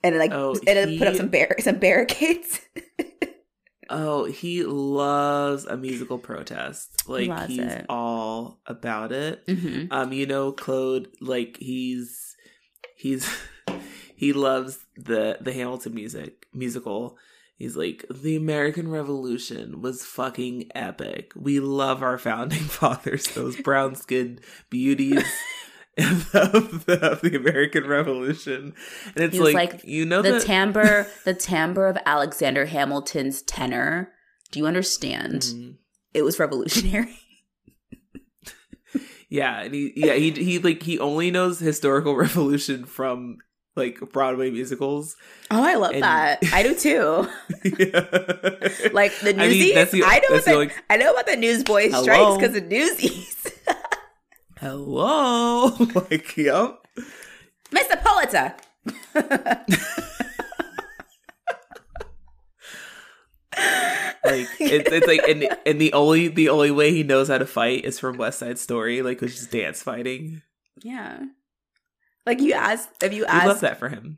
and 0.04 0.18
like 0.18 0.32
Oh, 0.32 0.56
and 0.68 0.78
then 0.78 0.97
put 0.97 1.08
up 1.08 1.16
some 1.16 1.30
bar- 1.30 1.56
some 1.60 1.78
barricades 1.80 2.60
Oh, 3.89 4.26
he 4.26 4.64
loves 4.64 5.66
a 5.66 5.76
musical 5.78 6.18
protest. 6.18 7.08
Like 7.08 7.28
Loves 7.28 7.47
he's 7.47 7.60
it. 7.60 7.86
all 7.89 8.60
about 8.66 9.12
it. 9.12 9.45
mm-hmm. 9.45 9.91
Um, 9.91 10.14
you 10.14 10.26
know, 10.26 10.51
Claude, 10.51 11.10
like 11.22 11.58
he's 11.60 12.36
he's 12.95 13.30
he 14.16 14.34
loves 14.34 14.80
the 14.95 15.38
the 15.41 15.54
Hamilton 15.54 15.93
music 15.93 16.47
musical. 16.54 17.18
He's 17.58 17.76
like, 17.78 18.04
the 18.10 18.36
American 18.36 18.89
Revolution 18.89 19.82
was 19.82 20.04
fucking 20.04 20.72
epic. 20.74 21.32
We 21.36 21.60
love 21.60 22.01
our 22.01 22.18
founding 22.18 22.60
fathers, 22.64 23.26
those 23.28 23.58
brown 23.62 23.95
skinned 23.95 24.41
beauties 24.72 25.24
of 26.33 26.85
the, 26.85 26.99
of 27.11 27.21
the 27.21 27.35
American 27.35 27.85
Revolution. 27.87 28.73
And 29.15 29.23
it's 29.25 29.37
like, 29.37 29.53
like, 29.55 29.83
you 29.83 30.05
know 30.05 30.21
the 30.21 30.31
that 30.33 30.41
timbre, 30.43 31.07
the 31.25 31.33
timbre 31.33 31.87
of 31.87 31.97
Alexander 32.05 32.65
Hamilton's 32.65 33.41
tenor. 33.43 34.11
Do 34.51 34.59
you 34.59 34.65
understand? 34.67 35.41
Mhm. 35.41 35.75
It 36.13 36.21
was 36.23 36.39
revolutionary. 36.39 37.17
Yeah, 39.29 39.61
and 39.61 39.73
he 39.73 39.91
yeah, 39.95 40.13
he 40.13 40.29
he 40.29 40.59
like 40.59 40.83
he 40.83 40.99
only 40.99 41.31
knows 41.31 41.57
historical 41.59 42.15
revolution 42.15 42.85
from 42.85 43.37
like 43.75 43.99
Broadway 44.11 44.51
musicals. 44.51 45.15
Oh, 45.49 45.63
I 45.63 45.73
love 45.73 45.93
And- 45.93 46.03
that. 46.03 46.37
I 46.53 46.61
do 46.61 46.75
too. 46.75 47.27
yeah. 47.63 48.05
Like 48.93 49.17
the 49.21 49.29
I 49.35 49.47
Newsies. 49.47 49.73
mean, 49.73 50.01
the- 50.01 50.03
I 50.05 50.19
know 50.19 50.27
that's 50.29 50.45
the, 50.45 50.51
the 50.51 50.57
only- 50.57 50.71
I 50.87 50.97
know 50.97 51.11
about 51.13 51.25
the 51.25 51.35
Newsboys 51.35 51.89
Hello? 51.91 52.03
strikes 52.03 52.37
because 52.37 52.55
of 52.57 52.65
Newsies. 52.69 53.42
Hello. 54.64 55.66
like, 56.09 56.38
yep. 56.38 56.88
Mr. 57.70 58.01
Pulitzer. 58.01 58.55
Like 64.26 64.47
it's 64.57 64.89
it's 64.89 65.05
like 65.05 65.28
and 65.28 65.49
and 65.66 65.82
the 65.82 65.91
only 65.91 66.30
the 66.30 66.47
only 66.47 66.72
way 66.72 66.91
he 66.91 67.03
knows 67.03 67.28
how 67.28 67.38
to 67.39 67.45
fight 67.45 67.84
is 67.84 67.99
from 67.99 68.16
West 68.16 68.39
Side 68.39 68.57
Story, 68.57 69.01
like 69.01 69.20
which 69.20 69.34
is 69.34 69.47
dance 69.47 69.84
fighting. 69.84 70.41
yeah. 70.82 71.20
Like 72.26 72.39
you 72.39 72.53
asked, 72.53 73.03
if 73.03 73.11
you 73.11 73.26
asked 73.26 73.43
I 73.43 73.47
love 73.47 73.59
that 73.59 73.80
for 73.80 73.89
him. 73.89 74.18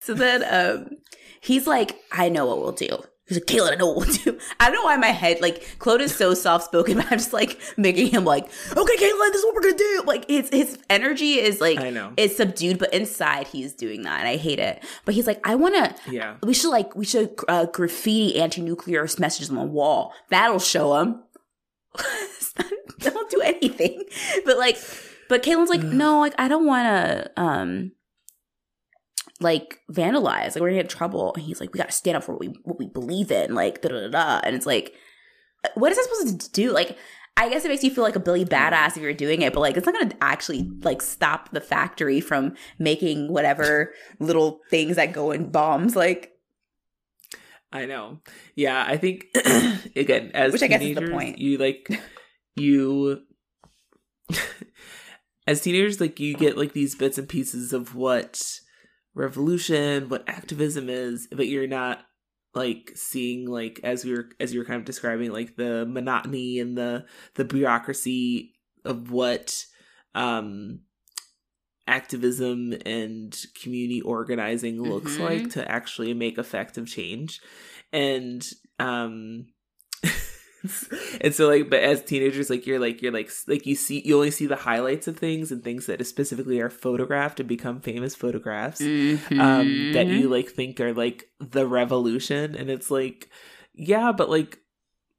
so 0.00 0.14
then 0.14 0.42
um, 0.48 0.96
he's 1.42 1.66
like, 1.66 2.00
I 2.10 2.30
know 2.30 2.46
what 2.46 2.60
we'll 2.60 2.72
do. 2.72 2.98
He's 3.30 3.38
like, 3.38 3.46
Kayla, 3.46 3.72
I 3.72 3.74
know 3.76 3.86
what 3.86 4.08
we'll 4.08 4.16
do. 4.16 4.38
I 4.58 4.66
don't 4.66 4.74
know 4.74 4.82
why 4.82 4.96
my 4.96 5.12
head, 5.12 5.40
like, 5.40 5.76
Claude 5.78 6.00
is 6.00 6.12
so 6.12 6.34
soft 6.34 6.64
spoken, 6.64 6.96
but 6.96 7.06
I'm 7.12 7.18
just 7.18 7.32
like 7.32 7.60
making 7.76 8.08
him 8.08 8.24
like, 8.24 8.44
okay, 8.44 8.96
Kayla, 8.96 9.32
this 9.32 9.36
is 9.36 9.44
what 9.44 9.54
we're 9.54 9.62
gonna 9.62 9.78
do. 9.78 10.02
Like, 10.04 10.28
his 10.28 10.48
his 10.50 10.78
energy 10.90 11.34
is 11.34 11.60
like, 11.60 11.78
I 11.78 11.90
know. 11.90 12.12
it's 12.16 12.36
subdued, 12.36 12.80
but 12.80 12.92
inside 12.92 13.46
he's 13.46 13.72
doing 13.72 14.02
that, 14.02 14.18
and 14.18 14.28
I 14.28 14.36
hate 14.36 14.58
it. 14.58 14.82
But 15.04 15.14
he's 15.14 15.28
like, 15.28 15.40
I 15.46 15.54
want 15.54 15.76
to. 15.76 15.94
Yeah. 16.10 16.38
We 16.42 16.54
should 16.54 16.70
like 16.70 16.96
we 16.96 17.04
should 17.04 17.38
uh, 17.46 17.66
graffiti 17.66 18.40
anti-nuclear 18.40 19.06
messages 19.20 19.48
on 19.48 19.56
the 19.56 19.62
wall. 19.62 20.12
That'll 20.30 20.58
show 20.58 20.94
them. 20.94 21.22
don't 22.98 23.30
do 23.30 23.40
anything. 23.42 24.02
But 24.44 24.58
like, 24.58 24.76
but 25.28 25.44
Caitlin's 25.44 25.70
like, 25.70 25.84
no, 25.84 26.18
like 26.18 26.34
I 26.36 26.48
don't 26.48 26.66
want 26.66 26.86
to, 26.86 27.30
um, 27.40 27.92
like 29.40 29.80
vandalize. 29.90 30.54
Like 30.54 30.60
we're 30.60 30.68
gonna 30.68 30.82
get 30.82 30.86
in 30.86 30.96
trouble. 30.96 31.32
And 31.34 31.42
he's 31.42 31.60
like, 31.60 31.72
we 31.72 31.78
got 31.78 31.88
to 31.88 31.94
stand 31.94 32.16
up 32.16 32.24
for 32.24 32.32
what 32.32 32.40
we 32.40 32.48
what 32.64 32.78
we 32.78 32.86
believe 32.86 33.30
in. 33.30 33.54
Like 33.54 33.82
da 33.82 33.88
da 33.88 34.00
da. 34.00 34.08
da. 34.08 34.40
And 34.44 34.54
it's 34.54 34.66
like, 34.66 34.94
what 35.74 35.92
is 35.92 35.98
that 35.98 36.04
supposed 36.04 36.40
to 36.40 36.52
do? 36.52 36.72
Like. 36.72 36.96
I 37.36 37.48
guess 37.48 37.64
it 37.64 37.68
makes 37.68 37.82
you 37.82 37.90
feel 37.90 38.04
like 38.04 38.16
a 38.16 38.20
Billy 38.20 38.44
badass 38.44 38.96
if 38.96 39.02
you're 39.02 39.14
doing 39.14 39.40
it, 39.40 39.54
but 39.54 39.60
like 39.60 39.74
it's 39.76 39.86
not 39.86 39.94
gonna 39.98 40.14
actually 40.20 40.68
like 40.82 41.00
stop 41.00 41.50
the 41.52 41.60
factory 41.60 42.20
from 42.20 42.54
making 42.78 43.32
whatever 43.32 43.94
little 44.18 44.60
things 44.68 44.96
that 44.96 45.14
go 45.14 45.30
in 45.30 45.50
bombs. 45.50 45.96
Like 45.96 46.32
I 47.72 47.86
know. 47.86 48.18
Yeah, 48.56 48.84
I 48.86 48.98
think 48.98 49.26
again, 49.96 50.32
as 50.34 50.52
Which 50.52 50.62
I 50.62 50.66
guess 50.66 50.82
is 50.82 50.96
the 50.96 51.08
point. 51.08 51.38
you 51.38 51.56
like 51.56 51.88
you 52.56 53.22
as 55.46 55.62
teenagers, 55.62 56.00
like 56.00 56.20
you 56.20 56.34
get 56.34 56.58
like 56.58 56.72
these 56.72 56.94
bits 56.94 57.16
and 57.16 57.28
pieces 57.28 57.72
of 57.72 57.94
what 57.94 58.60
revolution, 59.14 60.08
what 60.08 60.28
activism 60.28 60.88
is, 60.88 61.28
but 61.30 61.46
you're 61.48 61.66
not 61.66 62.04
like 62.54 62.92
seeing 62.96 63.46
like 63.46 63.80
as 63.84 64.04
we 64.04 64.12
were 64.12 64.28
as 64.40 64.52
you 64.52 64.58
were 64.60 64.66
kind 64.66 64.78
of 64.80 64.84
describing 64.84 65.30
like 65.32 65.56
the 65.56 65.86
monotony 65.86 66.58
and 66.58 66.76
the 66.76 67.04
the 67.34 67.44
bureaucracy 67.44 68.54
of 68.84 69.12
what 69.12 69.64
um 70.16 70.80
activism 71.86 72.74
and 72.86 73.36
community 73.60 74.00
organizing 74.00 74.80
looks 74.82 75.16
Mhm. 75.16 75.20
like 75.20 75.50
to 75.50 75.70
actually 75.70 76.14
make 76.14 76.38
effective 76.38 76.86
change 76.86 77.40
and 77.92 78.48
um 78.78 79.46
and 81.20 81.34
so 81.34 81.48
like 81.48 81.70
but 81.70 81.82
as 81.82 82.02
teenagers 82.02 82.50
like 82.50 82.66
you're 82.66 82.78
like 82.78 83.00
you're 83.00 83.12
like 83.12 83.30
like 83.46 83.64
you 83.66 83.74
see 83.74 84.02
you 84.04 84.14
only 84.16 84.30
see 84.30 84.46
the 84.46 84.56
highlights 84.56 85.08
of 85.08 85.16
things 85.16 85.50
and 85.50 85.64
things 85.64 85.86
that 85.86 86.04
specifically 86.06 86.60
are 86.60 86.68
photographed 86.70 87.40
and 87.40 87.48
become 87.48 87.80
famous 87.80 88.14
photographs 88.14 88.80
um 89.38 89.90
that 89.92 90.08
you 90.10 90.28
like 90.28 90.50
think 90.50 90.78
are 90.80 90.92
like 90.92 91.28
the 91.38 91.66
revolution 91.66 92.54
and 92.54 92.68
it's 92.70 92.90
like 92.90 93.30
yeah 93.74 94.12
but 94.12 94.28
like 94.28 94.58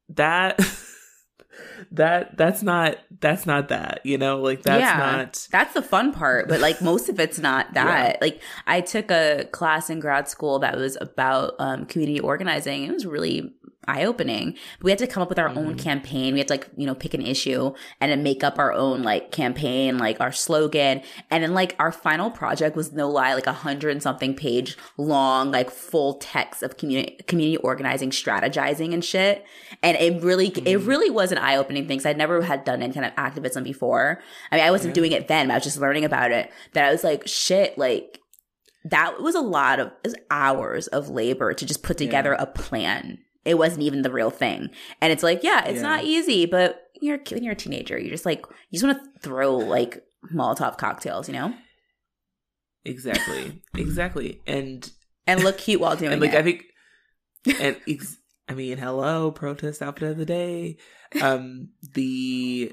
that 0.09 0.59
that 1.91 2.37
that's 2.37 2.63
not 2.63 2.97
that's 3.19 3.45
not 3.45 3.69
that 3.69 3.99
you 4.03 4.17
know 4.17 4.39
like 4.41 4.61
that's 4.63 4.81
Yeah. 4.81 4.97
not 4.97 5.47
That's 5.51 5.73
the 5.73 5.81
fun 5.81 6.13
part, 6.13 6.47
but 6.47 6.59
like 6.61 6.81
most 6.81 7.09
of 7.09 7.19
it's 7.19 7.39
not 7.39 7.73
that. 7.73 8.21
Like 8.21 8.41
I 8.67 8.81
took 8.81 9.11
a 9.11 9.45
class 9.51 9.89
in 9.89 9.99
grad 9.99 10.27
school 10.27 10.59
that 10.59 10.77
was 10.77 10.97
about 11.01 11.55
um, 11.59 11.85
community 11.85 12.19
organizing. 12.19 12.83
It 12.85 12.93
was 12.93 13.05
really 13.05 13.53
eye 13.87 14.05
opening. 14.05 14.55
We 14.83 14.91
had 14.91 14.99
to 14.99 15.07
come 15.07 15.23
up 15.23 15.29
with 15.29 15.39
our 15.39 15.49
own 15.49 15.75
Mhm. 15.75 15.79
campaign. 15.79 16.33
We 16.33 16.39
had 16.39 16.47
to 16.49 16.53
like 16.53 16.69
you 16.77 16.85
know 16.85 16.93
pick 16.93 17.13
an 17.15 17.21
issue 17.25 17.73
and 17.99 18.11
then 18.11 18.21
make 18.21 18.43
up 18.43 18.59
our 18.59 18.71
own 18.71 19.01
like 19.01 19.31
campaign, 19.31 19.97
like 19.97 20.21
our 20.21 20.31
slogan. 20.31 21.01
And 21.31 21.43
then 21.43 21.53
like 21.55 21.75
our 21.79 21.91
final 21.91 22.29
project 22.29 22.75
was 22.75 22.91
no 22.93 23.09
lie, 23.09 23.33
like 23.33 23.47
a 23.47 23.53
hundred 23.53 23.89
and 23.91 24.03
something 24.03 24.35
page 24.35 24.77
long, 24.97 25.51
like 25.51 25.71
full 25.71 26.13
text 26.15 26.61
of 26.61 26.77
community 26.77 27.17
community 27.27 27.57
organizing, 27.57 28.11
strategizing 28.11 28.93
and 28.93 29.03
shit. 29.03 29.43
And 29.81 29.97
it 29.97 30.21
really 30.21 30.47
it 30.49 30.63
Mhm. 30.79 30.87
really 30.87 31.09
was 31.09 31.31
an 31.31 31.39
eye 31.39 31.55
opening 31.55 31.87
thing. 31.87 31.97
Cause 31.97 32.05
I 32.05 32.13
never 32.13 32.43
had 32.43 32.63
done 32.63 32.83
any 32.83 32.93
kind 32.93 33.05
of 33.05 33.13
activism 33.17 33.63
before. 33.63 34.21
I 34.51 34.57
mean, 34.57 34.65
I 34.65 34.69
wasn't 34.71 34.91
Yeah. 34.91 35.01
doing 35.01 35.11
it 35.13 35.27
then, 35.27 35.47
but 35.47 35.53
I 35.53 35.57
was 35.57 35.63
just 35.63 35.79
learning 35.81 36.05
about 36.05 36.31
it. 36.31 36.51
That 36.73 36.85
I 36.87 36.91
was 36.91 37.03
like, 37.03 37.27
shit, 37.27 37.77
like 37.79 38.19
that 38.85 39.21
was 39.21 39.35
a 39.35 39.41
lot 39.41 39.79
of 39.79 39.91
was 40.03 40.15
hours 40.29 40.87
of 40.87 41.09
labor 41.09 41.53
to 41.53 41.65
just 41.65 41.83
put 41.83 41.97
together 41.97 42.33
a 42.33 42.45
plan. 42.45 43.19
It 43.45 43.57
wasn't 43.57 43.81
even 43.83 44.01
the 44.03 44.11
real 44.11 44.29
thing. 44.29 44.69
And 45.01 45.11
it's 45.11 45.23
like, 45.23 45.43
yeah, 45.43 45.65
it's 45.65 45.77
Yeah. 45.77 45.81
not 45.81 46.03
easy, 46.03 46.45
but 46.45 46.81
you're 47.01 47.19
when 47.31 47.43
you're 47.43 47.53
a 47.53 47.55
teenager, 47.55 47.97
you're 47.97 48.11
just 48.11 48.25
like 48.25 48.45
you 48.69 48.79
just 48.79 48.83
want 48.85 49.03
to 49.03 49.19
throw 49.21 49.55
like 49.57 50.03
Molotov 50.33 50.77
cocktails, 50.77 51.27
you 51.27 51.33
know, 51.33 51.53
exactly 52.85 53.61
exactly 53.77 54.41
and 54.47 54.91
and 55.27 55.43
look 55.43 55.57
cute 55.57 55.79
while 55.81 55.95
doing 55.95 56.11
and 56.13 56.21
like 56.21 56.33
it. 56.33 56.37
i 56.39 56.43
think 56.43 56.63
and 57.59 57.77
ex- 57.87 58.17
i 58.49 58.53
mean 58.53 58.77
hello 58.77 59.31
protest 59.31 59.81
outfit 59.83 60.09
of 60.11 60.17
the 60.17 60.25
day 60.25 60.77
um 61.21 61.69
the 61.93 62.71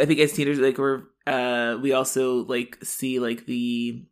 i 0.00 0.04
think 0.04 0.20
as 0.20 0.32
teenagers 0.32 0.58
like 0.60 0.78
we're 0.78 1.02
uh 1.26 1.76
we 1.82 1.92
also 1.92 2.44
like 2.44 2.78
see 2.84 3.18
like 3.18 3.44
the 3.46 4.04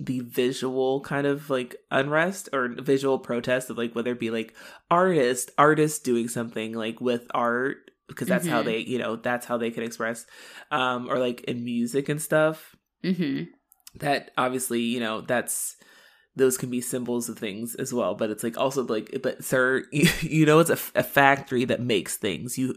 the 0.00 0.20
visual 0.20 1.00
kind 1.02 1.26
of 1.26 1.50
like 1.50 1.76
unrest 1.90 2.48
or 2.54 2.68
visual 2.80 3.18
protest 3.18 3.68
of 3.68 3.76
like 3.76 3.94
whether 3.94 4.12
it 4.12 4.18
be 4.20 4.30
like 4.30 4.54
artist 4.90 5.50
artists 5.58 5.98
doing 5.98 6.26
something 6.26 6.72
like 6.72 7.00
with 7.00 7.26
art 7.34 7.76
because 8.08 8.26
that's 8.26 8.46
how 8.48 8.62
Mhm. 8.62 8.64
they 8.64 8.78
you 8.78 8.98
know 8.98 9.16
that's 9.16 9.44
how 9.46 9.58
they 9.58 9.70
can 9.70 9.82
express 9.84 10.24
um 10.70 11.06
or 11.08 11.18
like 11.18 11.42
in 11.44 11.62
music 11.64 12.08
and 12.08 12.20
stuff. 12.20 12.74
Hmm 13.04 13.42
that 13.96 14.30
obviously 14.38 14.80
you 14.80 15.00
know 15.00 15.20
that's 15.20 15.76
those 16.36 16.56
can 16.56 16.70
be 16.70 16.80
symbols 16.80 17.28
of 17.28 17.36
things 17.36 17.74
as 17.74 17.92
well 17.92 18.14
but 18.14 18.30
it's 18.30 18.44
like 18.44 18.56
also 18.56 18.84
like 18.84 19.18
but 19.20 19.42
sir 19.44 19.84
you, 19.90 20.08
you 20.22 20.46
know 20.46 20.60
it's 20.60 20.70
a, 20.70 20.78
a 20.94 21.02
factory 21.02 21.64
that 21.64 21.80
makes 21.80 22.16
things. 22.16 22.56
You 22.56 22.76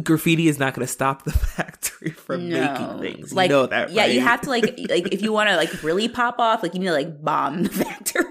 graffiti 0.00 0.48
is 0.48 0.58
not 0.58 0.72
going 0.74 0.86
to 0.86 0.90
stop 0.92 1.24
the 1.24 1.32
factory 1.32 2.10
from 2.10 2.48
making 2.48 2.98
things 3.00 3.30
you 3.30 3.36
like 3.36 3.50
know 3.50 3.66
that 3.66 3.90
yeah, 3.90 4.06
you 4.06 4.20
have 4.20 4.40
to 4.40 4.48
like 4.48 4.64
like 4.88 5.12
if 5.12 5.20
you 5.20 5.32
want 5.32 5.50
to 5.50 5.56
like 5.56 5.82
really 5.82 6.08
pop 6.08 6.38
off, 6.38 6.62
like 6.62 6.72
you 6.74 6.80
need 6.80 6.86
to 6.86 6.92
like 6.92 7.22
bomb 7.22 7.64
the 7.64 7.68
factory. 7.84 8.24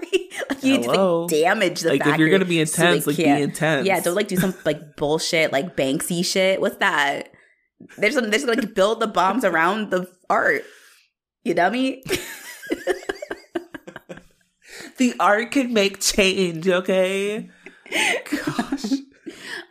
like 0.50 0.64
you 0.64 0.72
need 0.78 0.82
to 0.84 0.90
Hello? 0.90 1.20
like 1.22 1.30
damage 1.30 1.80
the 1.80 1.90
like 1.90 2.00
factory. 2.00 2.14
if 2.14 2.18
you're 2.18 2.30
going 2.30 2.40
to 2.40 2.46
be 2.46 2.64
so 2.64 2.84
intense 2.84 3.06
like 3.06 3.16
be 3.16 3.24
intense 3.24 3.86
Yeah, 3.86 4.00
don't 4.00 4.14
like 4.16 4.28
do 4.28 4.36
some 4.36 4.54
like 4.64 4.96
bullshit 4.96 5.52
like 5.52 5.76
Banksy 5.76 6.24
shit. 6.24 6.60
What's 6.60 6.78
that? 6.78 7.30
There's 7.96 8.14
some 8.14 8.28
there's 8.30 8.44
like 8.44 8.74
build 8.74 9.00
the 9.00 9.06
bombs 9.06 9.44
around 9.44 9.90
the 9.90 10.08
art. 10.28 10.64
You 11.44 11.54
dummy. 11.54 12.02
the 14.96 15.14
art 15.20 15.50
can 15.52 15.72
make 15.72 16.00
change 16.00 16.68
okay 16.68 17.50
gosh 17.90 18.84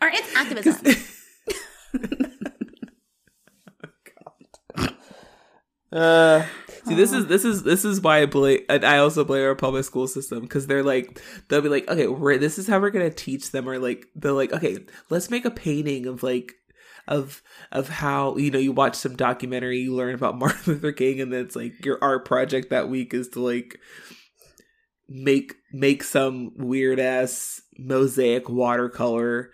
Art 0.02 0.14
it's 0.14 0.36
activism. 0.36 0.96
Uh, 5.92 6.46
see, 6.86 6.96
this 6.96 7.12
is 7.12 7.28
this 7.28 7.44
is 7.44 7.64
this 7.64 7.84
is 7.84 8.00
why 8.00 8.22
I 8.22 8.26
blame. 8.26 8.62
I 8.70 8.98
also 9.00 9.26
blame 9.26 9.44
our 9.44 9.56
public 9.56 9.84
school 9.84 10.08
system 10.08 10.40
because 10.40 10.66
they're 10.66 10.84
like 10.84 11.22
they'll 11.50 11.62
be 11.62 11.68
like, 11.70 11.90
okay, 11.90 12.08
we're 12.08 12.38
this 12.38 12.58
is 12.58 12.68
how 12.68 12.80
we're 12.80 12.92
gonna 12.92 13.10
teach 13.10 13.52
them, 13.52 13.68
or 13.68 13.78
like 13.78 14.08
they're 14.16 14.32
like, 14.32 14.54
okay, 14.54 14.78
let's 15.10 15.30
make 15.30 15.44
a 15.44 15.52
painting 15.52 16.06
of 16.06 16.24
like 16.24 16.54
of 17.10 17.42
of 17.74 17.90
how 17.90 18.38
you 18.38 18.52
know 18.52 18.60
you 18.60 18.72
watch 18.72 18.96
some 18.96 19.18
documentary, 19.18 19.80
you 19.80 19.94
learn 19.94 20.16
about 20.16 20.38
Martin 20.40 20.62
Luther 20.74 20.94
King, 20.94 21.20
and 21.20 21.34
then 21.34 21.42
it's 21.42 21.58
like 21.58 21.86
your 21.86 22.00
art 22.02 22.24
project 22.26 22.70
that 22.70 22.90
week 22.90 23.14
is 23.14 23.28
to 23.30 23.42
like 23.42 23.78
make 25.10 25.56
make 25.74 26.04
some 26.04 26.52
weird 26.56 27.02
ass 27.02 27.62
mosaic 27.78 28.48
watercolor 28.48 29.52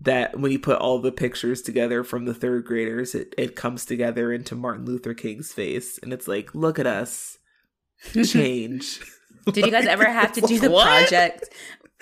that 0.00 0.38
when 0.38 0.50
you 0.52 0.58
put 0.58 0.78
all 0.78 0.98
the 0.98 1.12
pictures 1.12 1.62
together 1.62 2.02
from 2.02 2.24
the 2.24 2.34
third 2.34 2.64
graders, 2.64 3.14
it, 3.14 3.34
it 3.38 3.54
comes 3.56 3.84
together 3.84 4.32
into 4.32 4.54
Martin 4.54 4.84
Luther 4.84 5.14
King's 5.14 5.52
face. 5.52 5.98
And 6.02 6.12
it's 6.12 6.26
like, 6.26 6.54
look 6.54 6.78
at 6.78 6.86
us 6.86 7.38
change. 8.24 9.00
Did 9.46 9.64
you 9.66 9.70
guys 9.72 9.86
ever 9.86 10.04
have 10.04 10.32
to 10.32 10.40
do 10.40 10.58
the 10.58 10.70
What? 10.72 10.84
project? 10.86 11.44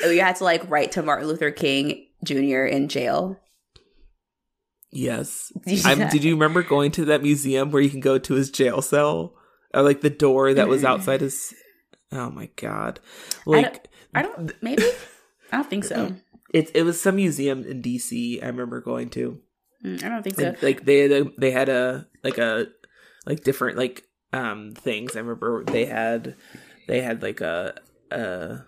You 0.01 0.21
had 0.21 0.37
to 0.37 0.45
like 0.45 0.69
write 0.71 0.93
to 0.93 1.03
Martin 1.03 1.29
Luther 1.29 1.51
King 1.51 2.07
Jr. 2.25 2.65
in 2.65 2.89
jail. 2.89 3.39
Yes. 4.93 5.53
Did 5.65 5.85
you 5.85 5.91
I'm, 5.91 6.09
did 6.09 6.25
you 6.25 6.35
remember 6.35 6.63
going 6.63 6.91
to 6.93 7.05
that 7.07 7.23
museum 7.23 7.71
where 7.71 7.83
you 7.83 7.91
can 7.91 8.01
go 8.01 8.19
to 8.19 8.35
his 8.35 8.51
jail 8.51 8.83
cell? 8.83 9.35
Or 9.73 9.83
like 9.83 10.01
the 10.01 10.11
door 10.11 10.53
that 10.55 10.67
was 10.69 10.85
outside 10.85 11.21
his. 11.21 11.55
Oh 12.11 12.29
my 12.31 12.51
God. 12.57 12.99
I 13.47 13.51
Like, 13.51 13.65
don't, 13.73 13.89
I 14.15 14.23
don't. 14.23 14.63
Maybe 14.63 14.83
I 15.53 15.59
don't 15.59 15.71
think 15.71 15.85
so. 15.85 16.17
It, 16.53 16.71
it 16.75 16.83
was 16.83 17.01
some 17.01 17.17
museum 17.17 17.65
in 17.65 17.83
DC 17.83 18.43
I 18.43 18.47
remember 18.47 18.81
going 18.81 19.09
to. 19.11 19.41
Mm, 19.85 20.05
I 20.05 20.09
don't 20.09 20.23
think 20.23 20.37
so. 20.37 20.47
And, 20.47 20.63
like 20.63 20.85
they 20.85 21.01
had 21.01 21.13
a, 21.13 21.25
they 21.39 21.51
had 21.51 21.69
a 21.69 22.07
like 22.23 22.39
a 22.39 22.67
like 23.27 23.43
different 23.45 23.79
like 23.79 24.05
um 24.33 24.73
things. 24.75 25.17
I 25.17 25.21
remember 25.21 25.65
they 25.65 25.87
had 25.87 26.37
they 26.87 27.01
had 27.01 27.23
like 27.23 27.41
a 27.41 27.75
uh 28.11 28.59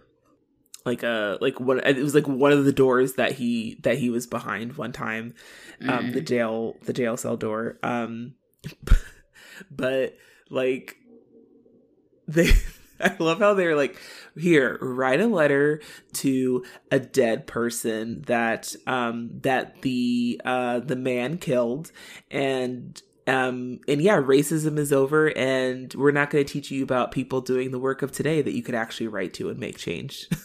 like 0.84 1.02
a 1.02 1.38
like 1.40 1.60
one 1.60 1.80
it 1.84 1.96
was 1.98 2.14
like 2.14 2.26
one 2.26 2.52
of 2.52 2.64
the 2.64 2.72
doors 2.72 3.14
that 3.14 3.32
he 3.32 3.78
that 3.82 3.98
he 3.98 4.10
was 4.10 4.26
behind 4.26 4.76
one 4.76 4.92
time 4.92 5.34
um 5.82 6.08
Mm. 6.08 6.12
the 6.12 6.20
jail 6.20 6.76
the 6.82 6.92
jail 6.92 7.16
cell 7.16 7.36
door 7.36 7.78
um 7.84 8.34
but 9.70 10.16
like 10.50 10.96
they 12.26 12.50
I 13.04 13.16
love 13.18 13.40
how 13.40 13.54
they're 13.54 13.76
like 13.76 13.98
here 14.36 14.78
write 14.80 15.20
a 15.20 15.26
letter 15.26 15.80
to 16.14 16.64
a 16.90 16.98
dead 16.98 17.46
person 17.46 18.22
that 18.26 18.74
um 18.86 19.30
that 19.42 19.82
the 19.82 20.40
uh 20.44 20.80
the 20.80 20.96
man 20.96 21.38
killed 21.38 21.90
and 22.30 23.02
um 23.26 23.80
and 23.88 24.00
yeah 24.00 24.20
racism 24.20 24.78
is 24.78 24.92
over 24.92 25.36
and 25.36 25.92
we're 25.94 26.12
not 26.12 26.30
going 26.30 26.44
to 26.44 26.52
teach 26.52 26.70
you 26.70 26.82
about 26.82 27.12
people 27.12 27.40
doing 27.40 27.70
the 27.70 27.78
work 27.78 28.02
of 28.02 28.12
today 28.12 28.40
that 28.40 28.52
you 28.52 28.62
could 28.62 28.74
actually 28.74 29.08
write 29.08 29.34
to 29.34 29.48
and 29.50 29.58
make 29.58 29.76
change 29.76 30.28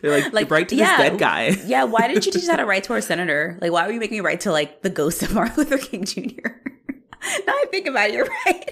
they're 0.00 0.20
like, 0.20 0.32
Like, 0.32 0.50
write 0.50 0.68
to 0.70 0.76
yeah. 0.76 0.96
this 0.96 1.10
dead 1.10 1.18
guy 1.18 1.48
yeah, 1.66 1.84
why 1.84 2.08
didn't 2.08 2.26
you 2.26 2.32
teach 2.32 2.42
us 2.42 2.48
how 2.48 2.56
to 2.56 2.66
write 2.66 2.84
to 2.84 2.92
our 2.92 3.00
senator? 3.00 3.58
Like, 3.60 3.72
why 3.72 3.86
were 3.86 3.92
you 3.92 4.00
making 4.00 4.18
me 4.18 4.20
write 4.20 4.40
to 4.40 4.52
like 4.52 4.82
the 4.82 4.90
ghost 4.90 5.22
of 5.22 5.34
Martin 5.34 5.56
Luther 5.56 5.78
King 5.78 6.04
Jr.? 6.04 6.48
now 7.46 7.52
I 7.52 7.64
think 7.70 7.86
about 7.86 8.10
it, 8.10 8.14
you're 8.14 8.28
right. 8.46 8.70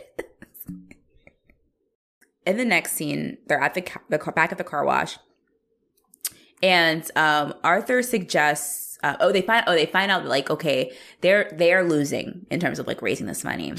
In 2.46 2.56
the 2.56 2.64
next 2.64 2.92
scene, 2.92 3.38
they're 3.46 3.60
at 3.60 3.74
the 3.74 3.82
ca- 3.82 4.00
the 4.08 4.18
car, 4.18 4.32
back 4.32 4.52
at 4.52 4.58
the 4.58 4.64
car 4.64 4.84
wash, 4.84 5.18
and 6.62 7.08
um, 7.16 7.54
Arthur 7.64 8.02
suggests. 8.02 8.98
Uh, 9.02 9.16
oh, 9.20 9.30
they 9.30 9.42
find. 9.42 9.64
Oh, 9.66 9.74
they 9.74 9.86
find 9.86 10.10
out 10.10 10.24
like 10.24 10.48
okay, 10.48 10.92
they're 11.20 11.50
they 11.52 11.72
are 11.72 11.84
losing 11.84 12.46
in 12.50 12.60
terms 12.60 12.78
of 12.78 12.86
like 12.86 13.02
raising 13.02 13.26
this 13.26 13.44
money. 13.44 13.74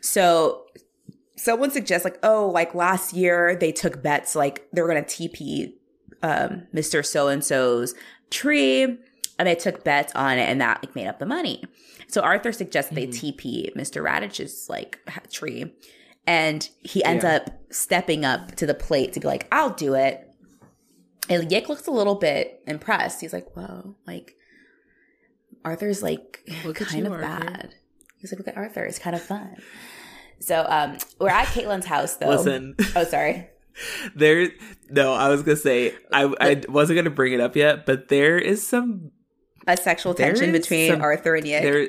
So 0.00 0.66
someone 1.36 1.70
suggests 1.70 2.04
like, 2.04 2.18
oh, 2.22 2.48
like 2.48 2.74
last 2.74 3.12
year 3.12 3.56
they 3.56 3.72
took 3.72 4.02
bets 4.02 4.34
like 4.34 4.66
they 4.72 4.82
were 4.82 4.88
gonna 4.88 5.02
TP 5.02 5.74
um, 6.22 6.66
Mr. 6.74 7.04
So 7.04 7.28
and 7.28 7.44
so's 7.44 7.94
tree, 8.30 8.82
and 8.82 9.46
they 9.46 9.54
took 9.54 9.84
bets 9.84 10.12
on 10.14 10.38
it, 10.38 10.48
and 10.48 10.60
that 10.60 10.82
like 10.82 10.94
made 10.96 11.06
up 11.06 11.18
the 11.18 11.26
money. 11.26 11.62
So 12.08 12.20
Arthur 12.22 12.52
suggests 12.52 12.90
they 12.92 13.06
TP 13.06 13.74
Mr. 13.74 14.02
Raditch's 14.02 14.68
like 14.68 14.98
tree, 15.30 15.72
and 16.26 16.68
he 16.82 17.04
ends 17.04 17.24
Yeah. 17.24 17.36
up 17.36 17.50
stepping 17.70 18.24
up 18.24 18.54
to 18.56 18.66
the 18.66 18.74
plate 18.74 19.12
to 19.14 19.20
be 19.20 19.26
like, 19.26 19.46
"I'll 19.52 19.70
do 19.70 19.94
it." 19.94 20.22
And 21.28 21.50
Yick 21.50 21.68
looks 21.68 21.86
a 21.86 21.90
little 21.90 22.14
bit 22.16 22.62
impressed. 22.66 23.20
He's 23.20 23.32
like, 23.32 23.54
"Whoa!" 23.56 23.96
Like 24.06 24.34
Arthur's 25.64 26.02
like 26.02 26.48
Look 26.64 26.76
kind 26.76 27.06
of 27.06 27.12
Arthur. 27.12 27.22
bad. 27.44 27.74
He's 28.18 28.32
like, 28.32 28.38
"Look 28.38 28.48
at 28.48 28.56
Arthur. 28.56 28.84
It's 28.84 28.98
kind 28.98 29.16
of 29.16 29.22
fun." 29.22 29.56
So 30.38 30.64
um, 30.68 30.98
we're 31.18 31.30
at 31.30 31.46
Caitlin's 31.48 31.86
house 31.86 32.16
though. 32.16 32.28
listen 32.28 32.76
Oh, 32.94 33.04
sorry. 33.04 33.48
there 34.14 34.48
no 34.88 35.12
i 35.12 35.28
was 35.28 35.42
gonna 35.42 35.54
say 35.54 35.94
i 36.10 36.32
i 36.40 36.62
wasn't 36.66 36.96
gonna 36.96 37.10
bring 37.10 37.34
it 37.34 37.40
up 37.40 37.54
yet 37.56 37.84
but 37.84 38.08
there 38.08 38.38
is 38.38 38.66
some 38.66 39.10
A 39.66 39.76
sexual 39.76 40.14
tension 40.14 40.50
between 40.50 40.92
some- 40.92 41.02
Arthur 41.02 41.34
and 41.34 41.46
Yick. 41.46 41.62
there 41.62 41.88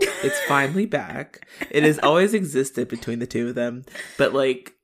it's 0.00 0.40
finally 0.46 0.86
back 0.86 1.46
it 1.70 1.82
has 1.82 1.98
always 2.00 2.34
existed 2.34 2.88
between 2.88 3.18
the 3.18 3.26
two 3.26 3.48
of 3.48 3.54
them 3.54 3.84
but 4.18 4.32
like 4.32 4.74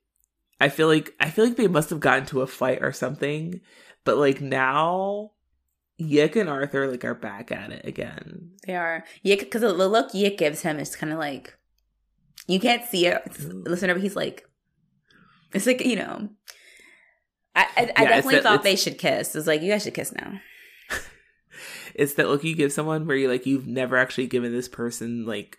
i 0.60 0.68
feel 0.68 0.88
like 0.88 1.14
i 1.20 1.30
feel 1.30 1.44
like 1.44 1.56
they 1.56 1.68
must 1.68 1.90
have 1.90 2.00
gotten 2.00 2.26
to 2.26 2.42
a 2.42 2.46
fight 2.46 2.82
or 2.82 2.92
something 2.92 3.60
but 4.04 4.16
like 4.16 4.40
now 4.40 5.30
Yick 5.98 6.36
and 6.36 6.48
Arthur 6.48 6.90
like 6.90 7.04
are 7.04 7.14
back 7.14 7.50
at 7.50 7.72
it 7.72 7.86
again. 7.86 8.50
They 8.66 8.76
are 8.76 9.04
Yick 9.22 9.40
because 9.40 9.62
the 9.62 9.72
look 9.72 10.12
Yick 10.12 10.38
gives 10.38 10.62
him 10.62 10.78
is 10.78 10.94
kind 10.94 11.12
of 11.12 11.18
like 11.18 11.56
you 12.46 12.60
can't 12.60 12.84
see 12.84 13.06
it, 13.06 13.22
Ooh. 13.40 13.62
Mm. 13.62 13.68
listener, 13.68 13.94
but 13.94 14.02
he's 14.02 14.16
like 14.16 14.46
it's 15.52 15.66
like 15.66 15.84
you 15.84 15.96
know. 15.96 16.28
I 17.54 17.62
I, 17.62 17.64
I 17.64 17.82
Yeah, 17.82 17.84
it's 17.86 17.96
definitely 17.96 18.40
thought 18.40 18.62
they 18.62 18.76
should 18.76 18.98
kiss. 18.98 19.34
It's 19.34 19.46
like 19.46 19.62
you 19.62 19.70
guys 19.70 19.84
should 19.84 19.94
kiss 19.94 20.12
now. 20.12 20.38
It's 21.96 22.14
that 22.14 22.28
look 22.28 22.44
you 22.44 22.54
give 22.54 22.72
someone 22.72 23.06
where 23.06 23.16
you 23.16 23.28
like 23.28 23.46
you've 23.46 23.66
never 23.66 23.96
actually 23.96 24.26
given 24.26 24.52
this 24.52 24.68
person 24.68 25.24
like 25.26 25.58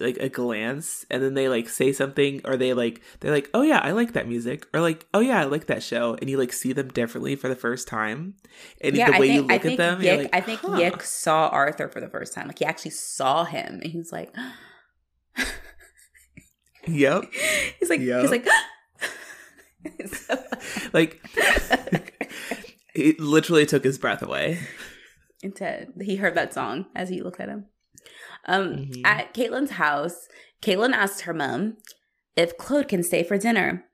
like 0.00 0.16
a 0.16 0.28
glance 0.28 1.06
and 1.08 1.22
then 1.22 1.34
they 1.34 1.48
like 1.48 1.68
say 1.68 1.92
something 1.92 2.40
or 2.44 2.56
they 2.56 2.74
like 2.74 3.00
they're 3.20 3.30
like 3.30 3.48
oh 3.54 3.62
yeah 3.62 3.78
i 3.78 3.92
like 3.92 4.12
that 4.14 4.26
music 4.26 4.66
or 4.74 4.80
like 4.80 5.06
oh 5.14 5.20
yeah 5.20 5.40
i 5.40 5.44
like 5.44 5.66
that 5.66 5.84
show 5.84 6.16
and 6.20 6.28
you 6.28 6.36
like 6.36 6.52
see 6.52 6.72
them 6.72 6.88
differently 6.88 7.36
for 7.36 7.48
the 7.48 7.54
first 7.54 7.86
time 7.86 8.34
and 8.80 8.96
yeah, 8.96 9.08
the 9.08 9.16
I 9.16 9.20
way 9.20 9.28
think 9.28 9.36
you 9.36 9.42
look 9.42 9.64
I 9.64 9.70
at 9.70 9.76
them 9.76 10.02
Yick, 10.02 10.18
like 10.22 10.34
I 10.34 10.40
think 10.40 10.60
huh. 10.60 10.76
Yick 10.78 11.02
saw 11.02 11.46
Arthur 11.48 11.88
for 11.88 12.00
the 12.00 12.08
first 12.08 12.34
time. 12.34 12.48
Like 12.48 12.58
he 12.58 12.64
actually 12.64 12.90
saw 12.90 13.44
him, 13.44 13.80
and 13.82 13.92
he's 13.92 14.10
like, 14.12 14.34
yep 16.86 17.24
he's 17.78 17.90
like, 17.90 18.00
Yep. 18.00 18.20
he's 18.22 18.30
like. 18.30 18.48
So- 20.06 20.42
like 20.92 21.22
it 22.94 23.20
literally 23.20 23.66
took 23.66 23.84
his 23.84 23.98
breath 23.98 24.22
away 24.22 24.58
Instead, 25.44 25.92
he 26.00 26.16
heard 26.16 26.34
that 26.34 26.52
song 26.54 26.86
as 26.94 27.08
he 27.10 27.22
looked 27.22 27.40
at 27.40 27.48
him. 27.48 27.66
Um, 28.46 28.76
Mhm. 28.90 29.02
At 29.04 29.32
Caitlin's 29.34 29.72
house, 29.72 30.28
Caitlin 30.62 30.92
asked 30.92 31.22
her 31.22 31.32
mom 31.34 31.76
if 32.36 32.56
Claude 32.58 32.88
can 32.88 33.02
stay 33.02 33.22
for 33.22 33.38
dinner. 33.38 33.84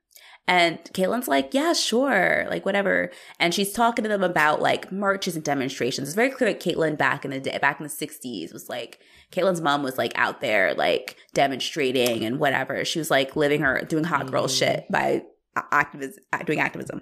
And 0.47 0.79
Caitlin's 0.93 1.27
like, 1.27 1.53
yeah, 1.53 1.71
sure, 1.73 2.45
like 2.49 2.65
whatever. 2.65 3.11
And 3.39 3.53
she's 3.53 3.71
talking 3.71 4.03
to 4.03 4.09
them 4.09 4.23
about 4.23 4.59
like 4.61 4.91
marches 4.91 5.35
and 5.35 5.45
demonstrations. 5.45 6.07
It's 6.07 6.15
very 6.15 6.31
clear 6.31 6.51
that 6.51 6.59
Caitlin 6.61 6.97
back 6.97 7.23
in 7.23 7.31
the 7.31 7.39
day, 7.39 7.57
back 7.61 7.79
in 7.79 7.83
the 7.85 7.89
60s, 7.89 8.51
was 8.51 8.67
like, 8.67 8.99
Caitlin's 9.31 9.61
mom 9.61 9.83
was 9.83 9.97
like 9.99 10.11
out 10.15 10.41
there 10.41 10.73
like 10.73 11.15
demonstrating 11.33 12.25
and 12.25 12.39
whatever. 12.39 12.83
She 12.83 12.99
was 12.99 13.11
like 13.11 13.35
living 13.35 13.61
her, 13.61 13.81
doing 13.87 14.03
hot 14.03 14.31
girl 14.31 14.45
Mhm. 14.47 14.57
shit 14.57 14.85
by 14.89 15.23
activism, 15.71 16.23
doing 16.45 16.59
activism. 16.59 17.01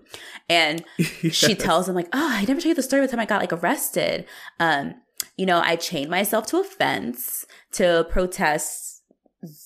And 0.50 0.84
she 1.32 1.56
tells 1.56 1.88
him 1.89 1.95
like, 1.95 2.08
"Oh, 2.14 2.30
I 2.32 2.41
never 2.41 2.54
told 2.60 2.66
you 2.66 2.76
the 2.76 2.84
story 2.84 3.04
of 3.04 3.10
the 3.10 3.16
time 3.16 3.22
I 3.22 3.26
got 3.26 3.41
like 3.41 3.54
arrested. 3.54 4.26
Um, 4.60 4.95
you 5.38 5.45
know, 5.45 5.60
I 5.64 5.76
chained 5.76 6.10
myself 6.10 6.45
to 6.47 6.60
a 6.60 6.64
fence 6.64 7.45
to 7.74 8.06
protest 8.10 9.04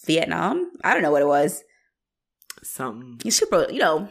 Vietnam. 0.06 0.72
I 0.84 0.94
don't 0.94 1.04
know 1.04 1.12
what 1.12 1.22
it 1.22 1.28
was. 1.28 1.64
something 2.62 3.20
You 3.24 3.32
should, 3.32 3.50
pro- 3.50 3.70
you 3.70 3.80
know, 3.80 4.08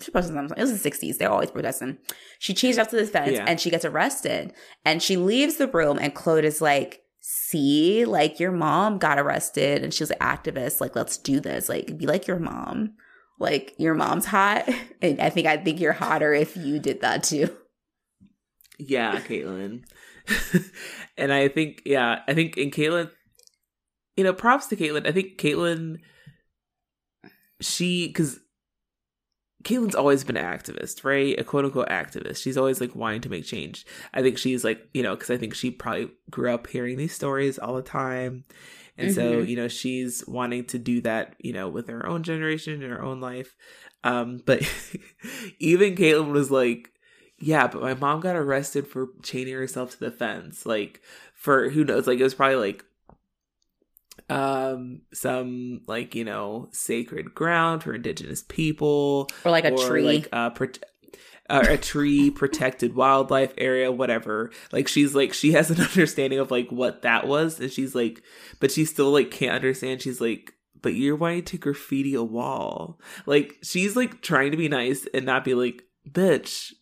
she 0.00 0.10
protested 0.10 0.36
something. 0.36 0.56
It 0.58 0.60
was 0.62 0.82
the 0.82 0.90
'60s. 0.90 1.18
They're 1.18 1.30
always 1.30 1.50
protesting. 1.50 1.98
She 2.38 2.54
chains 2.54 2.76
herself 2.76 2.88
to 2.90 2.96
this 2.96 3.10
fence 3.10 3.32
Yeah. 3.32 3.44
and 3.46 3.60
she 3.60 3.70
gets 3.70 3.84
arrested. 3.84 4.52
And 4.84 5.02
she 5.02 5.16
leaves 5.16 5.56
the 5.56 5.68
room, 5.68 5.98
and 6.00 6.14
Claude 6.14 6.44
is 6.44 6.60
like. 6.60 7.00
See, 7.26 8.04
like 8.04 8.38
your 8.38 8.52
mom 8.52 8.98
got 8.98 9.18
arrested 9.18 9.82
and 9.82 9.94
she 9.94 10.02
was 10.02 10.10
an 10.10 10.18
activist. 10.18 10.78
Like, 10.78 10.94
let's 10.94 11.16
do 11.16 11.40
this. 11.40 11.70
Like, 11.70 11.96
be 11.96 12.04
like 12.06 12.26
your 12.26 12.38
mom. 12.38 12.96
Like, 13.38 13.74
your 13.78 13.94
mom's 13.94 14.26
hot. 14.26 14.68
And 15.02 15.20
I 15.20 15.28
think 15.28 15.46
I 15.46 15.58
think 15.58 15.80
you're 15.80 15.92
hotter 15.92 16.32
if 16.32 16.56
you 16.56 16.78
did 16.78 17.02
that 17.02 17.24
too. 17.24 17.54
Yeah, 18.78 19.20
Caitlin. 19.20 19.84
and 21.18 21.30
I 21.30 21.48
think, 21.48 21.82
yeah, 21.84 22.20
I 22.26 22.32
think 22.32 22.56
in 22.56 22.70
Caitlin, 22.70 23.10
you 24.16 24.24
know, 24.24 24.32
props 24.32 24.68
to 24.68 24.76
Caitlin. 24.76 25.06
I 25.06 25.12
think 25.12 25.36
Caitlin, 25.36 25.98
she, 27.60 28.06
because 28.06 28.40
Caitlin's 29.64 29.94
always 29.94 30.24
been 30.24 30.36
an 30.36 30.44
activist, 30.44 31.04
right? 31.04 31.38
A 31.38 31.44
quote 31.44 31.64
unquote 31.64 31.88
activist. 31.88 32.42
She's 32.42 32.56
always 32.56 32.80
like 32.80 32.94
wanting 32.94 33.22
to 33.22 33.30
make 33.30 33.44
change. 33.44 33.86
I 34.12 34.22
think 34.22 34.38
she's 34.38 34.62
like, 34.62 34.80
you 34.92 35.02
know, 35.02 35.14
because 35.14 35.30
I 35.30 35.36
think 35.36 35.54
she 35.54 35.70
probably 35.70 36.10
grew 36.30 36.52
up 36.52 36.66
hearing 36.66 36.96
these 36.96 37.14
stories 37.14 37.58
all 37.58 37.74
the 37.74 37.82
time. 37.82 38.44
And 38.96 39.12
so, 39.12 39.42
Mhm. 39.42 39.48
you 39.48 39.56
know, 39.56 39.68
she's 39.68 40.24
wanting 40.26 40.64
to 40.66 40.78
do 40.78 41.00
that, 41.00 41.34
you 41.38 41.52
know, 41.52 41.68
with 41.68 41.88
her 41.88 42.06
own 42.06 42.22
generation 42.22 42.82
and 42.82 42.92
her 42.92 43.02
own 43.02 43.20
life. 43.20 43.56
Um, 44.04 44.40
but 44.44 44.62
even 45.58 45.94
Caitlin 45.96 46.30
was 46.30 46.50
like, 46.50 46.92
yeah, 47.38 47.66
but 47.66 47.82
my 47.82 47.94
mom 47.94 48.20
got 48.20 48.36
arrested 48.36 48.86
for 48.86 49.08
chaining 49.22 49.54
herself 49.54 49.90
to 49.92 49.98
the 50.00 50.10
fence. 50.10 50.64
Like, 50.64 51.00
for 51.34 51.70
who 51.70 51.84
knows, 51.84 52.06
like 52.06 52.20
it 52.20 52.22
was 52.22 52.34
probably 52.34 52.56
like 52.56 52.84
um 54.30 55.02
some 55.12 55.80
like 55.86 56.14
you 56.14 56.24
know 56.24 56.68
sacred 56.72 57.34
ground 57.34 57.82
for 57.82 57.92
indigenous 57.94 58.42
people 58.48 59.28
or 59.44 59.50
like 59.50 59.64
a 59.64 59.76
tree 59.76 60.02
like 60.02 60.28
uh, 60.32 60.50
pro- 60.50 60.68
uh, 61.50 61.64
a 61.68 61.76
tree 61.76 62.30
protected 62.30 62.94
wildlife 62.94 63.52
area 63.58 63.92
whatever 63.92 64.50
like 64.72 64.88
she's 64.88 65.14
like 65.14 65.32
she 65.32 65.52
has 65.52 65.70
an 65.70 65.80
understanding 65.80 66.38
of 66.38 66.50
like 66.50 66.70
what 66.70 67.02
that 67.02 67.26
was 67.26 67.60
and 67.60 67.70
she's 67.70 67.94
like 67.94 68.22
but 68.60 68.70
she 68.70 68.84
still 68.84 69.10
like 69.10 69.30
can't 69.30 69.54
understand 69.54 70.00
she's 70.00 70.20
like 70.20 70.52
but 70.80 70.94
you're 70.94 71.16
wanting 71.16 71.42
to 71.42 71.58
graffiti 71.58 72.14
a 72.14 72.22
wall 72.22 72.98
like 73.26 73.56
she's 73.62 73.96
like 73.96 74.22
trying 74.22 74.50
to 74.50 74.56
be 74.56 74.68
nice 74.68 75.06
and 75.12 75.26
not 75.26 75.44
be 75.44 75.54
like 75.54 75.82
bitch 76.10 76.72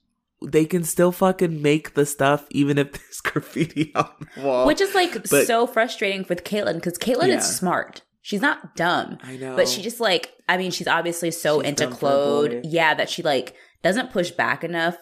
they 0.44 0.64
can 0.64 0.84
still 0.84 1.12
fucking 1.12 1.62
make 1.62 1.94
the 1.94 2.06
stuff 2.06 2.46
even 2.50 2.78
if 2.78 2.92
there's 2.92 3.20
graffiti 3.20 3.92
on 3.94 4.08
the 4.34 4.42
wall. 4.42 4.66
Which 4.66 4.80
is 4.80 4.94
like 4.94 5.12
but, 5.30 5.46
so 5.46 5.66
frustrating 5.66 6.26
with 6.28 6.44
Caitlin 6.44 6.74
because 6.74 6.98
Caitlin 6.98 7.28
yeah. 7.28 7.38
is 7.38 7.56
smart. 7.56 8.02
She's 8.22 8.40
not 8.40 8.76
dumb. 8.76 9.18
I 9.22 9.36
know. 9.36 9.56
But 9.56 9.68
she 9.68 9.82
just 9.82 10.00
like 10.00 10.32
I 10.48 10.56
mean, 10.56 10.70
she's 10.70 10.88
obviously 10.88 11.30
so 11.30 11.60
she's 11.60 11.68
into 11.70 11.88
Claude. 11.88 12.60
Yeah, 12.64 12.94
that 12.94 13.10
she 13.10 13.22
like 13.22 13.54
doesn't 13.82 14.12
push 14.12 14.30
back 14.30 14.64
enough. 14.64 14.96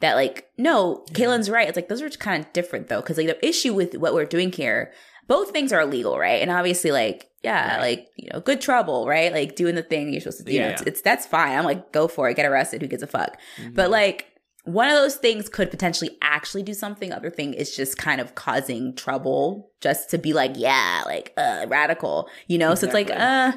That 0.00 0.14
like, 0.14 0.48
no, 0.58 1.04
yeah. 1.08 1.14
Caitlin's 1.14 1.48
right. 1.48 1.68
It's 1.68 1.76
like 1.76 1.88
those 1.88 2.02
are 2.02 2.10
kind 2.10 2.44
of 2.44 2.52
different 2.52 2.88
though. 2.88 3.00
Cause 3.00 3.16
like 3.16 3.28
the 3.28 3.46
issue 3.46 3.72
with 3.72 3.94
what 3.94 4.12
we're 4.12 4.24
doing 4.24 4.52
here, 4.52 4.92
both 5.26 5.50
things 5.50 5.72
are 5.72 5.80
illegal, 5.80 6.18
right? 6.18 6.42
And 6.42 6.50
obviously, 6.50 6.90
like, 6.90 7.30
yeah, 7.42 7.76
right. 7.76 7.80
like, 7.80 8.08
you 8.16 8.28
know, 8.32 8.40
good 8.40 8.60
trouble, 8.60 9.06
right? 9.06 9.32
Like 9.32 9.56
doing 9.56 9.74
the 9.74 9.82
thing 9.82 10.12
you're 10.12 10.20
supposed 10.20 10.38
to 10.38 10.44
do. 10.44 10.52
Yeah. 10.52 10.60
You 10.60 10.66
know, 10.66 10.72
it's, 10.72 10.82
it's, 10.82 11.00
that's 11.00 11.26
fine. 11.26 11.56
I'm 11.56 11.64
like, 11.64 11.92
go 11.92 12.08
for 12.08 12.28
it, 12.28 12.34
get 12.34 12.44
arrested, 12.44 12.82
who 12.82 12.88
gives 12.88 13.02
a 13.02 13.06
fuck? 13.06 13.38
Mm-hmm. 13.58 13.74
But 13.74 13.90
like 13.90 14.26
one 14.64 14.88
of 14.88 14.94
those 14.94 15.16
things 15.16 15.48
could 15.48 15.70
potentially 15.70 16.10
actually 16.22 16.62
do 16.62 16.74
something. 16.74 17.12
Other 17.12 17.30
thing 17.30 17.54
is 17.54 17.76
just 17.76 17.96
kind 17.96 18.20
of 18.20 18.34
causing 18.34 18.94
trouble 18.96 19.70
just 19.80 20.10
to 20.10 20.18
be 20.18 20.32
like, 20.32 20.52
yeah, 20.56 21.02
like 21.06 21.32
uh 21.36 21.66
radical, 21.68 22.28
you 22.46 22.58
know? 22.58 22.72
Exactly. 22.72 22.90
So 22.90 23.00
it's 23.00 23.10
like, 23.10 23.20
uh 23.20 23.52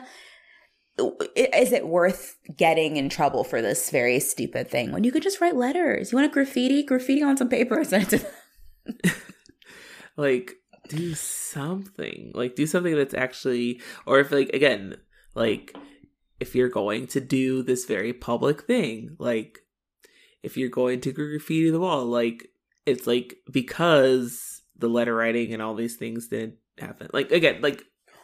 is 1.35 1.71
it 1.71 1.87
worth 1.87 2.37
getting 2.55 2.97
in 2.97 3.09
trouble 3.09 3.43
for 3.43 3.61
this 3.61 3.89
very 3.89 4.19
stupid 4.19 4.69
thing 4.69 4.91
when 4.91 5.03
you 5.03 5.11
could 5.11 5.23
just 5.23 5.39
write 5.39 5.55
letters? 5.55 6.11
You 6.11 6.17
want 6.17 6.31
a 6.31 6.33
graffiti? 6.33 6.83
Graffiti 6.83 7.23
on 7.23 7.37
some 7.37 7.49
paper 7.49 7.83
to 7.83 8.25
like 10.17 10.53
do 10.87 11.13
something. 11.13 12.31
Like 12.33 12.55
do 12.55 12.65
something 12.65 12.95
that's 12.95 13.13
actually 13.13 13.81
or 14.05 14.19
if 14.19 14.31
like 14.31 14.49
again, 14.49 14.97
like 15.35 15.75
if 16.39 16.55
you're 16.55 16.69
going 16.69 17.07
to 17.07 17.21
do 17.21 17.63
this 17.63 17.85
very 17.85 18.13
public 18.13 18.63
thing, 18.63 19.15
like 19.19 19.59
if 20.43 20.57
you're 20.57 20.69
going 20.69 21.01
to 21.01 21.11
graffiti 21.11 21.69
the 21.69 21.79
wall, 21.79 22.05
like 22.05 22.47
it's 22.85 23.05
like 23.05 23.37
because 23.51 24.61
the 24.77 24.87
letter 24.87 25.13
writing 25.13 25.53
and 25.53 25.61
all 25.61 25.75
these 25.75 25.95
things 25.95 26.27
didn't 26.27 26.55
happen. 26.77 27.09
Like 27.13 27.31
again, 27.31 27.61
like 27.61 27.83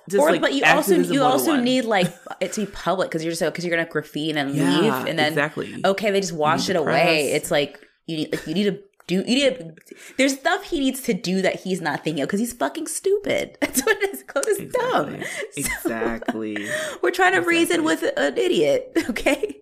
just 0.10 0.22
or, 0.22 0.32
like 0.32 0.42
but 0.42 0.54
you 0.54 0.64
also 0.66 0.96
you 0.96 1.24
also 1.24 1.56
need 1.56 1.86
like 1.86 2.14
it 2.40 2.54
to 2.54 2.66
be 2.66 2.72
public 2.72 3.10
because 3.10 3.24
you're 3.24 3.32
just 3.32 3.44
because 3.44 3.64
you're 3.66 3.76
gonna 3.76 3.90
graffiti 3.90 4.38
and 4.38 4.56
yeah, 4.56 4.80
leave 4.80 4.94
and 5.08 5.18
then 5.18 5.28
exactly 5.28 5.82
okay 5.86 6.12
they 6.12 6.20
just 6.20 6.34
wash 6.34 6.70
it 6.70 6.76
away. 6.76 7.32
It's 7.32 7.52
like 7.52 7.80
you 8.06 8.18
need 8.18 8.32
like 8.32 8.48
you 8.48 8.54
need 8.54 8.66
to 8.66 8.80
do 9.06 9.16
you 9.16 9.24
need 9.24 9.58
to, 9.58 9.76
there's 10.18 10.34
stuff 10.40 10.64
he 10.64 10.80
needs 10.80 11.02
to 11.02 11.14
do 11.14 11.42
that 11.42 11.62
he's 11.62 11.82
not 11.82 12.04
thinking 12.04 12.24
of 12.24 12.28
because 12.28 12.40
he's 12.40 12.54
fucking 12.54 12.88
stupid. 12.88 13.58
That's 13.62 13.82
what 13.86 13.98
it 13.98 14.14
is. 14.14 14.24
Claude 14.24 14.48
is 14.48 14.60
exactly. 14.60 14.92
dumb. 14.92 15.24
Exactly. 15.58 16.68
So, 16.74 16.98
we're 17.02 17.12
trying 17.12 17.34
to 17.34 17.40
exactly. 17.40 17.58
reason 17.58 17.84
with 17.84 18.04
an 18.18 18.38
idiot. 18.38 18.98
Okay. 19.10 19.60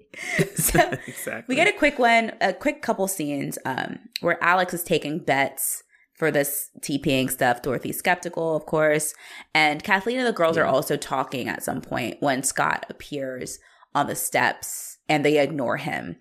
So 0.55 0.79
exactly. 1.07 1.43
we 1.47 1.55
get 1.55 1.67
a 1.67 1.71
quick 1.71 1.97
one, 1.97 2.33
a 2.41 2.53
quick 2.53 2.81
couple 2.81 3.07
scenes 3.07 3.57
um, 3.65 3.97
where 4.19 4.41
Alex 4.43 4.73
is 4.73 4.83
taking 4.83 5.19
bets 5.19 5.83
for 6.21 6.29
this 6.29 6.69
TPing 6.81 7.31
stuff. 7.31 7.63
Dorothy's 7.63 7.97
skeptical, 7.97 8.55
of 8.55 8.67
course. 8.67 9.15
And 9.55 9.83
Kathleen 9.83 10.19
and 10.19 10.27
the 10.27 10.31
girls 10.31 10.55
yeah. 10.55 10.61
are 10.61 10.67
also 10.67 10.95
talking 10.95 11.47
at 11.47 11.63
some 11.63 11.81
point 11.81 12.17
when 12.19 12.43
Scott 12.43 12.85
appears 12.89 13.57
on 13.95 14.05
the 14.05 14.13
steps 14.13 14.99
and 15.09 15.25
they 15.25 15.39
ignore 15.39 15.77
him. 15.77 16.17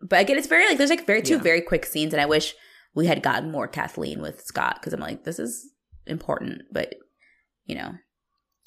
But 0.00 0.20
again, 0.20 0.38
it's 0.38 0.46
very 0.46 0.64
like 0.64 0.78
there's 0.78 0.90
like 0.90 1.08
very 1.08 1.22
two 1.22 1.34
yeah. 1.34 1.42
very 1.42 1.60
quick 1.60 1.84
scenes, 1.84 2.14
and 2.14 2.20
I 2.20 2.26
wish 2.26 2.54
we 2.94 3.08
had 3.08 3.20
gotten 3.20 3.50
more 3.50 3.66
Kathleen 3.66 4.22
with 4.22 4.40
Scott 4.44 4.76
because 4.76 4.92
I'm 4.92 5.00
like, 5.00 5.24
this 5.24 5.40
is 5.40 5.68
important, 6.06 6.62
but 6.70 6.94
you 7.64 7.74
know, 7.74 7.94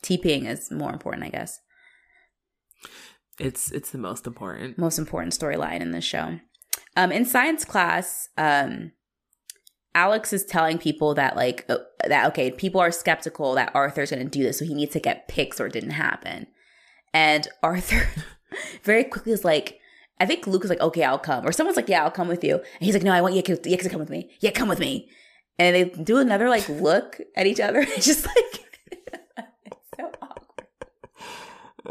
TPing 0.04 0.46
is 0.46 0.70
more 0.72 0.92
important, 0.92 1.24
I 1.24 1.30
guess. 1.30 1.58
It's 3.40 3.72
it's 3.72 3.92
the 3.92 3.98
most 3.98 4.28
important. 4.28 4.78
Most 4.78 5.00
important 5.00 5.32
storyline 5.32 5.80
in 5.80 5.92
this 5.92 6.04
show. 6.04 6.38
Um, 6.98 7.14
in 7.14 7.24
science 7.24 7.64
class, 7.64 8.28
um, 8.38 8.92
Alex 9.96 10.34
is 10.34 10.46
telling 10.46 10.78
people 10.78 11.16
that 11.16 11.36
like 11.36 11.66
uh, 11.70 11.78
that 12.08 12.28
okay, 12.28 12.52
people 12.52 12.82
are 12.82 12.92
skeptical 12.92 13.56
that 13.56 13.72
Arthur's 13.74 14.12
going 14.12 14.24
to 14.24 14.30
do 14.30 14.44
this, 14.44 14.60
so 14.60 14.66
he 14.66 14.74
needs 14.74 14.94
to 14.94 15.00
get 15.00 15.28
pics 15.28 15.60
or 15.60 15.68
it 15.68 15.74
didn't 15.74 15.92
happen. 15.92 16.48
And 17.14 17.48
Arthur 17.64 18.08
very 18.84 19.04
quickly 19.04 19.32
is 19.32 19.44
like, 19.44 19.80
I 20.20 20.26
think 20.26 20.46
Luke 20.48 20.64
is 20.64 20.70
like, 20.70 20.82
okay, 20.82 21.04
I'll 21.04 21.20
come, 21.20 21.46
or 21.46 21.52
someone's 21.52 21.78
like, 21.78 21.90
yeah, 21.90 22.04
I'll 22.04 22.12
come 22.12 22.28
with 22.28 22.44
you. 22.44 22.56
And 22.56 22.66
he's 22.80 22.94
like, 22.94 23.04
no, 23.04 23.14
I 23.14 23.22
want 23.22 23.36
you 23.36 23.42
to, 23.42 23.90
come 23.90 24.00
with 24.00 24.10
me. 24.10 24.32
Yeah, 24.40 24.52
come 24.52 24.70
with 24.70 24.80
me. 24.80 25.10
And 25.58 25.76
they 25.76 25.84
do 25.86 26.18
another 26.18 26.50
like 26.50 26.70
look 26.70 27.20
at 27.36 27.48
each 27.48 27.60
other. 27.60 27.80
It's 27.80 28.06
just 28.06 28.26
like 28.26 28.69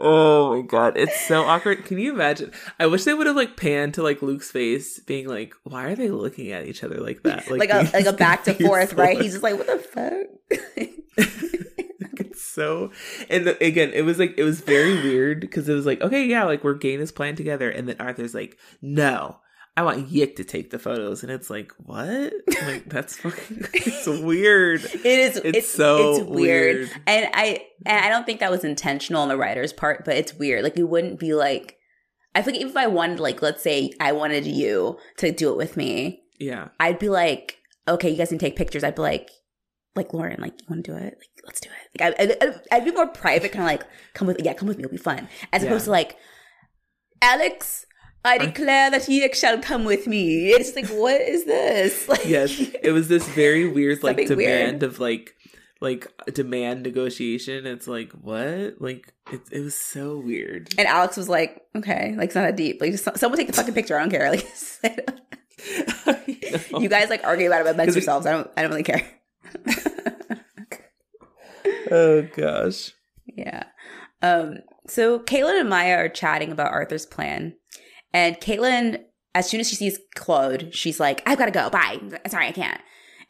Oh 0.00 0.54
my 0.54 0.62
god, 0.62 0.96
it's 0.96 1.20
so 1.26 1.42
awkward. 1.44 1.84
Can 1.84 1.98
you 1.98 2.12
imagine? 2.12 2.52
I 2.78 2.86
wish 2.86 3.04
they 3.04 3.14
would 3.14 3.26
have 3.26 3.36
like 3.36 3.56
panned 3.56 3.94
to 3.94 4.02
like 4.02 4.22
Luke's 4.22 4.50
face, 4.50 4.98
being 5.00 5.28
like, 5.28 5.54
"Why 5.64 5.84
are 5.86 5.96
they 5.96 6.10
looking 6.10 6.52
at 6.52 6.66
each 6.66 6.84
other 6.84 6.98
like 7.00 7.22
that?" 7.24 7.50
Like, 7.50 7.70
like 7.70 7.70
a 7.70 7.90
like 7.92 8.06
a 8.06 8.12
back 8.16 8.44
to 8.44 8.54
forth, 8.54 8.94
right? 8.94 9.20
He's 9.20 9.32
just 9.32 9.42
like, 9.42 9.56
"What 9.56 9.66
the 9.66 9.78
fuck." 9.78 10.26
it's 12.20 12.44
so, 12.44 12.92
and 13.28 13.46
the, 13.46 13.64
again, 13.64 13.90
it 13.92 14.02
was 14.02 14.18
like 14.18 14.34
it 14.36 14.44
was 14.44 14.60
very 14.60 14.94
weird 14.94 15.40
because 15.40 15.68
it 15.68 15.74
was 15.74 15.86
like, 15.86 16.00
okay, 16.00 16.24
yeah, 16.24 16.44
like 16.44 16.62
we're 16.62 16.74
getting 16.74 17.00
this 17.00 17.12
plan 17.12 17.34
together, 17.34 17.70
and 17.70 17.88
then 17.88 17.96
Arthur's 17.98 18.34
like, 18.34 18.58
"No, 18.80 19.38
I 19.78 19.82
want 19.82 20.08
Yick 20.08 20.34
to 20.36 20.44
take 20.44 20.70
the 20.70 20.78
photos, 20.80 21.22
and 21.22 21.30
it's 21.30 21.48
like, 21.48 21.70
what? 21.78 22.32
Like 22.64 22.88
that's 22.88 23.16
fucking. 23.20 23.68
It's 23.72 24.08
weird. 24.08 24.84
It 24.84 25.06
is. 25.06 25.36
It's, 25.36 25.58
it's 25.58 25.70
so 25.70 26.16
it's 26.16 26.24
weird. 26.24 26.76
weird. 26.78 26.90
and 27.06 27.30
I 27.32 27.64
and 27.86 28.04
I 28.04 28.08
don't 28.08 28.26
think 28.26 28.40
that 28.40 28.50
was 28.50 28.64
intentional 28.64 29.22
on 29.22 29.28
the 29.28 29.36
writer's 29.36 29.72
part, 29.72 30.04
but 30.04 30.16
it's 30.16 30.34
weird. 30.34 30.64
Like 30.64 30.76
you 30.76 30.88
wouldn't 30.88 31.20
be 31.20 31.32
like, 31.32 31.76
I 32.34 32.42
think 32.42 32.56
even 32.56 32.70
if 32.70 32.76
I 32.76 32.88
wanted, 32.88 33.20
like, 33.20 33.40
let's 33.40 33.62
say 33.62 33.92
I 34.00 34.10
wanted 34.10 34.48
you 34.48 34.98
to 35.18 35.30
do 35.30 35.52
it 35.52 35.56
with 35.56 35.76
me, 35.76 36.24
yeah, 36.40 36.70
I'd 36.80 36.98
be 36.98 37.08
like, 37.08 37.58
okay, 37.86 38.10
you 38.10 38.16
guys 38.16 38.30
can 38.30 38.38
take 38.38 38.56
pictures. 38.56 38.82
I'd 38.82 38.96
be 38.96 39.02
like, 39.02 39.30
like 39.94 40.12
Lauren, 40.12 40.40
like 40.40 40.54
you 40.60 40.66
want 40.68 40.84
to 40.86 40.90
do 40.90 40.96
it? 40.96 41.04
Like 41.04 41.44
let's 41.46 41.60
do 41.60 41.68
it. 41.68 42.02
Like 42.02 42.18
I, 42.20 42.46
would 42.46 42.60
I'd 42.72 42.84
be 42.84 42.90
more 42.90 43.06
private, 43.06 43.52
kind 43.52 43.62
of 43.62 43.68
like 43.68 43.88
come 44.14 44.26
with, 44.26 44.40
yeah, 44.42 44.54
come 44.54 44.66
with 44.66 44.76
me. 44.76 44.82
It'll 44.82 44.90
be 44.90 44.96
fun, 44.96 45.28
as 45.52 45.62
yeah. 45.62 45.68
opposed 45.68 45.84
to 45.84 45.92
like 45.92 46.16
Alex 47.22 47.86
I 48.24 48.38
declare 48.38 48.90
that 48.90 49.08
ye 49.08 49.32
shall 49.32 49.58
come 49.58 49.84
with 49.84 50.06
me. 50.06 50.50
It's 50.50 50.74
like, 50.74 50.88
what 50.88 51.20
is 51.20 51.44
this? 51.44 52.08
Like, 52.08 52.26
yes, 52.26 52.58
it 52.82 52.92
was 52.92 53.08
this 53.08 53.26
very 53.28 53.68
weird, 53.68 54.02
like 54.02 54.16
demand 54.16 54.36
weird. 54.36 54.82
of 54.82 54.98
like, 54.98 55.34
like 55.80 56.06
demand 56.32 56.82
negotiation. 56.82 57.66
It's 57.66 57.86
like 57.86 58.12
what? 58.12 58.80
Like 58.80 59.12
it, 59.30 59.40
it 59.52 59.60
was 59.60 59.74
so 59.74 60.18
weird. 60.18 60.74
And 60.78 60.88
Alex 60.88 61.16
was 61.16 61.28
like, 61.28 61.62
okay, 61.76 62.14
like 62.16 62.26
it's 62.26 62.34
not 62.34 62.42
that 62.42 62.56
deep. 62.56 62.80
Like 62.80 62.92
just 62.92 63.08
someone 63.18 63.38
take 63.38 63.46
the 63.46 63.52
fucking 63.52 63.74
picture. 63.74 63.96
I 63.96 64.00
don't 64.00 64.10
care. 64.10 64.30
Like 64.82 66.70
you 66.70 66.88
guys 66.88 67.10
like 67.10 67.24
argue 67.24 67.48
about 67.48 67.66
it 67.66 67.74
amongst 67.74 67.96
yourselves. 67.96 68.26
I 68.26 68.32
don't. 68.32 68.50
I 68.56 68.62
don't 68.62 68.70
really 68.70 68.84
care. 68.84 69.06
oh 71.90 72.22
gosh. 72.36 72.92
Yeah. 73.26 73.64
Um. 74.22 74.58
So 74.86 75.18
Caitlin 75.18 75.60
and 75.60 75.68
Maya 75.68 75.96
are 75.96 76.08
chatting 76.08 76.52
about 76.52 76.72
Arthur's 76.72 77.06
plan 77.06 77.54
and 78.12 78.36
Caitlin, 78.36 79.02
as 79.34 79.48
soon 79.48 79.60
as 79.60 79.68
she 79.68 79.76
sees 79.76 79.98
Claude, 80.14 80.74
she's 80.74 80.98
like, 80.98 81.22
I've 81.26 81.38
got 81.38 81.46
to 81.46 81.50
go. 81.50 81.70
Bye. 81.70 82.00
Sorry, 82.28 82.46
I 82.46 82.52
can't. 82.52 82.80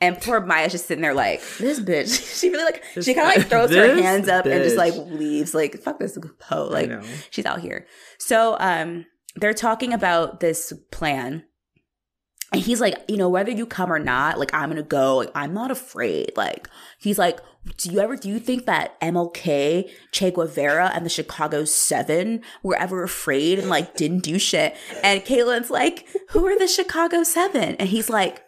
And 0.01 0.21
poor 0.21 0.41
Maya's 0.41 0.73
just 0.73 0.87
sitting 0.87 1.03
there 1.03 1.15
like, 1.15 1.41
this 1.59 1.81
bitch. 1.81 2.39
she 2.41 2.51
really 2.51 2.65
like, 2.65 2.85
this, 2.95 3.05
she 3.05 3.15
kind 3.15 3.31
of 3.31 3.37
like 3.37 3.49
throws 3.49 3.75
her 3.75 3.95
hands 4.01 4.29
up 4.29 4.45
bitch. 4.45 4.55
and 4.55 4.63
just 4.63 4.77
like 4.77 4.95
leaves, 4.95 5.55
like, 5.55 5.81
fuck 5.81 5.99
this 5.99 6.17
hoe. 6.43 6.69
Like, 6.69 6.91
she's 7.31 7.47
out 7.47 7.61
here. 7.61 7.87
So, 8.19 8.57
um, 8.61 9.07
they're 9.35 9.55
talking 9.55 9.93
about 9.93 10.41
this 10.41 10.73
plan 10.91 11.45
and 12.53 12.63
he's 12.63 12.81
like, 12.81 12.97
you 13.09 13.17
know, 13.17 13.29
whether 13.29 13.51
you 13.51 13.67
come 13.67 13.93
or 13.93 13.99
not, 13.99 14.39
like, 14.39 14.55
I'm 14.55 14.71
gonna 14.71 14.83
go. 14.83 15.19
Like, 15.19 15.31
I'm 15.35 15.53
not 15.53 15.71
afraid. 15.71 16.33
Like, 16.37 16.69
he's 16.99 17.19
like, 17.19 17.41
do 17.77 17.91
you 17.91 18.01
ever, 18.01 18.17
do 18.17 18.29
you 18.29 18.39
think 18.39 18.65
that 18.67 18.99
MLK, 19.01 19.91
Che 20.13 20.31
Guevara, 20.31 20.91
and 20.95 21.05
the 21.05 21.11
Chicago 21.11 21.65
Seven 21.65 22.41
were 22.63 22.77
ever 22.77 23.03
afraid 23.03 23.59
and 23.59 23.69
like 23.69 23.97
didn't 23.97 24.21
do 24.21 24.39
shit? 24.39 24.75
And 25.03 25.23
Caitlin's 25.23 25.71
like, 25.71 26.07
who 26.31 26.47
are 26.47 26.59
the 26.59 26.69
Chicago 26.69 27.23
Seven? 27.23 27.75
And 27.77 27.89
he's 27.91 28.09
like, 28.09 28.43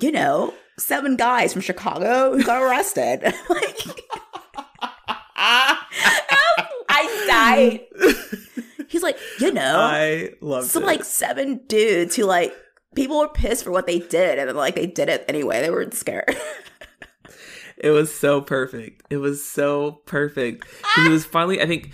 you 0.00 0.12
know, 0.12 0.52
seven 0.78 1.16
guys 1.16 1.52
from 1.52 1.62
Chicago 1.62 2.36
who 2.36 2.44
got 2.44 2.62
arrested. 2.62 3.22
like, 3.48 3.78
I 6.90 7.24
died. 7.26 7.80
He's 8.88 9.02
like, 9.02 9.18
you 9.38 9.52
know, 9.52 9.78
I 9.78 10.30
love 10.40 10.64
some 10.64 10.82
it. 10.82 10.86
like 10.86 11.04
seven 11.04 11.60
dudes 11.66 12.16
who 12.16 12.24
like 12.24 12.54
people 12.98 13.20
were 13.20 13.28
pissed 13.28 13.62
for 13.62 13.70
what 13.70 13.86
they 13.86 14.00
did 14.00 14.40
and 14.40 14.56
like 14.56 14.74
they 14.74 14.86
did 14.86 15.08
it 15.08 15.24
anyway. 15.28 15.62
They 15.62 15.70
weren't 15.70 15.94
scared. 15.94 16.36
it 17.78 17.90
was 17.90 18.12
so 18.12 18.40
perfect. 18.40 19.04
It 19.08 19.18
was 19.18 19.48
so 19.48 20.02
perfect. 20.04 20.66
It 20.98 21.08
was 21.08 21.24
finally. 21.24 21.62
I 21.62 21.66
think. 21.66 21.92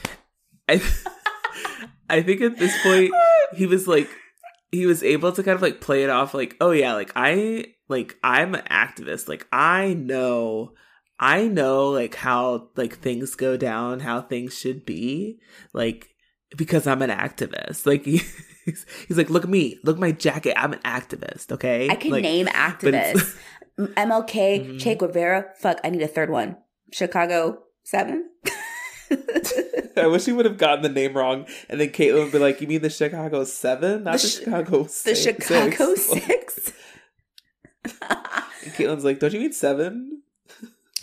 I. 0.69 0.83
I 2.11 2.23
think 2.23 2.43
at 2.43 2.59
this 2.59 2.75
point 2.83 3.13
he 3.55 3.65
was 3.65 3.89
like 3.89 4.09
he 4.71 4.85
was 4.85 5.03
able 5.03 5.33
to 5.33 5.43
kind 5.43 5.55
of 5.55 5.63
like 5.63 5.81
play 5.81 6.05
it 6.05 6.11
off 6.11 6.35
like 6.35 6.55
oh 6.61 6.71
yeah 6.71 6.93
like 6.93 7.11
I 7.17 7.67
like 7.89 8.17
I'm 8.23 8.55
an 8.55 8.63
activist 8.71 9.27
like 9.27 9.47
I 9.51 9.95
know 9.95 10.75
I 11.19 11.49
know 11.49 11.89
like 11.89 12.15
how 12.15 12.69
like 12.77 12.99
things 12.99 13.35
go 13.37 13.57
down 13.57 14.01
how 14.01 14.21
things 14.21 14.57
should 14.57 14.85
be 14.85 15.41
like 15.73 16.11
because 16.59 16.87
I'm 16.87 17.01
an 17.01 17.11
activist 17.11 17.87
like 17.87 18.07
he's, 18.65 18.87
he's 19.09 19.17
like 19.19 19.31
look 19.31 19.45
at 19.45 19.51
me 19.51 19.79
look 19.85 19.97
at 19.97 20.01
my 20.01 20.13
jacket 20.13 20.55
I'm 20.57 20.73
an 20.73 20.81
activist 20.81 21.53
okay 21.53 21.89
I 21.89 21.95
can 21.97 22.11
Like, 22.11 22.23
name 22.23 22.47
activists. 22.47 23.37
MLK, 23.79 24.33
Mhm. 24.67 24.81
Che 24.81 24.95
Guevara. 24.95 25.47
Fuck, 25.59 25.81
I 25.83 25.91
need 25.91 26.01
a 26.03 26.07
third 26.07 26.31
one. 26.31 26.57
Chicago 26.93 27.65
Seven. 27.83 28.31
I 29.97 30.07
wish 30.07 30.25
he 30.27 30.33
would 30.33 30.45
have 30.47 30.59
gotten 30.59 30.83
the 30.83 30.89
name 30.89 31.15
wrong, 31.17 31.47
and 31.69 31.81
then 31.81 31.89
Caitlin 31.91 32.23
would 32.25 32.33
be 32.33 32.39
like, 32.39 32.61
"You 32.61 32.67
mean 32.69 32.83
the 32.83 32.91
Chicago 32.91 33.45
Seven, 33.45 34.05
not 34.05 34.19
The 34.19 34.23
the, 34.23 34.29
Ch- 34.29 34.33
Chicago 34.45 34.83
the 34.85 35.15
Chicago 35.15 35.95
six." 35.97 36.55
Six. 36.55 36.73
Caitlin's 38.77 39.05
like, 39.05 39.19
"Don't 39.19 39.33
you 39.33 39.41
mean 39.41 39.53
seven? 39.53 40.23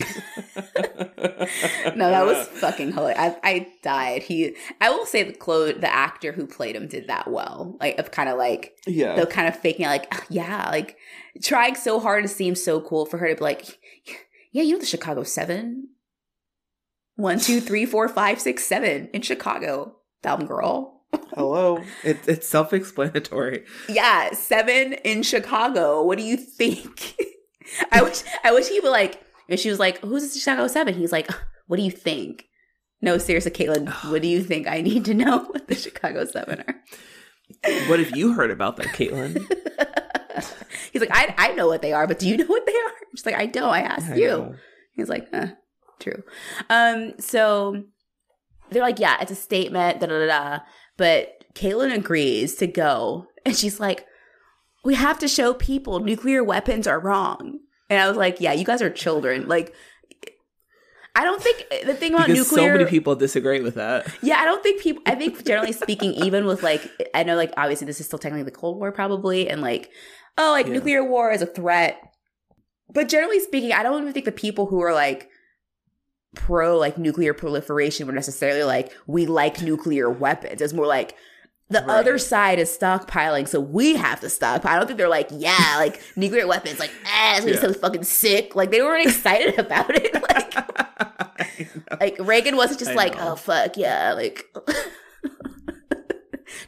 no, 1.94 2.10
that 2.10 2.24
was 2.24 2.48
fucking 2.48 2.92
hilarious. 2.92 3.18
I, 3.18 3.36
I 3.42 3.68
died. 3.82 4.22
He, 4.22 4.56
I 4.80 4.90
will 4.90 5.06
say 5.06 5.22
the 5.22 5.34
clo- 5.34 5.72
the 5.72 5.92
actor 5.92 6.32
who 6.32 6.46
played 6.46 6.76
him 6.76 6.88
did 6.88 7.08
that 7.08 7.30
well. 7.30 7.76
Like 7.80 7.98
of 7.98 8.10
kind 8.10 8.28
of 8.28 8.38
like 8.38 8.76
yeah. 8.86 9.16
the 9.16 9.26
kind 9.26 9.48
of 9.48 9.56
faking 9.56 9.86
like 9.86 10.08
"Ah, 10.12 10.24
yeah, 10.30 10.68
like 10.70 10.96
trying 11.42 11.74
so 11.74 12.00
hard 12.00 12.24
to 12.24 12.28
seem 12.28 12.54
so 12.54 12.80
cool 12.80 13.04
for 13.04 13.18
her 13.18 13.28
to 13.28 13.34
be 13.34 13.40
like, 13.42 13.78
yeah, 14.52 14.62
you 14.62 14.74
know 14.74 14.80
the 14.80 14.86
Chicago 14.86 15.22
Seven. 15.22 15.88
One, 17.16 17.38
two, 17.38 17.60
three, 17.60 17.84
four, 17.84 18.08
five, 18.08 18.40
six, 18.40 18.64
seven 18.64 19.08
in 19.12 19.20
Chicago. 19.20 19.96
Dumb 20.22 20.46
girl. 20.46 21.02
Hello, 21.34 21.82
it, 22.02 22.26
it's 22.26 22.48
self-explanatory. 22.48 23.64
Yeah, 23.88 24.32
seven 24.32 24.94
in 24.94 25.22
Chicago. 25.22 26.02
What 26.02 26.16
do 26.16 26.24
you 26.24 26.38
think? 26.38 27.16
I 27.92 28.02
wish 28.02 28.22
I 28.42 28.52
wish 28.52 28.68
he 28.68 28.80
would 28.80 28.90
like 28.90 29.22
if 29.52 29.60
she 29.60 29.70
was 29.70 29.78
like, 29.78 29.98
Who's 30.00 30.32
the 30.32 30.38
Chicago 30.38 30.66
Seven? 30.68 30.94
He's 30.94 31.12
like, 31.12 31.30
What 31.66 31.76
do 31.76 31.82
you 31.82 31.90
think? 31.90 32.46
No, 33.00 33.18
seriously, 33.18 33.50
Caitlin, 33.50 33.88
what 34.10 34.22
do 34.22 34.28
you 34.28 34.42
think? 34.42 34.66
I 34.68 34.80
need 34.80 35.04
to 35.06 35.14
know 35.14 35.38
what 35.38 35.66
the 35.68 35.74
Chicago 35.74 36.24
Seven 36.24 36.60
are. 36.66 36.76
What 37.88 37.98
have 37.98 38.16
you 38.16 38.32
heard 38.32 38.50
about 38.50 38.76
that, 38.76 38.86
Caitlin? 38.86 39.36
He's 40.92 41.00
like, 41.00 41.10
I 41.12 41.34
I 41.36 41.52
know 41.52 41.66
what 41.66 41.82
they 41.82 41.92
are, 41.92 42.06
but 42.06 42.18
do 42.18 42.28
you 42.28 42.36
know 42.36 42.46
what 42.46 42.66
they 42.66 42.72
are? 42.72 42.92
She's 43.14 43.26
like, 43.26 43.34
I 43.34 43.46
don't. 43.46 43.68
I 43.68 43.80
asked 43.80 44.12
I 44.12 44.16
you. 44.16 44.28
know. 44.28 44.54
He's 44.94 45.08
like, 45.08 45.28
eh, 45.32 45.48
true. 46.00 46.22
Um, 46.70 47.12
so 47.18 47.84
they're 48.70 48.82
like, 48.82 48.98
yeah, 48.98 49.18
it's 49.20 49.30
a 49.30 49.36
statement, 49.36 50.00
da 50.00 50.06
da 50.06 50.18
da. 50.18 50.26
da. 50.26 50.58
But 50.96 51.44
Caitlin 51.54 51.94
agrees 51.94 52.54
to 52.56 52.66
go, 52.66 53.26
and 53.44 53.56
she's 53.56 53.80
like, 53.80 54.06
we 54.84 54.94
have 54.94 55.18
to 55.20 55.28
show 55.28 55.54
people 55.54 56.00
nuclear 56.00 56.42
weapons 56.42 56.86
are 56.86 57.00
wrong. 57.00 57.60
And 57.92 58.00
I 58.02 58.08
was 58.08 58.16
like, 58.16 58.40
yeah, 58.40 58.52
you 58.52 58.64
guys 58.64 58.80
are 58.82 58.90
children. 58.90 59.48
Like, 59.48 59.74
I 61.14 61.24
don't 61.24 61.42
think 61.42 61.66
the 61.84 61.92
thing 61.94 62.14
about 62.14 62.28
Because 62.28 62.50
nuclear. 62.50 62.72
so 62.72 62.78
many 62.78 62.88
people 62.90 63.14
disagree 63.14 63.60
with 63.60 63.74
that. 63.74 64.06
Yeah, 64.22 64.36
I 64.36 64.46
don't 64.46 64.62
think 64.62 64.80
people. 64.80 65.02
I 65.04 65.14
think 65.14 65.44
generally 65.44 65.72
speaking, 65.72 66.12
even 66.14 66.46
with 66.46 66.62
like, 66.62 66.90
I 67.14 67.22
know 67.22 67.36
like 67.36 67.52
obviously 67.58 67.86
this 67.86 68.00
is 68.00 68.06
still 68.06 68.18
technically 68.18 68.44
the 68.44 68.50
Cold 68.50 68.78
War 68.78 68.92
probably, 68.92 69.48
and 69.48 69.60
like, 69.60 69.90
oh, 70.38 70.50
like 70.52 70.66
Yeah. 70.66 70.72
nuclear 70.72 71.04
war 71.04 71.30
is 71.30 71.42
a 71.42 71.46
threat. 71.46 72.00
But 72.90 73.08
generally 73.10 73.40
speaking, 73.40 73.72
I 73.72 73.82
don't 73.82 74.00
even 74.00 74.12
think 74.14 74.24
the 74.24 74.32
people 74.32 74.66
who 74.66 74.80
are 74.82 74.94
like 74.94 75.28
pro 76.34 76.78
like 76.78 76.96
nuclear 76.96 77.34
proliferation 77.34 78.06
were 78.06 78.12
necessarily 78.14 78.64
like 78.64 78.90
we 79.06 79.26
like 79.26 79.60
nuclear 79.60 80.08
weapons. 80.10 80.62
It's 80.62 80.72
more 80.72 80.86
like 80.86 81.14
the 81.70 81.80
Right. 81.80 81.88
other 81.88 82.18
side 82.18 82.58
is 82.58 82.76
stockpiling, 82.76 83.48
so 83.48 83.58
we 83.60 83.94
have 83.96 84.20
to 84.20 84.28
stockpile. 84.28 84.74
I 84.74 84.76
don't 84.78 84.86
think 84.86 84.98
they're 84.98 85.08
like, 85.08 85.28
yeah, 85.32 85.76
like 85.78 86.00
nuclear 86.16 86.46
weapons, 86.46 86.78
like, 86.78 86.90
ah, 87.06 87.36
it's 87.36 87.40
gonna 87.46 87.52
Yeah. 87.56 87.60
so 87.62 87.72
fucking 87.72 88.04
sick. 88.04 88.54
Like 88.54 88.70
they 88.70 88.82
weren't 88.82 89.06
excited 89.06 89.58
about 89.58 89.86
it. 89.94 90.14
Like, 91.98 92.00
like 92.00 92.16
Reagan 92.20 92.56
wasn't 92.56 92.78
just 92.78 92.92
I 92.92 92.94
like, 92.94 93.16
know. 93.16 93.32
oh 93.32 93.36
fuck 93.36 93.76
yeah, 93.76 94.12
like 94.12 94.44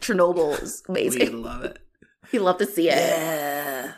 Chernobyl's 0.01 0.83
we 0.89 1.01
amazing. 1.09 1.43
love 1.43 1.65
it. 1.65 1.79
We 2.33 2.39
love 2.39 2.59
to 2.59 2.67
see 2.67 2.89
it. 2.89 2.97
Yeah. 2.97 3.93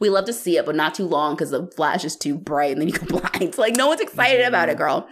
We 0.00 0.10
love 0.10 0.24
to 0.26 0.32
see 0.32 0.56
it, 0.56 0.64
but 0.66 0.76
not 0.76 0.94
too 0.94 1.04
long 1.06 1.34
because 1.34 1.50
the 1.50 1.66
flash 1.76 2.04
is 2.04 2.16
too 2.16 2.36
bright 2.36 2.72
and 2.72 2.80
then 2.80 2.88
you 2.88 2.94
go 2.98 3.06
blind. 3.20 3.54
So, 3.54 3.62
like 3.62 3.74
no 3.76 3.88
one's 3.88 4.00
excited 4.00 4.46
about 4.46 4.68
it, 4.68 4.76
girl. 4.78 5.08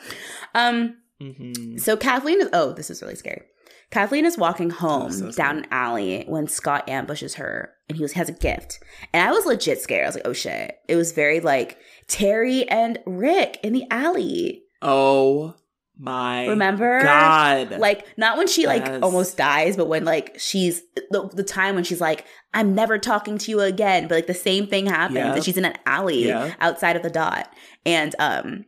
Um, 0.54 0.96
hmm 1.20 1.76
so 1.78 1.96
Kathleen 1.96 2.40
is 2.40 2.48
oh, 2.52 2.72
this 2.72 2.90
is 2.90 3.02
really 3.02 3.16
scary. 3.16 3.42
Kathleen 3.90 4.24
is 4.24 4.36
walking 4.36 4.70
home 4.70 5.12
so 5.12 5.30
down 5.30 5.58
an 5.58 5.66
alley 5.70 6.24
when 6.26 6.48
Scott 6.48 6.88
ambushes 6.88 7.34
her 7.36 7.72
and 7.88 7.96
he 7.96 8.02
was, 8.02 8.12
has 8.12 8.28
a 8.28 8.32
gift. 8.32 8.80
And 9.12 9.28
I 9.28 9.32
was 9.32 9.46
legit 9.46 9.80
scared. 9.80 10.04
I 10.04 10.08
was 10.08 10.14
like, 10.16 10.26
oh 10.26 10.32
shit. 10.32 10.76
It 10.88 10.96
was 10.96 11.12
very 11.12 11.40
like 11.40 11.78
Terry 12.08 12.68
and 12.68 12.98
Rick 13.06 13.58
in 13.62 13.72
the 13.72 13.84
alley. 13.90 14.64
Oh 14.82 15.54
my 15.98 16.46
Remember? 16.46 17.00
God. 17.02 17.78
Like 17.78 18.06
not 18.18 18.36
when 18.36 18.48
she 18.48 18.66
like 18.66 18.86
almost 19.02 19.36
dies, 19.36 19.76
but 19.76 19.86
when 19.88 20.04
like 20.04 20.36
she's 20.38 20.82
the, 21.10 21.30
the 21.32 21.44
time 21.44 21.74
when 21.74 21.84
she's 21.84 22.00
like, 22.00 22.26
I'm 22.52 22.74
never 22.74 22.98
talking 22.98 23.38
to 23.38 23.50
you 23.50 23.60
again. 23.60 24.08
But 24.08 24.16
like 24.16 24.26
the 24.26 24.34
same 24.34 24.66
thing 24.66 24.86
happens. 24.86 25.16
Yeah. 25.16 25.34
And 25.34 25.44
she's 25.44 25.56
in 25.56 25.64
an 25.64 25.76
alley 25.86 26.26
Yeah. 26.28 26.54
outside 26.60 26.96
of 26.96 27.02
the 27.02 27.10
dot. 27.10 27.50
And 27.86 28.14
um 28.18 28.64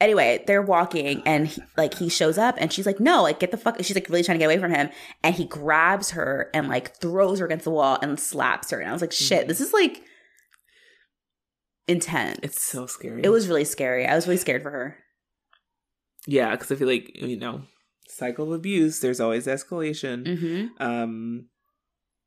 anyway, 0.00 0.42
they're 0.46 0.62
walking 0.62 1.22
and 1.26 1.48
he, 1.48 1.62
like 1.76 1.94
he 1.94 2.08
shows 2.08 2.38
up 2.38 2.56
and 2.58 2.72
she's 2.72 2.86
like, 2.86 3.00
no, 3.00 3.22
like 3.22 3.40
get 3.40 3.50
the 3.50 3.56
fuck 3.56 3.76
she's 3.82 3.94
like 3.94 4.08
really 4.08 4.22
trying 4.22 4.38
to 4.38 4.40
get 4.40 4.46
away 4.46 4.58
from 4.58 4.72
him. 4.72 4.90
And 5.22 5.34
he 5.34 5.44
grabs 5.44 6.10
her 6.10 6.50
and 6.54 6.68
like 6.68 6.96
throws 6.96 7.38
her 7.38 7.46
against 7.46 7.64
the 7.64 7.70
wall 7.70 7.98
and 8.02 8.18
slaps 8.18 8.70
her. 8.70 8.80
And 8.80 8.88
I 8.88 8.92
was 8.92 9.02
like, 9.02 9.12
shit, 9.12 9.48
this 9.48 9.60
is 9.60 9.72
like 9.72 10.02
intense. 11.88 12.40
it's 12.42 12.62
so 12.62 12.86
scary. 12.86 13.22
it 13.22 13.28
was 13.28 13.48
really 13.48 13.64
scary. 13.64 14.06
I 14.06 14.14
was 14.14 14.26
really 14.26 14.38
scared 14.38 14.62
for 14.62 14.70
her. 14.70 14.96
yeah, 16.26 16.50
because 16.50 16.70
I 16.72 16.76
feel 16.76 16.88
like 16.88 17.10
you 17.14 17.38
know, 17.38 17.62
cycle 18.08 18.46
of 18.46 18.52
abuse. 18.52 19.00
There's 19.00 19.20
always 19.20 19.46
escalation. 19.46 20.26
Mm-hmm. 20.26 20.82
Um, 20.82 21.48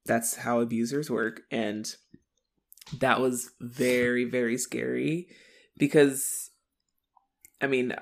that's 0.05 0.37
how 0.37 0.59
abusers 0.61 1.11
work, 1.11 1.41
and 1.51 1.93
that 2.99 3.19
was 3.19 3.51
very 3.59 4.25
very 4.25 4.57
scary 4.57 5.27
because, 5.77 6.48
I 7.61 7.67
mean, 7.67 7.93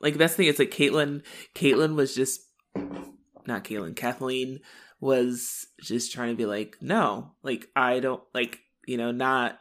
like 0.00 0.14
that's 0.14 0.34
the 0.34 0.38
thing. 0.38 0.48
It's 0.48 0.58
like 0.58 0.70
Caitlin. 0.70 1.22
Caitlin 1.54 1.94
was 1.94 2.14
just 2.14 2.40
not 3.46 3.64
Caitlin. 3.64 3.94
Kathleen 3.96 4.60
was 5.00 5.66
just 5.80 6.12
trying 6.12 6.30
to 6.30 6.36
be 6.36 6.46
like, 6.46 6.76
no, 6.80 7.32
like 7.42 7.68
I 7.76 8.00
don't 8.00 8.22
like 8.34 8.60
you 8.86 8.96
know 8.96 9.10
not 9.12 9.58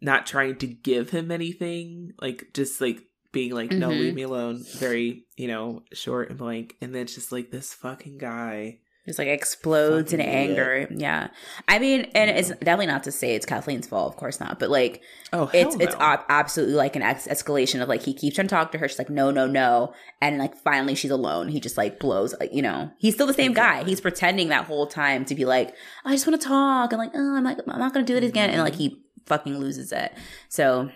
not 0.00 0.26
trying 0.26 0.56
to 0.56 0.66
give 0.66 1.10
him 1.10 1.30
anything, 1.30 2.12
like 2.20 2.48
just 2.54 2.80
like 2.80 3.00
being 3.32 3.52
like, 3.52 3.70
no, 3.72 3.88
Mhm. 3.90 4.00
leave 4.00 4.14
me 4.14 4.22
alone. 4.22 4.62
Very 4.74 5.26
you 5.36 5.48
know 5.48 5.82
short 5.92 6.28
and 6.30 6.38
blank, 6.38 6.76
and 6.80 6.94
then 6.94 7.02
it's 7.02 7.14
just 7.14 7.32
like 7.32 7.50
this 7.50 7.72
fucking 7.72 8.18
guy. 8.18 8.80
Just 9.06 9.18
like 9.18 9.28
explodes 9.28 10.12
in 10.12 10.18
Fucking 10.20 10.32
idiot. 10.32 10.50
anger. 10.50 10.88
Yeah, 10.94 11.28
I 11.68 11.78
mean, 11.78 12.10
and 12.14 12.30
it's 12.30 12.48
definitely 12.50 12.86
not 12.86 13.04
to 13.04 13.12
say 13.12 13.34
it's 13.34 13.46
Kathleen's 13.46 13.86
fault, 13.86 14.12
of 14.12 14.16
course 14.18 14.40
not. 14.40 14.58
But 14.58 14.68
like, 14.70 15.02
Oh, 15.32 15.50
it's 15.54 15.76
it's 15.76 15.94
no. 15.94 16.00
ab- 16.00 16.24
absolutely 16.28 16.74
like 16.74 16.96
an 16.96 17.02
ex- 17.02 17.26
escalation 17.28 17.80
of 17.82 17.88
like 17.88 18.02
he 18.02 18.12
keeps 18.14 18.34
trying 18.36 18.48
to 18.48 18.54
talk 18.54 18.72
to 18.72 18.78
her. 18.78 18.88
She's 18.88 18.98
like, 18.98 19.10
no, 19.10 19.30
no, 19.30 19.46
no, 19.46 19.94
and 20.20 20.38
like 20.38 20.56
finally 20.58 20.94
she's 20.94 21.10
alone. 21.10 21.48
He 21.48 21.60
just 21.60 21.76
like 21.76 21.98
blows. 22.00 22.34
Like, 22.38 22.52
you 22.52 22.62
know, 22.62 22.90
he's 22.98 23.14
still 23.14 23.26
the 23.26 23.34
same 23.34 23.52
guy. 23.52 23.84
He's 23.84 24.00
pretending 24.00 24.48
that 24.48 24.64
whole 24.66 24.86
time 24.86 25.24
to 25.26 25.34
be 25.34 25.44
like, 25.44 25.74
I 26.04 26.12
just 26.12 26.26
want 26.26 26.40
to 26.40 26.46
talk, 26.46 26.92
and 26.92 26.98
like, 26.98 27.12
oh, 27.14 27.36
I'm 27.36 27.44
like, 27.44 27.58
I'm 27.66 27.78
not 27.78 27.92
gonna 27.94 28.04
do 28.06 28.16
it 28.16 28.24
again, 28.24 28.50
and 28.50 28.60
like 28.62 28.74
he 28.74 29.02
fucking 29.26 29.58
loses 29.58 29.92
it. 29.92 30.12
So 30.48 30.90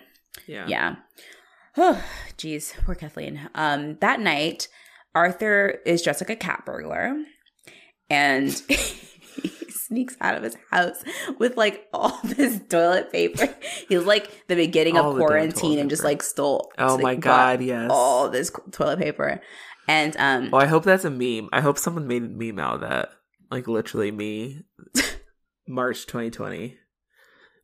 yeah. 0.47 0.65
yeah. 0.67 0.95
Oh, 1.77 2.03
geez, 2.37 2.73
poor 2.85 2.95
Kathleen. 2.95 3.49
Um, 3.55 3.97
that 4.01 4.19
night, 4.19 4.67
Arthur 5.15 5.79
is 5.85 6.01
dressed 6.01 6.21
like 6.21 6.29
a 6.29 6.35
cat 6.35 6.63
burglar, 6.65 7.15
and 8.11 8.51
he 8.67 9.49
sneaks 9.69 10.17
out 10.21 10.35
of 10.35 10.43
his 10.43 10.57
house 10.69 11.01
with 11.39 11.55
like 11.57 11.87
all 11.93 12.19
this 12.23 12.59
toilet 12.69 13.11
paper. 13.11 13.53
He's 13.87 14.03
like 14.03 14.47
the 14.47 14.55
beginning 14.55 14.97
All 14.97 15.11
of 15.11 15.15
the 15.17 15.25
quarantine 15.25 15.79
and 15.79 15.89
just 15.89 16.03
like 16.03 16.21
stole. 16.21 16.71
Oh 16.77 16.97
my 16.97 17.15
god, 17.15 17.61
yes. 17.61 17.89
all 17.89 18.29
this 18.29 18.51
toilet 18.71 18.99
paper, 18.99 19.41
and 19.87 20.15
um, 20.17 20.49
Oh, 20.53 20.57
I 20.57 20.65
hope 20.65 20.83
that's 20.83 21.05
a 21.05 21.09
meme. 21.09 21.49
I 21.53 21.61
hope 21.61 21.77
someone 21.77 22.07
made 22.07 22.23
a 22.23 22.27
meme 22.27 22.59
out 22.59 22.75
of 22.75 22.81
that. 22.81 23.09
Like 23.49 23.67
literally 23.67 24.11
me, 24.11 24.63
March 25.67 26.05
2020. 26.05 26.77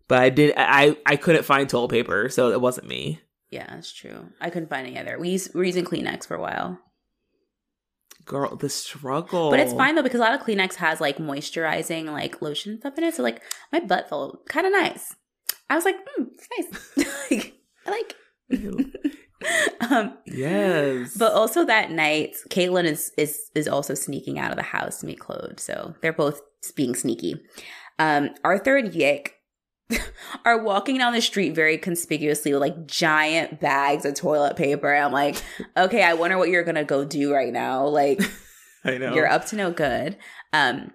But 0.08 0.20
I 0.20 0.30
did. 0.30 0.54
I 0.56 0.96
I 1.06 1.18
couldn't 1.18 1.44
find 1.44 1.70
toilet 1.70 1.90
paper, 1.92 2.30
so 2.30 2.52
it 2.52 2.62
wasn't 2.62 2.88
me. 2.88 3.20
yeah, 3.52 3.68
that's 3.70 3.94
true. 3.94 4.30
I 4.40 4.50
couldn't 4.50 4.70
find 4.70 4.88
any 4.88 4.98
other. 4.98 5.20
We 5.20 5.30
use, 5.30 5.50
we're 5.54 5.66
using 5.66 5.84
Kleenex 5.86 6.26
for 6.26 6.36
a 6.36 6.42
while. 6.42 6.80
Girl, 8.28 8.56
the 8.58 8.70
struggle. 8.70 9.50
But 9.50 9.60
it's 9.62 9.74
fine 9.74 9.96
though 9.96 10.04
because 10.04 10.20
a 10.20 10.24
lot 10.24 10.34
of 10.34 10.42
Kleenex 10.46 10.76
has 10.76 11.00
like 11.02 11.18
moisturizing 11.18 12.06
like 12.12 12.42
lotion 12.42 12.78
stuff 12.80 12.98
in 12.98 13.06
it. 13.06 13.16
So 13.16 13.24
like 13.24 13.42
my 13.72 13.80
butt 13.80 14.10
felt 14.10 14.46
kind 14.48 14.68
of 14.68 14.74
nice. 14.74 15.16
I 15.70 15.76
was 15.76 15.86
like, 15.86 15.96
hmm, 16.08 16.26
it's 16.34 16.48
nice. 16.98 17.08
like, 17.32 17.54
I 17.86 17.90
like. 17.92 18.16
Um, 19.90 20.18
Yes. 20.26 21.16
but 21.16 21.32
also 21.34 21.64
that 21.66 21.92
night, 21.92 22.36
Caitlin 22.50 22.86
is 22.86 23.12
is 23.18 23.40
is 23.54 23.68
also 23.68 23.94
sneaking 23.94 24.40
out 24.40 24.50
of 24.52 24.58
the 24.58 24.64
house 24.64 25.00
to 25.00 25.06
meet 25.06 25.20
Claude. 25.20 25.60
So 25.60 25.94
they're 26.02 26.12
both 26.12 26.42
being 26.76 26.96
sneaky. 26.96 27.36
Um, 28.00 28.32
Arthur 28.44 28.78
and 28.78 28.94
Yick 28.94 29.36
are 30.46 30.62
walking 30.62 30.98
down 30.98 31.14
the 31.14 31.22
street 31.22 31.56
very 31.56 31.78
conspicuously 31.78 32.52
with 32.54 32.62
like 32.62 32.88
giant 32.88 33.60
bags 33.60 34.06
of 34.06 34.14
toilet 34.16 34.56
paper. 34.58 34.94
I'm 34.94 35.12
like, 35.14 35.42
okay, 35.78 36.04
I 36.04 36.14
wonder 36.14 36.38
what 36.38 36.50
you're 36.50 36.64
gonna 36.64 36.84
go 36.84 37.06
do 37.06 37.34
right 37.34 37.54
now. 37.54 37.86
Like, 37.88 38.20
I 38.84 38.98
know. 38.98 39.14
you're 39.14 39.30
up 39.30 39.46
to 39.48 39.56
no 39.56 39.72
good. 39.72 40.18
Um, 40.54 40.92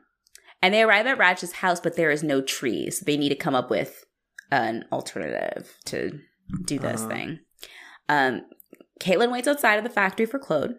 and 0.60 0.72
they 0.74 0.82
arrive 0.82 1.06
at 1.06 1.18
Raditch's 1.18 1.52
house, 1.52 1.80
but 1.80 1.96
there 1.96 2.10
is 2.10 2.22
no 2.22 2.40
tree, 2.40 2.90
so 2.90 3.04
they 3.04 3.16
need 3.16 3.30
to 3.30 3.34
come 3.34 3.54
up 3.54 3.70
with 3.70 4.04
an 4.50 4.84
alternative 4.92 5.74
to 5.86 6.18
do 6.66 6.78
this 6.78 7.00
Uh-huh. 7.00 7.08
thing. 7.10 7.38
Um, 8.08 8.42
Caitlin 9.00 9.32
waits 9.32 9.48
outside 9.48 9.76
of 9.78 9.84
the 9.84 9.90
factory 9.90 10.26
for 10.26 10.38
Claude, 10.38 10.74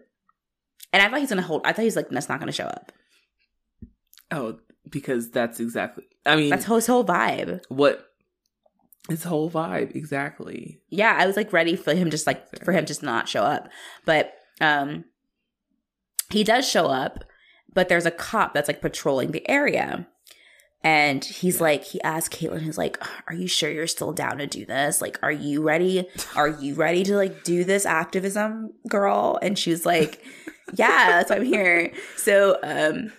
and 0.94 1.02
I 1.02 1.10
thought 1.10 1.20
he's 1.20 1.30
gonna 1.30 1.42
hold. 1.42 1.64
I 1.66 1.74
thought 1.74 1.82
he's 1.82 1.96
like, 1.96 2.10
that's 2.10 2.30
not 2.30 2.40
gonna 2.40 2.52
show 2.52 2.66
up. 2.66 2.92
Oh, 4.32 4.60
because 4.90 5.32
that's 5.32 5.60
exactly. 5.60 6.06
I 6.26 6.36
mean, 6.36 6.50
That's 6.50 6.66
his 6.66 6.88
whole 6.88 7.04
vibe. 7.06 7.62
what 7.70 8.08
his 9.10 9.24
whole 9.24 9.50
vibe 9.52 9.96
exactly. 9.96 10.82
Yeah, 10.90 11.16
I 11.18 11.26
was 11.26 11.36
like 11.36 11.52
ready 11.52 11.76
for 11.76 11.94
him 11.94 12.10
just 12.10 12.26
like 12.28 12.64
for 12.64 12.72
him 12.72 12.86
just 12.86 13.04
not 13.04 13.28
show 13.28 13.44
up, 13.44 13.68
but 14.06 14.34
um, 14.62 15.06
he 16.30 16.44
does 16.44 16.68
show 16.68 16.86
up. 16.88 17.24
But 17.74 17.90
there's 17.90 18.06
a 18.06 18.12
cop 18.12 18.54
that's 18.54 18.68
like 18.68 18.82
patrolling 18.82 19.32
the 19.32 19.48
area. 19.50 20.08
And 20.86 21.24
he's 21.24 21.60
like, 21.62 21.84
he 21.86 22.02
asked 22.02 22.32
Caitlin, 22.34 22.62
he's 22.62 22.78
like, 22.78 23.02
Are 23.28 23.34
you 23.34 23.48
sure 23.48 23.72
you're 23.72 23.88
still 23.88 24.12
down 24.12 24.38
to 24.40 24.48
do 24.48 24.66
this? 24.66 25.02
Like, 25.02 25.18
are 25.24 25.32
you 25.32 25.64
ready? 25.64 26.08
Are 26.36 26.50
you 26.50 26.76
ready 26.76 27.04
to 27.06 27.16
like 27.16 27.44
do 27.44 27.64
this 27.64 27.86
activism, 27.86 28.74
girl? 28.90 29.40
And 29.42 29.58
she 29.58 29.72
was 29.72 29.86
like, 29.86 30.24
Yeah, 30.76 31.08
that's 31.10 31.30
why 31.30 31.38
I'm 31.38 31.46
here. 31.46 31.92
So 32.18 32.60
um 32.64 33.12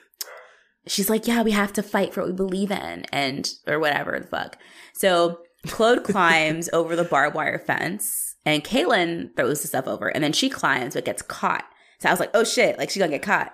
she's 0.86 1.08
like, 1.10 1.26
Yeah, 1.26 1.42
we 1.42 1.50
have 1.52 1.72
to 1.74 1.82
fight 1.82 2.12
for 2.14 2.20
what 2.20 2.30
we 2.30 2.36
believe 2.36 2.70
in 2.70 3.04
and 3.12 3.50
or 3.66 3.78
whatever 3.78 4.18
the 4.18 4.26
fuck. 4.26 4.56
So 4.94 5.40
Claude 5.66 6.04
climbs 6.12 6.68
over 6.72 6.94
the 6.96 7.04
barbed 7.04 7.34
wire 7.36 7.58
fence 7.58 8.36
and 8.44 8.62
Caitlin 8.64 9.34
throws 9.36 9.62
the 9.62 9.68
stuff 9.68 9.86
over 9.86 10.08
and 10.08 10.22
then 10.22 10.32
she 10.32 10.48
climbs 10.48 10.94
but 10.94 11.04
gets 11.04 11.22
caught. 11.22 11.64
So 12.00 12.08
I 12.08 12.12
was 12.12 12.20
like, 12.20 12.30
oh 12.34 12.44
shit, 12.44 12.78
like 12.78 12.90
she's 12.90 13.00
gonna 13.00 13.12
get 13.12 13.22
caught. 13.22 13.52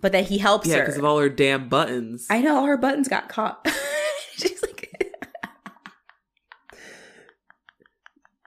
But 0.00 0.12
then 0.12 0.24
he 0.24 0.38
helps 0.38 0.66
Yeah, 0.68 0.76
her. 0.76 0.82
because 0.82 0.98
of 0.98 1.04
all 1.04 1.18
her 1.18 1.30
damn 1.30 1.68
buttons. 1.68 2.26
I 2.28 2.40
know 2.42 2.56
all 2.56 2.66
her 2.66 2.76
buttons 2.76 3.08
got 3.08 3.28
caught. 3.30 3.66
She's 4.36 4.60
like, 4.62 4.79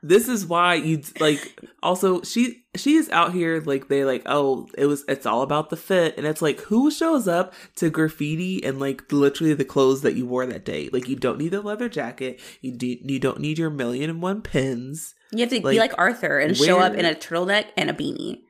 this 0.03 0.27
is 0.27 0.45
why 0.45 0.75
you 0.75 1.01
like. 1.19 1.57
Also, 1.81 2.21
she 2.23 2.65
she 2.75 2.95
is 2.95 3.09
out 3.09 3.33
here 3.33 3.63
like 3.65 3.87
they 3.87 4.03
like. 4.03 4.23
Oh, 4.25 4.67
it 4.77 4.85
was. 4.85 5.05
It's 5.07 5.25
all 5.25 5.41
about 5.41 5.69
the 5.69 5.77
fit, 5.77 6.17
and 6.17 6.27
it's 6.27 6.41
like 6.41 6.59
who 6.61 6.91
shows 6.91 7.27
up 7.27 7.53
to 7.77 7.89
graffiti 7.89 8.63
and 8.63 8.79
like 8.79 9.09
literally 9.11 9.53
the 9.53 9.63
clothes 9.65 10.01
that 10.01 10.15
you 10.15 10.27
wore 10.27 10.45
that 10.45 10.65
day. 10.65 10.89
Like 10.91 11.07
you 11.07 11.15
don't 11.15 11.39
need 11.39 11.51
the 11.51 11.61
leather 11.61 11.87
jacket. 11.87 12.41
You 12.61 12.73
do. 12.73 12.97
You 13.01 13.17
don't 13.17 13.39
need 13.39 13.57
your 13.57 13.69
million 13.69 14.09
and 14.09 14.21
one 14.21 14.41
pins. 14.41 15.15
you 15.31 15.39
have 15.39 15.49
to 15.49 15.61
be 15.61 15.65
Like, 15.65 15.79
like 15.79 15.97
Arthur 15.97 16.37
and 16.37 16.55
show 16.55 16.79
up 16.79 16.93
in 16.93 17.05
a 17.05 17.15
turtleneck 17.15 17.67
and 17.77 17.89
a 17.89 17.93
beanie. 17.93 18.41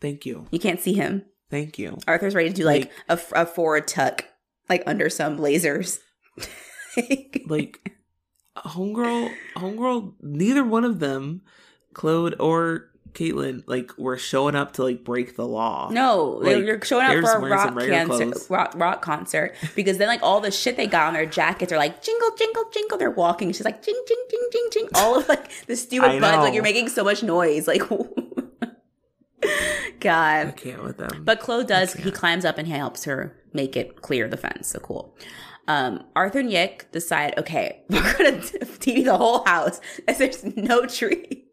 Thank 0.00 0.24
you. 0.24 0.46
You 0.50 0.58
can't 0.58 0.80
see 0.80 0.94
him. 0.94 1.26
Thank 1.50 1.78
you. 1.78 1.98
Arthur's 2.08 2.34
ready 2.34 2.48
to 2.48 2.54
do 2.54 2.64
like, 2.64 2.90
a, 3.08 3.20
a 3.34 3.44
forward 3.44 3.86
tuck, 3.86 4.24
like 4.70 4.82
under 4.86 5.10
some 5.10 5.36
blazers. 5.36 5.98
like 7.46 7.92
homegirl 8.56 9.32
homegirl 9.56 10.12
neither 10.20 10.64
one 10.64 10.84
of 10.84 10.98
them 10.98 11.40
claude 11.94 12.34
or 12.40 12.90
caitlin 13.12 13.62
like 13.66 13.96
were 13.98 14.16
showing 14.16 14.54
up 14.54 14.72
to 14.72 14.82
like 14.82 15.04
break 15.04 15.36
the 15.36 15.46
law 15.46 15.88
No, 15.90 16.40
Like, 16.42 16.64
you're 16.64 16.82
showing 16.84 17.06
up 17.06 17.24
for 17.24 17.32
a 17.32 17.50
rock 17.50 17.76
concert, 17.76 18.50
rock, 18.50 18.72
rock 18.76 19.02
concert 19.02 19.54
because 19.74 19.98
then 19.98 20.08
like 20.08 20.22
all 20.22 20.40
the 20.40 20.50
shit 20.50 20.76
they 20.76 20.86
got 20.86 21.08
on 21.08 21.14
their 21.14 21.26
jackets 21.26 21.72
are 21.72 21.76
like 21.76 22.02
jingle, 22.02 22.30
jingle, 22.36 22.64
jingle. 22.72 22.98
They're 22.98 23.10
walking. 23.10 23.52
She's 23.52 23.64
like 23.64 23.84
jing, 23.84 24.00
jing, 24.06 24.24
jing, 24.30 24.48
jing, 24.52 24.68
jing. 24.72 24.88
All 24.94 25.18
of 25.18 25.28
like 25.28 25.66
the 25.66 25.76
stupid 25.76 26.20
buttons. 26.20 26.44
Like 26.44 26.54
you're 26.54 26.62
making 26.62 26.88
so 26.88 27.04
much 27.04 27.22
noise. 27.22 27.66
Like, 27.66 27.82
God. 30.00 30.46
i 30.46 30.52
can't 30.56 30.82
with 30.82 30.98
them 30.98 31.22
But 31.24 31.40
Claude 31.40 31.66
does. 31.66 31.94
He 31.94 32.10
climbs 32.10 32.44
up 32.44 32.58
and 32.58 32.66
he 32.66 32.74
helps 32.74 33.04
her 33.04 33.36
make 33.52 33.76
it 33.76 34.02
clear 34.02 34.28
the 34.28 34.36
fence. 34.36 34.68
So 34.68 34.78
cool. 34.78 35.16
Um, 35.68 36.04
Arthur 36.16 36.40
and 36.40 36.50
Yick 36.50 36.90
decide, 36.92 37.34
okay, 37.38 37.82
we're 37.88 38.00
gonna 38.16 38.32
TP 38.38 39.04
the 39.04 39.16
whole 39.16 39.44
house 39.44 39.80
as 40.08 40.18
there's 40.18 40.42
no 40.44 40.86
tree. 40.86 41.44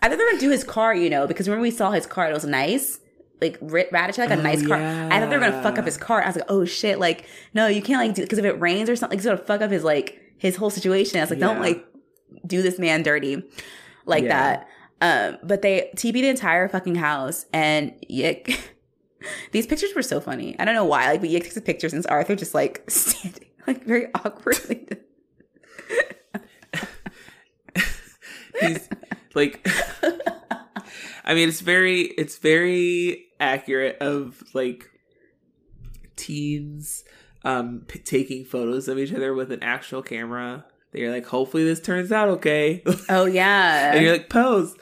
I 0.00 0.08
thought 0.08 0.10
they 0.10 0.16
were 0.16 0.30
gonna 0.30 0.40
do 0.40 0.50
his 0.50 0.64
car, 0.64 0.94
you 0.94 1.10
know, 1.10 1.26
because 1.26 1.48
when 1.48 1.60
we 1.60 1.70
saw 1.70 1.90
his 1.90 2.06
car, 2.06 2.30
it 2.30 2.34
was 2.34 2.44
nice. 2.44 3.00
Like 3.40 3.58
Raditch 3.60 4.18
like 4.18 4.30
a 4.30 4.38
Oh, 4.38 4.42
nice 4.42 4.66
car. 4.66 4.78
I 4.78 5.20
thought 5.20 5.30
they 5.30 5.36
were 5.38 5.44
gonna 5.44 5.62
fuck 5.62 5.78
up 5.78 5.84
his 5.84 5.96
car. 5.96 6.22
I 6.22 6.26
was 6.26 6.36
like, 6.36 6.46
oh 6.48 6.64
shit, 6.64 6.98
like 6.98 7.26
no, 7.54 7.66
you 7.66 7.82
can't 7.82 8.00
like 8.06 8.14
do 8.16 8.22
because 8.22 8.38
if 8.38 8.44
it 8.44 8.60
rains 8.60 8.88
or 8.90 8.96
something, 8.96 9.18
it's 9.18 9.26
gonna 9.26 9.38
fuck 9.38 9.60
up 9.60 9.70
his 9.70 9.84
like 9.84 10.20
his 10.38 10.56
whole 10.56 10.70
situation. 10.70 11.18
I 11.18 11.22
was 11.22 11.30
like, 11.30 11.38
don't 11.38 11.60
like 11.60 11.86
do 12.46 12.62
this 12.62 12.78
man 12.78 13.02
dirty 13.02 13.42
like 14.06 14.24
Yeah. 14.24 14.64
that. 14.64 14.68
Um, 15.00 15.38
but 15.44 15.62
they 15.62 15.90
TP 15.94 16.14
the 16.14 16.28
entire 16.28 16.68
fucking 16.68 16.96
house 16.96 17.46
and 17.52 17.92
Yick. 18.08 18.58
These 19.52 19.66
pictures 19.66 19.94
were 19.94 20.02
so 20.02 20.20
funny. 20.20 20.54
I 20.58 20.64
don't 20.64 20.74
know 20.74 20.84
why. 20.84 21.10
Like, 21.10 21.20
but 21.20 21.30
Yick 21.30 21.42
takes 21.44 21.56
a 21.56 21.60
picture 21.60 21.88
since 21.88 22.06
Arthur 22.06 22.36
just 22.36 22.54
like 22.54 22.84
standing 22.88 23.48
like 23.66 23.84
very 23.84 24.08
awkwardly. 24.14 24.86
he's 28.60 28.88
like 29.34 29.64
i 31.24 31.34
mean 31.34 31.48
it's 31.48 31.60
very 31.60 32.00
it's 32.02 32.38
very 32.38 33.26
accurate 33.38 33.96
of 34.00 34.42
like 34.52 34.90
teens 36.16 37.04
um 37.44 37.82
p- 37.86 38.00
taking 38.00 38.44
photos 38.44 38.88
of 38.88 38.98
each 38.98 39.12
other 39.12 39.32
with 39.32 39.52
an 39.52 39.62
actual 39.62 40.02
camera 40.02 40.64
they're 40.92 41.12
like 41.12 41.26
hopefully 41.26 41.62
this 41.64 41.80
turns 41.80 42.10
out 42.10 42.28
okay 42.28 42.82
oh 43.08 43.24
yeah. 43.26 43.92
and 43.92 44.02
you're 44.04 44.12
like 44.12 44.28
pose 44.28 44.74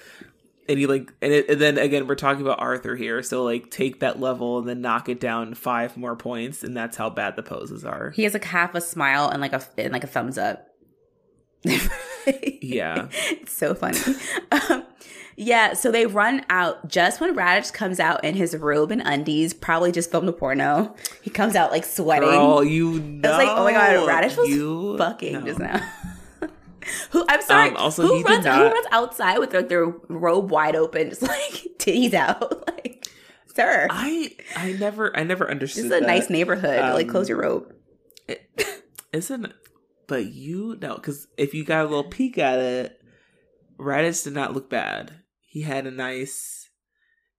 and 0.68 0.80
you 0.80 0.86
like 0.86 1.12
and, 1.22 1.32
it, 1.32 1.48
and 1.48 1.60
then 1.60 1.78
again 1.78 2.06
we're 2.06 2.14
talking 2.14 2.43
about 2.43 2.60
arthur 2.60 2.97
here 2.97 3.22
so 3.22 3.43
like 3.44 3.70
take 3.70 4.01
that 4.01 4.20
level 4.20 4.59
and 4.59 4.68
then 4.68 4.80
knock 4.80 5.09
it 5.09 5.20
down 5.20 5.55
five 5.55 5.97
more 5.97 6.16
points 6.16 6.62
and 6.62 6.76
that's 6.76 6.97
how 6.97 7.10
bad 7.10 7.36
the 7.36 7.43
poses 7.43 7.84
are 7.84 8.10
he 8.10 8.24
has 8.24 8.32
like 8.32 8.44
half 8.44 8.74
a 8.74 8.80
smile 8.80 9.28
and 9.28 9.40
like 9.40 9.52
a 9.52 9.62
and 9.78 9.93
like 9.93 10.05
a 10.05 10.09
thumbs 10.09 10.38
up. 10.38 10.68
yeah 12.62 13.09
it's 13.30 13.52
so 13.52 13.74
funny. 13.74 13.98
Um, 14.70 14.86
yeah, 15.36 15.74
so 15.74 15.93
they 15.93 16.06
run 16.06 16.44
out 16.48 16.88
just 16.88 17.20
when 17.20 17.36
Raditch 17.36 17.72
comes 17.74 18.01
out 18.01 18.24
in 18.24 18.34
his 18.34 18.56
robe 18.56 18.90
and 18.90 19.02
undies, 19.05 19.52
probably 19.52 19.93
just 19.93 20.10
filmed 20.10 20.28
a 20.28 20.32
porno. 20.32 20.94
He 21.20 21.28
comes 21.28 21.55
out 21.55 21.70
like 21.70 21.84
sweating. 21.84 22.30
girl 22.30 22.64
you 22.64 23.01
know 23.01 23.28
I 23.28 23.36
was 23.36 23.47
like, 23.47 23.59
oh 23.59 23.64
my 23.64 23.72
god, 23.72 24.09
Raditch 24.09 24.36
was 24.36 24.98
fucking 24.98 25.32
know. 25.34 25.40
just 25.43 25.59
now. 25.59 25.93
who 27.11 27.25
I'm 27.29 27.43
sorry. 27.43 27.71
Um, 27.71 27.77
also, 27.77 28.03
who 28.07 28.23
runs 28.23 28.45
who 28.45 28.51
runs 28.51 28.87
outside 28.93 29.39
with 29.39 29.53
like 29.55 29.69
their 29.69 29.87
robe 30.09 30.51
wide 30.51 30.77
open, 30.77 31.11
just 31.11 31.23
like 31.23 31.67
titties 31.79 32.15
out, 32.15 32.67
like 32.69 33.07
sir. 33.55 33.87
i 33.91 34.35
i 34.55 34.73
never 34.73 35.17
i 35.17 35.23
never 35.23 35.51
understood 35.51 35.85
This 35.85 35.91
is 35.93 35.97
a 35.97 36.01
that. 36.01 36.07
nice 36.07 36.29
neighborhood. 36.31 36.79
like 36.95 37.07
Um, 37.07 37.11
close 37.11 37.29
your 37.29 37.41
robe. 37.41 37.73
isn't 39.13 39.53
but 40.07 40.27
you 40.27 40.77
know 40.81 40.95
because 40.97 41.27
if 41.37 41.55
you 41.55 41.65
got 41.65 41.81
a 41.87 41.89
little 41.89 42.05
peek 42.05 42.39
at 42.39 42.59
it 42.59 43.01
Raditch 43.79 44.25
did 44.25 44.35
not 44.35 44.53
look 44.55 44.69
bad 44.69 45.13
he 45.41 45.63
had 45.63 45.87
a 45.87 45.91
nice 45.91 46.69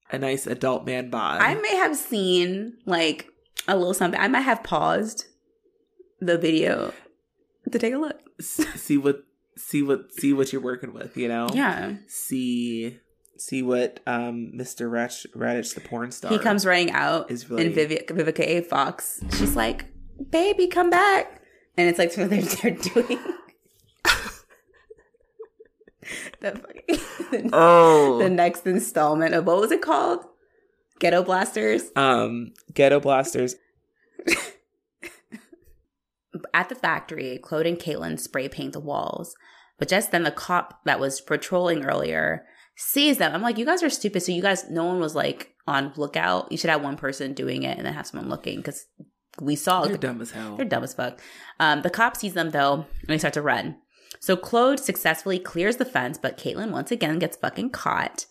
a 0.10 0.18
nice 0.18 0.48
adult 0.48 0.86
man 0.86 1.10
bod 1.10 1.40
I 1.42 1.54
may 1.56 1.76
have 1.76 1.96
seen 1.96 2.78
like 2.86 3.28
a 3.68 3.76
little 3.78 3.94
something. 3.94 4.20
I 4.20 4.28
might 4.30 4.42
have 4.42 4.64
paused 4.64 5.26
the 6.22 6.38
video 6.38 6.94
to 7.72 7.78
take 7.78 7.94
a 7.94 7.98
look. 7.98 8.18
See 8.42 8.98
what 8.98 9.24
see 9.58 9.82
what 9.84 10.12
see 10.14 10.32
what 10.34 10.52
you're 10.54 10.62
working 10.62 10.94
with 10.94 11.18
you 11.18 11.28
know 11.28 11.48
Yeah. 11.54 11.96
see 12.08 13.00
see 13.38 13.62
what 13.64 14.00
um 14.08 14.52
mr 14.56 14.90
Ratch, 14.90 15.28
Raditch 15.36 15.76
the 15.76 15.82
porn 15.82 16.12
star 16.12 16.32
He 16.32 16.40
comes 16.40 16.66
running 16.66 16.92
out 16.92 17.30
is 17.30 17.50
really 17.50 17.66
and 17.68 17.76
Vivica, 17.76 18.12
Vivica 18.12 18.40
A. 18.42 18.62
Fox, 18.62 19.22
she's 19.38 19.56
like, 19.56 19.86
baby, 20.32 20.68
come 20.68 20.90
back. 20.90 21.42
And 21.78 21.88
it's 21.88 22.00
like 22.00 22.16
what 22.18 22.30
they're, 22.32 22.72
doing. 22.72 23.20
the, 26.42 26.52
fucking, 26.52 27.50
oh 27.54 28.18
the 28.20 28.30
next 28.30 28.66
installment 28.66 29.34
of 29.36 29.46
what 29.46 29.60
was 29.60 29.72
it 29.72 29.82
called? 29.82 30.26
Ghetto 31.00 31.22
Blasters. 31.24 31.84
um 31.96 32.54
ghetto 32.74 33.00
blasters 33.00 33.56
At 36.54 36.70
the 36.70 36.76
factory, 36.76 37.40
Claude 37.42 37.66
and 37.66 37.78
Caitlin 37.78 38.20
spray 38.20 38.50
paint 38.50 38.74
the 38.74 38.80
walls. 38.80 39.36
But 39.78 39.88
just 39.88 40.12
then, 40.12 40.24
the 40.24 40.32
cop 40.32 40.84
that 40.86 41.00
was 41.00 41.22
patrolling 41.22 41.84
earlier 41.84 42.46
sees 42.76 43.18
them. 43.18 43.34
I'm 43.34 43.42
like, 43.42 43.58
you 43.58 43.66
guys 43.66 43.84
are 43.84 43.90
stupid. 43.90 44.22
So 44.22 44.32
you 44.32 44.42
guys, 44.42 44.70
no 44.70 44.86
one 44.86 45.00
was 45.00 45.16
like 45.16 45.54
on 45.68 45.94
lookout. 45.98 46.52
You 46.52 46.58
should 46.58 46.70
have 46.70 46.84
one 46.84 46.98
person 46.98 47.34
doing 47.34 47.64
it 47.64 47.78
and 47.78 47.86
then 47.86 47.94
have 47.94 48.08
someone 48.08 48.30
looking 48.30 48.58
because 48.58 48.86
we 49.40 49.56
saw 49.56 49.86
they're 49.86 49.98
dumb 49.98 50.22
as 50.22 50.32
hell 50.32 50.56
They're 50.56 50.66
dumb 50.66 50.84
as 50.84 50.94
fuck. 50.94 51.22
Um, 51.60 51.82
the 51.82 51.90
cop 51.90 52.18
sees 52.18 52.34
them 52.34 52.52
though, 52.52 52.74
and 52.74 53.08
they 53.08 53.18
start 53.18 53.34
to 53.36 53.42
run. 53.42 53.78
So 54.20 54.36
Claude 54.36 54.80
successfully 54.80 55.38
clears 55.38 55.78
the 55.78 55.86
fence, 55.86 56.18
but 56.18 56.38
Caitlin 56.38 56.72
once 56.72 56.92
again 56.92 57.20
gets 57.20 57.38
fucking 57.38 57.70
caught. 57.72 58.26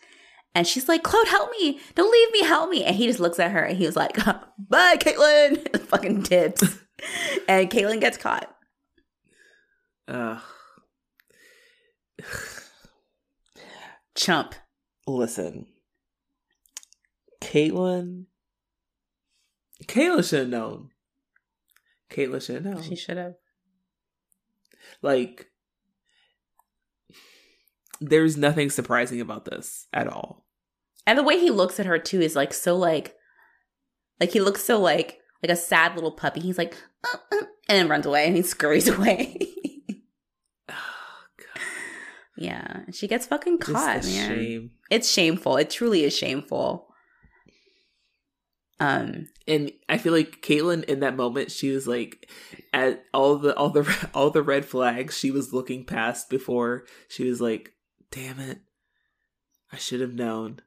And 0.55 0.67
she's 0.67 0.89
like, 0.89 1.03
Claude, 1.03 1.29
help 1.29 1.51
me. 1.61 1.81
Don't 1.95 2.11
leave 2.11 2.33
me. 2.33 2.49
Help 2.49 2.71
me. 2.71 2.83
And 2.83 2.97
he 2.97 3.07
just 3.07 3.21
looks 3.21 3.39
at 3.39 3.51
her 3.51 3.61
and 3.61 3.77
he 3.77 3.85
was 3.85 3.95
like, 3.95 4.17
bye, 4.59 4.97
Caitlin. 4.97 5.79
fucking 5.89 6.23
tips. 6.23 6.79
And 7.49 7.71
Caitlin 7.71 8.01
gets 8.01 8.17
caught. 8.17 8.53
Uh, 10.09 10.41
Chump. 14.15 14.55
listen, 15.07 15.67
Caitlin. 17.43 18.27
Caitlin 19.85 20.29
should 20.29 20.41
have 20.41 20.49
known. 20.49 20.91
Caitlin 22.11 22.45
should 22.45 22.55
have 22.57 22.65
known. 22.65 22.83
She 22.83 22.97
should 22.97 23.19
have. 23.19 23.35
like, 25.03 25.51
there's 28.01 28.37
nothing 28.37 28.71
surprising 28.71 29.21
about 29.21 29.45
this 29.45 29.87
at 29.93 30.09
all. 30.09 30.47
And 31.07 31.19
the 31.19 31.23
way 31.23 31.39
he 31.39 31.51
looks 31.51 31.79
at 31.79 31.87
her 31.87 31.99
too 31.99 32.21
is 32.21 32.35
like 32.35 32.53
so 32.53 32.77
like, 32.77 33.15
like 34.21 34.33
he 34.33 34.41
looks 34.41 34.65
so 34.65 34.81
like 34.81 35.21
like 35.43 35.51
a 35.51 35.57
sad 35.57 35.95
little 35.95 36.13
puppy. 36.13 36.41
He's 36.41 36.59
like, 36.59 36.77
uh, 37.05 37.19
uh, 37.33 37.45
and 37.69 37.79
then 37.79 37.89
runs 37.89 38.07
away 38.07 38.27
and 38.27 38.37
he 38.37 38.43
scurries 38.55 38.89
away. 38.89 39.39
Oh, 40.69 41.25
God. 41.39 41.63
yeah, 42.37 42.81
she 42.93 43.09
gets 43.09 43.27
fucking 43.27 43.59
caught, 43.59 44.05
man. 44.05 44.37
shame. 44.37 44.71
It's 44.91 45.11
shameful. 45.11 45.57
It 45.57 45.71
truly 45.71 46.05
is 46.05 46.17
shameful. 46.17 46.87
Um, 48.79 49.29
and 49.49 49.73
I 49.89 49.97
feel 49.99 50.13
like 50.13 50.43
Caitlin 50.43 50.85
in 50.85 51.01
that 51.01 51.17
moment, 51.17 51.51
she 51.51 51.71
was 51.71 51.87
like, 51.87 52.29
at 52.73 53.05
all 53.15 53.37
the 53.37 53.57
all 53.57 53.71
the 53.71 54.11
all 54.15 54.31
the 54.31 54.43
red 54.43 54.67
flags 54.67 55.17
she 55.17 55.31
was 55.31 55.53
looking 55.53 55.85
past 55.85 56.29
before. 56.29 56.85
She 57.09 57.25
was 57.29 57.41
like, 57.41 57.73
"Damn 58.11 58.39
it, 58.39 58.61
I 59.73 59.77
should 59.77 60.01
have 60.01 60.15
known." 60.15 60.61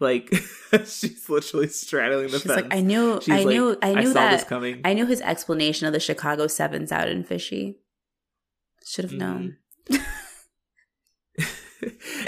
Like 0.00 0.28
she's 0.86 1.28
literally 1.28 1.68
straddling 1.68 2.26
the 2.28 2.38
she's 2.40 2.42
fence. 2.42 2.62
like, 2.62 2.74
I 2.74 2.80
knew, 2.80 3.20
She's 3.22 3.32
I 3.34 3.38
like, 3.38 3.46
knew, 3.46 3.76
I 3.80 3.94
knew 3.94 4.02
this 4.02 4.14
that. 4.14 4.48
coming. 4.48 4.80
I 4.84 4.92
knew 4.94 5.06
his 5.06 5.20
explanation 5.20 5.86
of 5.86 5.92
the 5.92 6.00
Chicago 6.00 6.46
Sevens 6.48 6.90
out 6.90 7.08
in 7.08 7.22
Fishy. 7.24 7.78
Should 8.84 9.04
have 9.04 9.12
Mhm. 9.14 9.18
known. 9.18 9.56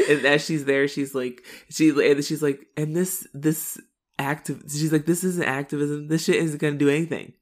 and 0.09 0.25
as 0.27 0.45
she's 0.45 0.65
there, 0.65 0.87
she's 0.89 1.15
like, 1.15 1.43
she 1.71 1.91
and 1.91 2.25
she's 2.25 2.43
like, 2.43 2.61
and 2.77 2.95
this 2.97 3.27
this 3.35 3.79
active. 4.19 4.63
She's 4.69 4.93
like, 4.93 5.07
this 5.07 5.25
isn't 5.25 5.45
activism. 5.45 6.09
This 6.09 6.25
shit 6.25 6.37
isn't 6.37 6.61
gonna 6.61 6.77
do 6.77 6.89
anything. 6.89 7.33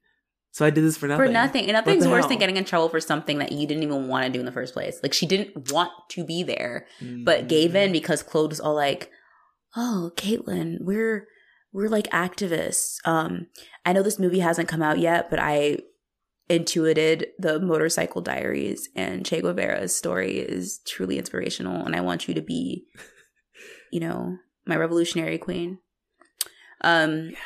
So 0.51 0.65
I 0.65 0.69
did 0.69 0.85
this 0.85 0.95
for 0.97 1.07
nothing. 1.07 1.25
For 1.25 1.31
nothing. 1.31 1.63
And 1.65 1.73
nothing's 1.73 2.07
worse 2.07 2.21
hell? 2.21 2.29
than 2.29 2.37
getting 2.39 2.55
in 2.57 2.63
trouble 2.63 2.87
for 2.87 3.01
something 3.01 3.39
that 3.39 3.51
you 3.51 3.67
didn't 3.67 3.83
even 3.83 4.07
want 4.07 4.25
to 4.25 4.31
do 4.31 4.39
in 4.39 4.45
the 4.45 4.53
first 4.53 4.73
place. 4.73 4.99
Like 5.03 5.13
she 5.13 5.25
didn't 5.25 5.71
want 5.71 5.91
to 6.11 6.23
be 6.23 6.43
there, 6.43 6.87
but 7.25 7.47
gave 7.49 7.75
in 7.75 7.91
because 7.91 8.23
Claude 8.23 8.49
was 8.51 8.61
all 8.61 8.73
like, 8.75 9.11
"Oh, 9.75 10.11
Caitlin, 10.15 10.77
we're 10.81 11.27
we're 11.71 11.89
like 11.89 12.07
activists. 12.11 12.97
Um, 13.05 13.47
I 13.85 13.91
know 13.93 14.01
this 14.03 14.19
movie 14.19 14.39
hasn't 14.39 14.69
come 14.69 14.81
out 14.81 14.97
yet, 14.99 15.29
but 15.29 15.39
I 15.39 15.79
intuited 16.49 17.27
the 17.39 17.59
Motorcycle 17.59 18.21
Diaries 18.21 18.87
and 18.95 19.25
Che 19.25 19.41
Guevara's 19.41 19.95
story 19.95 20.37
is 20.39 20.79
truly 20.87 21.17
inspirational, 21.17 21.85
and 21.85 21.95
I 21.95 22.01
want 22.01 22.27
you 22.27 22.33
to 22.35 22.41
be, 22.41 22.85
you 23.91 23.99
know, 23.99 24.37
my 24.65 24.75
revolutionary 24.77 25.37
queen." 25.37 25.79
Um, 26.81 27.29
Yes. 27.31 27.39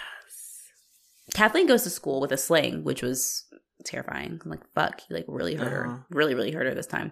Kathleen 1.34 1.68
goes 1.68 1.84
to 1.84 1.90
school 1.90 2.20
with 2.22 2.32
a 2.32 2.38
sling, 2.38 2.84
which 2.84 3.02
was 3.02 3.46
terrifying. 3.86 4.42
I'm 4.44 4.50
like, 4.52 4.64
fuck, 4.76 5.02
he 5.08 5.14
like 5.14 5.26
really 5.28 5.56
hurt 5.56 5.68
Uh-huh. 5.68 5.90
her. 5.98 6.06
Really, 6.10 6.34
really 6.36 6.52
hurt 6.52 6.66
her 6.66 6.74
this 6.74 6.88
time. 6.88 7.12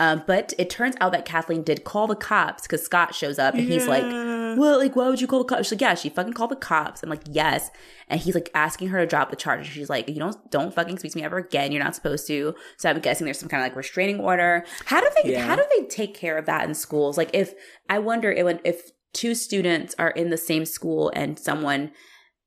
Um, 0.00 0.24
but 0.26 0.52
it 0.58 0.68
turns 0.70 0.96
out 1.00 1.12
that 1.12 1.24
Kathleen 1.24 1.62
did 1.62 1.84
call 1.84 2.08
the 2.08 2.16
cops 2.16 2.62
because 2.64 2.82
Scott 2.84 3.14
shows 3.14 3.38
up 3.38 3.54
and 3.54 3.62
he's 3.62 3.86
like, 3.86 4.02
Yeah. 4.02 4.33
Well, 4.58 4.78
like, 4.78 4.96
why 4.96 5.08
would 5.08 5.20
you 5.20 5.26
call 5.26 5.38
the 5.40 5.44
cops? 5.44 5.64
She's 5.66 5.72
like, 5.72 5.80
yeah, 5.80 5.94
she 5.94 6.08
fucking 6.08 6.32
called 6.32 6.50
the 6.50 6.56
cops. 6.56 7.02
I'm 7.02 7.08
like, 7.10 7.22
yes. 7.26 7.70
And 8.08 8.20
he's 8.20 8.34
like 8.34 8.50
asking 8.54 8.88
her 8.88 8.98
to 9.00 9.06
drop 9.06 9.30
the 9.30 9.36
charge. 9.36 9.68
She's 9.70 9.88
like, 9.90 10.08
you 10.08 10.16
don't, 10.16 10.36
don't 10.50 10.74
fucking 10.74 10.98
speak 10.98 11.12
to 11.12 11.18
me 11.18 11.24
ever 11.24 11.38
again. 11.38 11.72
You're 11.72 11.82
not 11.82 11.94
supposed 11.94 12.26
to. 12.28 12.54
So 12.76 12.90
I'm 12.90 13.00
guessing 13.00 13.24
there's 13.24 13.38
some 13.38 13.48
kind 13.48 13.62
of 13.62 13.68
like 13.68 13.76
restraining 13.76 14.20
order. 14.20 14.64
How 14.86 15.00
do 15.00 15.08
they, 15.22 15.32
Yeah. 15.32 15.46
how 15.46 15.56
do 15.56 15.64
they 15.76 15.86
take 15.86 16.14
care 16.14 16.36
of 16.38 16.46
that 16.46 16.68
in 16.68 16.74
schools? 16.74 17.16
Like, 17.16 17.30
if 17.32 17.54
I 17.88 17.98
wonder 17.98 18.30
if, 18.30 18.60
if 18.64 18.90
two 19.12 19.34
students 19.34 19.94
are 19.98 20.10
in 20.10 20.30
the 20.30 20.36
same 20.36 20.64
school 20.64 21.12
and 21.14 21.38
someone, 21.38 21.92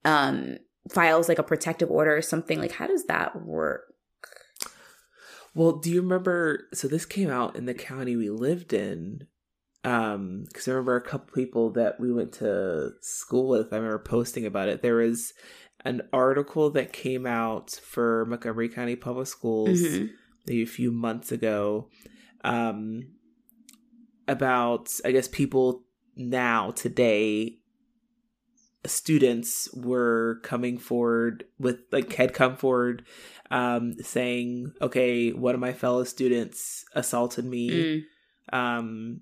um, 0.05 0.57
files 0.91 1.27
like 1.27 1.39
a 1.39 1.43
protective 1.43 1.89
order 1.91 2.15
or 2.15 2.21
something, 2.21 2.59
like, 2.59 2.73
how 2.73 2.87
does 2.87 3.05
that 3.05 3.45
work? 3.45 3.81
Well, 5.53 5.73
do 5.79 5.89
you 5.89 6.01
remember? 6.01 6.67
So 6.73 6.87
this 6.87 7.05
came 7.05 7.31
out 7.31 7.55
in 7.55 7.65
the 7.65 7.73
county 7.73 8.15
we 8.15 8.29
lived 8.29 8.73
in. 8.73 9.27
Um, 9.87 10.43
because 10.47 10.67
I 10.67 10.71
remember 10.71 10.95
a 10.97 11.01
couple 11.01 11.33
people 11.33 11.69
that 11.71 11.99
we 11.99 12.11
went 12.11 12.33
to 12.33 12.91
school 13.01 13.47
with. 13.47 13.71
I 13.71 13.77
remember 13.77 13.99
posting 13.99 14.45
about 14.45 14.67
it. 14.69 14.81
There 14.81 14.95
was 14.95 15.33
an 15.85 16.01
article 16.11 16.69
that 16.71 16.91
came 16.91 17.25
out 17.25 17.71
for 17.71 18.25
Montgomery 18.25 18.67
County 18.69 18.95
Public 18.97 19.27
Schools 19.27 19.79
Mhm. 19.79 20.09
maybe 20.45 20.63
a 20.63 20.67
few 20.67 20.91
months 20.91 21.31
ago, 21.31 21.89
um, 22.43 23.13
about 24.27 24.89
I 25.05 25.11
guess 25.11 25.27
people 25.27 25.85
now 26.15 26.71
today 26.71 27.59
students 28.85 29.69
were 29.73 30.39
coming 30.43 30.77
forward 30.77 31.43
with 31.59 31.79
like 31.91 32.11
had 32.13 32.33
come 32.33 32.55
forward 32.55 33.05
um 33.51 33.93
saying 34.01 34.71
okay 34.81 35.31
one 35.31 35.53
of 35.53 35.59
my 35.61 35.73
fellow 35.73 36.03
students 36.03 36.85
assaulted 36.93 37.43
me 37.45 37.69
Mm. 37.69 38.01
um 38.53 39.21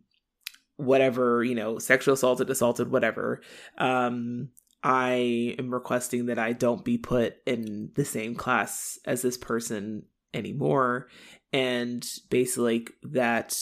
whatever 0.77 1.43
you 1.43 1.55
know 1.55 1.79
sexual 1.79 2.13
assaulted 2.13 2.49
assaulted 2.49 2.91
whatever 2.91 3.41
um 3.77 4.49
i 4.83 5.55
am 5.57 5.73
requesting 5.73 6.25
that 6.25 6.37
i 6.37 6.51
don't 6.51 6.83
be 6.83 6.97
put 6.97 7.37
in 7.45 7.89
the 7.95 8.03
same 8.03 8.35
class 8.35 8.99
as 9.05 9.21
this 9.21 9.37
person 9.37 10.03
anymore. 10.35 11.07
And 11.51 12.05
basically 12.29 12.79
like 12.79 12.93
that 13.03 13.57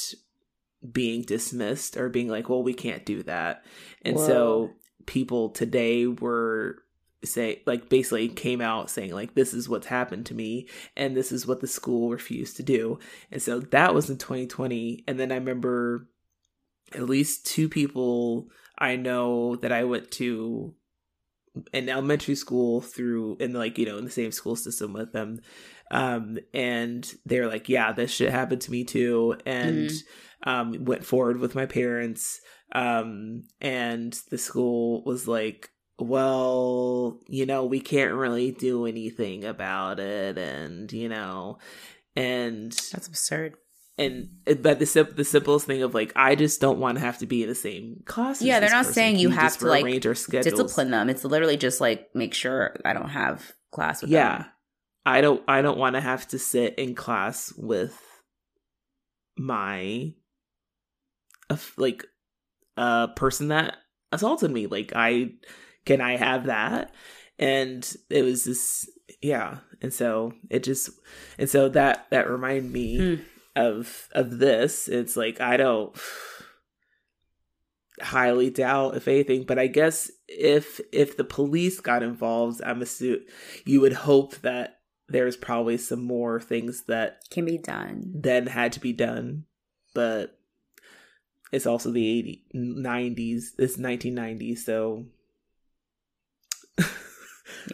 being 0.91 1.22
dismissed 1.22 1.95
or 1.95 2.10
being 2.10 2.27
like 2.27 2.49
well 2.49 2.64
we 2.64 2.73
can't 2.73 3.06
do 3.06 3.23
that. 3.23 3.64
And 4.02 4.18
Whoa. 4.18 4.27
so 4.27 4.69
people 5.06 5.49
today 5.49 6.07
were 6.07 6.80
say 7.23 7.61
like 7.65 7.88
basically 7.88 8.27
came 8.27 8.60
out 8.60 8.90
saying 8.90 9.14
like 9.14 9.34
this 9.34 9.53
is 9.53 9.69
what's 9.69 9.88
happened 9.88 10.26
to 10.26 10.34
me 10.34 10.68
and 10.98 11.15
this 11.15 11.31
is 11.31 11.48
what 11.48 11.61
the 11.61 11.68
school 11.68 12.10
refused 12.10 12.57
to 12.57 12.64
do. 12.64 12.99
And 13.31 13.41
so 13.41 13.60
that 13.60 13.94
was 13.94 14.10
in 14.10 14.18
2020 14.18 15.06
and 15.07 15.19
then 15.19 15.31
i 15.31 15.35
remember 15.35 16.10
at 16.95 17.03
least 17.10 17.45
two 17.45 17.70
people 17.70 18.48
i 18.78 18.95
know 18.95 19.56
that 19.57 19.72
i 19.72 19.84
went 19.84 20.11
to 20.11 20.74
in 21.72 21.90
elementary 21.90 22.36
school 22.36 22.82
through 22.82 23.38
in 23.40 23.53
like 23.53 23.78
you 23.78 23.86
know 23.86 23.98
in 23.98 24.06
the 24.06 24.11
same 24.11 24.32
school 24.32 24.56
system 24.56 24.94
with 24.94 25.14
them. 25.14 25.40
Um 25.91 26.40
and 26.53 27.11
they're 27.26 27.48
like 27.48 27.70
yeah 27.70 27.91
this 27.91 28.11
shit 28.11 28.32
happened 28.32 28.61
to 28.61 28.72
me 28.72 28.84
too. 28.84 29.36
And 29.45 29.91
um 30.45 30.86
went 30.86 31.06
forward 31.06 31.40
with 31.40 31.56
my 31.56 31.65
parents. 31.65 32.40
Um 32.74 33.44
and 33.61 34.18
the 34.32 34.38
school 34.38 35.03
was 35.06 35.28
like 35.28 35.70
well 35.99 37.20
you 37.28 37.45
know 37.45 37.65
we 37.65 37.80
can't 37.80 38.14
really 38.14 38.52
do 38.52 38.86
anything 38.86 39.45
about 39.45 39.99
it. 39.99 40.38
And 40.38 40.91
you 40.91 41.10
know 41.10 41.60
and 42.15 42.72
That's 42.72 43.07
absurd. 43.07 43.56
And 43.98 44.30
but 44.61 44.80
the 44.80 44.86
sim- 44.86 45.14
the 45.15 45.24
simplest 45.24 45.68
thing 45.68 45.84
of 45.84 45.94
like 45.94 46.11
I 46.15 46.36
just 46.36 46.60
don't 46.60 46.80
want 46.80 46.98
to 46.98 47.03
have 47.03 47.20
to 47.20 47.26
be 47.28 47.44
in 47.44 47.49
the 47.49 47.56
same 47.56 48.02
class. 48.06 48.41
as 48.41 48.48
Yeah, 48.48 48.60
they're 48.60 48.70
not 48.70 48.86
person. 48.86 48.94
saying 48.94 49.15
Can 49.15 49.22
you 49.22 49.30
have 49.30 49.57
to, 49.60 49.65
like? 49.68 50.02
Discipline 50.02 50.90
them. 50.91 51.10
It's 51.10 51.24
literally 51.24 51.57
just 51.57 51.80
like 51.80 52.10
make 52.15 52.34
sure 52.34 52.76
I 52.84 52.94
don't 52.94 53.10
have 53.10 53.52
class 53.72 54.02
with 54.02 54.10
Yeah, 54.11 54.38
them. 54.40 54.45
I 55.06 55.22
don't. 55.22 55.44
I 55.48 55.61
don't 55.61 55.78
want 55.78 55.95
to 55.95 56.02
have 56.02 56.28
to 56.30 56.40
sit 56.40 56.76
in 56.80 56.95
class 56.95 57.53
with 57.57 57.99
my, 59.38 60.14
like, 61.78 62.06
a 62.78 63.10
person 63.15 63.49
that 63.49 63.78
assaulted 64.11 64.52
me. 64.52 64.68
Like, 64.68 64.94
I 64.95 65.32
can 65.86 66.02
I 66.02 66.18
have 66.18 66.45
that? 66.45 66.94
And 67.40 67.91
it 68.10 68.24
was 68.24 68.44
this, 68.45 68.90
yeah. 69.22 69.57
And 69.82 69.94
so 69.94 70.34
it 70.49 70.64
just, 70.64 70.90
and 71.38 71.49
so 71.49 71.68
that 71.70 72.07
that 72.11 72.30
reminded 72.30 72.72
me 72.72 72.98
Hmm. 73.15 73.24
Of 73.55 74.07
of 74.13 74.39
this. 74.39 74.88
It's 74.88 75.15
like 75.15 75.39
I 75.41 75.57
don't 75.57 75.95
highly 78.01 78.49
doubt 78.49 78.95
if 78.97 79.07
anything 79.07 79.43
but 79.43 79.59
i 79.59 79.67
guess 79.67 80.09
if 80.27 80.81
if 80.91 81.15
the 81.15 81.23
police 81.23 81.80
got 81.80 82.01
involved 82.01 82.59
i'm 82.65 82.81
assuming 82.81 83.23
you 83.65 83.80
would 83.80 83.93
hope 83.93 84.35
that 84.38 84.80
there's 85.09 85.38
probably 85.38 85.77
some 85.77 86.03
more 86.03 86.39
things 86.41 86.85
that 86.88 87.19
Can 87.30 87.45
be 87.45 87.59
done. 87.59 88.11
then 88.15 88.47
had 88.47 88.71
to 88.73 88.80
be 88.80 88.93
done 88.93 89.45
but 89.93 90.35
it's 91.51 91.67
also 91.67 91.91
the 91.91 92.17
80 92.19 92.45
90s 92.55 93.43
it's 93.59 93.77
1990s 93.77 94.57
so 94.59 95.05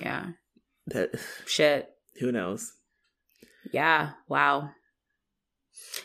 Yeah. 0.01 0.31
that 0.87 1.11
Shit. 1.45 1.89
who 2.19 2.33
knows 2.33 2.73
Yeah. 3.71 4.11
Wow. 4.27 4.71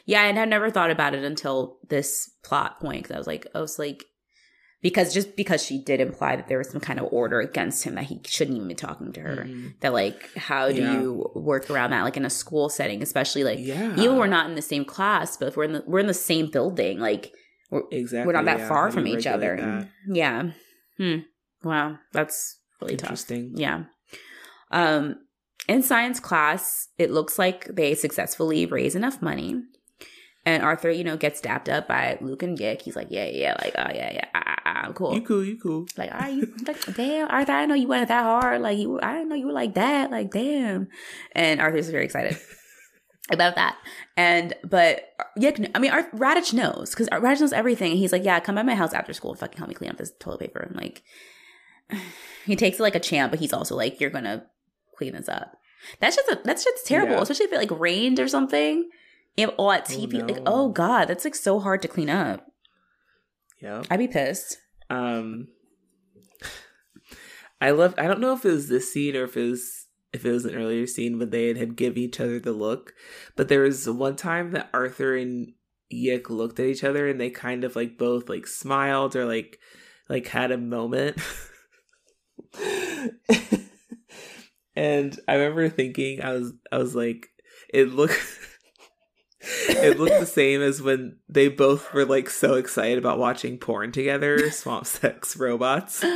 Yeah, 0.06 0.24
and 0.24 0.38
I've 0.38 0.48
never 0.48 0.70
thought 0.70 0.90
about 0.90 1.14
it 1.14 1.24
until 1.24 1.78
this 1.88 2.30
plot 2.42 2.80
point. 2.80 3.05
Cause 3.06 3.14
I 3.14 3.18
was 3.18 3.26
like, 3.26 3.46
I 3.55 3.60
was 3.60 3.78
like, 3.78 4.05
because 4.82 5.14
just 5.14 5.34
because 5.36 5.64
she 5.64 5.82
did 5.82 6.01
imply 6.01 6.36
that 6.36 6.46
there 6.48 6.59
was 6.59 6.68
some 6.70 6.80
kind 6.80 6.98
of 7.01 7.06
order 7.10 7.40
against 7.40 7.84
him 7.84 7.94
that 7.94 8.05
he 8.05 8.20
shouldn't 8.26 8.56
even 8.56 8.68
be 8.68 8.74
talking 8.74 9.12
to 9.12 9.20
her. 9.20 9.44
Mhm. 9.48 9.80
That 9.80 9.92
like, 9.94 10.28
how 10.36 10.68
do 10.70 10.74
Yeah. 10.82 11.01
you 11.01 11.30
work 11.34 11.70
around 11.70 11.90
that? 11.90 12.02
Like 12.02 12.18
in 12.18 12.26
a 12.26 12.30
school 12.30 12.68
setting, 12.68 13.02
especially 13.02 13.44
like 13.44 13.59
Yeah. 13.60 13.94
even 13.96 14.16
we're 14.16 14.26
not 14.26 14.46
in 14.48 14.56
the 14.56 14.62
same 14.62 14.84
class, 14.84 15.36
but 15.38 15.48
if 15.48 15.56
we're 15.56 15.64
in 15.64 15.72
the 15.72 15.84
we're 15.86 16.01
in 16.01 16.06
the 16.06 16.12
same 16.14 16.51
building, 16.51 16.98
like 16.98 17.32
we're, 17.70 17.82
exactly. 17.90 18.26
we're 18.26 18.32
not 18.34 18.44
that 18.44 18.59
yeah. 18.59 18.68
far 18.68 18.88
How 18.88 18.94
from 18.94 19.06
each 19.06 19.26
other. 19.26 19.56
that? 19.56 19.88
Yeah. 20.06 20.51
Hmm. 20.98 21.16
Wow, 21.62 21.98
that's 22.12 22.60
really 22.82 22.96
tough. 22.96 23.09
Interesting. 23.10 23.52
Yeah. 23.56 23.84
Um, 24.70 25.16
in 25.69 25.82
science 25.82 26.20
class, 26.20 26.89
it 26.99 27.11
looks 27.11 27.39
like 27.39 27.66
they 27.66 27.95
successfully 27.95 28.66
raise 28.66 28.95
enough 28.95 29.23
money. 29.23 29.62
And 30.47 30.62
Arthur, 30.62 30.91
you 30.91 31.05
know, 31.05 31.16
gets 31.16 31.41
dapped 31.41 31.70
up 31.70 31.89
by 31.89 32.19
Luke 32.20 32.43
and 32.43 32.59
Yick. 32.59 32.82
He's 32.82 32.97
like, 32.97 33.09
yeah, 33.11 33.24
yeah, 33.24 33.57
like, 33.62 33.74
oh, 33.78 33.91
yeah, 33.95 34.12
yeah, 34.12 34.28
ah, 34.35 34.43
ah, 34.47 34.61
ah, 34.66 34.93
cool. 34.93 35.15
You 35.15 35.23
cool, 35.23 35.43
you 35.43 35.59
cool. 35.59 35.86
Like, 35.97 36.12
are 36.12 36.28
you 36.28 36.55
like, 36.66 36.85
damn, 36.95 37.31
Arthur, 37.31 37.53
I 37.53 37.65
know 37.65 37.74
you 37.74 37.89
went 37.89 38.09
that 38.09 38.24
hard. 38.24 38.61
Like, 38.61 38.77
you, 38.77 39.01
I 39.01 39.15
didn't 39.15 39.31
know 39.31 39.36
you 39.36 39.47
were 39.47 39.53
like 39.53 39.74
that. 39.74 40.11
Like, 40.11 40.31
damn. 40.31 40.89
And 41.32 41.62
Arthur's 41.62 41.89
very 41.89 42.05
excited 42.05 42.36
about 43.32 43.55
that. 43.55 43.78
And, 44.19 44.53
but, 44.69 45.15
yeah, 45.39 45.53
I 45.74 45.78
mean, 45.78 45.93
Arth- 45.93 46.12
Raditch 46.12 46.53
knows 46.53 46.91
because 46.91 47.09
Raditch 47.09 47.41
knows 47.41 47.55
everything. 47.55 47.93
And 47.93 47.99
he's 47.99 48.12
like, 48.12 48.24
yeah, 48.24 48.39
come 48.41 48.57
by 48.57 48.62
my 48.62 48.74
house 48.74 48.93
after 48.93 49.15
school 49.15 49.31
and 49.31 49.41
fucking 49.41 49.57
help 49.57 49.70
me 49.70 49.74
clean 49.74 49.91
up 49.91 49.97
this 49.97 50.12
toilet 50.20 50.41
paper. 50.41 50.61
And 50.61 50.77
like, 50.77 51.03
he 52.45 52.55
takes 52.55 52.78
it 52.78 52.82
like 52.82 52.97
a 52.97 53.01
champ, 53.01 53.32
but 53.32 53.41
he's 53.41 53.55
also 53.55 53.77
like, 53.77 53.99
you're 53.99 54.11
gonna 54.11 54.45
clean 54.97 55.12
this 55.15 55.29
up. 55.29 55.57
That's 56.01 56.16
just 56.16 56.29
a, 56.31 56.41
that's 56.45 56.65
just 56.65 56.87
terrible, 56.87 57.15
Yeah. 57.16 57.23
especially 57.23 57.47
if 57.47 57.53
it 57.53 57.59
like 57.59 57.79
rained 57.81 58.19
or 58.21 58.29
something. 58.29 58.89
Have 59.37 59.51
all 59.59 59.71
that 59.71 59.87
Oh, 59.91 59.93
TP, 59.95 60.29
like, 60.29 60.43
oh 60.47 60.69
god, 60.71 61.07
that's 61.07 61.25
like 61.25 61.35
so 61.35 61.59
hard 61.61 61.83
to 61.83 61.89
clean 61.89 62.09
up. 62.09 62.47
Yeah. 63.61 63.83
I'd 63.91 63.99
be 63.99 64.09
pissed. 64.09 64.59
Um 64.91 65.49
I 67.61 67.71
love 67.71 67.95
I 67.99 68.07
don't 68.07 68.21
know 68.21 68.33
if 68.35 68.45
it 68.45 68.51
was 68.51 68.69
this 68.69 68.93
scene 68.93 69.16
or 69.16 69.25
if 69.25 69.37
it 69.37 69.51
was 69.51 69.87
if 70.12 70.25
it 70.25 70.31
was 70.31 70.45
an 70.45 70.55
earlier 70.55 70.87
scene 70.87 71.19
when 71.19 71.31
they 71.31 71.49
had, 71.49 71.57
had 71.57 71.77
given 71.77 71.99
each 71.99 72.21
other 72.21 72.39
the 72.39 72.53
look. 72.53 72.93
But 73.37 73.49
there 73.49 73.62
was 73.62 73.89
one 73.89 74.15
time 74.16 74.53
that 74.53 74.69
Arthur 74.73 75.16
and 75.16 75.53
Yick 75.91 76.31
looked 76.31 76.61
at 76.61 76.66
each 76.66 76.85
other 76.85 77.09
and 77.09 77.21
they 77.21 77.31
kind 77.31 77.65
of 77.65 77.75
like 77.75 77.99
both 77.99 78.29
like 78.29 78.47
smiled 78.47 79.16
or 79.16 79.25
like 79.27 79.59
like 80.09 80.29
had 80.29 80.53
a 80.53 80.59
moment. 80.59 81.19
and 84.76 85.18
I 85.28 85.34
remember 85.34 85.68
thinking 85.68 86.22
I 86.22 86.32
was 86.32 86.52
I 86.72 86.78
was 86.78 86.94
like 86.94 87.28
it 87.72 87.90
looked 87.90 88.20
it 89.68 89.98
looked 89.98 90.20
the 90.20 90.26
same 90.26 90.62
as 90.62 90.80
when 90.82 91.18
they 91.28 91.48
both 91.48 91.92
were 91.92 92.05
like 92.05 92.30
so 92.30 92.55
excited 92.55 92.98
about 92.98 93.18
watching 93.18 93.59
porn 93.59 93.92
together, 93.92 94.51
Swamp 94.52 94.86
Sex 94.86 95.36
Robots. 95.36 96.02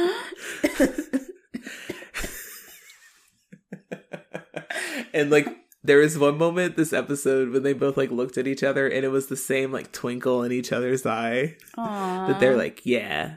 and 5.12 5.30
like 5.30 5.47
there 5.85 5.98
was 5.98 6.18
one 6.18 6.36
moment 6.39 6.76
this 6.76 6.93
episode 6.93 7.51
when 7.51 7.62
they 7.62 7.72
both 7.72 7.97
like 7.97 8.10
looked 8.10 8.36
at 8.36 8.47
each 8.47 8.62
other 8.62 8.89
and 8.89 9.05
it 9.05 9.09
was 9.09 9.26
the 9.28 9.36
same 9.36 9.72
like 9.72 9.93
twinkle 9.93 10.43
in 10.43 10.52
each 10.52 10.72
other's 10.72 11.06
eye 11.06 11.56
that 11.76 12.40
they're 12.40 12.56
like, 12.56 12.85
yeah, 12.85 13.36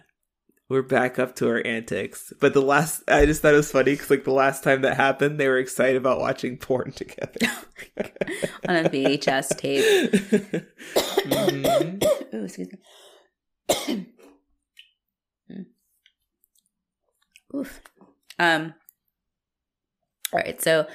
we're 0.71 0.81
back 0.81 1.19
up 1.19 1.35
to 1.35 1.49
our 1.49 1.61
antics. 1.65 2.31
But 2.39 2.53
the 2.53 2.61
last, 2.61 3.03
I 3.09 3.25
just 3.25 3.41
thought 3.41 3.53
it 3.53 3.57
was 3.57 3.71
funny 3.71 3.91
because 3.91 4.09
like 4.09 4.23
the 4.23 4.31
last 4.31 4.63
time 4.63 4.81
that 4.83 4.95
happened, 4.95 5.37
they 5.39 5.49
were 5.49 5.57
excited 5.57 5.97
about 5.97 6.19
watching 6.19 6.57
porn 6.57 6.91
together. 6.93 7.39
on 8.67 8.75
a 8.77 8.89
VHS 8.89 9.57
tape. 9.57 10.11
Mhm. 11.27 12.03
Ooh, 12.33 12.43
excuse 12.45 12.69
me. 12.71 14.05
Oof. 17.55 17.81
Um. 18.39 18.73
All 20.33 20.39
right, 20.39 20.61
so 20.61 20.87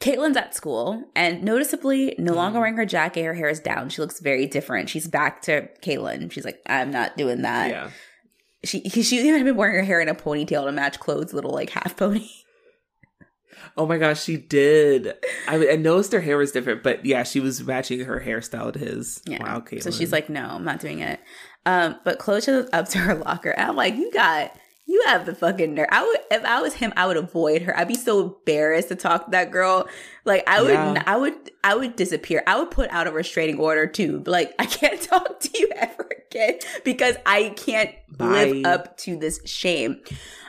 Caitlin's 0.00 0.38
at 0.38 0.54
school 0.54 1.04
and 1.14 1.42
noticeably 1.42 2.14
no 2.18 2.32
longer 2.32 2.56
Mhm. 2.56 2.60
wearing 2.60 2.76
her 2.78 2.86
jacket. 2.86 3.24
Her 3.24 3.34
hair 3.34 3.50
is 3.50 3.60
down. 3.60 3.90
She 3.90 4.00
looks 4.00 4.20
very 4.20 4.46
different. 4.46 4.88
She's 4.88 5.06
back 5.06 5.42
to 5.42 5.68
Caitlin. 5.82 6.32
She's 6.32 6.46
like, 6.46 6.60
I'm 6.66 6.90
not 6.90 7.18
doing 7.18 7.42
that. 7.42 7.68
yeah. 7.70 7.90
She 8.66 8.88
she 8.88 9.18
even 9.18 9.34
had 9.34 9.44
been 9.44 9.56
wearing 9.56 9.76
her 9.76 9.84
hair 9.84 10.00
in 10.00 10.08
a 10.08 10.14
ponytail 10.14 10.64
to 10.66 10.72
match 10.72 10.98
clothes, 11.00 11.32
little 11.32 11.52
like 11.52 11.70
half 11.70 11.96
pony. 11.96 12.28
Oh 13.76 13.86
my 13.86 13.98
gosh, 13.98 14.22
she 14.22 14.36
did. 14.36 15.14
I, 15.48 15.72
I 15.72 15.76
noticed 15.76 16.12
her 16.12 16.20
hair 16.20 16.38
was 16.38 16.52
different, 16.52 16.82
but 16.82 17.04
yeah, 17.04 17.24
she 17.24 17.40
was 17.40 17.62
matching 17.62 18.00
her 18.00 18.20
hairstyle 18.20 18.72
to 18.72 18.78
his. 18.78 19.22
Yeah. 19.26 19.42
Wow, 19.42 19.60
Caitlin. 19.60 19.82
So 19.82 19.90
she's 19.90 20.12
like, 20.12 20.30
no, 20.30 20.46
I'm 20.46 20.64
not 20.64 20.80
doing 20.80 21.00
it. 21.00 21.20
Um, 21.66 21.96
but 22.04 22.18
Claude 22.18 22.44
shows 22.44 22.68
up 22.72 22.88
to 22.90 22.98
her 22.98 23.14
locker, 23.16 23.50
and 23.50 23.68
I'm 23.68 23.76
like, 23.76 23.94
you 23.94 24.10
got, 24.12 24.52
you 24.88 25.02
have 25.06 25.26
the 25.26 25.34
fucking 25.34 25.74
nerve. 25.74 25.88
I 25.90 26.04
would, 26.04 26.18
if 26.30 26.44
I 26.44 26.62
was 26.62 26.74
him, 26.74 26.92
I 26.96 27.06
would 27.06 27.16
avoid 27.16 27.62
her. 27.62 27.76
I'd 27.76 27.88
be 27.88 27.94
so 27.96 28.22
embarrassed 28.22 28.88
to 28.88 28.94
talk 28.94 29.24
to 29.24 29.30
that 29.32 29.50
girl. 29.50 29.88
Like, 30.24 30.44
I 30.46 30.62
would, 30.62 30.70
Yeah. 30.70 31.02
I 31.06 31.16
would, 31.16 31.34
I 31.64 31.74
would 31.74 31.96
disappear. 31.96 32.42
I 32.46 32.58
would 32.58 32.70
put 32.70 32.88
out 32.90 33.06
a 33.08 33.10
restraining 33.10 33.58
order 33.58 33.86
too. 33.86 34.22
Like, 34.26 34.54
I 34.58 34.66
can't 34.66 35.00
talk 35.02 35.40
to 35.40 35.50
you 35.58 35.68
ever 35.74 36.08
again 36.28 36.58
because 36.84 37.16
I 37.26 37.50
can't 37.56 37.90
live 38.18 38.64
up 38.64 38.96
to 38.98 39.16
this 39.16 39.40
shame. 39.44 40.00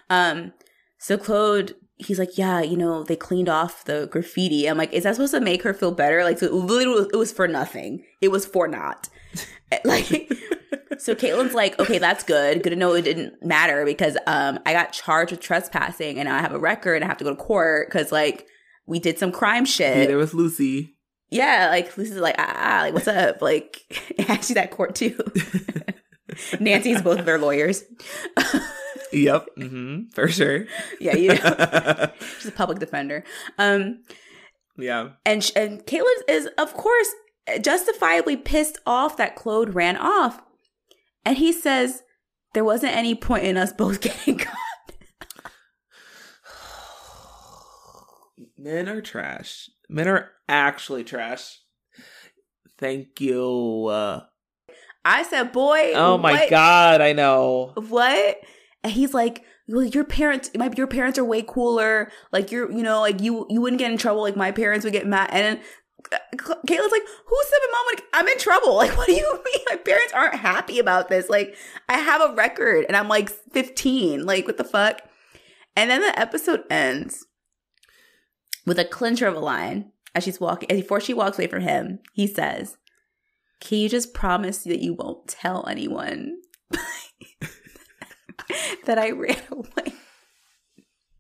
Um, 0.09 0.53
so 0.99 1.18
Claude, 1.18 1.73
he's 1.97 2.19
like, 2.19 2.38
yeah, 2.38 2.61
you 2.61 2.77
know, 2.77 3.03
they 3.03 3.15
cleaned 3.15 3.49
off 3.49 3.85
the 3.85 4.07
graffiti. 4.11 4.68
I'm 4.68 4.77
like, 4.77 4.93
is 4.93 5.03
that 5.03 5.15
supposed 5.15 5.34
to 5.34 5.41
make 5.41 5.64
her 5.64 5.73
feel 5.73 5.91
better? 5.91 6.23
Like, 6.23 6.38
so 6.38 6.45
it 6.45 6.53
literally, 6.53 7.07
it 7.11 7.18
was 7.18 7.31
for 7.31 7.47
nothing. 7.47 8.03
It 8.22 8.27
was 8.30 8.45
for 8.45 8.68
naught. 8.68 9.09
like, 9.84 10.08
so 10.98 11.14
Caitlin's 11.16 11.54
like, 11.54 11.80
okay, 11.80 11.98
that's 11.98 12.24
good. 12.24 12.64
Good 12.64 12.72
to 12.72 12.76
know 12.76 12.94
it 12.94 13.04
didn't 13.04 13.44
matter 13.45 13.86
because 13.86 14.18
um 14.28 14.60
I 14.66 14.74
got 14.74 14.91
charged 14.94 15.32
with 15.32 15.40
trespassing 15.40 16.20
and 16.20 16.28
I 16.30 16.40
have 16.40 16.54
a 16.54 16.60
record 16.60 16.95
and 16.95 17.04
I 17.04 17.08
have 17.08 17.18
to 17.18 17.24
go 17.24 17.32
to 17.32 17.36
court 17.36 17.88
because 17.88 18.12
like 18.12 18.48
we 18.86 18.99
did 18.99 19.20
some 19.20 19.32
crime 19.32 19.66
shit. 19.66 20.08
there 20.08 20.18
was 20.18 20.34
Lucy. 20.34 20.95
Yeah, 21.30 21.68
like 21.70 21.95
Lucy's 21.98 22.16
like, 22.18 22.36
ah, 22.38 22.54
ah, 22.56 22.80
like 22.84 22.94
what's 22.94 23.08
up? 23.08 23.41
Like, 23.41 23.82
actually 24.30 24.56
that 24.56 24.72
court 24.72 24.95
too. 24.95 25.20
Nancy's 26.60 27.02
both 27.02 27.20
of 27.20 27.26
their 27.26 27.38
lawyers. 27.40 27.84
Yep, 29.12 29.48
hmm 29.58 30.04
for 30.14 30.28
sure. 30.28 30.66
yeah, 30.99 31.16
you 31.16 31.30
know, 31.30 32.12
she's 32.40 32.48
a 32.48 32.52
public 32.52 32.80
defender. 32.80 33.24
Um, 33.58 34.04
yeah. 34.78 35.10
and 35.26 35.49
and 35.56 35.80
Caitlin 35.86 36.22
is 36.28 36.48
of 36.58 36.74
course 36.74 37.10
justifiably 37.61 38.38
pissed 38.38 38.78
off 38.86 39.18
that 39.18 39.36
Claude 39.36 39.74
ran 39.74 39.98
off, 39.98 40.41
and 41.26 41.38
he 41.38 41.52
says 41.52 42.03
there 42.53 42.64
wasn't 42.64 42.95
any 42.95 43.15
point 43.15 43.44
in 43.44 43.57
us 43.57 43.74
both 43.74 44.02
getting 44.02 44.38
caught. 44.40 44.56
Men 48.57 48.90
are 48.90 49.02
trash. 49.02 49.69
Men 49.90 50.07
are 50.07 50.32
actually 50.49 51.03
trash. 51.03 51.60
Thank 52.78 53.19
you. 53.22 53.88
Uh, 53.88 54.22
I 55.03 55.24
said, 55.24 55.52
boy. 55.52 55.94
oh 55.95 56.18
my 56.18 56.34
what? 56.34 56.49
god, 56.49 57.02
I 57.02 57.14
know. 57.14 57.74
What? 57.76 58.38
And 58.84 58.94
he's 58.94 59.14
like, 59.14 59.44
well, 59.68 59.84
your 59.84 60.03
parents, 60.03 60.52
my 60.56 60.69
your 60.76 60.88
parents 60.88 61.18
are 61.18 61.26
way 61.26 61.41
cooler. 61.41 62.11
Like 62.32 62.52
you're, 62.52 62.72
you 62.72 62.84
know, 62.84 62.99
like 62.99 63.22
you 63.22 63.45
you 63.49 63.61
wouldn't 63.61 63.80
get 63.80 63.91
in 63.91 63.98
trouble. 63.98 64.22
Like 64.22 64.36
my 64.36 64.52
parents 64.52 64.84
would 64.84 64.94
get 64.94 65.07
mad. 65.07 65.30
And 65.32 65.60
Caitlin's 66.11 66.91
like, 66.91 67.03
who 67.25 67.38
said 67.43 67.59
my 67.61 67.71
mom 67.71 67.85
would? 67.88 68.01
I'm 68.13 68.27
in 68.27 68.38
trouble. 68.39 68.75
Like, 68.77 68.97
what 68.97 69.07
do 69.07 69.13
you 69.13 69.41
mean? 69.45 69.65
My 69.69 69.75
parents 69.77 70.13
aren't 70.13 70.35
happy 70.35 70.79
about 70.79 71.09
this. 71.09 71.29
Like, 71.29 71.55
I 71.89 71.97
have 71.97 72.21
a 72.21 72.35
record, 72.35 72.85
and 72.88 72.95
I'm 72.95 73.07
like 73.07 73.29
15. 73.29 74.25
Like, 74.25 74.45
what 74.45 74.57
the 74.57 74.63
fuck? 74.63 75.01
And 75.75 75.89
then 75.89 76.01
the 76.01 76.17
episode 76.19 76.63
ends 76.69 77.25
with 78.65 78.79
a 78.79 78.85
clincher 78.85 79.27
of 79.27 79.35
a 79.35 79.39
line 79.39 79.91
as 80.15 80.23
she's 80.23 80.39
walking. 80.39 80.69
And 80.69 80.79
before 80.79 80.99
she 80.99 81.13
walks 81.13 81.38
away 81.38 81.47
from 81.47 81.61
him, 81.61 81.99
he 82.13 82.27
says, 82.27 82.77
"Can 83.61 83.77
you 83.79 83.89
just 83.89 84.13
promise 84.13 84.63
that 84.63 84.79
you 84.79 84.93
won't 84.93 85.27
tell 85.27 85.67
anyone?" 85.67 86.38
that 88.85 88.97
I 88.97 89.11
ran 89.11 89.41
away. 89.51 89.93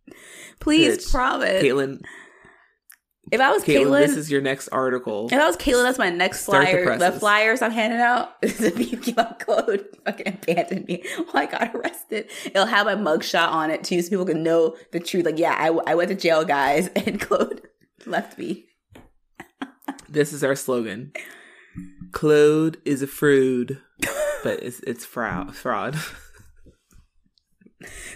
Please 0.59 0.97
Bitch. 0.97 1.11
promise. 1.11 1.63
Caitlin, 1.63 2.01
if 3.31 3.41
I 3.41 3.51
was 3.51 3.63
Caitlin, 3.63 3.85
Caitlin, 3.85 3.99
this 4.07 4.17
is 4.17 4.31
your 4.31 4.41
next 4.41 4.69
article. 4.69 5.27
if 5.27 5.33
I 5.33 5.45
was 5.45 5.57
Caitlin, 5.57 5.83
that's 5.83 5.97
my 5.97 6.09
next 6.09 6.41
Start 6.41 6.65
the 6.65 6.71
flyer. 6.71 6.83
The, 6.91 6.97
presses. 6.97 7.19
flyers 7.19 7.61
I'm 7.61 7.71
handing 7.71 7.99
out 7.99 8.35
is 8.41 8.61
a 8.61 8.71
BQ 8.71 9.39
code. 9.39 9.85
Fucking 10.05 10.27
abandoned 10.27 10.87
me 10.87 11.03
while 11.17 11.43
I 11.43 11.45
got 11.45 11.75
arrested. 11.75 12.29
It'll 12.45 12.65
have 12.65 12.85
my 12.85 12.95
mugshot 12.95 13.49
on 13.49 13.71
it 13.71 13.83
too, 13.83 14.01
so 14.01 14.09
people 14.09 14.25
can 14.25 14.43
know 14.43 14.75
the 14.91 14.99
truth. 14.99 15.25
Like, 15.25 15.39
yeah, 15.39 15.55
I, 15.57 15.67
I 15.91 15.95
went 15.95 16.09
to 16.09 16.15
jail, 16.15 16.45
guys, 16.45 16.87
and 16.95 17.19
Claude 17.19 17.61
left 18.05 18.37
me. 18.37 18.65
This 20.09 20.31
is 20.31 20.43
our 20.43 20.55
slogan. 20.55 21.11
Claude 22.11 22.77
is 22.85 23.01
a 23.01 23.07
fraud, 23.07 23.79
but 24.43 24.63
it's 24.63 24.79
it's 24.81 25.05
fraud. 25.05 25.55
Fraud. 25.55 25.97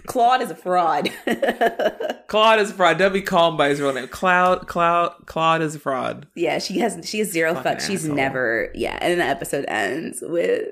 Claude 0.07 0.41
is 0.41 0.49
a 0.49 0.55
fraud. 0.55 1.11
Claude 2.27 2.59
is 2.59 2.71
a 2.71 2.73
fraud. 2.73 2.97
Don't 2.97 3.13
be 3.13 3.21
called 3.21 3.57
by 3.57 3.69
his 3.69 3.79
real 3.79 3.93
name. 3.93 4.07
Cloud, 4.07 4.67
Cloud, 4.67 5.27
Claude 5.27 5.61
is 5.61 5.75
a 5.75 5.79
fraud. 5.79 6.27
yeah, 6.35 6.57
she 6.57 6.79
has 6.79 7.07
she 7.07 7.19
has 7.19 7.29
zero 7.31 7.53
Fucking 7.53 7.71
fuck. 7.71 7.81
She's 7.81 8.03
asshole. 8.03 8.15
never 8.15 8.71
yeah. 8.73 8.97
And 8.99 9.11
then 9.11 9.19
the 9.19 9.25
episode 9.25 9.65
ends 9.67 10.19
with 10.21 10.69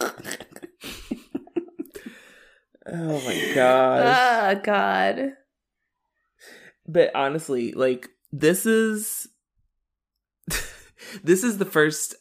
Oh 2.84 3.20
my 3.24 3.52
god. 3.54 4.02
oh 4.02 4.08
ah, 4.08 4.54
god. 4.62 5.32
but 6.86 7.14
honestly, 7.14 7.72
like 7.72 8.08
this 8.32 8.66
is 8.66 9.28
this 11.22 11.44
is 11.44 11.58
the 11.58 11.64
first 11.64 12.16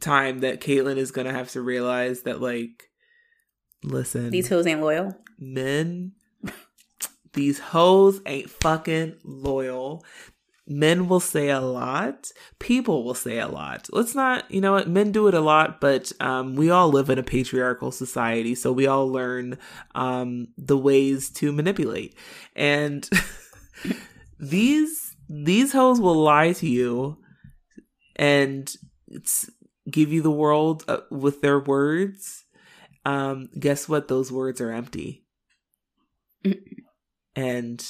time 0.00 0.38
that 0.38 0.60
Caitlin 0.62 0.96
is 0.96 1.10
gonna 1.10 1.32
have 1.32 1.50
to 1.50 1.60
realize 1.60 2.22
that 2.22 2.40
like 2.40 2.87
listen. 3.82 4.30
These 4.30 4.48
hoes 4.48 4.66
ain't 4.66 4.80
loyal. 4.80 5.16
men 5.38 6.12
these 7.32 7.58
hoes 7.58 8.20
ain't 8.26 8.50
fucking 8.50 9.16
loyal. 9.22 10.04
Men 10.66 11.08
will 11.08 11.20
say 11.20 11.48
a 11.48 11.60
lot. 11.60 12.28
People 12.58 13.04
will 13.04 13.14
say 13.14 13.38
a 13.38 13.48
lot. 13.48 13.88
Let's 13.92 14.14
not 14.14 14.50
you 14.50 14.60
know 14.60 14.72
what? 14.72 14.88
Men 14.88 15.12
do 15.12 15.28
it 15.28 15.34
a 15.34 15.40
lot 15.40 15.80
but 15.80 16.12
um, 16.20 16.56
we 16.56 16.70
all 16.70 16.88
live 16.88 17.08
in 17.08 17.18
a 17.18 17.22
patriarchal 17.22 17.90
society 17.90 18.54
so 18.54 18.72
we 18.72 18.86
all 18.86 19.08
learn 19.08 19.56
um, 19.94 20.48
the 20.58 20.76
ways 20.76 21.30
to 21.34 21.52
manipulate. 21.52 22.14
And 22.54 23.08
these 24.38 25.16
these 25.28 25.72
hoes 25.72 26.00
will 26.00 26.16
lie 26.16 26.52
to 26.54 26.68
you 26.68 27.18
and 28.16 28.74
it's, 29.06 29.48
give 29.90 30.12
you 30.12 30.20
the 30.20 30.30
world 30.30 30.84
uh, 30.88 30.98
with 31.10 31.40
their 31.40 31.58
words 31.58 32.44
um, 33.08 33.48
guess 33.58 33.88
what? 33.88 34.08
Those 34.08 34.30
words 34.32 34.60
are 34.60 34.70
empty. 34.72 35.24
and 37.34 37.84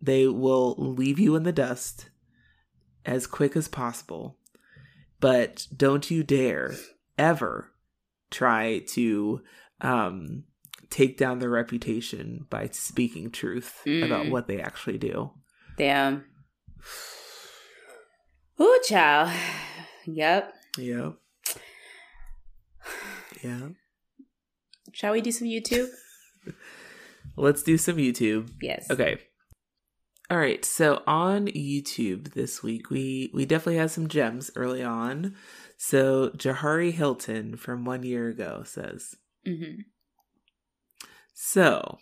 they 0.00 0.26
will 0.26 0.74
leave 0.76 1.18
you 1.18 1.36
in 1.36 1.42
the 1.44 1.52
dust 1.52 2.10
as 3.04 3.26
quick 3.26 3.56
as 3.56 3.68
possible. 3.68 4.36
But 5.20 5.66
don't 5.76 6.10
you 6.10 6.22
dare 6.24 6.74
ever 7.18 7.70
try 8.30 8.80
to 8.88 9.42
um, 9.80 10.44
take 10.90 11.16
down 11.18 11.38
their 11.38 11.50
reputation 11.50 12.46
by 12.50 12.68
speaking 12.72 13.30
truth 13.30 13.80
about 13.86 14.26
Mm. 14.26 14.30
what 14.30 14.46
they 14.48 14.60
actually 14.60 14.98
do. 14.98 15.30
Damn. 15.76 16.24
Ooh, 18.60 18.80
child. 18.88 19.30
Yep. 20.04 20.52
Yep. 20.78 21.14
Yeah. 23.42 23.68
Shall 24.92 25.12
we 25.12 25.20
do 25.20 25.32
some 25.32 25.48
YouTube? 25.48 25.88
Let's 27.36 27.62
do 27.62 27.78
some 27.78 27.96
YouTube. 27.96 28.50
Yes. 28.60 28.90
Okay. 28.90 29.18
All 30.30 30.38
right. 30.38 30.64
So 30.64 31.02
on 31.06 31.46
YouTube 31.48 32.34
this 32.34 32.62
week, 32.62 32.90
we 32.90 33.30
we 33.34 33.44
definitely 33.46 33.78
had 33.78 33.90
some 33.90 34.08
gems 34.08 34.50
early 34.54 34.82
on. 34.82 35.34
So 35.76 36.30
Jahari 36.30 36.92
Hilton 36.92 37.56
from 37.56 37.84
one 37.84 38.02
year 38.02 38.28
ago 38.28 38.62
says, 38.64 39.16
hmm 39.46 39.80
"So 41.34 41.98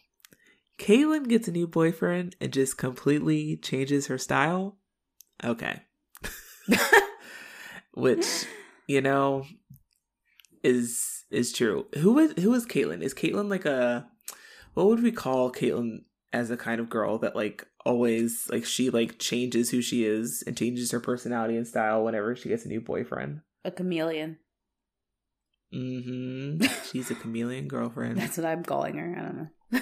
Caitlin 0.78 1.28
gets 1.28 1.48
a 1.48 1.52
new 1.52 1.66
boyfriend 1.66 2.36
and 2.40 2.52
just 2.52 2.76
completely 2.76 3.56
changes 3.56 4.08
her 4.08 4.18
style." 4.18 4.78
Okay. 5.42 5.82
Which 7.94 8.46
you 8.86 9.00
know 9.00 9.44
is 10.62 11.19
is 11.30 11.52
true. 11.52 11.86
Who 11.98 12.18
is 12.18 12.32
who 12.42 12.52
is 12.54 12.66
Caitlin? 12.66 13.02
Is 13.02 13.14
Caitlin 13.14 13.48
like 13.48 13.64
a 13.64 14.08
what 14.74 14.86
would 14.86 15.02
we 15.02 15.12
call 15.12 15.52
Caitlin 15.52 16.04
as 16.32 16.50
a 16.50 16.56
kind 16.56 16.80
of 16.80 16.90
girl 16.90 17.18
that 17.18 17.34
like 17.36 17.66
always 17.84 18.48
like 18.50 18.64
she 18.64 18.90
like 18.90 19.18
changes 19.18 19.70
who 19.70 19.82
she 19.82 20.04
is 20.04 20.42
and 20.46 20.56
changes 20.56 20.90
her 20.90 21.00
personality 21.00 21.56
and 21.56 21.66
style 21.66 22.04
whenever 22.04 22.36
she 22.36 22.48
gets 22.48 22.64
a 22.64 22.68
new 22.68 22.80
boyfriend? 22.80 23.40
A 23.64 23.70
chameleon. 23.70 24.38
Mm-hmm. 25.74 26.64
She's 26.90 27.10
a 27.10 27.14
chameleon 27.14 27.68
girlfriend. 27.68 28.16
That's 28.18 28.36
what 28.36 28.46
I'm 28.46 28.64
calling 28.64 28.96
her. 28.96 29.16
I 29.16 29.22
don't 29.22 29.36
know. 29.36 29.80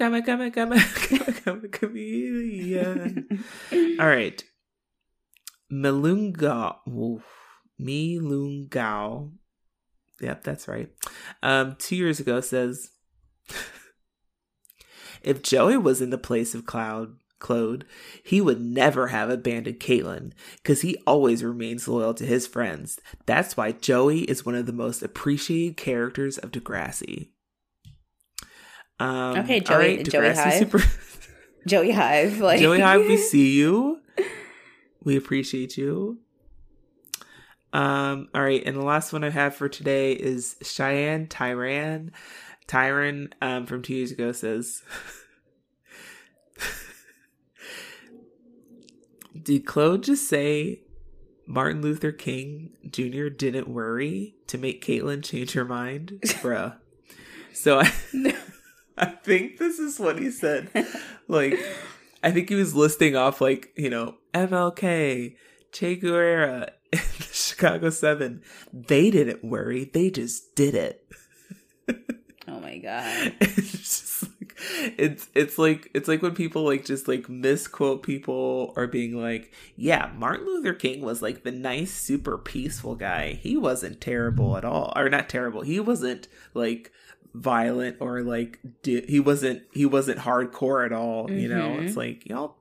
Come 0.00 0.14
on, 0.14 0.22
come 0.22 0.40
on, 0.40 0.50
come 0.50 0.72
on, 0.72 0.78
come 0.94 1.20
on, 1.20 1.32
come 1.34 1.60
on, 1.62 1.70
chameleon. 1.70 3.44
All 4.00 4.06
right. 4.06 4.42
Melunga. 5.70 6.76
Oof. 6.88 7.22
Yep, 10.20 10.44
that's 10.44 10.68
right. 10.68 10.90
Um, 11.42 11.76
two 11.78 11.96
years 11.96 12.20
ago 12.20 12.40
says 12.40 12.90
if 15.22 15.42
Joey 15.42 15.76
was 15.76 16.00
in 16.00 16.10
the 16.10 16.18
place 16.18 16.54
of 16.54 16.66
Cloud 16.66 17.16
Claude, 17.38 17.86
he 18.22 18.40
would 18.40 18.60
never 18.60 19.08
have 19.08 19.30
abandoned 19.30 19.80
Caitlin 19.80 20.32
because 20.56 20.82
he 20.82 20.96
always 21.06 21.42
remains 21.42 21.88
loyal 21.88 22.12
to 22.14 22.26
his 22.26 22.46
friends. 22.46 22.98
That's 23.26 23.56
why 23.56 23.72
Joey 23.72 24.20
is 24.24 24.44
one 24.44 24.54
of 24.54 24.66
the 24.66 24.72
most 24.74 25.02
appreciated 25.02 25.76
characters 25.78 26.36
of 26.36 26.50
Degrassi. 26.52 27.30
Um, 28.98 29.38
Okay, 29.38 29.60
Joey- 29.60 30.02
Joey 30.02 30.04
Degrassi 30.04 30.34
Hive. 30.36 30.58
Super- 30.58 30.82
Joey 31.66 31.90
Hive. 31.92 32.40
Like 32.40 32.60
Joey 32.60 32.80
Hive, 32.80 33.00
we 33.06 33.16
see 33.30 33.52
you. 33.56 34.00
We 35.02 35.16
appreciate 35.16 35.78
you. 35.78 36.18
Um, 37.72 38.28
all 38.34 38.42
right, 38.42 38.62
and 38.64 38.76
the 38.76 38.84
last 38.84 39.12
one 39.12 39.22
I 39.22 39.30
have 39.30 39.54
for 39.54 39.68
today 39.68 40.12
is 40.12 40.56
Cheyenne 40.62 41.28
Tyran. 41.28 42.10
Tyran 42.66 43.32
um, 43.40 43.66
from 43.66 43.82
two 43.82 43.94
years 43.94 44.12
ago 44.12 44.32
says 44.32 44.82
Did 49.42 49.66
Claude 49.66 50.04
just 50.04 50.28
say 50.28 50.82
Martin 51.46 51.82
Luther 51.82 52.12
King 52.12 52.70
Jr. 52.88 53.28
didn't 53.28 53.68
worry 53.68 54.36
to 54.46 54.58
make 54.58 54.84
Caitlin 54.84 55.24
change 55.24 55.52
her 55.52 55.64
mind? 55.64 56.20
Bruh. 56.24 56.76
So 57.52 57.80
I 57.80 57.92
I 58.96 59.06
think 59.06 59.58
this 59.58 59.78
is 59.78 59.98
what 59.98 60.18
he 60.18 60.30
said. 60.30 60.68
Like, 61.26 61.58
I 62.22 62.30
think 62.30 62.50
he 62.50 62.54
was 62.54 62.74
listing 62.74 63.16
off 63.16 63.40
like, 63.40 63.72
you 63.74 63.88
know, 63.88 64.16
MLK, 64.34 65.36
Che 65.72 65.96
Guevara, 65.96 66.72
Chicago 67.60 67.90
Seven. 67.90 68.42
They 68.72 69.10
didn't 69.10 69.44
worry, 69.44 69.84
they 69.84 70.10
just 70.10 70.54
did 70.54 70.74
it. 70.74 71.04
Oh 72.48 72.58
my 72.60 72.78
god. 72.78 73.34
it's 73.40 73.70
just 73.72 74.22
like 74.22 74.56
it's 74.98 75.28
it's 75.34 75.58
like 75.58 75.90
it's 75.94 76.08
like 76.08 76.22
when 76.22 76.34
people 76.34 76.64
like 76.64 76.84
just 76.84 77.06
like 77.06 77.28
misquote 77.28 78.02
people 78.02 78.72
or 78.76 78.86
being 78.86 79.20
like, 79.20 79.52
yeah, 79.76 80.10
Martin 80.16 80.46
Luther 80.46 80.72
King 80.74 81.02
was 81.02 81.20
like 81.22 81.44
the 81.44 81.52
nice, 81.52 81.92
super 81.92 82.38
peaceful 82.38 82.94
guy. 82.96 83.34
He 83.34 83.56
wasn't 83.56 84.00
terrible 84.00 84.56
at 84.56 84.64
all, 84.64 84.92
or 84.96 85.08
not 85.10 85.28
terrible. 85.28 85.60
He 85.60 85.78
wasn't 85.80 86.28
like 86.54 86.90
violent 87.34 87.98
or 88.00 88.22
like 88.22 88.58
di- 88.82 89.06
he 89.06 89.20
wasn't 89.20 89.62
he 89.72 89.84
wasn't 89.86 90.18
hardcore 90.20 90.84
at 90.84 90.92
all. 90.92 91.30
You 91.30 91.48
know, 91.48 91.76
Mhm. 91.76 91.86
it's 91.86 91.96
like 91.96 92.26
y'all. 92.26 92.56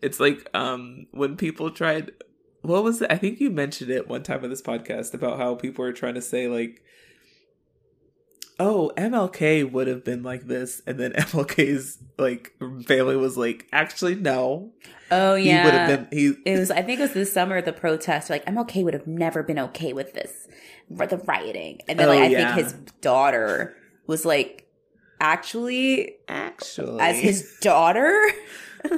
it's 0.00 0.20
like 0.20 0.48
um 0.54 1.06
when 1.10 1.36
people 1.36 1.70
tried. 1.70 2.12
What 2.66 2.84
was 2.84 3.00
it? 3.02 3.10
I 3.10 3.16
think 3.16 3.40
you 3.40 3.50
mentioned 3.50 3.90
it 3.90 4.08
one 4.08 4.22
time 4.22 4.42
on 4.44 4.50
this 4.50 4.62
podcast 4.62 5.14
about 5.14 5.38
how 5.38 5.54
people 5.54 5.84
were 5.84 5.92
trying 5.92 6.14
to 6.14 6.22
say 6.22 6.48
like 6.48 6.82
oh, 8.58 8.90
MLK 8.96 9.70
would 9.70 9.86
have 9.86 10.02
been 10.02 10.22
like 10.22 10.46
this, 10.46 10.80
and 10.86 10.98
then 10.98 11.12
MLK's 11.16 11.98
like 12.18 12.54
family 12.86 13.16
was 13.16 13.36
like, 13.36 13.66
actually, 13.72 14.14
no, 14.14 14.72
Oh 15.10 15.34
yeah. 15.34 15.58
he 15.60 15.64
would 15.64 15.74
have 15.74 16.10
been. 16.10 16.18
He 16.18 16.34
It 16.50 16.58
was. 16.58 16.70
I 16.70 16.82
think 16.82 16.98
it 16.98 17.02
was 17.02 17.12
this 17.12 17.32
summer. 17.32 17.60
The 17.62 17.72
protest. 17.72 18.30
Like 18.30 18.44
MLK 18.46 18.82
would 18.84 18.94
have 18.94 19.06
never 19.06 19.42
been 19.42 19.58
okay 19.58 19.92
with 19.92 20.14
this, 20.14 20.48
the 20.90 21.18
rioting. 21.26 21.80
And 21.88 21.98
then, 21.98 22.08
Oh, 22.08 22.10
like, 22.10 22.20
I 22.20 22.26
yeah. 22.28 22.54
think 22.54 22.64
his 22.64 22.72
daughter 23.00 23.76
was 24.06 24.24
like, 24.24 24.66
actually, 25.20 26.16
actually 26.28 27.00
as 27.00 27.18
his 27.18 27.56
daughter, 27.60 28.20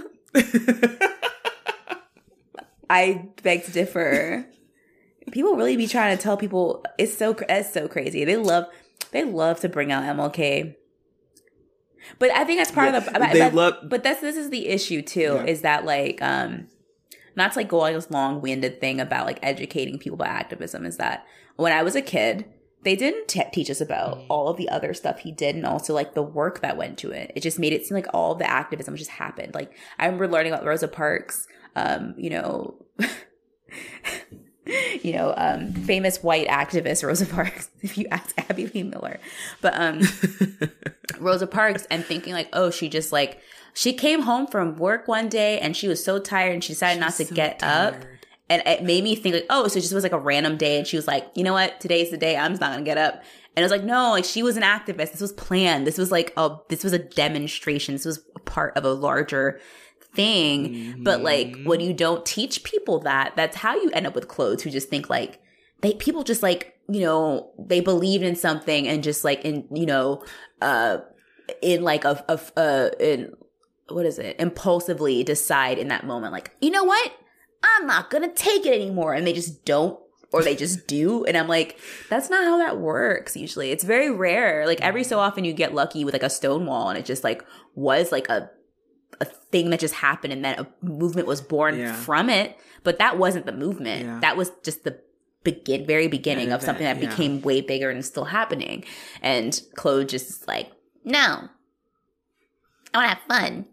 I 2.90 3.28
beg 3.42 3.64
to 3.64 3.70
differ. 3.72 4.46
People 5.30 5.56
really 5.56 5.76
be 5.76 5.86
trying 5.86 6.16
to 6.16 6.22
tell 6.22 6.36
people 6.36 6.84
it's 6.98 7.16
so 7.16 7.34
cr- 7.34 7.44
that's 7.48 7.72
so 7.72 7.86
crazy. 7.88 8.24
They 8.24 8.36
love 8.36 8.64
they 9.10 9.24
love 9.24 9.60
to 9.60 9.68
bring 9.68 9.92
out 9.92 10.04
MLK. 10.04 10.74
But 12.18 12.30
I 12.30 12.44
think 12.44 12.58
that's 12.60 12.70
part 12.72 12.94
of 12.94 13.04
the 13.04 13.10
but, 13.10 13.32
they 13.32 13.38
but- 13.40 13.54
love. 13.54 13.74
but 13.84 14.02
that's 14.02 14.20
this 14.20 14.36
is 14.36 14.50
the 14.50 14.68
issue 14.68 15.02
too 15.02 15.20
Yeah. 15.20 15.44
is 15.44 15.60
that 15.62 15.84
like 15.84 16.20
um 16.22 16.68
not 17.36 17.52
to 17.52 17.58
like 17.58 17.68
go 17.68 17.80
on 17.80 17.92
this 17.92 18.10
long-winded 18.10 18.80
thing 18.80 19.00
about 19.00 19.26
like 19.26 19.38
educating 19.42 19.98
people 19.98 20.14
about 20.16 20.28
activism 20.34 20.84
is 20.86 20.96
that 20.96 21.24
when 21.56 21.72
I 21.72 21.82
was 21.82 21.94
a 21.94 22.02
kid 22.02 22.46
they 22.84 22.94
didn't 22.96 23.26
te- 23.28 23.42
teach 23.52 23.68
us 23.70 23.80
about 23.80 24.18
Mhm. 24.18 24.26
all 24.30 24.48
of 24.48 24.56
the 24.56 24.68
other 24.68 24.94
stuff 24.94 25.18
he 25.18 25.32
did 25.32 25.56
and 25.56 25.66
also 25.66 25.92
like 25.92 26.14
the 26.14 26.22
work 26.22 26.60
that 26.60 26.76
went 26.76 26.96
to 26.98 27.10
it. 27.10 27.32
It 27.34 27.40
just 27.40 27.58
made 27.58 27.72
it 27.72 27.84
seem 27.84 27.96
like 27.96 28.06
all 28.14 28.32
of 28.32 28.38
the 28.38 28.48
activism 28.48 28.96
just 28.96 29.10
happened. 29.10 29.52
Like 29.54 29.72
I 29.98 30.06
remember 30.06 30.28
learning 30.28 30.52
about 30.52 30.64
Rosa 30.64 30.86
Parks, 30.88 31.46
um, 31.78 32.14
you 32.16 32.30
know, 32.30 32.74
you 35.02 35.12
know, 35.12 35.32
um, 35.36 35.72
famous 35.72 36.22
white 36.22 36.48
activist 36.48 37.06
Rosa 37.06 37.26
Parks, 37.26 37.70
if 37.82 37.96
you 37.96 38.06
ask 38.10 38.34
Abby 38.50 38.66
Lee 38.66 38.82
Miller. 38.82 39.18
But 39.60 39.74
um, 39.76 40.00
Rosa 41.18 41.46
Parks 41.46 41.86
and 41.90 42.04
thinking 42.04 42.32
like, 42.32 42.48
oh, 42.52 42.70
she 42.70 42.88
just 42.88 43.12
like 43.12 43.40
she 43.74 43.92
came 43.92 44.22
home 44.22 44.46
from 44.46 44.76
work 44.76 45.06
one 45.06 45.28
day 45.28 45.60
and 45.60 45.76
she 45.76 45.88
was 45.88 46.04
so 46.04 46.18
tired 46.18 46.52
and 46.52 46.64
she 46.64 46.72
decided 46.72 46.96
She's 46.96 47.00
not 47.00 47.14
to 47.16 47.26
so 47.26 47.34
get 47.34 47.62
up. 47.62 47.94
And 48.50 48.62
it 48.64 48.82
made 48.82 49.04
me 49.04 49.14
think 49.14 49.34
like, 49.34 49.46
oh, 49.50 49.68
so 49.68 49.78
it 49.78 49.82
just 49.82 49.92
was 49.92 50.02
like 50.02 50.12
a 50.12 50.18
random 50.18 50.56
day 50.56 50.78
and 50.78 50.86
she 50.86 50.96
was 50.96 51.06
like, 51.06 51.30
you 51.34 51.44
know 51.44 51.52
what, 51.52 51.80
today's 51.80 52.10
the 52.10 52.16
day, 52.16 52.36
I'm 52.36 52.52
just 52.52 52.62
not 52.62 52.72
gonna 52.72 52.84
get 52.84 52.98
up. 52.98 53.22
And 53.54 53.62
it 53.62 53.66
was 53.66 53.72
like, 53.72 53.84
no, 53.84 54.10
like 54.10 54.24
she 54.24 54.42
was 54.42 54.56
an 54.56 54.62
activist. 54.62 55.12
This 55.12 55.20
was 55.20 55.32
planned. 55.32 55.86
This 55.86 55.98
was 55.98 56.10
like 56.10 56.32
a 56.36 56.56
this 56.68 56.84
was 56.84 56.92
a 56.92 56.98
demonstration. 56.98 57.94
This 57.94 58.04
was 58.04 58.24
a 58.36 58.40
part 58.40 58.76
of 58.76 58.84
a 58.84 58.92
larger 58.92 59.60
thing. 60.14 60.96
But 61.02 61.22
like 61.22 61.48
Mhm. 61.56 61.66
when 61.66 61.80
you 61.80 61.92
don't 61.92 62.24
teach 62.26 62.64
people 62.64 62.98
that, 63.00 63.34
that's 63.36 63.56
how 63.56 63.74
you 63.76 63.90
end 63.90 64.06
up 64.06 64.14
with 64.14 64.28
clothes 64.28 64.62
who 64.62 64.70
just 64.70 64.88
think 64.88 65.08
like 65.10 65.40
they 65.80 65.94
people 65.94 66.24
just 66.24 66.42
like, 66.42 66.74
you 66.88 67.00
know, 67.00 67.50
they 67.58 67.80
believed 67.80 68.24
in 68.24 68.34
something 68.34 68.88
and 68.88 69.02
just 69.04 69.24
like 69.24 69.44
in, 69.44 69.66
you 69.72 69.86
know, 69.86 70.22
uh 70.60 70.98
in 71.62 71.82
like 71.82 72.04
a, 72.04 72.22
a 72.28 72.40
uh 72.58 72.90
in 73.00 73.32
what 73.90 74.04
is 74.04 74.18
it? 74.18 74.36
Impulsively 74.38 75.24
decide 75.24 75.78
in 75.78 75.88
that 75.88 76.04
moment, 76.04 76.32
like, 76.32 76.50
you 76.60 76.70
know 76.70 76.84
what? 76.84 77.12
I'm 77.62 77.86
not 77.86 78.10
gonna 78.10 78.32
take 78.32 78.66
it 78.66 78.74
anymore. 78.74 79.14
And 79.14 79.26
they 79.26 79.32
just 79.32 79.64
don't 79.64 79.98
or 80.30 80.42
they 80.42 80.54
just 80.54 80.86
do. 80.86 81.24
And 81.24 81.38
I'm 81.38 81.48
like, 81.48 81.78
that's 82.10 82.28
not 82.28 82.44
how 82.44 82.58
that 82.58 82.78
works 82.78 83.34
usually. 83.34 83.70
It's 83.70 83.82
very 83.84 84.10
rare. 84.10 84.66
Like 84.66 84.80
every 84.82 85.02
so 85.02 85.18
often 85.18 85.44
you 85.44 85.54
get 85.54 85.72
lucky 85.74 86.04
with 86.04 86.12
like 86.12 86.22
a 86.22 86.28
stone 86.28 86.66
wall 86.66 86.90
and 86.90 86.98
it 86.98 87.06
just 87.06 87.24
like 87.24 87.42
was 87.74 88.12
like 88.12 88.28
a 88.28 88.50
thing 89.50 89.70
that 89.70 89.80
just 89.80 89.94
happened 89.94 90.32
and 90.32 90.44
then 90.44 90.58
a 90.58 90.66
movement 90.84 91.26
was 91.26 91.40
born 91.40 91.78
Yeah. 91.78 91.92
from 91.94 92.28
it. 92.30 92.56
But 92.84 92.98
that 92.98 93.18
wasn't 93.18 93.46
the 93.46 93.52
movement. 93.52 94.04
Yeah. 94.04 94.18
That 94.20 94.36
was 94.36 94.50
just 94.62 94.84
the 94.84 95.00
begin 95.44 95.86
very 95.86 96.08
beginning 96.08 96.52
of 96.52 96.62
something 96.62 96.84
that 96.84 97.00
became 97.00 97.40
way 97.42 97.60
bigger 97.60 97.90
and 97.90 98.04
still 98.04 98.24
happening. 98.26 98.84
And 99.22 99.60
Claude 99.76 100.08
just 100.08 100.46
like, 100.48 100.70
no. 101.04 101.48
I 102.92 102.98
wanna 102.98 103.08
have 103.08 103.18
fun. 103.28 103.66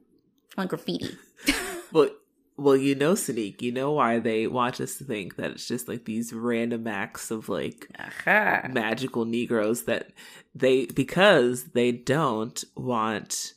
I 0.58 0.62
want 0.62 0.70
graffiti. 0.70 1.18
Well, 1.92 2.10
well, 2.58 2.76
you 2.76 2.94
know, 2.96 3.14
Seynique, 3.14 3.62
you 3.62 3.72
know 3.72 3.92
why 3.94 4.20
they 4.20 4.48
want 4.48 4.82
us 4.82 4.98
to 4.98 5.04
think 5.06 5.36
that 5.38 5.52
it's 5.52 5.68
just 5.68 5.88
like 5.88 6.04
these 6.06 6.34
random 6.34 6.88
acts 6.88 7.32
of 7.32 7.48
like 7.48 7.88
Aha. 7.98 8.68
magical 8.70 9.24
Negroes 9.24 9.84
that 9.84 10.12
they 10.54 10.86
because 10.88 11.66
they 11.72 11.92
don't 11.94 12.62
want 12.76 13.54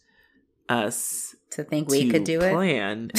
us 0.68 1.34
To 1.52 1.64
think 1.64 1.88
we 1.88 2.04
to 2.04 2.10
could 2.10 2.24
do 2.24 2.40
it. 2.40 2.52
plan 2.52 3.10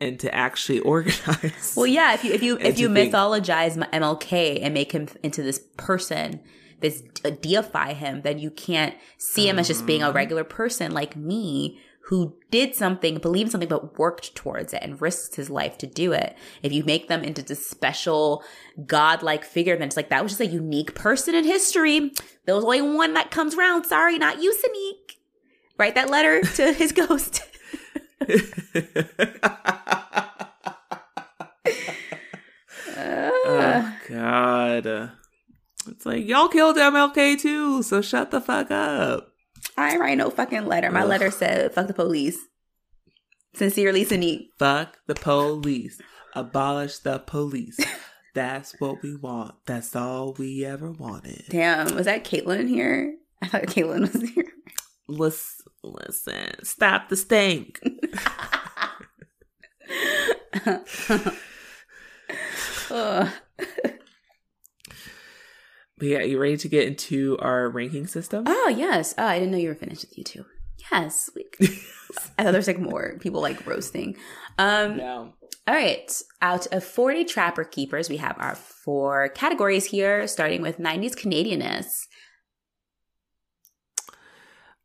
and 0.00 0.18
to 0.20 0.34
actually 0.34 0.80
organize. 0.94 1.74
Well, 1.76 1.86
yeah. 1.86 2.14
If 2.14 2.24
you 2.24 2.32
if 2.32 2.42
you 2.42 2.58
if 2.58 2.78
you 2.78 2.88
to 2.88 2.94
think- 2.94 3.12
mythologize 3.14 3.76
MLK 3.92 4.60
and 4.62 4.72
make 4.74 4.92
him 4.92 5.08
into 5.22 5.42
this 5.42 5.60
person, 5.76 6.40
this 6.80 7.02
uh, 7.24 7.30
deify 7.30 7.92
him, 7.92 8.22
then 8.22 8.38
you 8.38 8.50
can't 8.50 8.94
see 9.18 9.48
him 9.48 9.58
as 9.58 9.68
just 9.68 9.86
being 9.86 10.02
a 10.02 10.06
Uh-huh. 10.06 10.14
regular 10.14 10.44
person 10.44 10.92
like 10.92 11.14
me 11.16 11.78
who 12.06 12.34
did 12.50 12.74
something, 12.74 13.18
believed 13.18 13.46
in 13.48 13.50
something, 13.52 13.68
but 13.68 13.96
worked 13.96 14.34
towards 14.34 14.72
it 14.74 14.82
and 14.82 15.00
risked 15.00 15.36
his 15.36 15.48
life 15.48 15.78
to 15.78 15.86
do 15.86 16.12
it. 16.12 16.36
If 16.60 16.72
you 16.72 16.82
make 16.82 17.06
them 17.06 17.22
into 17.22 17.42
this 17.42 17.64
special 17.64 18.42
godlike 18.86 19.44
figure, 19.44 19.76
then 19.78 19.86
it's 19.86 19.96
like 19.96 20.08
that 20.10 20.20
was 20.22 20.32
just 20.32 20.40
a 20.40 20.46
unique 20.46 20.96
person 20.96 21.34
in 21.36 21.44
history. 21.44 22.10
There 22.44 22.56
was 22.56 22.64
only 22.64 22.82
one 22.82 23.14
that 23.14 23.30
comes 23.30 23.54
around. 23.54 23.84
Sorry, 23.84 24.18
not 24.18 24.42
you, 24.42 24.52
Seynique. 24.52 25.01
Write 25.82 25.96
that 25.96 26.10
letter 26.10 26.42
to 26.42 26.72
his 26.72 26.92
ghost. 27.02 27.42
oh 32.96 33.96
God. 34.08 35.10
It's 35.88 36.06
like 36.06 36.24
y'all 36.24 36.46
killed 36.46 36.76
MLK 36.76 37.40
too, 37.40 37.82
so 37.82 38.00
shut 38.00 38.30
the 38.30 38.40
fuck 38.40 38.70
up. 38.70 39.32
I 39.76 39.90
ain't 39.90 40.00
write 40.00 40.18
no 40.18 40.30
fucking 40.30 40.66
letter. 40.66 40.92
My 40.92 41.02
Ugh. 41.02 41.08
letter 41.08 41.32
said, 41.32 41.74
fuck 41.74 41.88
the 41.88 41.94
police. 41.94 42.38
Sincerely, 43.56 44.04
Seynique. 44.04 44.50
Fuck 44.60 44.98
the 45.08 45.16
police. 45.16 46.00
Abolish 46.36 46.98
the 46.98 47.18
police. 47.18 47.84
That's 48.36 48.76
what 48.78 49.02
we 49.02 49.16
want. 49.16 49.56
That's 49.66 49.96
all 49.96 50.34
we 50.38 50.64
ever 50.64 50.92
wanted. 50.92 51.46
Damn, 51.48 51.96
was 51.96 52.06
that 52.06 52.22
Caitlin 52.24 52.68
here? 52.68 53.16
I 53.42 53.48
thought 53.48 53.62
Caitlin 53.62 54.12
was 54.12 54.30
here. 54.30 54.46
Listen, 55.08 55.61
listen. 55.82 56.64
Stop 56.64 57.08
the 57.08 57.16
stink. 57.16 57.80
But 66.02 66.08
yeah, 66.08 66.22
you 66.22 66.40
ready 66.40 66.56
to 66.56 66.68
get 66.68 66.88
into 66.88 67.38
our 67.38 67.70
ranking 67.70 68.08
system? 68.08 68.42
oh, 68.48 68.74
yes. 68.76 69.14
Oh, 69.16 69.24
I 69.24 69.38
didn't 69.38 69.52
know 69.52 69.58
you 69.58 69.68
were 69.68 69.76
finished 69.76 70.02
with 70.02 70.18
you 70.18 70.24
two. 70.24 70.44
Yes. 70.90 71.30
I 72.36 72.42
thought 72.42 72.50
there's 72.50 72.66
like 72.66 72.80
more 72.80 73.18
people 73.20 73.40
like 73.40 73.64
roasting. 73.64 74.16
Um, 74.58 74.96
no. 74.96 75.32
All 75.68 75.74
right. 75.74 76.12
Out 76.40 76.66
of 76.72 76.82
40 76.82 77.24
Trapper 77.24 77.62
Keepers, 77.62 78.10
we 78.10 78.16
have 78.16 78.34
our 78.40 78.56
four 78.56 79.28
categories 79.28 79.84
here, 79.84 80.26
starting 80.26 80.60
with 80.60 80.78
90s 80.78 81.14
Canadianness. 81.14 82.08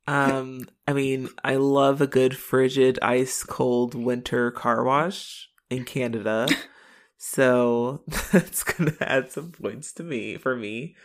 Um, 0.07 0.61
I 0.87 0.93
mean, 0.93 1.29
I 1.43 1.55
love 1.57 1.99
a 2.01 2.07
good 2.07 2.37
frigid, 2.37 2.97
ice 3.01 3.43
cold 3.43 3.93
winter 3.93 4.51
car 4.51 4.83
wash 4.83 5.49
in 5.69 5.83
Canada. 5.83 6.47
so 7.17 8.03
that's 8.31 8.63
gonna 8.63 8.95
add 9.01 9.31
some 9.31 9.51
points 9.51 9.93
to 9.93 10.03
me 10.03 10.37
for 10.37 10.55
me. 10.55 10.95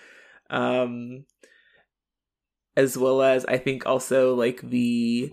Um 0.50 1.24
as 2.76 2.96
well 2.96 3.22
as 3.22 3.44
I 3.46 3.58
think 3.58 3.86
also 3.86 4.34
like 4.34 4.60
the 4.62 5.32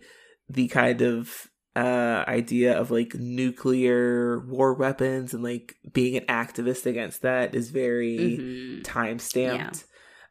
the 0.50 0.68
kind 0.68 1.02
of 1.02 1.48
uh 1.76 2.24
idea 2.28 2.78
of 2.78 2.92
like 2.92 3.14
nuclear 3.16 4.40
war 4.48 4.74
weapons 4.74 5.34
and 5.34 5.44
like 5.44 5.76
being 5.94 6.18
an 6.18 6.26
activist 6.26 6.86
against 6.86 7.22
that 7.22 7.56
is 7.56 7.70
very 7.70 8.44
Mhm. 8.44 8.84
time 8.84 9.20
stamped 9.20 9.86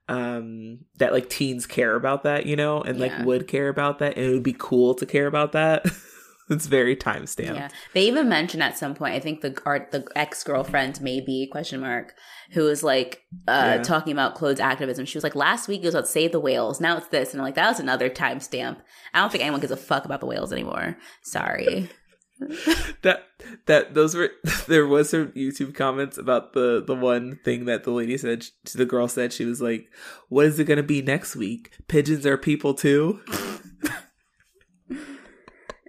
um 0.08 0.78
that 0.96 1.12
like 1.12 1.28
teens 1.28 1.66
care 1.66 1.94
about 1.94 2.22
that 2.22 2.46
you 2.46 2.56
know 2.56 2.80
and 2.80 2.98
Yeah. 2.98 3.16
like 3.18 3.26
would 3.26 3.46
care 3.48 3.68
about 3.68 3.98
that 3.98 4.16
and 4.16 4.24
it 4.26 4.32
would 4.32 4.42
be 4.42 4.56
cool 4.58 4.94
to 4.94 5.04
care 5.06 5.26
about 5.26 5.52
that 5.52 5.84
it's 6.50 6.66
very 6.66 6.96
time 6.96 7.26
stamped 7.26 7.58
Yeah, 7.60 7.68
they 7.92 8.06
even 8.06 8.26
mentioned 8.26 8.62
at 8.62 8.78
some 8.78 8.94
point. 8.94 9.14
I 9.14 9.20
think 9.20 9.42
the 9.42 9.60
art, 9.66 9.90
the 9.90 10.06
ex 10.16 10.42
girlfriend, 10.42 10.98
maybe 11.02 11.46
question 11.52 11.80
mark, 11.80 12.14
who 12.52 12.64
was 12.64 12.82
like 12.82 13.22
uh 13.46 13.74
Yeah. 13.76 13.82
talking 13.82 14.12
about 14.14 14.34
clothes 14.34 14.58
activism. 14.60 15.04
She 15.04 15.18
was 15.18 15.24
like, 15.24 15.34
last 15.34 15.68
week 15.68 15.82
it 15.82 15.84
was 15.84 15.94
about 15.94 16.08
save 16.08 16.32
the 16.32 16.40
whales. 16.40 16.80
Now 16.80 16.96
it's 16.96 17.08
this, 17.08 17.32
and 17.32 17.40
I'm 17.42 17.44
like, 17.44 17.54
that 17.56 17.68
was 17.68 17.80
another 17.80 18.08
timestamp. 18.08 18.78
I 19.12 19.20
don't 19.20 19.30
think 19.30 19.42
anyone 19.44 19.60
gives 19.60 19.72
a 19.72 19.76
fuck 19.76 20.06
about 20.06 20.20
the 20.20 20.26
whales 20.26 20.50
anymore. 20.50 20.96
Sorry. 21.22 21.90
that 23.02 23.26
that 23.66 23.94
those 23.94 24.14
were 24.14 24.30
there 24.68 24.86
was 24.86 25.10
some 25.10 25.28
youtube 25.32 25.74
comments 25.74 26.16
about 26.16 26.52
the 26.52 26.82
the 26.86 26.94
one 26.94 27.38
thing 27.44 27.64
that 27.64 27.84
the 27.84 27.90
lady 27.90 28.16
said 28.16 28.44
to 28.64 28.76
the 28.76 28.86
girl 28.86 29.08
said 29.08 29.32
she 29.32 29.44
was 29.44 29.60
like 29.60 29.88
what 30.28 30.46
is 30.46 30.58
it 30.58 30.64
going 30.64 30.76
to 30.76 30.82
be 30.82 31.02
next 31.02 31.34
week 31.34 31.72
pigeons 31.88 32.24
are 32.24 32.36
people 32.36 32.74
too 32.74 33.20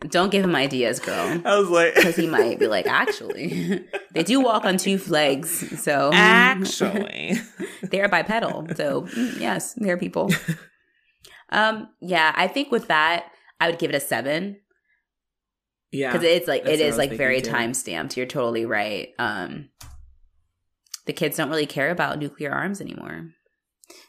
Don't 0.07 0.31
give 0.31 0.45
him 0.45 0.55
ideas, 0.55 0.97
girl. 0.99 1.41
i 1.43 1.57
was 1.59 1.69
like 1.69 1.93
Because 1.93 2.15
he 2.15 2.25
might 2.25 2.57
be 2.57 2.67
like, 2.67 2.87
actually, 2.87 3.85
they 4.13 4.23
do 4.23 4.39
walk 4.39 4.63
on 4.63 4.77
two 4.77 4.97
legs, 5.09 5.81
so 5.81 6.11
actually 6.13 7.33
they're 7.81 8.07
bipedal. 8.07 8.65
So 8.75 9.01
mm, 9.01 9.39
yes, 9.41 9.73
they're 9.73 9.97
people. 9.97 10.31
Um, 11.49 11.89
yeah, 11.99 12.31
I 12.35 12.47
think 12.47 12.71
with 12.71 12.87
that, 12.87 13.25
I 13.59 13.69
would 13.69 13.79
give 13.79 13.89
it 13.89 13.95
a 13.95 13.99
seven. 13.99 14.57
Yeah 15.91 16.11
because 16.11 16.25
it's 16.25 16.47
like 16.47 16.63
that's 16.63 16.79
it 16.79 16.85
is 16.85 16.97
like 16.97 17.11
very 17.13 17.41
too. 17.41 17.51
time 17.51 17.73
stamped. 17.73 18.17
You're 18.17 18.25
totally 18.25 18.65
right. 18.65 19.09
Um, 19.17 19.69
the 21.05 21.13
kids 21.13 21.37
don't 21.37 21.49
really 21.49 21.65
care 21.65 21.91
about 21.91 22.19
nuclear 22.19 22.51
arms 22.51 22.81
anymore. 22.81 23.29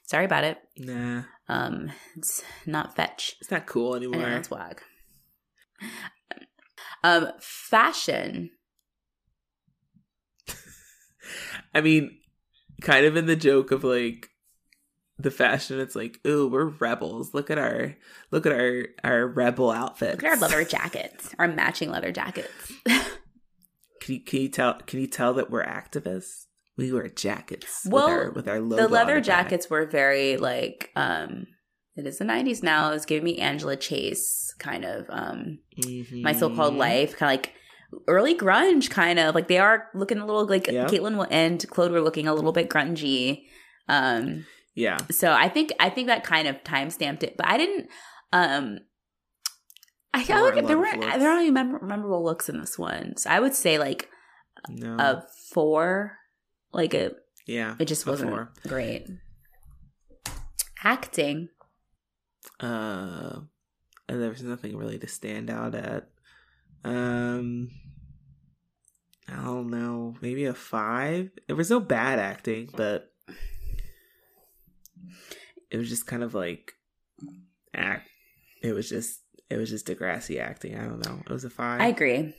Sorry 0.04 0.24
about 0.24 0.44
it. 0.44 0.58
nah 0.76 1.22
Um, 1.48 1.90
it's 2.16 2.42
not 2.66 2.96
fetch. 2.96 3.36
it's 3.40 3.50
not 3.50 3.66
cool 3.66 3.94
anymore 3.94 4.20
know, 4.20 4.36
it's 4.36 4.50
wag. 4.50 4.82
Um, 7.02 7.28
fashion. 7.40 8.50
I 11.74 11.80
mean, 11.80 12.18
kind 12.80 13.06
of 13.06 13.16
in 13.16 13.26
the 13.26 13.36
joke 13.36 13.70
of 13.70 13.84
like 13.84 14.28
the 15.22 15.30
fashion. 15.30 15.80
It's 15.80 15.94
like, 15.96 16.20
ooh, 16.26 16.48
we're 16.48 16.66
rebels. 16.66 17.34
Look 17.34 17.50
at 17.50 17.58
our 17.58 17.96
look 18.30 18.46
at 18.46 18.52
our 18.52 18.86
our 19.04 19.26
rebel 19.26 19.70
outfits. 19.70 20.22
Look 20.22 20.24
at 20.24 20.34
our 20.36 20.40
leather 20.48 20.64
jackets, 20.64 21.34
our 21.38 21.48
matching 21.48 21.90
leather 21.90 22.12
jackets. 22.12 22.72
Can 24.00 24.14
you, 24.14 24.20
can 24.24 24.40
you 24.40 24.48
tell? 24.48 24.74
Can 24.86 24.98
you 25.00 25.06
tell 25.06 25.34
that 25.34 25.50
we're 25.50 25.62
activists? 25.64 26.46
We 26.78 26.90
wear 26.90 27.08
jackets. 27.10 27.86
Well, 27.86 28.06
with 28.32 28.48
our, 28.48 28.62
with 28.62 28.78
our 28.78 28.78
the 28.82 28.88
leather 28.88 29.20
jackets 29.20 29.68
were 29.68 29.84
very 29.84 30.38
like 30.38 30.90
um 30.96 31.46
it 31.96 32.06
is 32.06 32.16
the 32.16 32.24
90s 32.24 32.62
now 32.62 32.92
it's 32.92 33.04
giving 33.04 33.24
me 33.24 33.36
angela 33.38 33.76
chase 33.76 34.54
kind 34.58 34.86
of 34.86 35.04
um 35.10 35.58
my 36.22 36.32
so-called 36.32 36.74
life 36.76 37.14
kind 37.18 37.28
of 37.30 37.44
like 37.44 37.52
early 38.08 38.34
grunge 38.34 38.88
kind 38.88 39.18
of 39.18 39.34
like 39.34 39.48
they 39.48 39.58
are 39.58 39.88
looking 39.94 40.16
a 40.18 40.24
little 40.24 40.46
like 40.46 40.66
Yeah. 40.68 40.86
Caitlin 40.86 41.26
and 41.30 41.62
Claude 41.68 41.92
were 41.92 42.00
looking 42.00 42.26
a 42.26 42.32
little 42.34 42.52
bit 42.52 42.70
grungy. 42.70 43.42
Um, 43.86 44.46
Yeah. 44.80 44.98
so 45.10 45.32
I 45.32 45.48
think 45.48 45.72
I 45.78 45.90
think 45.90 46.08
that 46.08 46.24
kind 46.24 46.48
of 46.48 46.62
time 46.64 46.90
stamped 46.90 47.22
it, 47.22 47.36
but 47.36 47.46
I 47.46 47.56
didn't. 47.58 47.88
Um, 48.32 48.78
I 50.12 50.18
weren't 50.18 50.56
like 50.56 50.66
there 50.66 50.76
lot 50.76 50.80
were 50.80 50.86
of 50.94 51.00
there 51.00 51.10
looks. 51.12 51.24
aren't 51.24 51.40
any 51.40 51.50
mem- 51.50 51.86
memorable 51.86 52.24
looks 52.24 52.48
in 52.48 52.58
this 52.60 52.78
one. 52.78 53.16
So 53.16 53.30
I 53.30 53.38
would 53.40 53.54
say 53.54 53.78
like 53.78 54.08
No. 54.68 54.96
a 54.98 55.24
four. 55.52 56.16
Like 56.72 56.94
it, 56.94 57.16
yeah. 57.46 57.74
it 57.78 57.86
just 57.86 58.06
wasn't 58.06 58.30
four. 58.30 58.52
great. 58.68 59.08
Acting. 60.84 61.48
Uh, 62.60 63.40
and 64.08 64.22
there 64.22 64.30
was 64.30 64.42
nothing 64.42 64.76
really 64.76 64.98
to 64.98 65.08
stand 65.08 65.50
out 65.50 65.74
at. 65.74 66.08
Um, 66.84 67.68
I 69.28 69.44
don't 69.44 69.70
know, 69.70 70.14
maybe 70.20 70.44
a 70.46 70.54
five. 70.54 71.30
There 71.46 71.56
was 71.56 71.70
no 71.70 71.80
bad 71.80 72.18
acting, 72.18 72.70
but 72.74 73.09
it 75.70 75.76
was 75.78 75.88
just 75.88 76.06
kind 76.06 76.22
of 76.22 76.34
like 76.34 76.72
act. 77.74 78.08
It 78.62 78.72
was 78.72 78.88
just 78.88 79.20
it 79.48 79.56
was 79.56 79.70
just 79.70 79.86
Degrassi 79.86 80.40
acting. 80.40 80.76
I 80.76 80.84
don't 80.84 81.04
know. 81.04 81.20
It 81.26 81.32
was 81.32 81.44
a 81.44 81.50
five. 81.50 81.80
I 81.80 81.86
agree. 81.88 82.34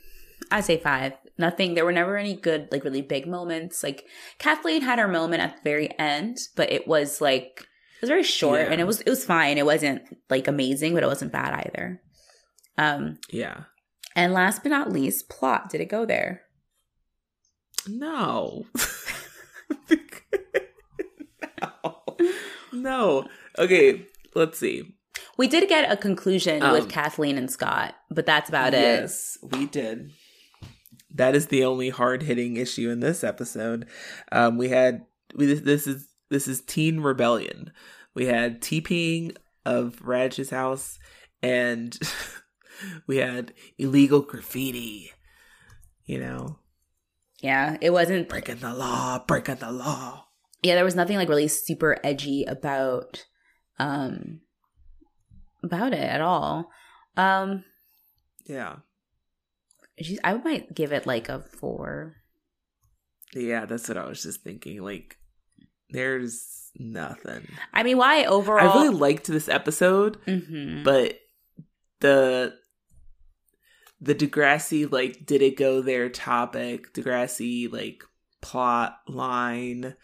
I 0.51 0.61
say 0.61 0.77
five. 0.77 1.13
Nothing. 1.37 1.73
There 1.75 1.85
were 1.85 1.91
never 1.91 2.17
any 2.17 2.35
good, 2.35 2.67
like 2.71 2.83
really 2.83 3.01
big 3.01 3.27
moments. 3.27 3.83
Like 3.83 4.05
Kathleen 4.39 4.81
had 4.81 4.99
her 4.99 5.07
moment 5.07 5.41
at 5.41 5.55
the 5.57 5.61
very 5.63 5.97
end, 5.99 6.37
but 6.55 6.71
it 6.71 6.87
was 6.87 7.21
like 7.21 7.61
it 7.97 8.01
was 8.01 8.09
very 8.09 8.23
short, 8.23 8.61
Yeah. 8.61 8.71
and 8.71 8.81
it 8.81 8.85
was 8.87 9.01
it 9.01 9.09
was 9.09 9.23
fine. 9.25 9.57
It 9.57 9.65
wasn't 9.65 10.01
like 10.29 10.47
amazing, 10.47 10.93
but 10.93 11.03
it 11.03 11.07
wasn't 11.07 11.31
bad 11.31 11.53
either. 11.65 12.01
Um, 12.77 13.19
yeah. 13.29 13.63
and 14.15 14.33
last 14.33 14.63
but 14.63 14.69
not 14.69 14.91
least, 14.91 15.29
plot. 15.29 15.69
Did 15.69 15.81
it 15.81 15.89
go 15.89 16.05
there? 16.05 16.41
No. 17.87 18.65
no. 21.61 22.00
No. 22.81 23.27
Okay, 23.57 24.05
let's 24.35 24.57
see. 24.57 24.95
We 25.37 25.47
did 25.47 25.67
get 25.69 25.91
a 25.91 25.97
conclusion 25.97 26.63
Um, 26.63 26.71
with 26.73 26.89
Kathleen 26.89 27.37
and 27.37 27.49
Scott, 27.51 27.95
but 28.09 28.25
that's 28.25 28.49
about 28.49 28.73
it. 28.73 28.81
Yes, 28.81 29.37
we 29.41 29.65
did. 29.65 30.11
That 31.13 31.35
is 31.35 31.47
the 31.47 31.65
only 31.65 31.89
hard 31.89 32.23
hitting 32.23 32.55
issue 32.57 32.89
in 32.89 33.01
this 33.01 33.23
episode. 33.23 33.87
Um, 34.31 34.57
we 34.57 34.69
had 34.69 35.05
we, 35.35 35.45
this, 35.47 35.61
this 35.61 35.87
is 35.87 36.07
this 36.29 36.47
is 36.47 36.61
teen 36.61 37.01
rebellion. 37.01 37.71
We 38.13 38.25
had 38.25 38.61
TPing 38.61 39.35
of 39.65 39.97
Raditch's 40.03 40.49
house, 40.49 40.97
and 41.43 41.97
we 43.07 43.17
had 43.17 43.53
illegal 43.77 44.21
graffiti. 44.21 45.11
You 46.05 46.19
know, 46.19 46.59
Yeah, 47.41 47.77
it 47.81 47.91
wasn't. 47.91 48.27
breaking 48.29 48.57
the 48.57 48.73
law, 48.73 49.23
breaking 49.27 49.55
the 49.55 49.71
law. 49.71 50.25
Yeah, 50.61 50.75
there 50.75 50.85
was 50.85 50.95
nothing 50.95 51.17
like 51.17 51.29
really 51.29 51.47
super 51.47 51.97
edgy 52.03 52.43
about 52.45 53.25
um 53.79 54.41
about 55.63 55.93
it 55.93 55.99
at 56.03 56.21
all. 56.21 56.69
Um 57.17 57.63
Yeah, 58.45 58.77
she's, 59.99 60.19
I 60.23 60.33
might 60.35 60.73
give 60.73 60.91
it 60.91 61.05
like 61.05 61.29
a 61.29 61.39
4. 61.39 62.15
yeah. 63.33 63.65
That's 63.65 63.87
what 63.87 63.97
I 63.97 64.07
was 64.07 64.23
just 64.23 64.43
thinking. 64.43 64.81
Like, 64.83 65.17
there's 65.89 66.71
nothing. 66.77 67.47
I 67.73 67.83
mean, 67.83 67.97
why 67.97 68.25
overall 68.25 68.69
I 68.69 68.73
really 68.83 68.95
liked 68.95 69.27
this 69.27 69.49
episode. 69.49 70.17
Mhm. 70.25 70.83
but 70.83 71.17
the 71.99 72.55
the 73.99 74.15
Degrassi 74.15 74.91
like 74.91 75.25
did 75.25 75.41
it 75.43 75.55
go 75.57 75.81
there 75.81 76.09
topic 76.09 76.91
Degrassi 76.93 77.71
like 77.71 78.03
plot 78.41 78.97
line 79.07 79.95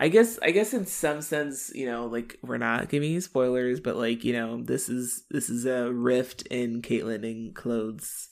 I 0.00 0.08
guess 0.08 0.38
I 0.42 0.52
guess 0.52 0.72
in 0.72 0.86
some 0.86 1.20
sense 1.22 1.70
you 1.74 1.86
know 1.86 2.06
like 2.06 2.38
we're 2.42 2.56
not 2.58 2.88
giving 2.88 3.10
you 3.10 3.20
spoilers 3.20 3.80
but 3.80 3.96
like 3.96 4.24
you 4.24 4.32
know 4.32 4.62
this 4.62 4.88
is 4.88 5.24
this 5.30 5.50
is 5.50 5.66
a 5.66 5.92
rift 5.92 6.42
in 6.42 6.82
Caitlin 6.82 7.24
and 7.24 7.54
Claude's 7.54 8.28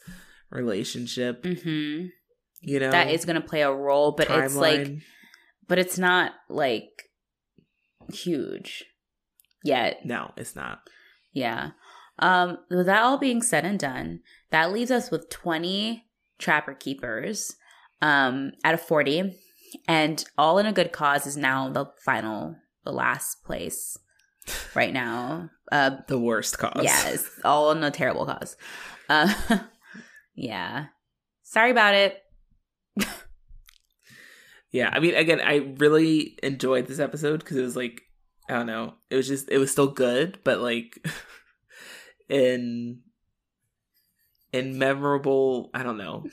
relationship 0.50 1.42
Mhm. 1.42 2.10
you 2.60 2.78
know 2.80 2.90
that 2.90 3.10
is 3.10 3.24
going 3.24 3.40
to 3.40 3.46
play 3.46 3.62
a 3.62 3.72
role, 3.72 4.12
but 4.12 4.28
it's 4.30 4.54
like 4.54 4.92
but 5.68 5.78
it's 5.78 5.98
not 5.98 6.32
like 6.48 6.88
huge 8.12 8.84
yet. 9.64 10.04
no 10.04 10.32
it's 10.36 10.54
not 10.56 10.80
Yeah. 11.32 11.70
Um, 12.18 12.56
with 12.70 12.86
that 12.86 13.02
all 13.02 13.18
being 13.18 13.42
said 13.42 13.66
and 13.66 13.78
done, 13.78 14.20
that 14.50 14.72
leaves 14.72 14.90
us 14.90 15.10
with 15.10 15.28
20 15.28 16.02
Trapper 16.38 16.72
Keepers 16.72 17.56
um, 18.00 18.52
out 18.64 18.72
of 18.72 18.80
40. 18.80 19.36
And 19.86 20.24
All 20.36 20.58
in 20.58 20.66
a 20.66 20.72
Good 20.72 20.92
Cause 20.92 21.26
is 21.26 21.36
now 21.36 21.68
the 21.70 21.86
final, 22.04 22.56
the 22.84 22.92
last 22.92 23.44
place 23.44 23.98
right 24.74 24.92
now. 24.92 25.50
Uh, 25.70 25.96
the 26.08 26.18
worst 26.18 26.58
cause 26.58 26.84
yes, 26.84 27.28
all 27.44 27.72
in 27.72 27.82
a 27.82 27.90
terrible 27.90 28.26
cause. 28.26 28.56
Uh, 29.08 29.32
yeah. 30.34 30.86
Sorry 31.42 31.70
about 31.70 31.94
it. 31.94 32.22
Yeah, 34.72 34.90
I 34.92 35.00
mean, 35.00 35.14
again, 35.14 35.40
I 35.40 35.74
really 35.78 36.38
enjoyed 36.42 36.86
this 36.86 36.98
episode 36.98 37.40
because 37.40 37.56
it 37.56 37.62
was 37.62 37.76
like, 37.76 38.02
I 38.46 38.54
don't 38.54 38.66
know, 38.66 38.92
it 39.08 39.16
was 39.16 39.26
just, 39.26 39.48
it 39.50 39.56
was 39.56 39.70
still 39.70 39.86
good, 39.86 40.38
but 40.44 40.60
like, 40.60 41.02
in, 42.28 43.00
in 44.52 44.78
memorable, 44.78 45.70
I 45.72 45.82
don't 45.82 45.96
know, 45.96 46.26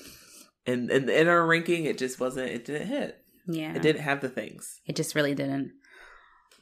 in 0.65 0.91
in 0.91 1.07
in 1.09 1.29
our 1.29 1.45
ranking, 1.45 1.85
it 1.85 1.97
just 1.97 2.19
wasn't, 2.19 2.49
it 2.49 2.65
didn't 2.65 2.87
hit, 2.87 3.22
Yeah. 3.47 3.73
it 3.75 3.81
didn't 3.81 4.01
have 4.03 4.21
the 4.21 4.29
things. 4.29 4.79
It 4.85 4.95
just 4.95 5.15
really 5.15 5.35
didn't. 5.35 5.71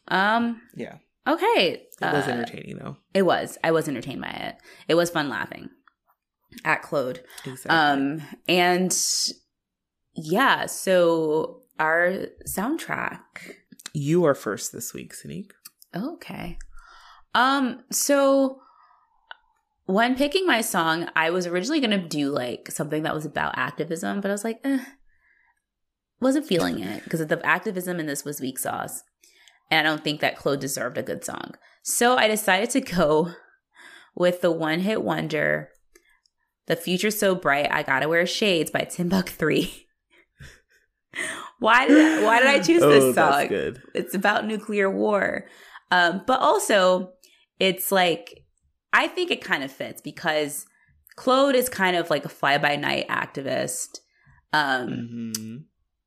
Um, 0.08 0.62
Yeah, 0.76 0.98
okay. 1.28 1.48
it 1.74 1.88
was 2.02 2.28
uh, 2.28 2.32
entertaining 2.32 2.78
though. 2.78 2.98
It 3.14 3.22
was. 3.24 3.58
I 3.64 3.72
was 3.72 3.88
entertained 3.88 4.22
by 4.22 4.30
it. 4.30 4.56
It 4.88 4.95
was 4.95 5.10
fun 5.10 5.30
laughing 5.30 5.70
at 6.66 6.82
Claude. 6.82 7.22
Exactly. 7.45 7.70
Um 7.72 8.22
and 8.48 8.98
yeah, 10.16 10.66
so 10.66 11.62
our 11.80 12.28
soundtrack. 12.48 13.20
you 13.94 14.26
are 14.26 14.36
first 14.36 14.72
this 14.74 14.94
week, 14.94 15.14
Sneak. 15.14 15.53
Okay. 15.95 16.58
Um 17.36 17.84
so 17.91 18.60
when 19.86 20.16
picking 20.16 20.45
my 20.45 20.62
song, 20.62 21.10
I 21.16 21.30
was 21.32 21.48
originally 21.48 21.80
going 21.82 21.99
to 21.99 22.08
do 22.08 22.30
like 22.30 22.70
something 22.72 23.03
that 23.03 23.14
was 23.14 23.26
about 23.26 23.58
activism, 23.58 24.22
but 24.22 24.30
I 24.30 24.34
was 24.34 24.44
like, 24.44 24.60
eh, 24.64 24.80
wasn't 26.22 26.45
feeling 26.45 26.80
it 26.80 27.03
because 27.03 27.19
of 27.19 27.27
the 27.27 27.43
activism 27.45 27.99
in 27.99 28.06
this 28.06 28.23
was 28.23 28.39
weak 28.39 28.60
sauce. 28.60 29.03
And 29.69 29.85
I 29.85 29.89
don't 29.89 30.03
think 30.03 30.22
that 30.22 30.38
Claude 30.38 30.60
deserved 30.60 30.98
a 30.98 31.03
good 31.03 31.26
song. 31.26 31.56
So 31.81 32.15
I 32.15 32.27
decided 32.27 32.69
to 32.72 32.81
go 32.81 33.31
with 34.15 34.41
the 34.41 34.52
one 34.52 34.81
hit 34.81 35.02
wonder, 35.02 35.69
The 36.68 36.76
Future 36.76 37.11
So 37.11 37.34
Bright, 37.34 37.72
I 37.72 37.81
Gotta 37.81 38.07
Wear 38.07 38.26
Shades 38.26 38.69
by 38.69 38.81
Timbuk 38.81 39.30
3. 39.30 39.88
why 41.60 41.88
did 41.88 41.98
I, 41.98 42.23
why 42.23 42.39
did 42.39 42.48
I 42.49 42.60
choose 42.60 42.84
oh, 42.84 42.89
this 42.89 43.15
That's 43.15 43.38
song? 43.38 43.48
good. 43.48 43.81
It's 43.95 44.14
about 44.14 44.45
nuclear 44.45 44.89
war. 44.89 45.48
Um, 45.89 46.22
but 46.27 46.39
also, 46.39 47.14
it's 47.60 47.91
like, 47.91 48.43
I 48.93 49.07
think 49.07 49.31
it 49.31 49.43
kind 49.43 49.64
of 49.64 49.72
fits 49.72 50.02
because 50.02 50.65
Claude 51.15 51.56
is 51.56 51.69
kind 51.69 51.95
of 51.95 52.10
like 52.10 52.26
a 52.26 52.30
fly 52.30 52.57
by 52.57 52.76
night 52.76 53.07
activist. 53.07 53.99
Um, 54.53 55.31
hmm 55.34 55.57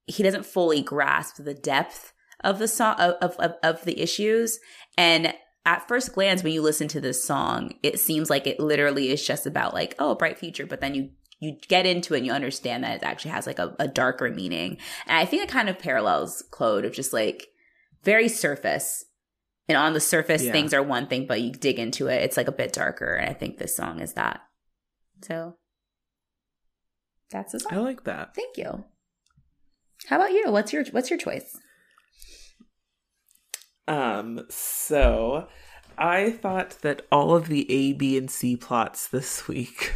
he 0.07 0.23
doesn't 0.23 0.47
fully 0.47 0.83
grasp 0.83 1.37
the 1.39 1.55
depth 1.55 2.13
of 2.43 2.59
the 2.59 2.69
song 2.69 2.95
of, 2.99 3.33
of 3.39 3.55
of 3.63 3.85
the 3.85 4.01
issues. 4.01 4.59
And 4.99 5.35
at 5.67 5.89
first 5.89 6.13
glance 6.13 6.43
when 6.43 6.53
you 6.53 6.61
listen 6.61 6.89
to 6.89 7.01
this 7.01 7.25
song 7.25 7.73
it 7.83 7.99
seems 7.99 8.29
like 8.29 8.47
it 8.47 8.61
literally 8.61 9.09
is 9.11 9.27
just 9.27 9.47
about 9.47 9.73
like 9.73 9.95
oh 9.99 10.11
a 10.11 10.17
bright 10.17 10.39
future. 10.39 10.67
But 10.67 10.81
then 10.81 10.95
you 10.95 11.11
you 11.41 11.57
get 11.69 11.85
into 11.87 12.15
it 12.15 12.19
and 12.19 12.27
you 12.27 12.33
understand 12.33 12.85
that 12.85 12.97
it 12.97 13.03
actually 13.03 13.33
has 13.33 13.47
like 13.47 13.59
a, 13.59 13.75
a 13.79 13.89
darker 13.89 14.31
meaning. 14.31 14.79
And 15.07 15.17
i 15.17 15.25
think 15.25 15.43
it 15.43 15.49
kind 15.49 15.69
of 15.69 15.79
parallels 15.79 16.43
claude 16.51 16.85
of 16.85 16.93
just 16.93 17.13
like 17.13 17.49
very 18.03 18.29
surface. 18.29 19.05
And 19.69 19.79
on 19.79 19.95
the 19.95 20.01
surface 20.01 20.43
Yeah. 20.43 20.53
things 20.53 20.75
are 20.75 20.83
one 20.83 21.07
thing 21.07 21.27
but 21.27 21.41
you 21.41 21.51
dig 21.53 21.79
into 21.79 22.09
it 22.09 22.23
it's 22.23 22.37
like 22.37 22.49
a 22.49 22.53
bit 22.53 22.73
darker. 22.75 23.15
And 23.15 23.31
i 23.31 23.33
think 23.33 23.57
this 23.57 23.75
song 23.77 24.01
is 24.01 24.13
that. 24.15 24.43
So 25.23 25.57
that's 27.31 27.53
the 27.53 27.61
song. 27.61 27.73
I 27.73 27.77
like 27.79 28.05
that. 28.05 28.35
Thank 28.35 28.59
you. 28.59 28.85
How 30.09 30.17
about 30.17 30.33
you? 30.33 30.45
What's 30.49 30.73
your 30.73 30.85
what's 30.87 31.11
your 31.11 31.19
choice? 31.19 31.57
Um, 33.87 34.47
so 34.49 35.49
I 35.99 36.31
thought 36.31 36.79
that 36.83 37.07
all 37.13 37.35
of 37.35 37.49
the 37.49 37.71
A, 37.71 37.93
B, 37.93 38.17
and 38.17 38.31
C 38.31 38.57
plots 38.57 39.09
this 39.09 39.49
week 39.49 39.95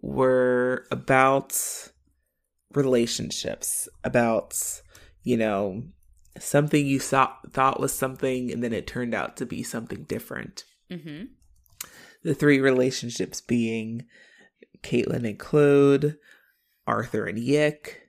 were 0.00 0.86
about 0.90 1.56
relationships, 2.74 3.88
about, 4.04 4.54
you 5.22 5.36
know, 5.36 5.84
something 6.38 6.86
you 6.86 7.00
thought 7.00 7.52
thought 7.52 7.80
was 7.80 7.92
something 7.92 8.52
and 8.52 8.62
then 8.62 8.72
it 8.72 8.86
turned 8.86 9.14
out 9.14 9.36
to 9.36 9.46
be 9.46 9.62
something 9.62 10.04
different. 10.04 10.64
Mm-hmm. 10.90 11.24
The 12.22 12.34
three 12.34 12.60
relationships 12.60 13.40
being 13.40 14.06
Caitlin 14.82 15.28
and 15.28 15.38
Claude, 15.38 16.16
Arthur 16.86 17.26
and 17.26 17.38
Yick, 17.38 18.07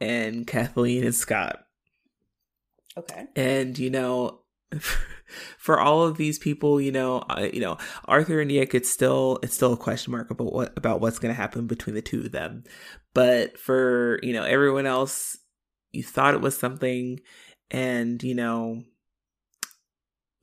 and 0.00 0.46
Kathleen 0.46 1.04
and 1.04 1.14
Scott. 1.14 1.64
Okay. 2.98 3.26
And 3.36 3.78
you 3.78 3.90
know, 3.90 4.40
for 5.58 5.78
all 5.78 6.02
of 6.02 6.16
these 6.16 6.38
people, 6.38 6.80
you 6.80 6.92
know, 6.92 7.24
you 7.52 7.60
know, 7.60 7.78
Arthur 8.06 8.40
and 8.40 8.50
Yick, 8.50 8.74
it's 8.74 8.90
still 8.90 9.38
it's 9.42 9.54
still 9.54 9.72
a 9.72 9.78
question 9.78 10.12
mark 10.12 10.30
about 10.30 10.52
what 10.52 10.76
about 10.76 11.00
what's 11.00 11.18
going 11.18 11.34
to 11.34 11.40
happen 11.40 11.66
between 11.66 11.94
the 11.94 12.02
two 12.02 12.20
of 12.20 12.32
them. 12.32 12.64
But 13.14 13.58
for 13.58 14.18
you 14.22 14.32
know 14.32 14.44
everyone 14.44 14.86
else, 14.86 15.38
you 15.92 16.02
thought 16.02 16.34
it 16.34 16.40
was 16.40 16.58
something, 16.58 17.20
and 17.70 18.22
you 18.22 18.34
know, 18.34 18.82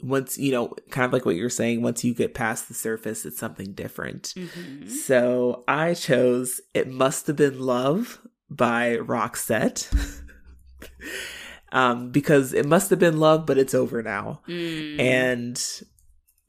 once 0.02 0.38
you 0.38 0.52
know, 0.52 0.74
kind 0.90 1.06
of 1.06 1.14
like 1.14 1.26
what 1.26 1.36
you're 1.36 1.50
saying, 1.50 1.82
once 1.82 2.04
you 2.04 2.14
get 2.14 2.34
past 2.34 2.68
the 2.68 2.74
surface, 2.74 3.26
it's 3.26 3.40
something 3.40 3.74
different. 3.74 4.34
Mm-hmm. 4.36 4.90
So 4.90 5.64
I 5.68 5.94
chose 5.94 6.62
"It 6.74 6.90
Must 6.90 7.28
Have 7.28 7.36
Been 7.36 7.60
Love" 7.60 8.20
by 8.56 8.98
Roxette. 8.98 9.90
um, 11.72 12.12
because 12.12 12.54
it 12.54 12.66
must 12.66 12.90
have 12.90 13.00
been 13.00 13.20
love, 13.20 13.46
but 13.46 13.58
it's 13.58 13.74
over 13.74 14.02
now. 14.04 14.42
Mm. 14.48 15.00
And 15.00 15.82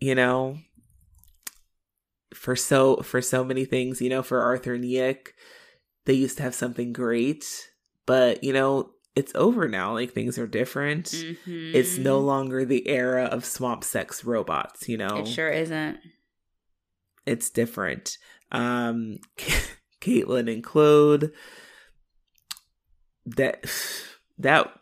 you 0.00 0.14
know, 0.14 0.58
for 2.34 2.54
so 2.54 2.96
for 2.98 3.22
so 3.22 3.42
many 3.42 3.64
things, 3.64 4.00
you 4.00 4.10
know, 4.10 4.22
for 4.22 4.42
Arthur 4.42 4.74
and 4.74 4.84
Yick, 4.84 5.34
they 6.04 6.12
used 6.12 6.36
to 6.36 6.42
have 6.42 6.54
something 6.54 6.92
great, 6.92 7.70
but 8.06 8.44
you 8.44 8.52
know, 8.52 8.90
it's 9.16 9.32
over 9.34 9.68
now. 9.68 9.94
Like 9.94 10.12
things 10.12 10.38
are 10.38 10.46
different. 10.46 11.06
Mhm. 11.06 11.74
It's 11.74 11.96
no 11.96 12.18
longer 12.18 12.64
the 12.64 12.86
era 12.88 13.24
of 13.24 13.44
swamp 13.44 13.84
sex 13.84 14.24
robots, 14.24 14.88
you 14.88 14.98
know. 14.98 15.18
It 15.18 15.28
sure 15.28 15.50
isn't. 15.50 15.98
It's 17.24 17.48
different. 17.48 18.18
Um 18.52 19.18
Caitlin 20.00 20.52
and 20.52 20.62
Claude 20.62 21.32
that 23.26 23.64
that 24.38 24.72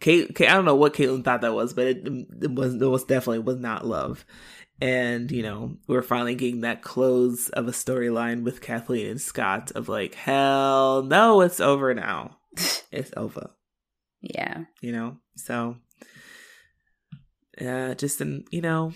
Kate, 0.00 0.34
Kate, 0.34 0.48
I 0.48 0.54
don't 0.54 0.64
know 0.64 0.76
what 0.76 0.94
Caitlin 0.94 1.24
thought 1.24 1.40
that 1.40 1.54
was, 1.54 1.74
but 1.74 1.86
it, 1.86 2.06
it 2.42 2.54
was 2.54 2.74
it 2.74 2.86
was 2.86 3.04
definitely 3.04 3.40
was 3.40 3.58
not 3.58 3.86
love. 3.86 4.24
And 4.80 5.30
you 5.30 5.42
know, 5.42 5.76
we're 5.88 6.02
finally 6.02 6.36
getting 6.36 6.60
that 6.60 6.82
close 6.82 7.48
of 7.50 7.66
a 7.66 7.72
storyline 7.72 8.44
with 8.44 8.60
Kathleen 8.60 9.08
and 9.08 9.20
Scott 9.20 9.72
of 9.72 9.88
like, 9.88 10.14
hell 10.14 11.02
no, 11.02 11.40
it's 11.40 11.60
over 11.60 11.94
now. 11.94 12.38
it's 12.92 13.12
over. 13.16 13.50
Yeah. 14.20 14.64
You 14.80 14.92
know, 14.92 15.16
so 15.36 15.76
uh, 17.60 17.94
just 17.94 18.20
an 18.20 18.44
you 18.50 18.60
know, 18.60 18.92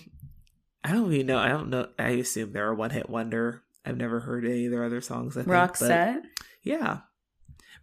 I 0.83 0.93
don't 0.93 1.11
even 1.11 1.27
know. 1.27 1.37
I 1.37 1.49
don't 1.49 1.69
know. 1.69 1.87
I 1.99 2.09
assume 2.09 2.53
they're 2.53 2.69
a 2.69 2.75
one 2.75 2.91
hit 2.91 3.09
wonder. 3.09 3.61
I've 3.85 3.97
never 3.97 4.21
heard 4.21 4.45
any 4.45 4.65
of 4.65 4.71
their 4.71 4.85
other 4.85 5.01
songs. 5.01 5.35
I 5.35 5.41
think, 5.41 5.47
but 5.47 5.73
Roxette. 5.73 6.21
yeah, 6.63 6.99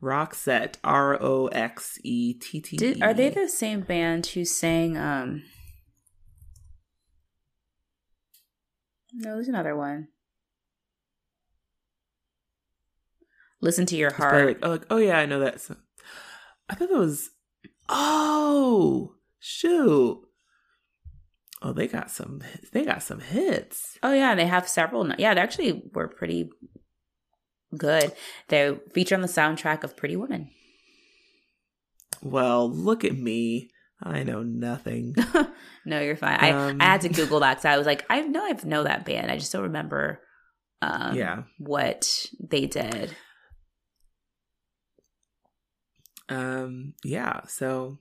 Roxette, 0.02 0.76
R 0.82 1.22
O 1.22 1.46
X 1.48 1.98
E 2.02 2.34
T 2.34 2.60
T. 2.60 3.00
Are 3.02 3.14
they 3.14 3.28
the 3.30 3.48
same 3.48 3.80
band 3.82 4.26
who 4.26 4.44
sang 4.44 4.96
um 4.96 5.42
No, 9.12 9.34
there's 9.34 9.48
another 9.48 9.76
one. 9.76 10.08
Listen 13.60 13.84
to 13.86 13.96
your 13.96 14.12
heart. 14.12 14.46
like, 14.46 14.58
oh, 14.62 14.70
like, 14.70 14.86
oh 14.90 14.96
yeah, 14.96 15.18
I 15.18 15.26
know 15.26 15.40
that. 15.40 15.60
song. 15.60 15.76
I 16.68 16.74
thought 16.74 16.88
that 16.88 16.98
was. 16.98 17.30
Oh 17.88 19.14
shoot! 19.38 20.22
Oh, 21.60 21.72
they 21.72 21.88
got 21.88 22.10
some. 22.10 22.40
They 22.72 22.84
got 22.84 23.02
some 23.02 23.20
hits. 23.20 23.98
Oh 24.02 24.12
yeah, 24.12 24.34
they 24.34 24.46
have 24.46 24.68
several. 24.68 25.12
Yeah, 25.18 25.34
they 25.34 25.40
actually 25.40 25.82
were 25.92 26.08
pretty 26.08 26.50
good. 27.76 28.12
They 28.48 28.76
feature 28.92 29.14
on 29.14 29.20
the 29.22 29.28
soundtrack 29.28 29.84
of 29.84 29.96
Pretty 29.96 30.16
Woman. 30.16 30.50
Well, 32.22 32.70
look 32.70 33.04
at 33.04 33.16
me. 33.16 33.70
I 34.02 34.22
know 34.22 34.42
nothing. 34.42 35.14
no, 35.84 36.00
you're 36.00 36.16
fine. 36.16 36.38
I, 36.40 36.50
Um, 36.52 36.80
I 36.80 36.84
had 36.84 37.02
to 37.02 37.08
Google 37.10 37.40
that 37.40 37.54
because 37.58 37.64
I 37.66 37.76
was 37.76 37.86
like, 37.86 38.04
I 38.10 38.20
know 38.22 38.44
I 38.44 38.56
know 38.64 38.82
that 38.84 39.04
band. 39.04 39.30
I 39.30 39.36
just 39.36 39.52
don't 39.52 39.62
remember 39.64 40.20
um, 40.82 41.14
Yeah. 41.16 41.42
what 41.58 42.26
they 42.40 42.66
did. 42.66 43.14
Um, 46.28 46.94
yeah, 47.04 47.40
so 47.48 47.98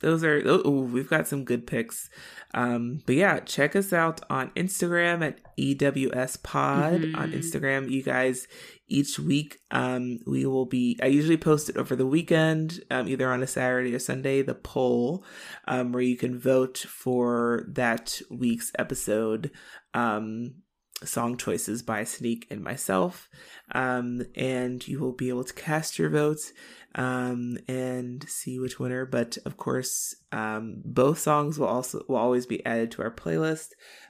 those 0.00 0.24
are 0.24 0.42
oh, 0.44 0.66
ooh, 0.68 0.82
we've 0.92 1.08
got 1.08 1.28
some 1.28 1.44
good 1.44 1.66
picks. 1.66 2.08
Um, 2.54 3.02
but 3.06 3.14
yeah, 3.16 3.40
check 3.40 3.76
us 3.76 3.92
out 3.92 4.20
on 4.28 4.50
Instagram 4.50 5.24
at 5.26 5.38
EWS 5.58 6.42
Pod 6.42 6.94
on 6.94 7.32
Mhm. 7.32 7.34
Instagram. 7.34 7.90
You 7.90 8.02
guys, 8.02 8.46
each 8.88 9.18
week, 9.18 9.58
um, 9.70 10.18
we 10.26 10.46
will 10.46 10.66
be. 10.66 10.98
I 11.02 11.06
usually 11.06 11.36
post 11.36 11.68
it 11.68 11.76
over 11.76 11.94
the 11.94 12.06
weekend, 12.06 12.80
um, 12.90 13.08
either 13.08 13.30
on 13.30 13.42
a 13.42 13.46
Saturday 13.46 13.94
or 13.94 13.98
Sunday. 13.98 14.42
The 14.42 14.54
poll, 14.54 15.24
um, 15.66 15.92
where 15.92 16.02
you 16.02 16.16
can 16.16 16.38
vote 16.38 16.78
for 16.78 17.64
that 17.68 18.20
week's 18.30 18.72
episode. 18.78 19.50
Um, 19.94 20.62
song 21.04 21.36
choices 21.36 21.82
by 21.82 22.04
Sneak 22.04 22.46
and 22.50 22.62
myself. 22.62 23.28
Um, 23.72 24.22
and 24.34 24.86
you 24.86 24.98
will 25.00 25.12
be 25.12 25.28
able 25.28 25.44
to 25.44 25.54
cast 25.54 25.98
your 25.98 26.10
votes 26.10 26.52
um, 26.98 27.56
and 27.68 28.28
see 28.28 28.58
which 28.58 28.80
winner. 28.80 29.06
But 29.06 29.38
of 29.46 29.56
course, 29.56 30.14
um, 30.32 30.82
both 30.84 31.20
songs 31.20 31.58
will 31.58 31.68
also 31.68 32.04
will 32.08 32.16
always 32.16 32.44
be 32.44 32.64
added 32.66 32.90
to 32.92 33.02
our 33.02 33.10
playlist. 33.10 33.68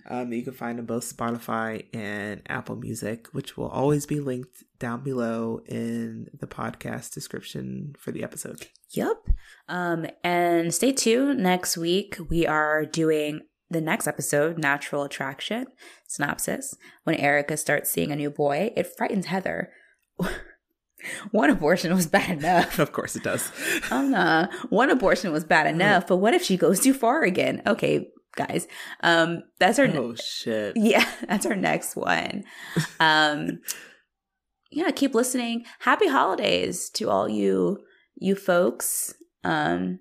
Um, 0.08 0.32
you 0.32 0.42
can 0.42 0.54
find 0.54 0.80
on 0.80 0.86
both 0.86 1.14
Spotify 1.16 1.84
and 1.94 2.40
Apple 2.48 2.76
Music, 2.76 3.28
which 3.32 3.56
will 3.56 3.68
always 3.68 4.06
be 4.06 4.20
linked 4.20 4.64
down 4.78 5.04
below 5.04 5.60
in 5.66 6.28
the 6.32 6.46
podcast 6.46 7.12
description 7.12 7.94
for 7.98 8.10
the 8.10 8.24
episode. 8.24 8.66
Yep. 8.90 9.18
Um, 9.68 10.06
and 10.24 10.72
stay 10.72 10.92
tuned. 10.92 11.40
Next 11.40 11.76
week, 11.76 12.16
we 12.30 12.46
are 12.46 12.86
doing 12.86 13.42
the 13.68 13.82
next 13.82 14.06
episode, 14.06 14.56
Natural 14.56 15.02
Attraction 15.02 15.66
Synopsis. 16.06 16.74
When 17.04 17.16
Erica 17.16 17.58
starts 17.58 17.90
seeing 17.90 18.10
a 18.10 18.16
new 18.16 18.30
boy, 18.30 18.72
it 18.74 18.96
frightens 18.96 19.26
Heather. 19.26 19.70
One 21.30 21.50
abortion 21.50 21.94
was 21.94 22.06
bad 22.06 22.38
enough. 22.38 22.78
of 22.80 22.92
course, 22.92 23.14
it 23.16 23.22
does. 23.22 23.50
Oh 23.90 24.02
no. 24.06 24.48
One 24.70 24.90
abortion 24.90 25.32
was 25.32 25.44
bad 25.44 25.66
enough, 25.66 26.06
but 26.06 26.16
what 26.16 26.34
if 26.34 26.42
she 26.42 26.56
goes 26.56 26.80
too 26.80 26.92
far 26.94 27.22
again? 27.22 27.62
Okay, 27.66 28.08
guys. 28.36 28.66
Um, 29.02 29.42
that's 29.58 29.78
our 29.78 29.86
oh 29.86 30.14
shit! 30.16 30.72
yeah, 30.76 31.08
that's 31.28 31.46
our 31.46 31.56
next 31.56 31.96
one. 31.96 32.44
Um, 33.00 33.60
yeah, 34.70 34.90
keep 34.90 35.14
listening. 35.14 35.64
Happy 35.80 36.08
holidays 36.08 36.90
to 36.90 37.08
all 37.08 37.28
you 37.28 37.78
you 38.16 38.34
folks. 38.34 39.14
Um, 39.44 40.00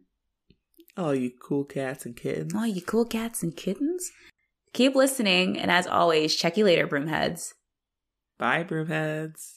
Oh, 0.99 1.11
you 1.11 1.30
cool 1.40 1.64
cats 1.64 2.07
and 2.07 2.15
kittens. 2.15 2.56
all 2.56 2.65
you 2.65 2.82
cool 2.82 3.06
cats 3.06 3.44
and 3.44 3.56
kittens. 3.56 4.10
Keep 4.74 4.95
listening, 4.95 5.57
and 5.57 5.69
as 5.69 5.86
always, 5.86 6.36
check 6.36 6.57
you 6.57 6.65
later, 6.65 6.88
broomheads. 6.88 7.53
Bye, 8.40 8.64
broomheads. 8.64 9.57